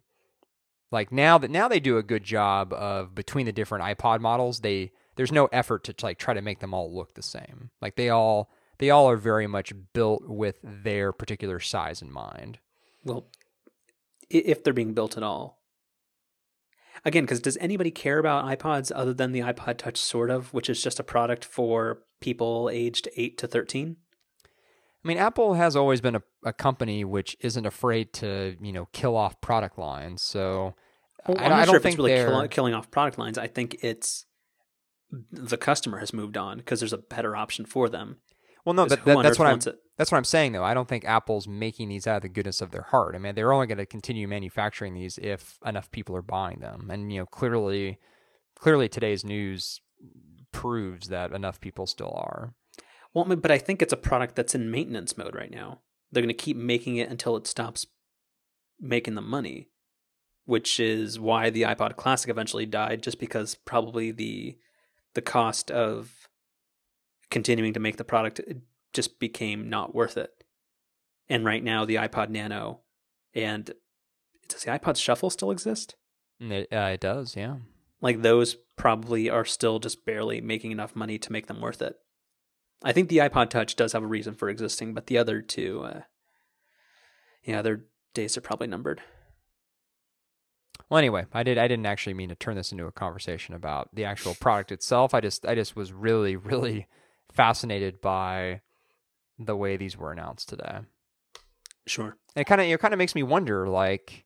Like 0.92 1.14
now 1.14 1.38
that 1.38 1.50
now 1.50 1.70
they 1.70 1.80
do 1.80 1.98
a 1.98 2.04
good 2.04 2.26
job 2.26 2.74
of 2.74 3.16
between 3.16 3.46
the 3.46 3.54
different 3.54 3.86
iPod 3.86 4.20
models, 4.20 4.60
they 4.60 4.92
there's 5.16 5.32
no 5.32 5.46
effort 5.54 5.86
to 5.86 5.96
like 6.04 6.18
try 6.18 6.34
to 6.34 6.42
make 6.42 6.60
them 6.60 6.74
all 6.74 6.94
look 6.94 7.14
the 7.14 7.24
same. 7.24 7.70
Like 7.82 7.96
they 7.96 8.10
all 8.10 8.52
they 8.80 8.90
all 8.90 9.10
are 9.10 9.16
very 9.16 9.48
much 9.48 9.72
built 9.94 10.28
with 10.28 10.58
their 10.62 11.14
particular 11.14 11.62
size 11.62 12.02
in 12.02 12.12
mind. 12.12 12.60
Well, 13.06 13.28
if 14.30 14.62
they're 14.62 14.74
being 14.74 14.94
built 14.94 15.16
at 15.16 15.24
all, 15.24 15.63
again, 17.06 17.24
because 17.24 17.40
does 17.40 17.58
anybody 17.58 17.92
care 17.92 18.20
about 18.20 18.46
iPods 18.46 18.92
other 18.96 19.14
than 19.14 19.32
the 19.32 19.40
iPod 19.42 19.78
Touch, 19.78 19.98
sort 19.98 20.30
of, 20.30 20.54
which 20.54 20.70
is 20.70 20.82
just 20.82 21.00
a 21.00 21.04
product 21.04 21.46
for 21.46 22.00
people 22.22 22.70
aged 22.72 23.10
8 23.16 23.38
to 23.40 23.48
13? 23.48 23.98
I 25.04 25.08
mean, 25.08 25.18
Apple 25.18 25.56
has 25.56 25.76
always 25.76 26.00
been 26.00 26.16
a, 26.16 26.24
a 26.46 26.54
company 26.54 27.04
which 27.04 27.36
isn't 27.42 27.66
afraid 27.66 28.14
to, 28.14 28.56
you 28.62 28.72
know, 28.72 28.88
kill 28.94 29.18
off 29.18 29.40
product 29.42 29.78
lines. 29.78 30.22
So 30.22 30.76
well, 31.28 31.38
I'm 31.40 31.46
I, 31.46 31.50
not 31.50 31.60
I 31.60 31.66
sure 31.66 31.76
if 31.76 31.86
it's 31.86 31.98
really 31.98 32.16
kill, 32.16 32.48
killing 32.48 32.74
off 32.74 32.90
product 32.90 33.18
lines. 33.18 33.38
I 33.38 33.48
think 33.48 33.78
it's 33.82 34.26
the 35.32 35.58
customer 35.58 36.00
has 36.00 36.14
moved 36.14 36.38
on 36.38 36.58
because 36.58 36.80
there's 36.80 36.94
a 36.94 36.98
better 36.98 37.36
option 37.36 37.66
for 37.66 37.90
them. 37.90 38.18
Well, 38.66 38.74
no, 38.74 38.86
that, 38.86 39.04
that, 39.06 39.24
that's 39.24 39.40
what 39.40 39.48
I'm. 39.48 39.58
It. 39.58 39.80
That's 39.98 40.12
what 40.12 40.18
I'm 40.18 40.24
saying, 40.24 40.54
though. 40.54 40.64
I 40.64 40.74
don't 40.74 40.88
think 40.88 41.06
Apple's 41.06 41.48
making 41.48 41.90
these 41.90 42.08
out 42.08 42.18
of 42.18 42.22
the 42.24 42.30
goodness 42.30 42.62
of 42.62 42.72
their 42.72 42.84
heart. 42.84 43.16
I 43.16 43.20
mean, 43.20 43.36
they're 43.36 43.54
only 43.54 43.68
going 43.68 43.78
to 43.78 43.86
continue 43.86 44.28
manufacturing 44.28 44.94
these 44.94 45.20
if 45.22 45.60
enough 45.66 45.92
people 45.92 46.16
are 46.16 46.22
buying 46.22 46.60
them, 46.60 46.90
and 46.90 47.12
you 47.12 47.20
know, 47.20 47.26
clearly, 47.26 48.00
clearly 48.56 48.88
today's 48.88 49.26
news 49.26 49.82
proves 50.52 51.10
that 51.10 51.34
enough 51.34 51.60
people 51.60 51.86
still 51.86 52.14
are. 52.16 52.54
Well, 53.14 53.26
but 53.26 53.52
I 53.52 53.58
think 53.58 53.82
it's 53.82 53.94
a 53.94 53.98
product 53.98 54.36
that's 54.36 54.56
in 54.56 54.72
maintenance 54.72 55.18
mode 55.18 55.36
right 55.36 55.52
now. 55.52 55.82
They're 56.12 56.24
going 56.24 56.30
to 56.30 56.34
keep 56.34 56.58
making 56.58 56.98
it 56.98 57.10
until 57.10 57.36
it 57.36 57.48
stops 57.48 57.86
making 58.80 59.16
them 59.16 59.30
money, 59.30 59.70
which 60.46 60.80
is 60.80 61.20
why 61.20 61.50
the 61.50 61.64
iPod 61.64 61.96
Classic 61.96 62.30
eventually 62.30 62.66
died, 62.66 63.04
just 63.04 63.20
because 63.20 63.56
probably 63.56 64.12
the 64.12 64.58
the 65.16 65.22
cost 65.22 65.70
of 65.70 66.23
continuing 67.34 67.74
to 67.74 67.80
make 67.80 67.98
the 67.98 68.04
product 68.06 68.40
just 68.94 69.20
became 69.20 69.70
not 69.70 69.94
worth 69.94 70.16
it. 70.16 70.30
And 71.28 71.44
right 71.44 71.64
now, 71.64 71.84
the 71.84 71.96
iPod 71.96 72.30
Nano 72.30 72.82
And 73.34 73.74
does 74.48 74.64
the 74.64 74.72
iPod 74.72 74.98
Shuffle 74.98 75.32
still 75.32 75.52
exist? 75.52 75.96
It, 76.40 76.72
uh, 76.72 76.92
it 76.94 77.00
does, 77.00 77.36
yeah. 77.36 77.56
Like 78.02 78.22
those 78.22 78.56
probably 78.76 79.30
are 79.30 79.46
still 79.46 79.80
just 79.80 80.06
barely 80.06 80.42
making 80.42 80.72
enough 80.72 80.96
money 80.96 81.18
to 81.18 81.32
make 81.32 81.48
them 81.48 81.60
worth 81.60 81.82
it. 81.82 81.96
I 82.84 82.92
think 82.92 83.10
the 83.10 83.18
iPod 83.18 83.50
Touch 83.50 83.76
does 83.76 83.94
have 83.94 84.04
a 84.04 84.08
reason 84.08 84.36
for 84.36 84.50
existing, 84.50 84.94
but 84.94 85.08
the 85.08 85.18
other 85.18 85.42
two, 85.42 85.84
uh, 85.84 86.02
yeah, 87.44 87.62
their 87.62 87.86
days 88.14 88.38
are 88.38 88.42
probably 88.42 88.68
numbered. 88.68 89.02
Well, 90.90 90.98
anyway, 91.00 91.26
I 91.34 91.44
did. 91.44 91.58
I 91.58 91.68
didn't 91.68 91.86
actually 91.86 92.14
mean 92.14 92.30
to 92.30 92.36
turn 92.36 92.58
this 92.58 92.72
into 92.72 92.86
a 92.86 92.92
conversation 92.92 93.56
about 93.56 93.90
the 93.94 94.06
actual 94.06 94.36
product 94.36 94.72
itself. 94.72 95.14
I 95.14 95.22
just, 95.22 95.46
I 95.46 95.56
just 95.56 95.76
was 95.76 95.94
really, 95.94 96.36
really 96.36 96.88
fascinated 97.32 98.02
by 98.02 98.62
the 99.40 99.56
way 99.56 99.78
these 99.78 99.98
were 99.98 100.12
announced 100.12 100.50
today. 100.50 100.80
Sure. 101.88 102.18
And 102.36 102.42
it 102.42 102.46
kind 102.46 102.62
of, 102.62 102.68
it 102.68 102.80
kind 102.80 102.94
of 102.94 102.98
makes 102.98 103.16
me 103.16 103.24
wonder, 103.24 103.68
like, 103.68 104.26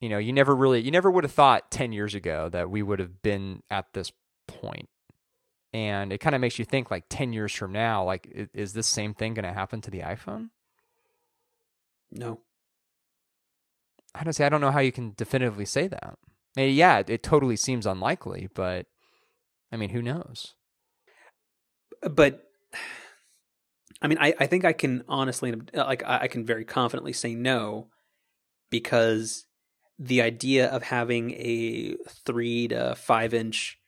you 0.00 0.08
know, 0.08 0.18
you 0.18 0.32
never 0.32 0.54
really, 0.54 0.80
you 0.80 0.90
never 0.90 1.10
would 1.10 1.24
have 1.24 1.32
thought 1.32 1.70
ten 1.70 1.92
years 1.92 2.14
ago 2.14 2.48
that 2.50 2.70
we 2.70 2.82
would 2.82 2.98
have 2.98 3.22
been 3.22 3.62
at 3.70 3.92
this 3.94 4.12
point. 4.46 4.88
and 5.72 6.12
it 6.12 6.18
kind 6.18 6.34
of 6.34 6.40
makes 6.40 6.58
you 6.58 6.64
think, 6.64 6.90
like, 6.90 7.04
ten 7.08 7.32
years 7.32 7.52
from 7.52 7.72
now, 7.72 8.04
like, 8.04 8.26
is, 8.30 8.48
is 8.54 8.72
this 8.72 8.86
same 8.86 9.14
thing 9.14 9.34
going 9.34 9.44
to 9.44 9.52
happen 9.52 9.80
to 9.82 9.90
the 9.90 10.00
iPhone? 10.00 10.50
No. 12.10 12.40
I 14.14 14.24
don't 14.24 14.32
say 14.32 14.46
I 14.46 14.48
don't 14.48 14.62
know 14.62 14.70
how 14.70 14.80
you 14.80 14.92
can 14.92 15.12
definitively 15.16 15.66
say 15.66 15.86
that. 15.88 16.18
Maybe, 16.56 16.72
yeah, 16.72 17.02
it 17.06 17.22
totally 17.22 17.56
seems 17.56 17.86
unlikely, 17.86 18.48
but 18.54 18.86
I 19.70 19.76
mean, 19.76 19.90
who 19.90 20.00
knows? 20.00 20.54
But 22.02 22.44
I 24.00 24.06
mean, 24.06 24.18
I, 24.20 24.34
I 24.38 24.46
think 24.46 24.64
I 24.64 24.72
can 24.72 25.04
honestly, 25.08 25.52
like, 25.74 26.02
I 26.06 26.28
can 26.28 26.46
very 26.46 26.64
confidently 26.64 27.12
say 27.12 27.34
no 27.34 27.88
because 28.70 29.46
the 29.98 30.22
idea 30.22 30.68
of 30.68 30.84
having 30.84 31.32
a 31.32 31.96
three 32.24 32.68
to 32.68 32.94
five 32.94 33.34
inch 33.34 33.80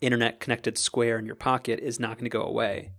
internet 0.00 0.40
connected 0.40 0.76
square 0.76 1.18
in 1.18 1.26
your 1.26 1.36
pocket 1.36 1.78
is 1.78 2.00
not 2.00 2.16
going 2.16 2.24
to 2.24 2.30
go 2.30 2.42
away. 2.42 2.92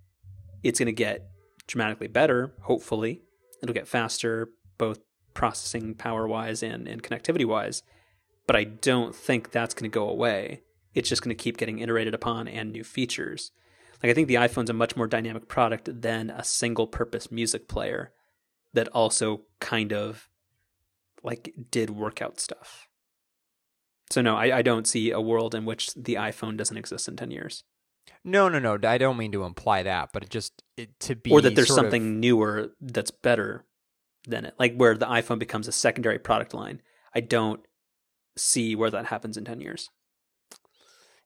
It's 0.63 0.79
going 0.79 0.87
to 0.87 0.93
get 0.93 1.27
dramatically 1.67 2.07
better, 2.07 2.53
hopefully. 2.61 3.21
It'll 3.61 3.73
get 3.73 3.87
faster, 3.87 4.49
both 4.77 4.99
processing 5.33 5.95
power 5.95 6.27
wise 6.27 6.63
and, 6.63 6.87
and 6.87 7.03
connectivity 7.03 7.45
wise. 7.45 7.83
But 8.47 8.55
I 8.55 8.63
don't 8.63 9.13
think 9.13 9.51
that's 9.51 9.73
going 9.73 9.89
to 9.89 9.93
go 9.93 10.07
away. 10.07 10.61
It's 10.93 11.09
just 11.09 11.21
going 11.21 11.35
to 11.35 11.41
keep 11.41 11.57
getting 11.57 11.79
iterated 11.79 12.13
upon 12.13 12.47
and 12.47 12.71
new 12.71 12.83
features. 12.83 13.51
Like 14.03 14.11
I 14.11 14.13
think 14.13 14.27
the 14.27 14.35
iPhone's 14.35 14.69
a 14.69 14.73
much 14.73 14.97
more 14.97 15.07
dynamic 15.07 15.47
product 15.47 16.01
than 16.01 16.29
a 16.29 16.43
single 16.43 16.87
purpose 16.87 17.31
music 17.31 17.69
player 17.69 18.11
that 18.73 18.89
also 18.89 19.43
kind 19.61 19.93
of 19.93 20.27
like 21.23 21.53
did 21.71 21.89
workout 21.89 22.39
stuff. 22.39 22.89
So 24.11 24.21
no, 24.21 24.35
I, 24.35 24.57
I 24.57 24.61
don't 24.61 24.85
see 24.85 25.11
a 25.11 25.21
world 25.21 25.55
in 25.55 25.63
which 25.63 25.93
the 25.95 26.15
iPhone 26.15 26.57
doesn't 26.57 26.77
exist 26.77 27.07
in 27.07 27.15
ten 27.15 27.31
years. 27.31 27.63
No, 28.25 28.49
no, 28.49 28.59
no. 28.59 28.77
I 28.83 28.97
don't 28.97 29.17
mean 29.17 29.31
to 29.31 29.45
imply 29.45 29.83
that, 29.83 30.09
but 30.11 30.23
it 30.23 30.29
just 30.29 30.63
it, 30.75 30.99
to 31.01 31.15
be 31.15 31.31
or 31.31 31.39
that 31.39 31.55
there's 31.55 31.73
something 31.73 32.01
Of, 32.03 32.15
newer 32.15 32.71
that's 32.81 33.11
better 33.11 33.65
than 34.27 34.45
it, 34.45 34.55
like 34.59 34.75
where 34.75 34.95
the 34.95 35.05
iPhone 35.05 35.39
becomes 35.39 35.67
a 35.67 35.71
secondary 35.71 36.19
product 36.19 36.53
line. 36.53 36.81
I 37.15 37.21
don't 37.21 37.61
see 38.35 38.75
where 38.75 38.89
that 38.89 39.05
happens 39.05 39.37
in 39.37 39.45
ten 39.45 39.61
years. 39.61 39.89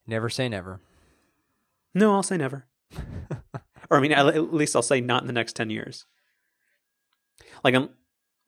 never 0.06 0.30
say 0.30 0.48
never. 0.48 0.80
No, 1.98 2.14
I'll 2.14 2.22
say 2.24 2.38
never. 2.38 2.68
or 3.89 3.98
I 3.98 4.00
mean, 4.00 4.12
at 4.12 4.28
at 4.28 4.54
least 4.54 4.76
I'll 4.76 4.84
say 4.84 5.02
not 5.02 5.24
in 5.24 5.28
the 5.28 5.34
next 5.34 5.56
ten 5.56 5.72
years. 5.72 6.06
Like 7.64 7.74
I'm, 7.74 7.89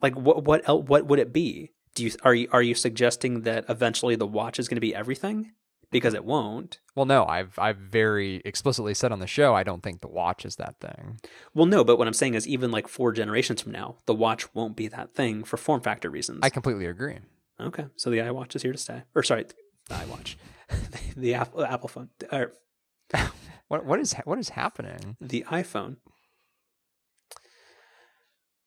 like 0.01 0.15
what 0.15 0.43
what 0.43 0.67
el- 0.69 0.83
what 0.83 1.07
would 1.07 1.17
it 1.17 1.33
be? 1.33 1.71
Do 1.95 2.05
you 2.05 2.11
are 2.23 2.35
you 2.35 2.47
are 2.51 2.61
you 2.61 2.75
suggesting 2.75 3.41
that 3.41 3.65
eventually 3.67 4.15
the 4.15 4.27
watch 4.27 4.59
is 4.59 4.67
going 4.67 4.75
to 4.75 4.81
be 4.81 4.93
everything? 4.93 5.53
Because 5.91 6.13
it 6.13 6.23
won't. 6.23 6.79
Well, 6.95 7.07
no, 7.07 7.25
I've 7.25 7.57
I've 7.57 7.77
very 7.77 8.43
explicitly 8.45 8.93
said 8.93 9.11
on 9.11 9.17
the 9.17 9.25
show 9.25 9.55
I 9.55 9.63
don't 9.63 9.81
think 9.81 10.01
the 10.01 10.07
watch 10.07 10.45
is 10.45 10.57
that 10.57 10.79
thing. 10.79 11.19
Well, 11.55 11.65
no, 11.65 11.83
but 11.83 11.97
what 11.97 12.07
I'm 12.07 12.13
saying 12.13 12.35
is 12.35 12.47
even 12.47 12.69
like 12.69 12.87
four 12.87 13.11
generations 13.11 13.63
from 13.63 13.71
now, 13.71 13.97
the 14.05 14.13
watch 14.13 14.53
won't 14.53 14.75
be 14.75 14.87
that 14.89 15.15
thing 15.15 15.43
for 15.43 15.57
form 15.57 15.81
factor 15.81 16.11
reasons. 16.11 16.41
I 16.43 16.51
completely 16.51 16.85
agree. 16.85 17.17
okay, 17.59 17.87
so 17.95 18.11
the 18.11 18.19
iWatch 18.19 18.55
is 18.55 18.61
here 18.61 18.73
to 18.73 18.77
stay. 18.77 19.01
Or 19.15 19.23
sorry, 19.23 19.45
the 19.87 19.95
iWatch, 19.95 20.35
the, 20.69 20.99
the 21.21 21.33
Apple 21.33 21.65
Apple 21.65 21.89
phone, 21.89 22.09
or 22.31 22.53
What 23.69 23.85
what 23.85 23.99
is 23.99 24.13
what 24.25 24.37
is 24.39 24.49
happening? 24.49 25.15
the 25.21 25.45
iPhone. 25.49 25.97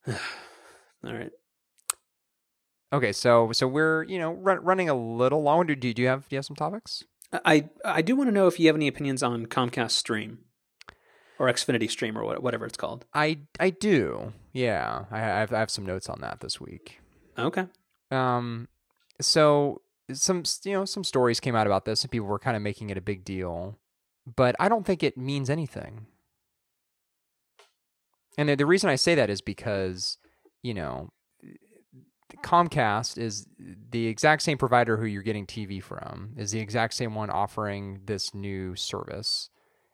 All 0.08 0.14
right. 1.12 1.30
Okay, 2.92 3.12
so 3.12 3.52
so 3.52 3.66
we're 3.68 4.04
you 4.04 4.18
know 4.18 4.32
run, 4.32 4.64
running 4.64 4.88
a 4.88 4.94
little 4.94 5.42
long. 5.42 5.66
Do, 5.66 5.74
do 5.74 5.92
you 6.00 6.08
have 6.08 6.28
do 6.28 6.34
you 6.34 6.38
have 6.38 6.44
some 6.46 6.56
topics? 6.56 7.04
I 7.32 7.68
I 7.84 8.00
do 8.00 8.16
want 8.16 8.28
to 8.28 8.32
know 8.32 8.46
if 8.46 8.60
you 8.60 8.68
have 8.68 8.76
any 8.76 8.88
opinions 8.88 9.22
on 9.22 9.46
Comcast 9.46 9.92
Stream 9.92 10.38
or 11.38 11.48
Xfinity 11.48 11.90
Stream 11.90 12.16
or 12.16 12.38
whatever 12.38 12.64
it's 12.64 12.76
called. 12.76 13.04
I 13.12 13.40
I 13.58 13.70
do. 13.70 14.32
Yeah, 14.52 15.06
I 15.10 15.18
have 15.18 15.52
I 15.52 15.58
have 15.58 15.70
some 15.70 15.84
notes 15.84 16.08
on 16.08 16.20
that 16.20 16.40
this 16.40 16.60
week. 16.60 17.00
Okay. 17.38 17.66
Um, 18.10 18.68
so 19.20 19.82
some 20.12 20.44
you 20.64 20.74
know 20.74 20.84
some 20.84 21.02
stories 21.02 21.40
came 21.40 21.56
out 21.56 21.66
about 21.66 21.86
this, 21.86 22.02
and 22.02 22.10
people 22.10 22.28
were 22.28 22.38
kind 22.38 22.56
of 22.56 22.62
making 22.62 22.90
it 22.90 22.98
a 22.98 23.02
big 23.02 23.24
deal, 23.24 23.78
but 24.26 24.54
I 24.58 24.68
don't 24.68 24.86
think 24.86 25.02
it 25.02 25.16
means 25.16 25.50
anything. 25.50 26.06
And 28.38 28.48
the, 28.48 28.56
the 28.56 28.66
reason 28.66 28.88
I 28.90 28.96
say 28.96 29.14
that 29.14 29.30
is 29.30 29.40
because 29.40 30.18
you 30.62 30.74
know 30.74 31.10
Comcast 32.42 33.18
is 33.18 33.46
the 33.58 34.06
exact 34.06 34.42
same 34.42 34.58
provider 34.58 34.96
who 34.96 35.06
you're 35.06 35.22
getting 35.22 35.46
TV 35.46 35.82
from, 35.82 36.34
is 36.36 36.50
the 36.50 36.60
exact 36.60 36.94
same 36.94 37.14
one 37.14 37.30
offering 37.30 38.00
this 38.04 38.34
new 38.34 38.74
service. 38.74 39.50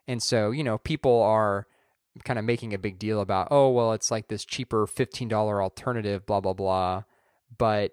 And 0.07 0.23
so, 0.23 0.51
you 0.51 0.65
know, 0.65 0.79
people 0.79 1.23
are 1.23 1.67
kind 2.25 2.39
of 2.39 2.45
making 2.45 2.73
a 2.73 2.79
big 2.79 2.99
deal 2.99 3.21
about, 3.21 3.49
oh, 3.51 3.71
well, 3.71 3.93
it's 3.93 4.11
like 4.11 4.29
this 4.29 4.45
cheaper 4.45 4.87
$15 4.87 5.33
alternative, 5.63 6.27
blah, 6.27 6.41
blah, 6.41 6.55
blah. 6.55 7.05
But 7.57 7.93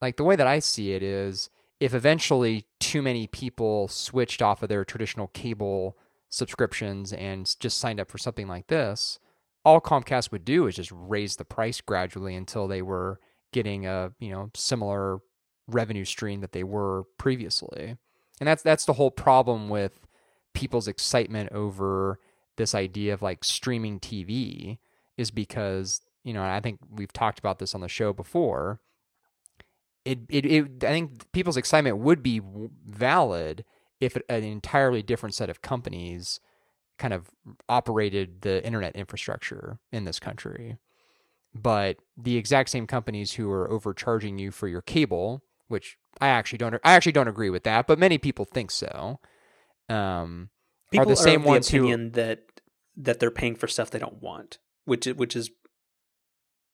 like 0.00 0.16
the 0.16 0.24
way 0.24 0.36
that 0.36 0.46
I 0.46 0.58
see 0.58 0.92
it 0.92 1.02
is 1.02 1.50
if 1.80 1.94
eventually 1.94 2.66
too 2.80 3.02
many 3.02 3.26
people 3.26 3.88
switched 3.88 4.40
off 4.42 4.62
of 4.62 4.68
their 4.68 4.84
traditional 4.84 5.28
cable 5.28 5.96
subscriptions 6.28 7.12
and 7.12 7.54
just 7.60 7.78
signed 7.78 8.00
up 8.00 8.10
for 8.10 8.18
something 8.18 8.48
like 8.48 8.68
this, 8.68 9.18
all 9.64 9.80
Comcast 9.80 10.30
would 10.30 10.44
do 10.44 10.66
is 10.66 10.76
just 10.76 10.92
raise 10.92 11.36
the 11.36 11.44
price 11.44 11.80
gradually 11.80 12.34
until 12.34 12.68
they 12.68 12.82
were 12.82 13.20
getting 13.52 13.86
a 13.86 14.12
you 14.18 14.30
know 14.30 14.50
similar 14.54 15.18
revenue 15.68 16.04
stream 16.04 16.40
that 16.40 16.52
they 16.52 16.64
were 16.64 17.04
previously. 17.18 17.96
And 18.40 18.48
that's 18.48 18.62
that's 18.62 18.84
the 18.84 18.94
whole 18.94 19.10
problem 19.10 19.68
with 19.68 20.06
people's 20.52 20.88
excitement 20.88 21.50
over 21.52 22.18
this 22.56 22.74
idea 22.74 23.14
of 23.14 23.22
like 23.22 23.44
streaming 23.44 23.98
TV 23.98 24.78
is 25.16 25.30
because 25.30 26.00
you 26.22 26.32
know 26.32 26.42
I 26.44 26.60
think 26.60 26.80
we've 26.90 27.12
talked 27.12 27.38
about 27.38 27.58
this 27.58 27.74
on 27.74 27.80
the 27.80 27.88
show 27.88 28.12
before. 28.12 28.80
It 30.04 30.20
it, 30.28 30.46
it 30.46 30.84
I 30.84 30.88
think 30.88 31.32
people's 31.32 31.56
excitement 31.56 31.98
would 31.98 32.22
be 32.22 32.40
valid 32.86 33.64
if 34.00 34.16
an 34.28 34.42
entirely 34.44 35.02
different 35.02 35.34
set 35.34 35.48
of 35.48 35.62
companies 35.62 36.40
kind 36.98 37.14
of 37.14 37.30
operated 37.68 38.42
the 38.42 38.64
internet 38.64 38.94
infrastructure 38.94 39.78
in 39.90 40.04
this 40.04 40.20
country 40.20 40.78
but 41.54 41.98
the 42.16 42.36
exact 42.36 42.70
same 42.70 42.86
companies 42.86 43.32
who 43.32 43.50
are 43.50 43.70
overcharging 43.70 44.38
you 44.38 44.50
for 44.50 44.66
your 44.66 44.82
cable, 44.82 45.42
which 45.68 45.96
I 46.20 46.28
actually 46.28 46.58
don't, 46.58 46.74
I 46.84 46.92
actually 46.94 47.12
don't 47.12 47.28
agree 47.28 47.50
with 47.50 47.62
that, 47.62 47.86
but 47.86 47.98
many 47.98 48.18
people 48.18 48.44
think 48.44 48.70
so. 48.70 49.20
Um, 49.88 50.50
People 50.90 51.06
are 51.06 51.14
the 51.14 51.16
same 51.16 51.40
of 51.40 51.44
the 51.44 51.48
ones 51.48 51.68
who 51.68 51.78
opinion 51.78 52.12
that 52.12 52.40
that 52.96 53.18
they're 53.18 53.30
paying 53.30 53.56
for 53.56 53.66
stuff 53.66 53.90
they 53.90 53.98
don't 53.98 54.22
want, 54.22 54.58
which 54.84 55.06
which 55.06 55.34
is 55.34 55.50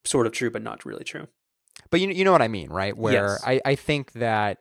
sort 0.05 0.27
of 0.27 0.33
true, 0.33 0.51
but 0.51 0.63
not 0.63 0.85
really 0.85 1.05
true. 1.05 1.29
But 1.91 2.01
you 2.01 2.09
you 2.09 2.25
know 2.25 2.33
what 2.33 2.43
I 2.43 2.49
mean, 2.49 2.71
right? 2.71 2.97
Where 2.97 3.13
Yes. 3.13 3.43
I 3.45 3.61
I 3.65 3.75
think 3.75 4.13
that 4.13 4.59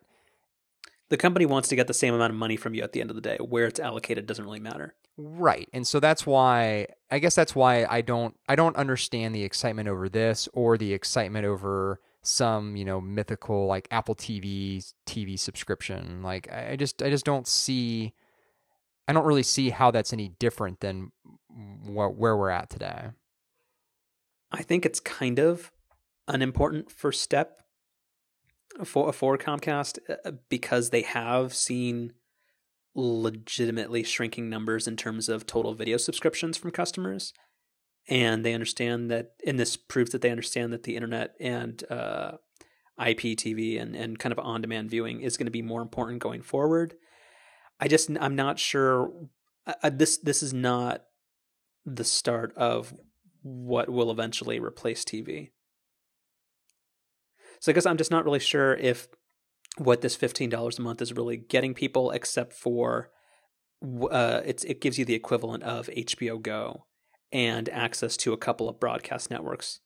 The 1.09 1.17
company 1.17 1.45
wants 1.45 1.67
to 1.69 1.75
get 1.75 1.87
the 1.87 1.93
same 1.93 2.13
amount 2.13 2.31
of 2.31 2.37
money 2.37 2.55
from 2.55 2.73
you 2.75 2.83
at 2.83 2.91
the 2.91 3.01
end 3.01 3.09
of 3.09 3.15
the 3.15 3.21
day. 3.21 3.37
Where 3.37 3.65
it's 3.65 3.79
allocated 3.79 4.25
doesn't 4.27 4.45
really 4.45 4.59
matter. 4.59 4.95
Right. 5.17 5.67
And 5.73 5.85
so 5.85 5.99
that's 5.99 6.25
why 6.25 6.87
I 7.11 7.19
guess 7.19 7.35
that's 7.35 7.55
why 7.55 7.85
I 7.89 8.01
don't 8.01 8.35
I 8.47 8.55
don't 8.55 8.75
understand 8.77 9.35
the 9.35 9.43
excitement 9.43 9.89
over 9.89 10.07
this 10.07 10.47
or 10.53 10.77
the 10.77 10.93
excitement 10.93 11.45
over 11.45 11.99
some, 12.21 12.75
you 12.75 12.85
know, 12.85 13.01
mythical 13.01 13.65
like 13.65 13.87
Apple 13.91 14.15
TV 14.15 14.85
TV 15.05 15.37
subscription. 15.37 16.21
Like 16.21 16.51
I 16.51 16.75
just 16.75 17.01
I 17.01 17.09
just 17.09 17.25
don't 17.25 17.47
see 17.47 18.13
I 19.07 19.13
don't 19.13 19.25
really 19.25 19.43
see 19.43 19.71
how 19.71 19.89
that's 19.91 20.13
any 20.13 20.29
different 20.39 20.79
than 20.81 21.11
wh- 21.49 22.15
where 22.17 22.37
we're 22.37 22.51
at 22.51 22.69
today. 22.69 23.09
I 24.51 24.61
think 24.63 24.85
it's 24.85 24.99
kind 24.99 25.39
of 25.39 25.71
an 26.29 26.41
important 26.41 26.91
first 26.91 27.21
step 27.21 27.63
for 28.83 29.11
for 29.11 29.37
Comcast 29.37 29.99
uh, 30.09 30.31
because 30.49 30.91
they 30.91 31.01
have 31.01 31.53
seen 31.53 32.13
legitimately 32.95 34.03
shrinking 34.03 34.49
numbers 34.49 34.87
in 34.87 34.95
terms 34.95 35.29
of 35.29 35.45
total 35.45 35.73
video 35.73 35.97
subscriptions 35.97 36.57
from 36.57 36.71
customers, 36.71 37.33
and 38.07 38.45
they 38.45 38.53
understand 38.53 39.09
that, 39.11 39.31
and 39.45 39.59
this 39.59 39.75
proves 39.75 40.11
that 40.11 40.21
they 40.21 40.31
understand 40.31 40.71
that 40.73 40.83
the 40.83 40.95
internet 40.95 41.35
and 41.39 41.83
uh, 41.89 42.33
IPTV 42.99 43.81
and 43.81 43.95
and 43.95 44.19
kind 44.19 44.31
of 44.31 44.39
on 44.39 44.61
demand 44.61 44.89
viewing 44.89 45.21
is 45.21 45.35
going 45.35 45.47
to 45.47 45.51
be 45.51 45.61
more 45.61 45.81
important 45.81 46.21
going 46.21 46.41
forward. 46.41 46.95
I 47.79 47.87
just 47.87 48.09
I'm 48.19 48.35
not 48.35 48.59
sure. 48.59 49.11
Uh, 49.65 49.89
this 49.91 50.17
this 50.17 50.43
is 50.43 50.53
not 50.53 51.03
the 51.85 52.03
start 52.03 52.53
of 52.55 52.93
what 53.41 53.89
will 53.89 54.11
eventually 54.11 54.59
replace 54.59 55.03
TV. 55.03 55.49
So 57.59 57.71
I 57.71 57.75
guess 57.75 57.85
I'm 57.85 57.97
just 57.97 58.11
not 58.11 58.25
really 58.25 58.39
sure 58.39 58.75
if 58.75 59.07
what 59.77 60.01
this 60.01 60.17
$15 60.17 60.79
a 60.79 60.81
month 60.81 61.01
is 61.01 61.13
really 61.13 61.37
getting 61.37 61.73
people 61.73 62.11
except 62.11 62.53
for 62.53 63.09
uh, 64.11 64.41
it's 64.45 64.63
it 64.65 64.81
gives 64.81 64.97
you 64.97 65.05
the 65.05 65.13
equivalent 65.13 65.63
of 65.63 65.87
HBO 65.87 66.41
Go 66.41 66.85
and 67.31 67.69
access 67.69 68.17
to 68.17 68.33
a 68.33 68.37
couple 68.37 68.67
of 68.67 68.79
broadcast 68.79 69.31
networks, 69.31 69.79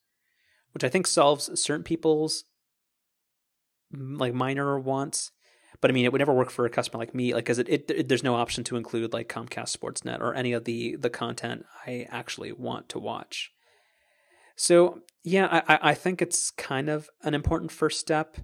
which 0.74 0.84
I 0.84 0.90
think 0.90 1.06
solves 1.06 1.62
certain 1.62 1.84
people's 1.84 2.46
like 3.92 4.34
minor 4.34 4.80
wants. 4.80 5.32
But 5.82 5.92
I 5.92 5.94
mean, 5.94 6.06
it 6.06 6.12
would 6.12 6.20
never 6.20 6.34
work 6.34 6.50
for 6.50 6.66
a 6.66 6.70
customer 6.70 7.00
like 7.00 7.14
me, 7.14 7.34
like 7.34 7.44
because 7.44 7.60
it, 7.60 7.70
it, 7.70 7.92
it, 7.92 8.10
there's 8.10 8.24
no 8.24 8.36
option 8.36 8.64
to 8.66 8.78
include 8.78 9.14
like 9.14 9.30
Comcast 9.30 9.78
Sportsnet 9.78 10.22
or 10.22 10.34
any 10.34 10.54
of 10.54 10.64
the 10.64 10.96
the 10.96 11.10
content 11.10 11.66
I 11.86 12.08
actually 12.10 12.52
want 12.52 12.90
to 12.90 13.00
watch. 13.00 13.53
So 14.56 15.02
yeah, 15.24 15.62
I 15.68 15.92
I 15.92 15.94
think 15.94 16.22
it's 16.22 16.52
kind 16.52 16.90
of 16.90 17.10
an 17.24 17.34
important 17.34 17.72
first 17.72 18.00
step 18.00 18.38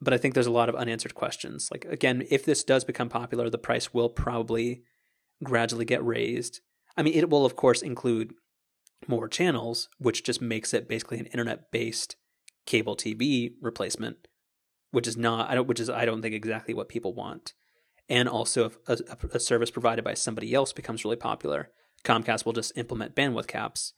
but 0.00 0.12
I 0.12 0.18
think 0.18 0.34
there's 0.34 0.46
a 0.46 0.52
lot 0.52 0.68
of 0.68 0.74
unanswered 0.74 1.14
questions. 1.14 1.68
Like 1.70 1.84
again, 1.86 2.26
if 2.30 2.44
this 2.44 2.64
does 2.64 2.84
become 2.84 3.08
popular, 3.08 3.48
the 3.48 3.58
price 3.58 3.94
will 3.94 4.08
probably 4.08 4.82
gradually 5.42 5.84
get 5.84 6.04
raised. 6.04 6.60
I 6.96 7.02
mean, 7.02 7.14
it 7.14 7.30
will 7.30 7.44
of 7.44 7.56
course 7.56 7.82
include 7.82 8.34
more 9.06 9.28
channels, 9.28 9.88
which 9.98 10.22
just 10.22 10.40
makes 10.40 10.74
it 10.74 10.88
basically 10.88 11.18
an 11.18 11.26
internet-based 11.26 12.16
cable 12.66 12.96
TV 12.96 13.52
replacement, 13.60 14.28
which 14.90 15.06
is 15.06 15.16
not 15.16 15.50
I 15.50 15.54
don't 15.54 15.68
which 15.68 15.80
is 15.80 15.88
I 15.88 16.04
don't 16.04 16.22
think 16.22 16.34
exactly 16.34 16.74
what 16.74 16.88
people 16.88 17.14
want. 17.14 17.54
And 18.08 18.28
also, 18.28 18.66
if 18.66 18.76
a, 18.86 18.98
a 19.32 19.40
service 19.40 19.70
provided 19.70 20.04
by 20.04 20.14
somebody 20.14 20.54
else 20.54 20.72
becomes 20.72 21.04
really 21.04 21.16
popular, 21.16 21.70
Comcast 22.04 22.44
will 22.44 22.52
just 22.52 22.76
implement 22.76 23.16
bandwidth 23.16 23.48
caps. 23.48 23.94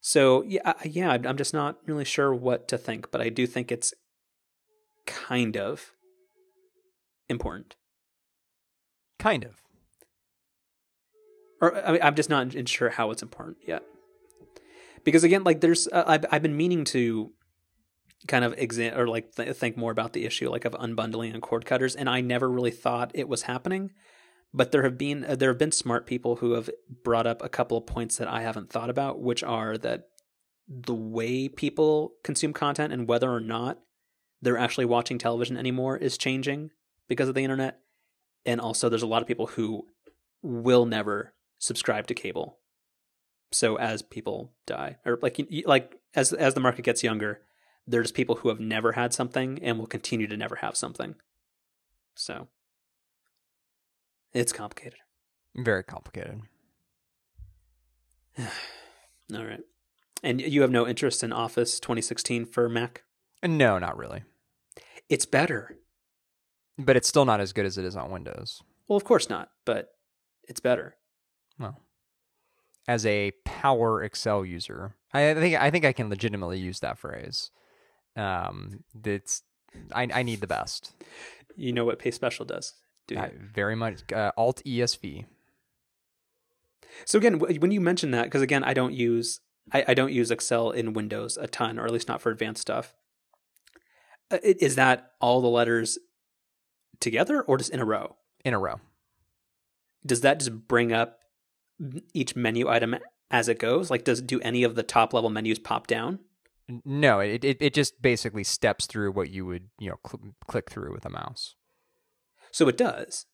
So 0.00 0.42
yeah, 0.42 0.74
yeah, 0.84 1.10
I'm 1.10 1.36
just 1.36 1.54
not 1.54 1.78
really 1.86 2.04
sure 2.04 2.34
what 2.34 2.68
to 2.68 2.78
think, 2.78 3.10
but 3.10 3.20
I 3.20 3.28
do 3.28 3.46
think 3.46 3.72
it's 3.72 3.92
kind 5.06 5.56
of 5.56 5.92
important. 7.28 7.76
Kind 9.18 9.44
of. 9.44 9.62
Or 11.60 11.84
I 11.84 11.92
mean, 11.92 12.02
I'm 12.02 12.14
just 12.14 12.30
not 12.30 12.68
sure 12.68 12.90
how 12.90 13.10
it's 13.10 13.22
important 13.22 13.58
yet. 13.66 13.82
Because 15.04 15.24
again, 15.24 15.44
like 15.44 15.60
there's, 15.60 15.88
uh, 15.88 16.04
I've 16.06 16.24
I've 16.30 16.42
been 16.42 16.56
meaning 16.56 16.84
to 16.86 17.32
kind 18.26 18.44
of 18.44 18.54
exam 18.58 18.98
or 18.98 19.06
like 19.06 19.34
th- 19.34 19.56
think 19.56 19.76
more 19.76 19.92
about 19.92 20.12
the 20.12 20.24
issue 20.24 20.50
like 20.50 20.64
of 20.64 20.72
unbundling 20.74 21.32
and 21.32 21.42
cord 21.42 21.64
cutters, 21.64 21.96
and 21.96 22.08
I 22.08 22.20
never 22.20 22.48
really 22.48 22.70
thought 22.70 23.10
it 23.14 23.28
was 23.28 23.42
happening. 23.42 23.90
But 24.54 24.72
there 24.72 24.82
have 24.82 24.96
been 24.96 25.24
uh, 25.24 25.36
there 25.36 25.50
have 25.50 25.58
been 25.58 25.72
smart 25.72 26.06
people 26.06 26.36
who 26.36 26.52
have 26.52 26.70
brought 27.04 27.26
up 27.26 27.42
a 27.42 27.48
couple 27.48 27.76
of 27.76 27.86
points 27.86 28.16
that 28.16 28.28
I 28.28 28.42
haven't 28.42 28.70
thought 28.70 28.90
about, 28.90 29.20
which 29.20 29.42
are 29.44 29.76
that 29.78 30.08
the 30.66 30.94
way 30.94 31.48
people 31.48 32.12
consume 32.22 32.52
content 32.52 32.92
and 32.92 33.08
whether 33.08 33.30
or 33.30 33.40
not 33.40 33.78
they're 34.40 34.58
actually 34.58 34.84
watching 34.84 35.18
television 35.18 35.56
anymore 35.56 35.96
is 35.96 36.18
changing 36.18 36.70
because 37.08 37.28
of 37.28 37.34
the 37.34 37.44
internet. 37.44 37.80
And 38.46 38.60
also, 38.60 38.88
there's 38.88 39.02
a 39.02 39.06
lot 39.06 39.22
of 39.22 39.28
people 39.28 39.48
who 39.48 39.86
will 40.42 40.86
never 40.86 41.34
subscribe 41.58 42.06
to 42.06 42.14
cable. 42.14 42.58
So 43.50 43.76
as 43.76 44.02
people 44.02 44.52
die, 44.66 44.96
or 45.04 45.18
like 45.20 45.40
like 45.66 45.96
as 46.14 46.32
as 46.32 46.54
the 46.54 46.60
market 46.60 46.84
gets 46.84 47.02
younger, 47.02 47.40
there's 47.86 48.12
people 48.12 48.36
who 48.36 48.48
have 48.48 48.60
never 48.60 48.92
had 48.92 49.12
something 49.12 49.58
and 49.62 49.78
will 49.78 49.86
continue 49.86 50.26
to 50.26 50.36
never 50.36 50.56
have 50.56 50.76
something. 50.76 51.14
So 52.14 52.48
it's 54.32 54.52
complicated. 54.52 54.98
Very 55.56 55.84
complicated. 55.84 56.42
All 58.38 59.44
right. 59.44 59.60
And 60.22 60.40
you 60.40 60.62
have 60.62 60.70
no 60.70 60.86
interest 60.86 61.22
in 61.22 61.32
Office 61.32 61.78
2016 61.80 62.46
for 62.46 62.68
Mac? 62.68 63.02
No, 63.42 63.78
not 63.78 63.96
really. 63.96 64.22
It's 65.08 65.26
better. 65.26 65.76
But 66.76 66.96
it's 66.96 67.08
still 67.08 67.24
not 67.24 67.40
as 67.40 67.52
good 67.52 67.66
as 67.66 67.78
it 67.78 67.84
is 67.84 67.96
on 67.96 68.10
Windows. 68.10 68.62
Well, 68.88 68.96
of 68.96 69.04
course 69.04 69.28
not, 69.28 69.50
but 69.64 69.90
it's 70.48 70.60
better. 70.60 70.96
Well, 71.58 71.80
as 72.86 73.04
a 73.04 73.32
Power 73.44 74.02
Excel 74.02 74.44
user, 74.44 74.94
I 75.12 75.34
think 75.34 75.56
I 75.56 75.70
think 75.70 75.84
I 75.84 75.92
can 75.92 76.08
legitimately 76.08 76.58
use 76.58 76.80
that 76.80 76.98
phrase. 76.98 77.50
Um, 78.16 78.84
it's 79.04 79.42
I, 79.92 80.08
I 80.12 80.22
need 80.22 80.40
the 80.40 80.46
best. 80.46 80.92
You 81.56 81.72
know 81.72 81.84
what 81.84 81.98
Paste 81.98 82.16
Special 82.16 82.44
does? 82.44 82.74
Do 83.08 83.14
you? 83.14 83.30
very 83.54 83.74
much 83.74 84.10
uh, 84.12 84.30
Alt 84.36 84.62
ESV. 84.64 85.24
So 87.04 87.18
again, 87.18 87.38
when 87.38 87.70
you 87.70 87.80
mention 87.80 88.10
that, 88.12 88.24
because 88.24 88.42
again, 88.42 88.62
I 88.62 88.74
don't 88.74 88.92
use 88.92 89.40
I, 89.72 89.84
I 89.88 89.94
don't 89.94 90.12
use 90.12 90.30
Excel 90.30 90.70
in 90.70 90.92
Windows 90.92 91.36
a 91.36 91.46
ton, 91.46 91.78
or 91.78 91.86
at 91.86 91.92
least 91.92 92.08
not 92.08 92.20
for 92.20 92.30
advanced 92.30 92.62
stuff. 92.62 92.94
Uh, 94.30 94.38
is 94.42 94.76
that 94.76 95.12
all 95.20 95.40
the 95.40 95.48
letters 95.48 95.98
together 97.00 97.42
or 97.42 97.58
just 97.58 97.70
in 97.70 97.80
a 97.80 97.84
row? 97.84 98.16
In 98.44 98.54
a 98.54 98.58
row. 98.58 98.76
Does 100.04 100.20
that 100.20 100.38
just 100.38 100.68
bring 100.68 100.92
up 100.92 101.18
each 102.14 102.36
menu 102.36 102.68
item 102.68 102.96
as 103.30 103.48
it 103.48 103.58
goes? 103.58 103.90
Like, 103.90 104.04
does 104.04 104.20
do 104.20 104.40
any 104.40 104.62
of 104.62 104.74
the 104.74 104.82
top 104.82 105.12
level 105.12 105.30
menus 105.30 105.58
pop 105.58 105.86
down? 105.86 106.20
No, 106.84 107.20
it 107.20 107.44
it, 107.44 107.56
it 107.60 107.74
just 107.74 108.00
basically 108.02 108.44
steps 108.44 108.86
through 108.86 109.12
what 109.12 109.30
you 109.30 109.46
would 109.46 109.68
you 109.78 109.90
know 109.90 109.96
cl- 110.06 110.34
click 110.46 110.70
through 110.70 110.92
with 110.92 111.06
a 111.06 111.10
mouse. 111.10 111.54
So 112.58 112.66
it 112.66 112.76
does. 112.76 113.24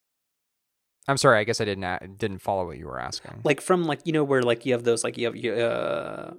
I'm 1.08 1.16
sorry. 1.16 1.38
I 1.38 1.44
guess 1.44 1.58
I 1.58 1.64
didn't 1.64 2.18
didn't 2.18 2.40
follow 2.40 2.66
what 2.66 2.76
you 2.76 2.84
were 2.84 3.00
asking. 3.00 3.40
Like 3.42 3.62
from 3.62 3.84
like 3.84 4.00
you 4.04 4.12
know 4.12 4.22
where 4.22 4.42
like 4.42 4.66
you 4.66 4.74
have 4.74 4.84
those 4.84 5.02
like 5.02 5.16
you 5.16 5.24
have 5.26 5.58
uh 5.58 6.34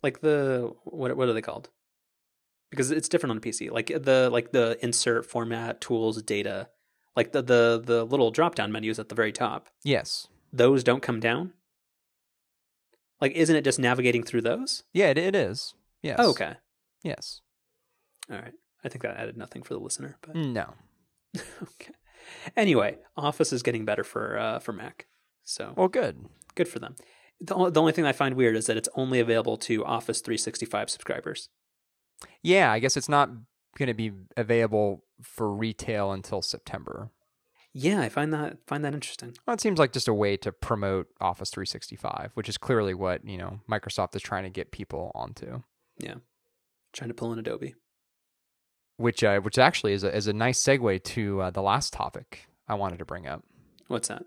like 0.00 0.20
the 0.20 0.72
what 0.84 1.16
what 1.16 1.28
are 1.28 1.32
they 1.32 1.42
called? 1.42 1.70
because 2.70 2.92
it's 2.92 3.08
different 3.08 3.32
on 3.32 3.36
a 3.38 3.40
PC. 3.40 3.68
Like 3.68 3.88
the 3.88 4.30
like 4.30 4.52
the 4.52 4.78
insert 4.80 5.26
format 5.26 5.80
tools 5.80 6.22
data, 6.22 6.68
like 7.16 7.32
the 7.32 7.42
the 7.42 7.82
the 7.84 8.06
little 8.06 8.30
drop 8.30 8.54
down 8.54 8.70
menus 8.70 9.00
at 9.00 9.08
the 9.08 9.16
very 9.16 9.32
top. 9.32 9.70
Yes, 9.82 10.28
those 10.52 10.84
don't 10.84 11.02
come 11.02 11.18
down. 11.18 11.52
Like, 13.20 13.32
isn't 13.32 13.56
it 13.56 13.64
just 13.64 13.80
navigating 13.80 14.22
through 14.22 14.42
those? 14.42 14.84
Yeah, 14.92 15.06
it, 15.06 15.18
it 15.18 15.34
is. 15.34 15.74
Yes. 16.00 16.18
Oh, 16.20 16.30
okay. 16.30 16.54
Yes. 17.02 17.40
All 18.30 18.36
right. 18.36 18.52
I 18.84 18.88
think 18.88 19.02
that 19.02 19.16
added 19.16 19.36
nothing 19.36 19.64
for 19.64 19.74
the 19.74 19.80
listener, 19.80 20.16
but 20.22 20.36
no. 20.36 20.74
okay. 21.62 21.92
Anyway, 22.56 22.98
Office 23.16 23.52
is 23.52 23.62
getting 23.62 23.84
better 23.84 24.04
for 24.04 24.38
uh, 24.38 24.58
for 24.58 24.72
Mac. 24.72 25.06
So 25.44 25.72
well, 25.76 25.88
good. 25.88 26.26
Good 26.54 26.68
for 26.68 26.78
them. 26.78 26.96
The, 27.40 27.70
the 27.70 27.80
only 27.80 27.92
thing 27.92 28.04
I 28.04 28.12
find 28.12 28.34
weird 28.34 28.56
is 28.56 28.66
that 28.66 28.76
it's 28.76 28.88
only 28.94 29.20
available 29.20 29.56
to 29.58 29.84
Office 29.84 30.20
365 30.20 30.90
subscribers. 30.90 31.48
Yeah, 32.42 32.72
I 32.72 32.80
guess 32.80 32.96
it's 32.96 33.08
not 33.08 33.30
going 33.76 33.86
to 33.86 33.94
be 33.94 34.10
available 34.36 35.04
for 35.22 35.52
retail 35.52 36.12
until 36.12 36.42
September. 36.42 37.10
Yeah, 37.72 38.00
I 38.00 38.08
find 38.08 38.32
that 38.32 38.58
find 38.66 38.84
that 38.84 38.94
interesting. 38.94 39.36
Well, 39.46 39.54
it 39.54 39.60
seems 39.60 39.78
like 39.78 39.92
just 39.92 40.08
a 40.08 40.14
way 40.14 40.36
to 40.38 40.50
promote 40.50 41.08
Office 41.20 41.50
365, 41.50 42.32
which 42.34 42.48
is 42.48 42.58
clearly 42.58 42.94
what 42.94 43.24
you 43.24 43.38
know 43.38 43.60
Microsoft 43.70 44.16
is 44.16 44.22
trying 44.22 44.44
to 44.44 44.50
get 44.50 44.72
people 44.72 45.12
onto. 45.14 45.62
Yeah, 45.98 46.14
trying 46.92 47.08
to 47.08 47.14
pull 47.14 47.32
in 47.32 47.38
Adobe. 47.38 47.74
Which 48.98 49.24
uh, 49.24 49.40
which 49.40 49.58
actually 49.58 49.94
is 49.94 50.04
a 50.04 50.14
is 50.14 50.26
a 50.26 50.32
nice 50.32 50.60
segue 50.60 51.02
to 51.04 51.40
uh, 51.40 51.50
the 51.50 51.62
last 51.62 51.92
topic 51.92 52.46
I 52.68 52.74
wanted 52.74 52.98
to 52.98 53.06
bring 53.06 53.26
up. 53.26 53.42
What's 53.86 54.08
that? 54.08 54.24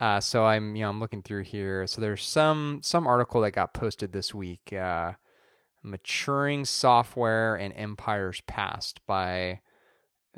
Uh, 0.00 0.20
so 0.20 0.44
I'm 0.44 0.74
you 0.74 0.82
know 0.82 0.90
I'm 0.90 1.00
looking 1.00 1.22
through 1.22 1.44
here. 1.44 1.86
So 1.86 2.00
there's 2.00 2.24
some 2.24 2.80
some 2.82 3.06
article 3.06 3.42
that 3.42 3.52
got 3.52 3.74
posted 3.74 4.12
this 4.12 4.34
week. 4.34 4.72
Uh, 4.72 5.12
Maturing 5.82 6.64
Software 6.64 7.54
and 7.56 7.72
Empires 7.74 8.42
Past 8.46 9.00
by, 9.06 9.60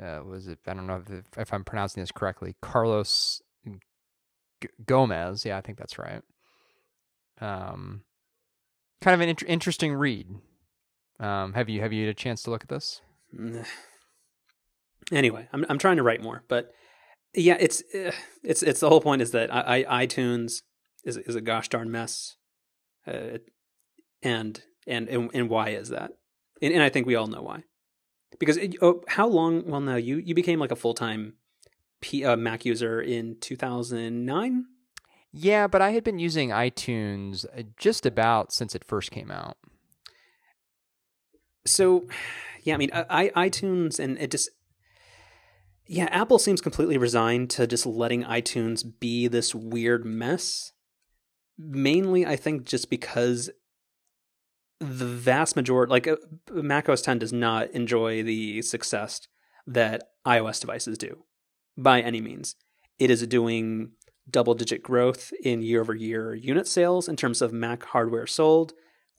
uh, 0.01 0.21
was 0.25 0.47
it, 0.47 0.59
I 0.65 0.73
don't 0.73 0.87
know 0.87 1.03
if, 1.07 1.23
if 1.37 1.53
I'm 1.53 1.65
pronouncing 1.65 2.01
this 2.01 2.11
correctly, 2.11 2.55
Carlos 2.61 3.41
G- 3.65 4.69
Gomez. 4.85 5.45
Yeah, 5.45 5.57
I 5.57 5.61
think 5.61 5.77
that's 5.77 5.99
right. 5.99 6.21
Um, 7.41 8.03
kind 9.01 9.15
of 9.15 9.21
an 9.21 9.29
int- 9.29 9.43
interesting 9.47 9.93
read. 9.93 10.27
Um, 11.19 11.53
have 11.53 11.69
you 11.69 11.81
have 11.81 11.93
you 11.93 12.05
had 12.05 12.11
a 12.11 12.15
chance 12.15 12.41
to 12.43 12.49
look 12.49 12.63
at 12.63 12.69
this? 12.69 13.01
Anyway, 15.11 15.47
I'm 15.51 15.65
I'm 15.69 15.77
trying 15.77 15.97
to 15.97 16.03
write 16.03 16.21
more, 16.21 16.43
but 16.47 16.71
yeah, 17.33 17.57
it's 17.59 17.83
uh, 17.93 18.11
it's 18.43 18.63
it's 18.63 18.79
the 18.79 18.89
whole 18.89 19.01
point 19.01 19.21
is 19.21 19.31
that 19.31 19.53
I, 19.53 19.85
I, 19.85 20.05
iTunes 20.05 20.61
is 21.03 21.17
is 21.17 21.35
a 21.35 21.41
gosh 21.41 21.69
darn 21.69 21.91
mess, 21.91 22.35
uh, 23.07 23.39
and 24.21 24.61
and 24.87 25.09
and, 25.09 25.29
and 25.33 25.49
why 25.49 25.69
is 25.69 25.89
that? 25.89 26.11
And, 26.61 26.73
and 26.73 26.83
I 26.83 26.89
think 26.89 27.07
we 27.07 27.15
all 27.15 27.27
know 27.27 27.41
why. 27.41 27.63
Because 28.39 28.57
it, 28.57 28.75
oh, 28.81 29.01
how 29.07 29.27
long? 29.27 29.63
Well, 29.65 29.81
no, 29.81 29.95
you 29.95 30.17
you 30.17 30.35
became 30.35 30.59
like 30.59 30.71
a 30.71 30.75
full 30.75 30.93
time 30.93 31.33
P, 32.01 32.23
uh, 32.23 32.35
Mac 32.35 32.65
user 32.65 33.01
in 33.01 33.37
2009. 33.39 34.65
Yeah, 35.31 35.67
but 35.67 35.81
I 35.81 35.91
had 35.91 36.03
been 36.03 36.19
using 36.19 36.49
iTunes 36.49 37.45
uh, 37.57 37.63
just 37.77 38.05
about 38.05 38.53
since 38.53 38.75
it 38.75 38.85
first 38.85 39.11
came 39.11 39.31
out. 39.31 39.57
So, 41.65 42.07
yeah, 42.63 42.75
I 42.75 42.77
mean, 42.77 42.91
I, 42.93 43.31
iTunes 43.35 43.99
and 43.99 44.17
it 44.17 44.31
just 44.31 44.49
yeah, 45.85 46.07
Apple 46.11 46.39
seems 46.39 46.61
completely 46.61 46.97
resigned 46.97 47.49
to 47.51 47.67
just 47.67 47.85
letting 47.85 48.23
iTunes 48.23 48.83
be 48.99 49.27
this 49.27 49.53
weird 49.53 50.05
mess. 50.05 50.71
Mainly, 51.57 52.25
I 52.25 52.35
think 52.35 52.65
just 52.65 52.89
because 52.89 53.49
the 54.79 55.05
vast 55.05 55.55
majority, 55.55 55.91
like 55.91 56.07
uh, 56.07 56.15
Mac 56.51 56.87
OS 56.87 57.01
10, 57.01 57.19
does 57.19 57.33
not 57.33 57.69
enjoy 57.71 58.23
the 58.23 58.61
success 58.61 59.21
that 59.67 60.03
iOS 60.25 60.61
devices 60.61 60.97
do 60.97 61.25
by 61.77 62.01
any 62.01 62.21
means. 62.21 62.55
It 62.97 63.09
is 63.09 63.25
doing 63.27 63.91
double 64.29 64.53
digit 64.53 64.83
growth 64.83 65.33
in 65.43 65.61
year 65.61 65.81
over 65.81 65.93
year 65.93 66.33
unit 66.33 66.67
sales 66.67 67.09
in 67.09 67.17
terms 67.17 67.41
of 67.41 67.51
Mac 67.51 67.83
hardware 67.83 68.25
sold, 68.25 68.73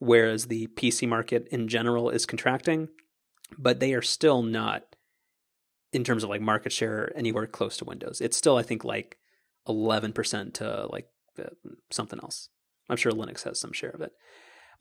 whereas 0.04 0.46
the 0.46 0.66
PC 0.68 1.08
market 1.08 1.48
in 1.50 1.68
general 1.68 2.10
is 2.10 2.26
contracting, 2.26 2.88
but 3.58 3.80
they 3.80 3.94
are 3.94 4.02
still 4.02 4.42
not 4.42 4.96
in 5.92 6.04
terms 6.04 6.24
of 6.24 6.30
like 6.30 6.40
market 6.40 6.72
share 6.72 7.12
anywhere 7.16 7.46
close 7.46 7.76
to 7.78 7.84
Windows. 7.84 8.20
It's 8.20 8.36
still, 8.36 8.56
I 8.56 8.62
think, 8.62 8.84
like 8.84 9.16
11% 9.68 10.54
to 10.54 10.86
like 10.90 11.08
uh, 11.38 11.44
something 11.90 12.18
else. 12.22 12.48
I'm 12.88 12.96
sure 12.96 13.12
Linux 13.12 13.44
has 13.44 13.58
some 13.58 13.72
share 13.72 13.90
of 13.90 14.00
it. 14.00 14.12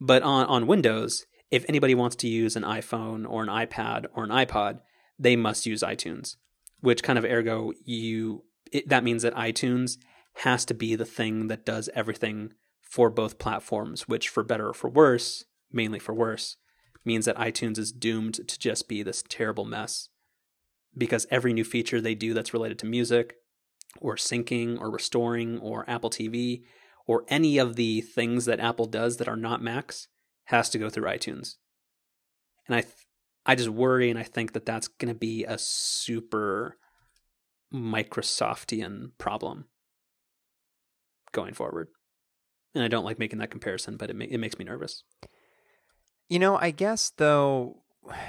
But 0.01 0.23
on, 0.23 0.45
on 0.47 0.67
Windows, 0.67 1.25
if 1.51 1.63
anybody 1.69 1.95
wants 1.95 2.15
to 2.17 2.27
use 2.27 2.55
an 2.55 2.63
iPhone 2.63 3.29
or 3.29 3.43
an 3.43 3.49
iPad 3.49 4.07
or 4.15 4.23
an 4.23 4.31
iPod, 4.31 4.79
they 5.19 5.35
must 5.35 5.65
use 5.65 5.83
iTunes, 5.83 6.35
which 6.81 7.03
kind 7.03 7.17
of 7.17 7.25
ergo 7.25 7.71
you 7.85 8.43
it, 8.71 8.89
that 8.89 9.03
means 9.03 9.21
that 9.21 9.35
iTunes 9.35 9.97
has 10.37 10.65
to 10.65 10.73
be 10.73 10.95
the 10.95 11.05
thing 11.05 11.47
that 11.47 11.65
does 11.65 11.89
everything 11.93 12.53
for 12.93 13.09
both 13.09 13.39
platforms, 13.39 14.07
which 14.07 14.29
for 14.29 14.43
better 14.43 14.69
or 14.69 14.73
for 14.75 14.87
worse, 14.87 15.45
mainly 15.71 15.97
for 15.97 16.13
worse, 16.13 16.57
means 17.03 17.25
that 17.25 17.35
iTunes 17.37 17.79
is 17.79 17.91
doomed 17.91 18.47
to 18.47 18.59
just 18.59 18.87
be 18.87 19.01
this 19.01 19.23
terrible 19.27 19.65
mess 19.65 20.09
because 20.95 21.25
every 21.31 21.53
new 21.53 21.63
feature 21.63 21.99
they 21.99 22.13
do 22.13 22.35
that's 22.35 22.53
related 22.53 22.77
to 22.77 22.85
music 22.85 23.33
or 23.99 24.15
syncing 24.15 24.79
or 24.79 24.91
restoring 24.91 25.57
or 25.57 25.89
Apple 25.89 26.11
TV 26.11 26.61
or 27.07 27.25
any 27.29 27.57
of 27.57 27.77
the 27.77 28.01
things 28.01 28.45
that 28.45 28.59
Apple 28.59 28.85
does 28.85 29.17
that 29.17 29.27
are 29.27 29.35
not 29.35 29.59
Macs 29.59 30.07
has 30.45 30.69
to 30.69 30.77
go 30.77 30.87
through 30.87 31.09
iTunes. 31.09 31.55
And 32.67 32.75
I 32.75 32.81
th- 32.81 32.93
I 33.43 33.55
just 33.55 33.69
worry 33.69 34.11
and 34.11 34.19
I 34.19 34.23
think 34.23 34.53
that 34.53 34.67
that's 34.67 34.87
going 34.87 35.11
to 35.11 35.19
be 35.19 35.45
a 35.45 35.57
super 35.57 36.77
Microsoftian 37.73 39.13
problem 39.17 39.65
going 41.31 41.55
forward. 41.55 41.87
And 42.75 42.83
I 42.83 42.87
don't 42.87 43.05
like 43.05 43.19
making 43.19 43.39
that 43.39 43.51
comparison, 43.51 43.97
but 43.97 44.09
it 44.09 44.15
ma- 44.15 44.25
it 44.29 44.37
makes 44.37 44.57
me 44.57 44.65
nervous. 44.65 45.03
You 46.29 46.39
know, 46.39 46.57
I 46.57 46.71
guess 46.71 47.11
though 47.11 47.83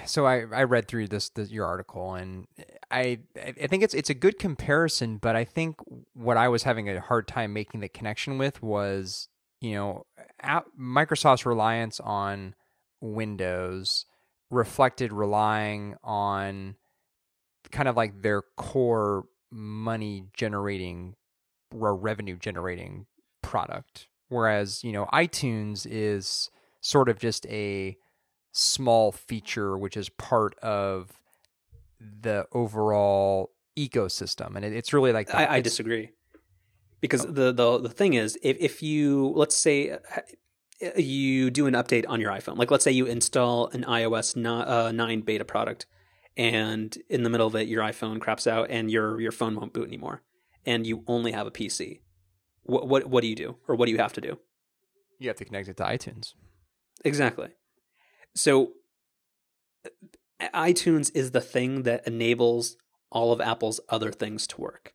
so 0.07 0.27
I, 0.27 0.45
I 0.53 0.63
read 0.65 0.87
through 0.87 1.09
this, 1.09 1.31
this, 1.31 1.51
your 1.51 1.67
article 1.67 2.15
and 2.15 2.47
I 2.91 3.19
I 3.37 3.67
think 3.67 3.83
it's 3.83 3.95
it's 3.95 4.11
a 4.11 4.15
good 4.15 4.39
comparison, 4.39 5.19
but 5.19 5.37
I 5.37 5.45
think 5.45 5.77
what 6.13 6.37
I 6.37 6.49
was 6.49 6.63
having 6.63 6.89
a 6.89 7.01
hard 7.01 7.27
time 7.27 7.53
making 7.53 7.81
the 7.81 7.89
connection 7.89 8.39
with 8.39 8.63
was 8.63 9.29
you 9.61 9.75
know 9.75 10.07
Microsoft's 10.79 11.47
reliance 11.47 11.99
on 12.01 12.55
Windows 13.01 14.07
reflected 14.51 15.13
relying 15.13 15.97
on 16.05 16.77
kind 17.73 17.89
of 17.89 17.97
like 17.97 18.23
their 18.23 18.43
core 18.57 19.25
money 19.51 20.27
generating 20.35 21.15
or 21.73 21.97
revenue 21.97 22.37
generating 22.37 23.07
product, 23.43 24.07
whereas 24.29 24.83
you 24.85 24.93
know 24.93 25.07
iTunes 25.13 25.87
is 25.89 26.51
sort 26.81 27.09
of 27.09 27.19
just 27.19 27.47
a 27.47 27.97
small 28.53 29.11
feature 29.13 29.77
which 29.77 29.97
is 29.97 30.09
part 30.11 30.59
of 30.61 31.21
the 32.01 32.47
overall 32.53 33.51
ecosystem 33.77 34.55
and 34.57 34.65
it, 34.65 34.73
it's 34.73 34.93
really 34.93 35.13
like 35.13 35.35
I, 35.35 35.57
I 35.57 35.61
disagree 35.61 36.11
because 37.01 37.25
oh. 37.27 37.31
the, 37.31 37.53
the 37.53 37.79
the 37.81 37.89
thing 37.89 38.15
is 38.15 38.39
if, 38.43 38.57
if 38.61 38.83
you 38.83 39.33
let's 39.35 39.57
say 39.57 39.91
uh, 39.91 39.99
you 40.97 41.51
do 41.51 41.67
an 41.67 41.75
update 41.75 42.05
on 42.09 42.21
your 42.21 42.31
iphone 42.33 42.57
like 42.57 42.71
let's 42.71 42.85
say 42.85 42.93
you 42.93 43.07
install 43.07 43.69
an 43.69 43.85
ios 43.85 44.37
9 44.37 44.49
uh, 44.49 45.23
beta 45.25 45.45
product 45.45 45.87
and 46.37 46.99
in 47.09 47.23
the 47.23 47.31
middle 47.31 47.47
of 47.47 47.55
it 47.57 47.69
your 47.69 47.83
iphone 47.85 48.21
craps 48.21 48.47
out 48.47 48.71
and 48.71 48.91
your 48.91 49.21
your 49.21 49.33
phone 49.33 49.57
won't 49.57 49.73
boot 49.73 49.89
anymore 49.89 50.23
and 50.65 50.87
you 50.87 51.03
only 51.07 51.33
have 51.33 51.47
a 51.47 51.51
pc 51.51 52.01
what 52.65 52.89
what, 52.89 53.07
what 53.07 53.21
do 53.23 53.29
you 53.29 53.37
do? 53.37 53.57
Or 53.69 53.77
what 53.77 53.87
do 53.87 53.93
you 53.93 53.99
have 53.99 54.13
to 54.15 54.21
do? 54.21 54.39
You 55.19 55.29
have 55.29 55.37
to 55.37 55.45
connect 55.45 55.69
it 55.69 55.77
to 55.77 55.85
itunes. 55.85 56.35
Exactly. 57.05 57.49
So 58.35 58.73
iTunes 60.53 61.11
is 61.15 61.31
the 61.31 61.41
thing 61.41 61.83
that 61.85 62.07
enables 62.07 62.77
all 63.11 63.33
of 63.33 63.41
Apple's 63.41 63.81
other 63.89 64.11
things 64.11 64.47
to 64.49 64.61
work. 64.61 64.93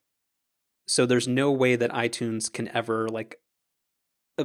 So 0.86 1.06
there's 1.06 1.28
no 1.28 1.50
way 1.50 1.76
that 1.76 1.90
iTunes 1.92 2.52
can 2.52 2.68
ever 2.68 3.08
like 3.08 3.36
uh, 4.38 4.44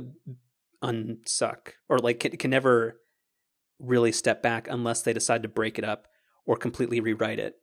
unsuck 0.83 1.73
or 1.89 1.99
like 1.99 2.19
can, 2.19 2.37
can 2.37 2.51
never 2.51 3.01
really 3.79 4.11
step 4.11 4.41
back 4.41 4.67
unless 4.69 5.01
they 5.01 5.13
decide 5.13 5.43
to 5.43 5.49
break 5.49 5.77
it 5.77 5.83
up 5.83 6.07
or 6.45 6.55
completely 6.55 6.99
rewrite 6.99 7.39
it. 7.39 7.55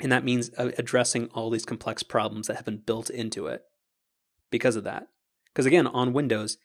And 0.00 0.12
that 0.12 0.24
means 0.24 0.50
uh, 0.56 0.70
addressing 0.78 1.28
all 1.28 1.50
these 1.50 1.64
complex 1.64 2.02
problems 2.02 2.46
that 2.46 2.56
have 2.56 2.64
been 2.64 2.82
built 2.84 3.10
into 3.10 3.46
it 3.46 3.62
because 4.50 4.76
of 4.76 4.84
that. 4.84 5.08
Because 5.46 5.66
again, 5.66 5.86
on 5.86 6.12
Windows, 6.12 6.58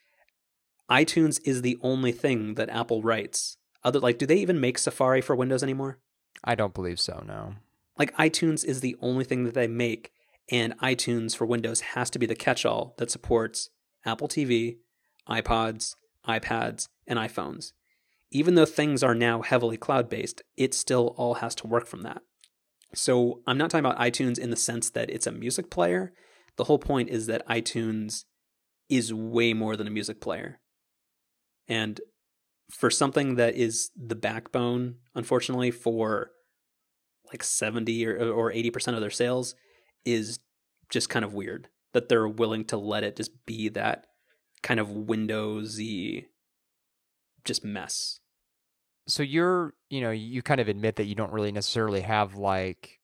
iTunes 0.90 1.40
is 1.46 1.62
the 1.62 1.78
only 1.82 2.12
thing 2.12 2.56
that 2.56 2.70
Apple 2.70 3.02
writes 3.02 3.58
other 3.84 4.00
like 4.00 4.18
do 4.18 4.26
they 4.26 4.38
even 4.38 4.60
make 4.60 4.78
Safari 4.78 5.22
for 5.22 5.36
Windows 5.36 5.64
anymore? 5.64 6.00
I 6.44 6.56
don't 6.56 6.74
believe 6.74 7.00
so, 7.00 7.24
no. 7.26 7.56
Like 7.98 8.16
iTunes 8.18 8.66
is 8.66 8.82
the 8.82 8.96
only 9.02 9.24
thing 9.24 9.44
that 9.44 9.54
they 9.54 9.68
make 9.68 10.12
and 10.50 10.78
iTunes 10.80 11.36
for 11.36 11.46
Windows 11.46 11.82
has 11.82 12.10
to 12.12 12.20
be 12.20 12.26
the 12.26 12.36
catch-all 12.36 12.96
that 12.98 13.12
supports 13.12 13.70
Apple 14.06 14.28
TV, 14.28 14.78
iPods, 15.30 15.96
iPads, 16.28 16.90
and 17.08 17.18
iPhones. 17.18 17.72
Even 18.30 18.56
though 18.56 18.66
things 18.66 19.04
are 19.04 19.16
now 19.16 19.42
heavily 19.42 19.78
cloud-based, 19.78 20.42
it 20.58 20.74
still 20.74 21.14
all 21.18 21.36
has 21.36 21.56
to 21.56 21.68
work 21.68 21.86
from 21.86 22.02
that. 22.02 22.22
So, 22.94 23.42
I'm 23.48 23.58
not 23.58 23.70
talking 23.70 23.86
about 23.86 24.00
iTunes 24.00 24.38
in 24.38 24.50
the 24.50 24.56
sense 24.56 24.90
that 24.92 25.10
it's 25.10 25.26
a 25.26 25.32
music 25.32 25.70
player. 25.72 26.14
The 26.58 26.66
whole 26.66 26.80
point 26.80 27.10
is 27.10 27.28
that 27.28 27.48
iTunes 27.48 28.26
is 28.90 29.14
way 29.14 29.54
more 29.54 29.76
than 29.76 29.88
a 29.88 29.92
music 29.92 30.22
player. 30.22 30.60
And 31.68 32.00
for 32.70 32.90
something 32.90 33.36
that 33.36 33.56
is 33.56 33.92
the 33.96 34.16
backbone, 34.16 34.96
unfortunately, 35.16 35.72
for 35.72 36.32
like 37.28 37.44
70 37.44 38.06
or, 38.06 38.32
or 38.32 38.52
80% 38.52 38.94
of 38.94 39.02
their 39.02 39.10
sales 39.10 39.56
is 40.06 40.40
just 40.90 41.10
kind 41.10 41.26
of 41.26 41.34
weird 41.34 41.70
that 41.94 42.10
they're 42.10 42.28
willing 42.28 42.66
to 42.66 42.78
let 42.78 43.04
it 43.04 43.16
just 43.16 43.46
be 43.46 43.70
that 43.70 44.06
kind 44.62 44.80
of 44.80 44.90
Windowsy 44.90 46.26
just 47.44 47.64
mess. 47.64 48.20
So 49.08 49.24
you're, 49.24 49.74
you 49.90 50.02
know, 50.02 50.12
you 50.12 50.42
kind 50.42 50.62
of 50.62 50.68
admit 50.68 50.96
that 50.96 51.06
you 51.06 51.16
don't 51.16 51.34
really 51.34 51.52
necessarily 51.52 52.02
have 52.02 52.36
like 52.36 53.00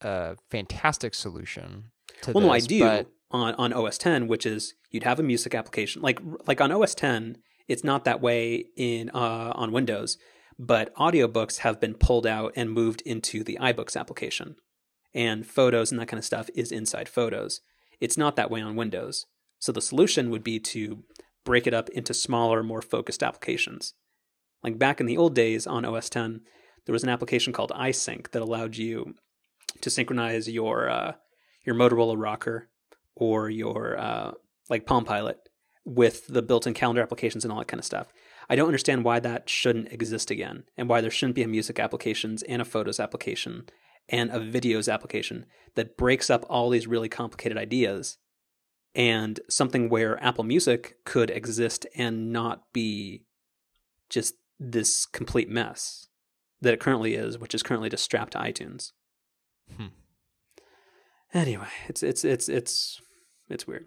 a 0.00 0.36
fantastic 0.50 1.14
solution 1.14 1.90
to 2.22 2.32
well, 2.32 2.42
this. 2.42 2.48
no, 2.48 2.52
I 2.52 2.60
do 2.60 2.80
but... 2.80 3.10
on 3.30 3.54
on 3.54 3.72
OS 3.72 3.98
10, 3.98 4.28
which 4.28 4.46
is 4.46 4.74
you'd 4.90 5.04
have 5.04 5.20
a 5.20 5.22
music 5.22 5.54
application 5.54 6.02
like 6.02 6.20
like 6.46 6.60
on 6.60 6.72
OS 6.72 6.94
10 6.94 7.38
it's 7.68 7.84
not 7.84 8.04
that 8.04 8.20
way 8.20 8.64
in 8.76 9.10
uh, 9.10 9.52
on 9.54 9.72
Windows, 9.72 10.16
but 10.58 10.94
audiobooks 10.96 11.58
have 11.58 11.78
been 11.78 11.94
pulled 11.94 12.26
out 12.26 12.52
and 12.56 12.72
moved 12.72 13.02
into 13.02 13.44
the 13.44 13.58
iBooks 13.60 13.96
application. 13.96 14.56
And 15.14 15.46
photos 15.46 15.90
and 15.90 16.00
that 16.00 16.08
kind 16.08 16.18
of 16.18 16.24
stuff 16.24 16.48
is 16.54 16.72
inside 16.72 17.08
Photos. 17.08 17.60
It's 18.00 18.16
not 18.16 18.36
that 18.36 18.50
way 18.50 18.60
on 18.60 18.76
Windows. 18.76 19.26
So 19.58 19.72
the 19.72 19.82
solution 19.82 20.30
would 20.30 20.42
be 20.42 20.58
to 20.60 21.04
break 21.44 21.66
it 21.66 21.74
up 21.74 21.88
into 21.90 22.14
smaller, 22.14 22.62
more 22.62 22.82
focused 22.82 23.22
applications. 23.22 23.94
Like 24.62 24.78
back 24.78 25.00
in 25.00 25.06
the 25.06 25.16
old 25.16 25.34
days 25.34 25.66
on 25.66 25.84
OS 25.84 26.08
10, 26.08 26.40
there 26.86 26.92
was 26.92 27.02
an 27.02 27.08
application 27.08 27.52
called 27.52 27.72
iSync 27.74 28.30
that 28.30 28.42
allowed 28.42 28.76
you 28.76 29.14
to 29.80 29.90
synchronize 29.90 30.48
your 30.48 30.88
uh, 30.88 31.12
your 31.68 31.76
Motorola 31.76 32.16
ROKR 32.16 32.62
or 33.14 33.50
your 33.50 33.98
uh, 33.98 34.32
like 34.70 34.86
Palm 34.86 35.04
Pilot 35.04 35.38
with 35.84 36.26
the 36.26 36.42
built-in 36.42 36.72
calendar 36.72 37.02
applications 37.02 37.44
and 37.44 37.52
all 37.52 37.58
that 37.58 37.68
kind 37.68 37.78
of 37.78 37.84
stuff. 37.84 38.08
I 38.48 38.56
don't 38.56 38.68
understand 38.68 39.04
why 39.04 39.20
that 39.20 39.50
shouldn't 39.50 39.92
exist 39.92 40.30
again 40.30 40.64
and 40.78 40.88
why 40.88 41.02
there 41.02 41.10
shouldn't 41.10 41.36
be 41.36 41.42
a 41.42 41.48
music 41.48 41.78
applications 41.78 42.42
and 42.42 42.62
a 42.62 42.64
photos 42.64 42.98
application 42.98 43.66
and 44.08 44.30
a 44.30 44.40
videos 44.40 44.92
application 44.92 45.44
that 45.74 45.98
breaks 45.98 46.30
up 46.30 46.46
all 46.48 46.70
these 46.70 46.86
really 46.86 47.10
complicated 47.10 47.58
ideas 47.58 48.16
and 48.94 49.40
something 49.50 49.90
where 49.90 50.22
Apple 50.24 50.44
Music 50.44 50.96
could 51.04 51.30
exist 51.30 51.86
and 51.94 52.32
not 52.32 52.72
be 52.72 53.24
just 54.08 54.34
this 54.58 55.04
complete 55.04 55.50
mess 55.50 56.08
that 56.62 56.72
it 56.72 56.80
currently 56.80 57.14
is, 57.14 57.38
which 57.38 57.54
is 57.54 57.62
currently 57.62 57.90
just 57.90 58.04
strapped 58.04 58.32
to 58.32 58.38
iTunes. 58.38 58.92
Hmm. 59.76 59.88
Anyway, 61.34 61.68
it's 61.88 62.02
it's 62.02 62.24
it's 62.24 62.48
it's 62.48 63.00
it's 63.48 63.66
weird 63.66 63.86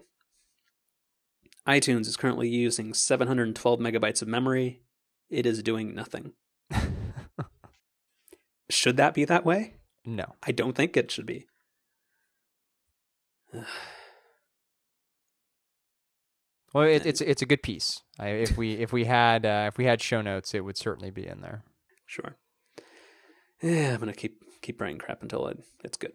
iTunes 1.67 2.07
is 2.07 2.17
currently 2.17 2.49
using 2.49 2.93
712 2.93 3.79
megabytes 3.79 4.21
of 4.21 4.27
memory. 4.27 4.81
It 5.29 5.45
is 5.45 5.61
doing 5.61 5.93
nothing. 5.93 6.33
should 8.69 8.97
that 8.97 9.13
be 9.13 9.25
that 9.25 9.45
way? 9.45 9.75
No. 10.05 10.35
I 10.43 10.51
don't 10.51 10.75
think 10.75 10.97
it 10.97 11.11
should 11.11 11.25
be. 11.25 11.47
Well, 16.73 16.85
it, 16.85 17.05
it's 17.05 17.19
it's 17.19 17.41
a 17.41 17.45
good 17.45 17.63
piece. 17.63 18.01
I, 18.17 18.29
if 18.29 18.55
we 18.55 18.75
if 18.75 18.93
we 18.93 19.03
had 19.03 19.45
uh, 19.45 19.65
if 19.67 19.77
we 19.77 19.83
had 19.83 20.01
show 20.01 20.21
notes, 20.21 20.53
it 20.53 20.61
would 20.61 20.77
certainly 20.77 21.11
be 21.11 21.27
in 21.27 21.41
there. 21.41 21.65
Sure. 22.05 22.37
Yeah, 23.61 23.93
I'm 23.93 23.99
gonna 23.99 24.13
keep 24.13 24.37
keep 24.61 24.79
writing 24.79 24.97
crap 24.97 25.21
until 25.21 25.47
it, 25.47 25.57
it's 25.83 25.97
good. 25.97 26.13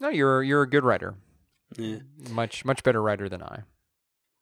No, 0.00 0.08
you're 0.08 0.42
you're 0.42 0.62
a 0.62 0.68
good 0.68 0.84
writer. 0.84 1.14
Yeah. 1.76 1.98
Much 2.30 2.64
much 2.64 2.82
better 2.82 3.02
writer 3.02 3.28
than 3.28 3.42
I. 3.42 3.62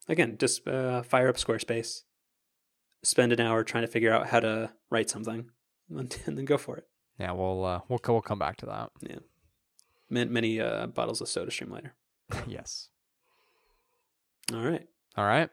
Again, 0.09 0.36
just 0.39 0.66
uh, 0.68 1.02
fire 1.02 1.28
up 1.28 1.36
Squarespace, 1.36 2.02
spend 3.02 3.32
an 3.32 3.40
hour 3.40 3.64
trying 3.64 3.85
to 3.85 3.90
figure 3.90 4.12
out 4.12 4.28
how 4.28 4.40
to 4.40 4.72
write 4.90 5.09
something, 5.09 5.51
and, 5.90 6.10
then 6.26 6.44
go 6.44 6.59
for 6.59 6.76
it. 6.76 6.86
Yeah, 7.18 7.32
we'll 7.32 7.64
uh, 7.64 7.81
we'll 7.89 8.01
we'll 8.06 8.20
come 8.20 8.39
back 8.39 8.56
to 8.59 8.66
that. 8.66 8.90
Yeah. 9.01 9.18
Many, 10.10 10.31
many 10.31 10.60
uh, 10.60 10.89
bottles 10.89 11.20
of 11.20 11.28
Soda 11.28 11.51
Stream 11.51 11.72
later. 11.72 11.94
yes. 12.47 12.90
All 14.52 14.60
right. 14.60 14.86
All 15.16 15.24
right. 15.24 15.48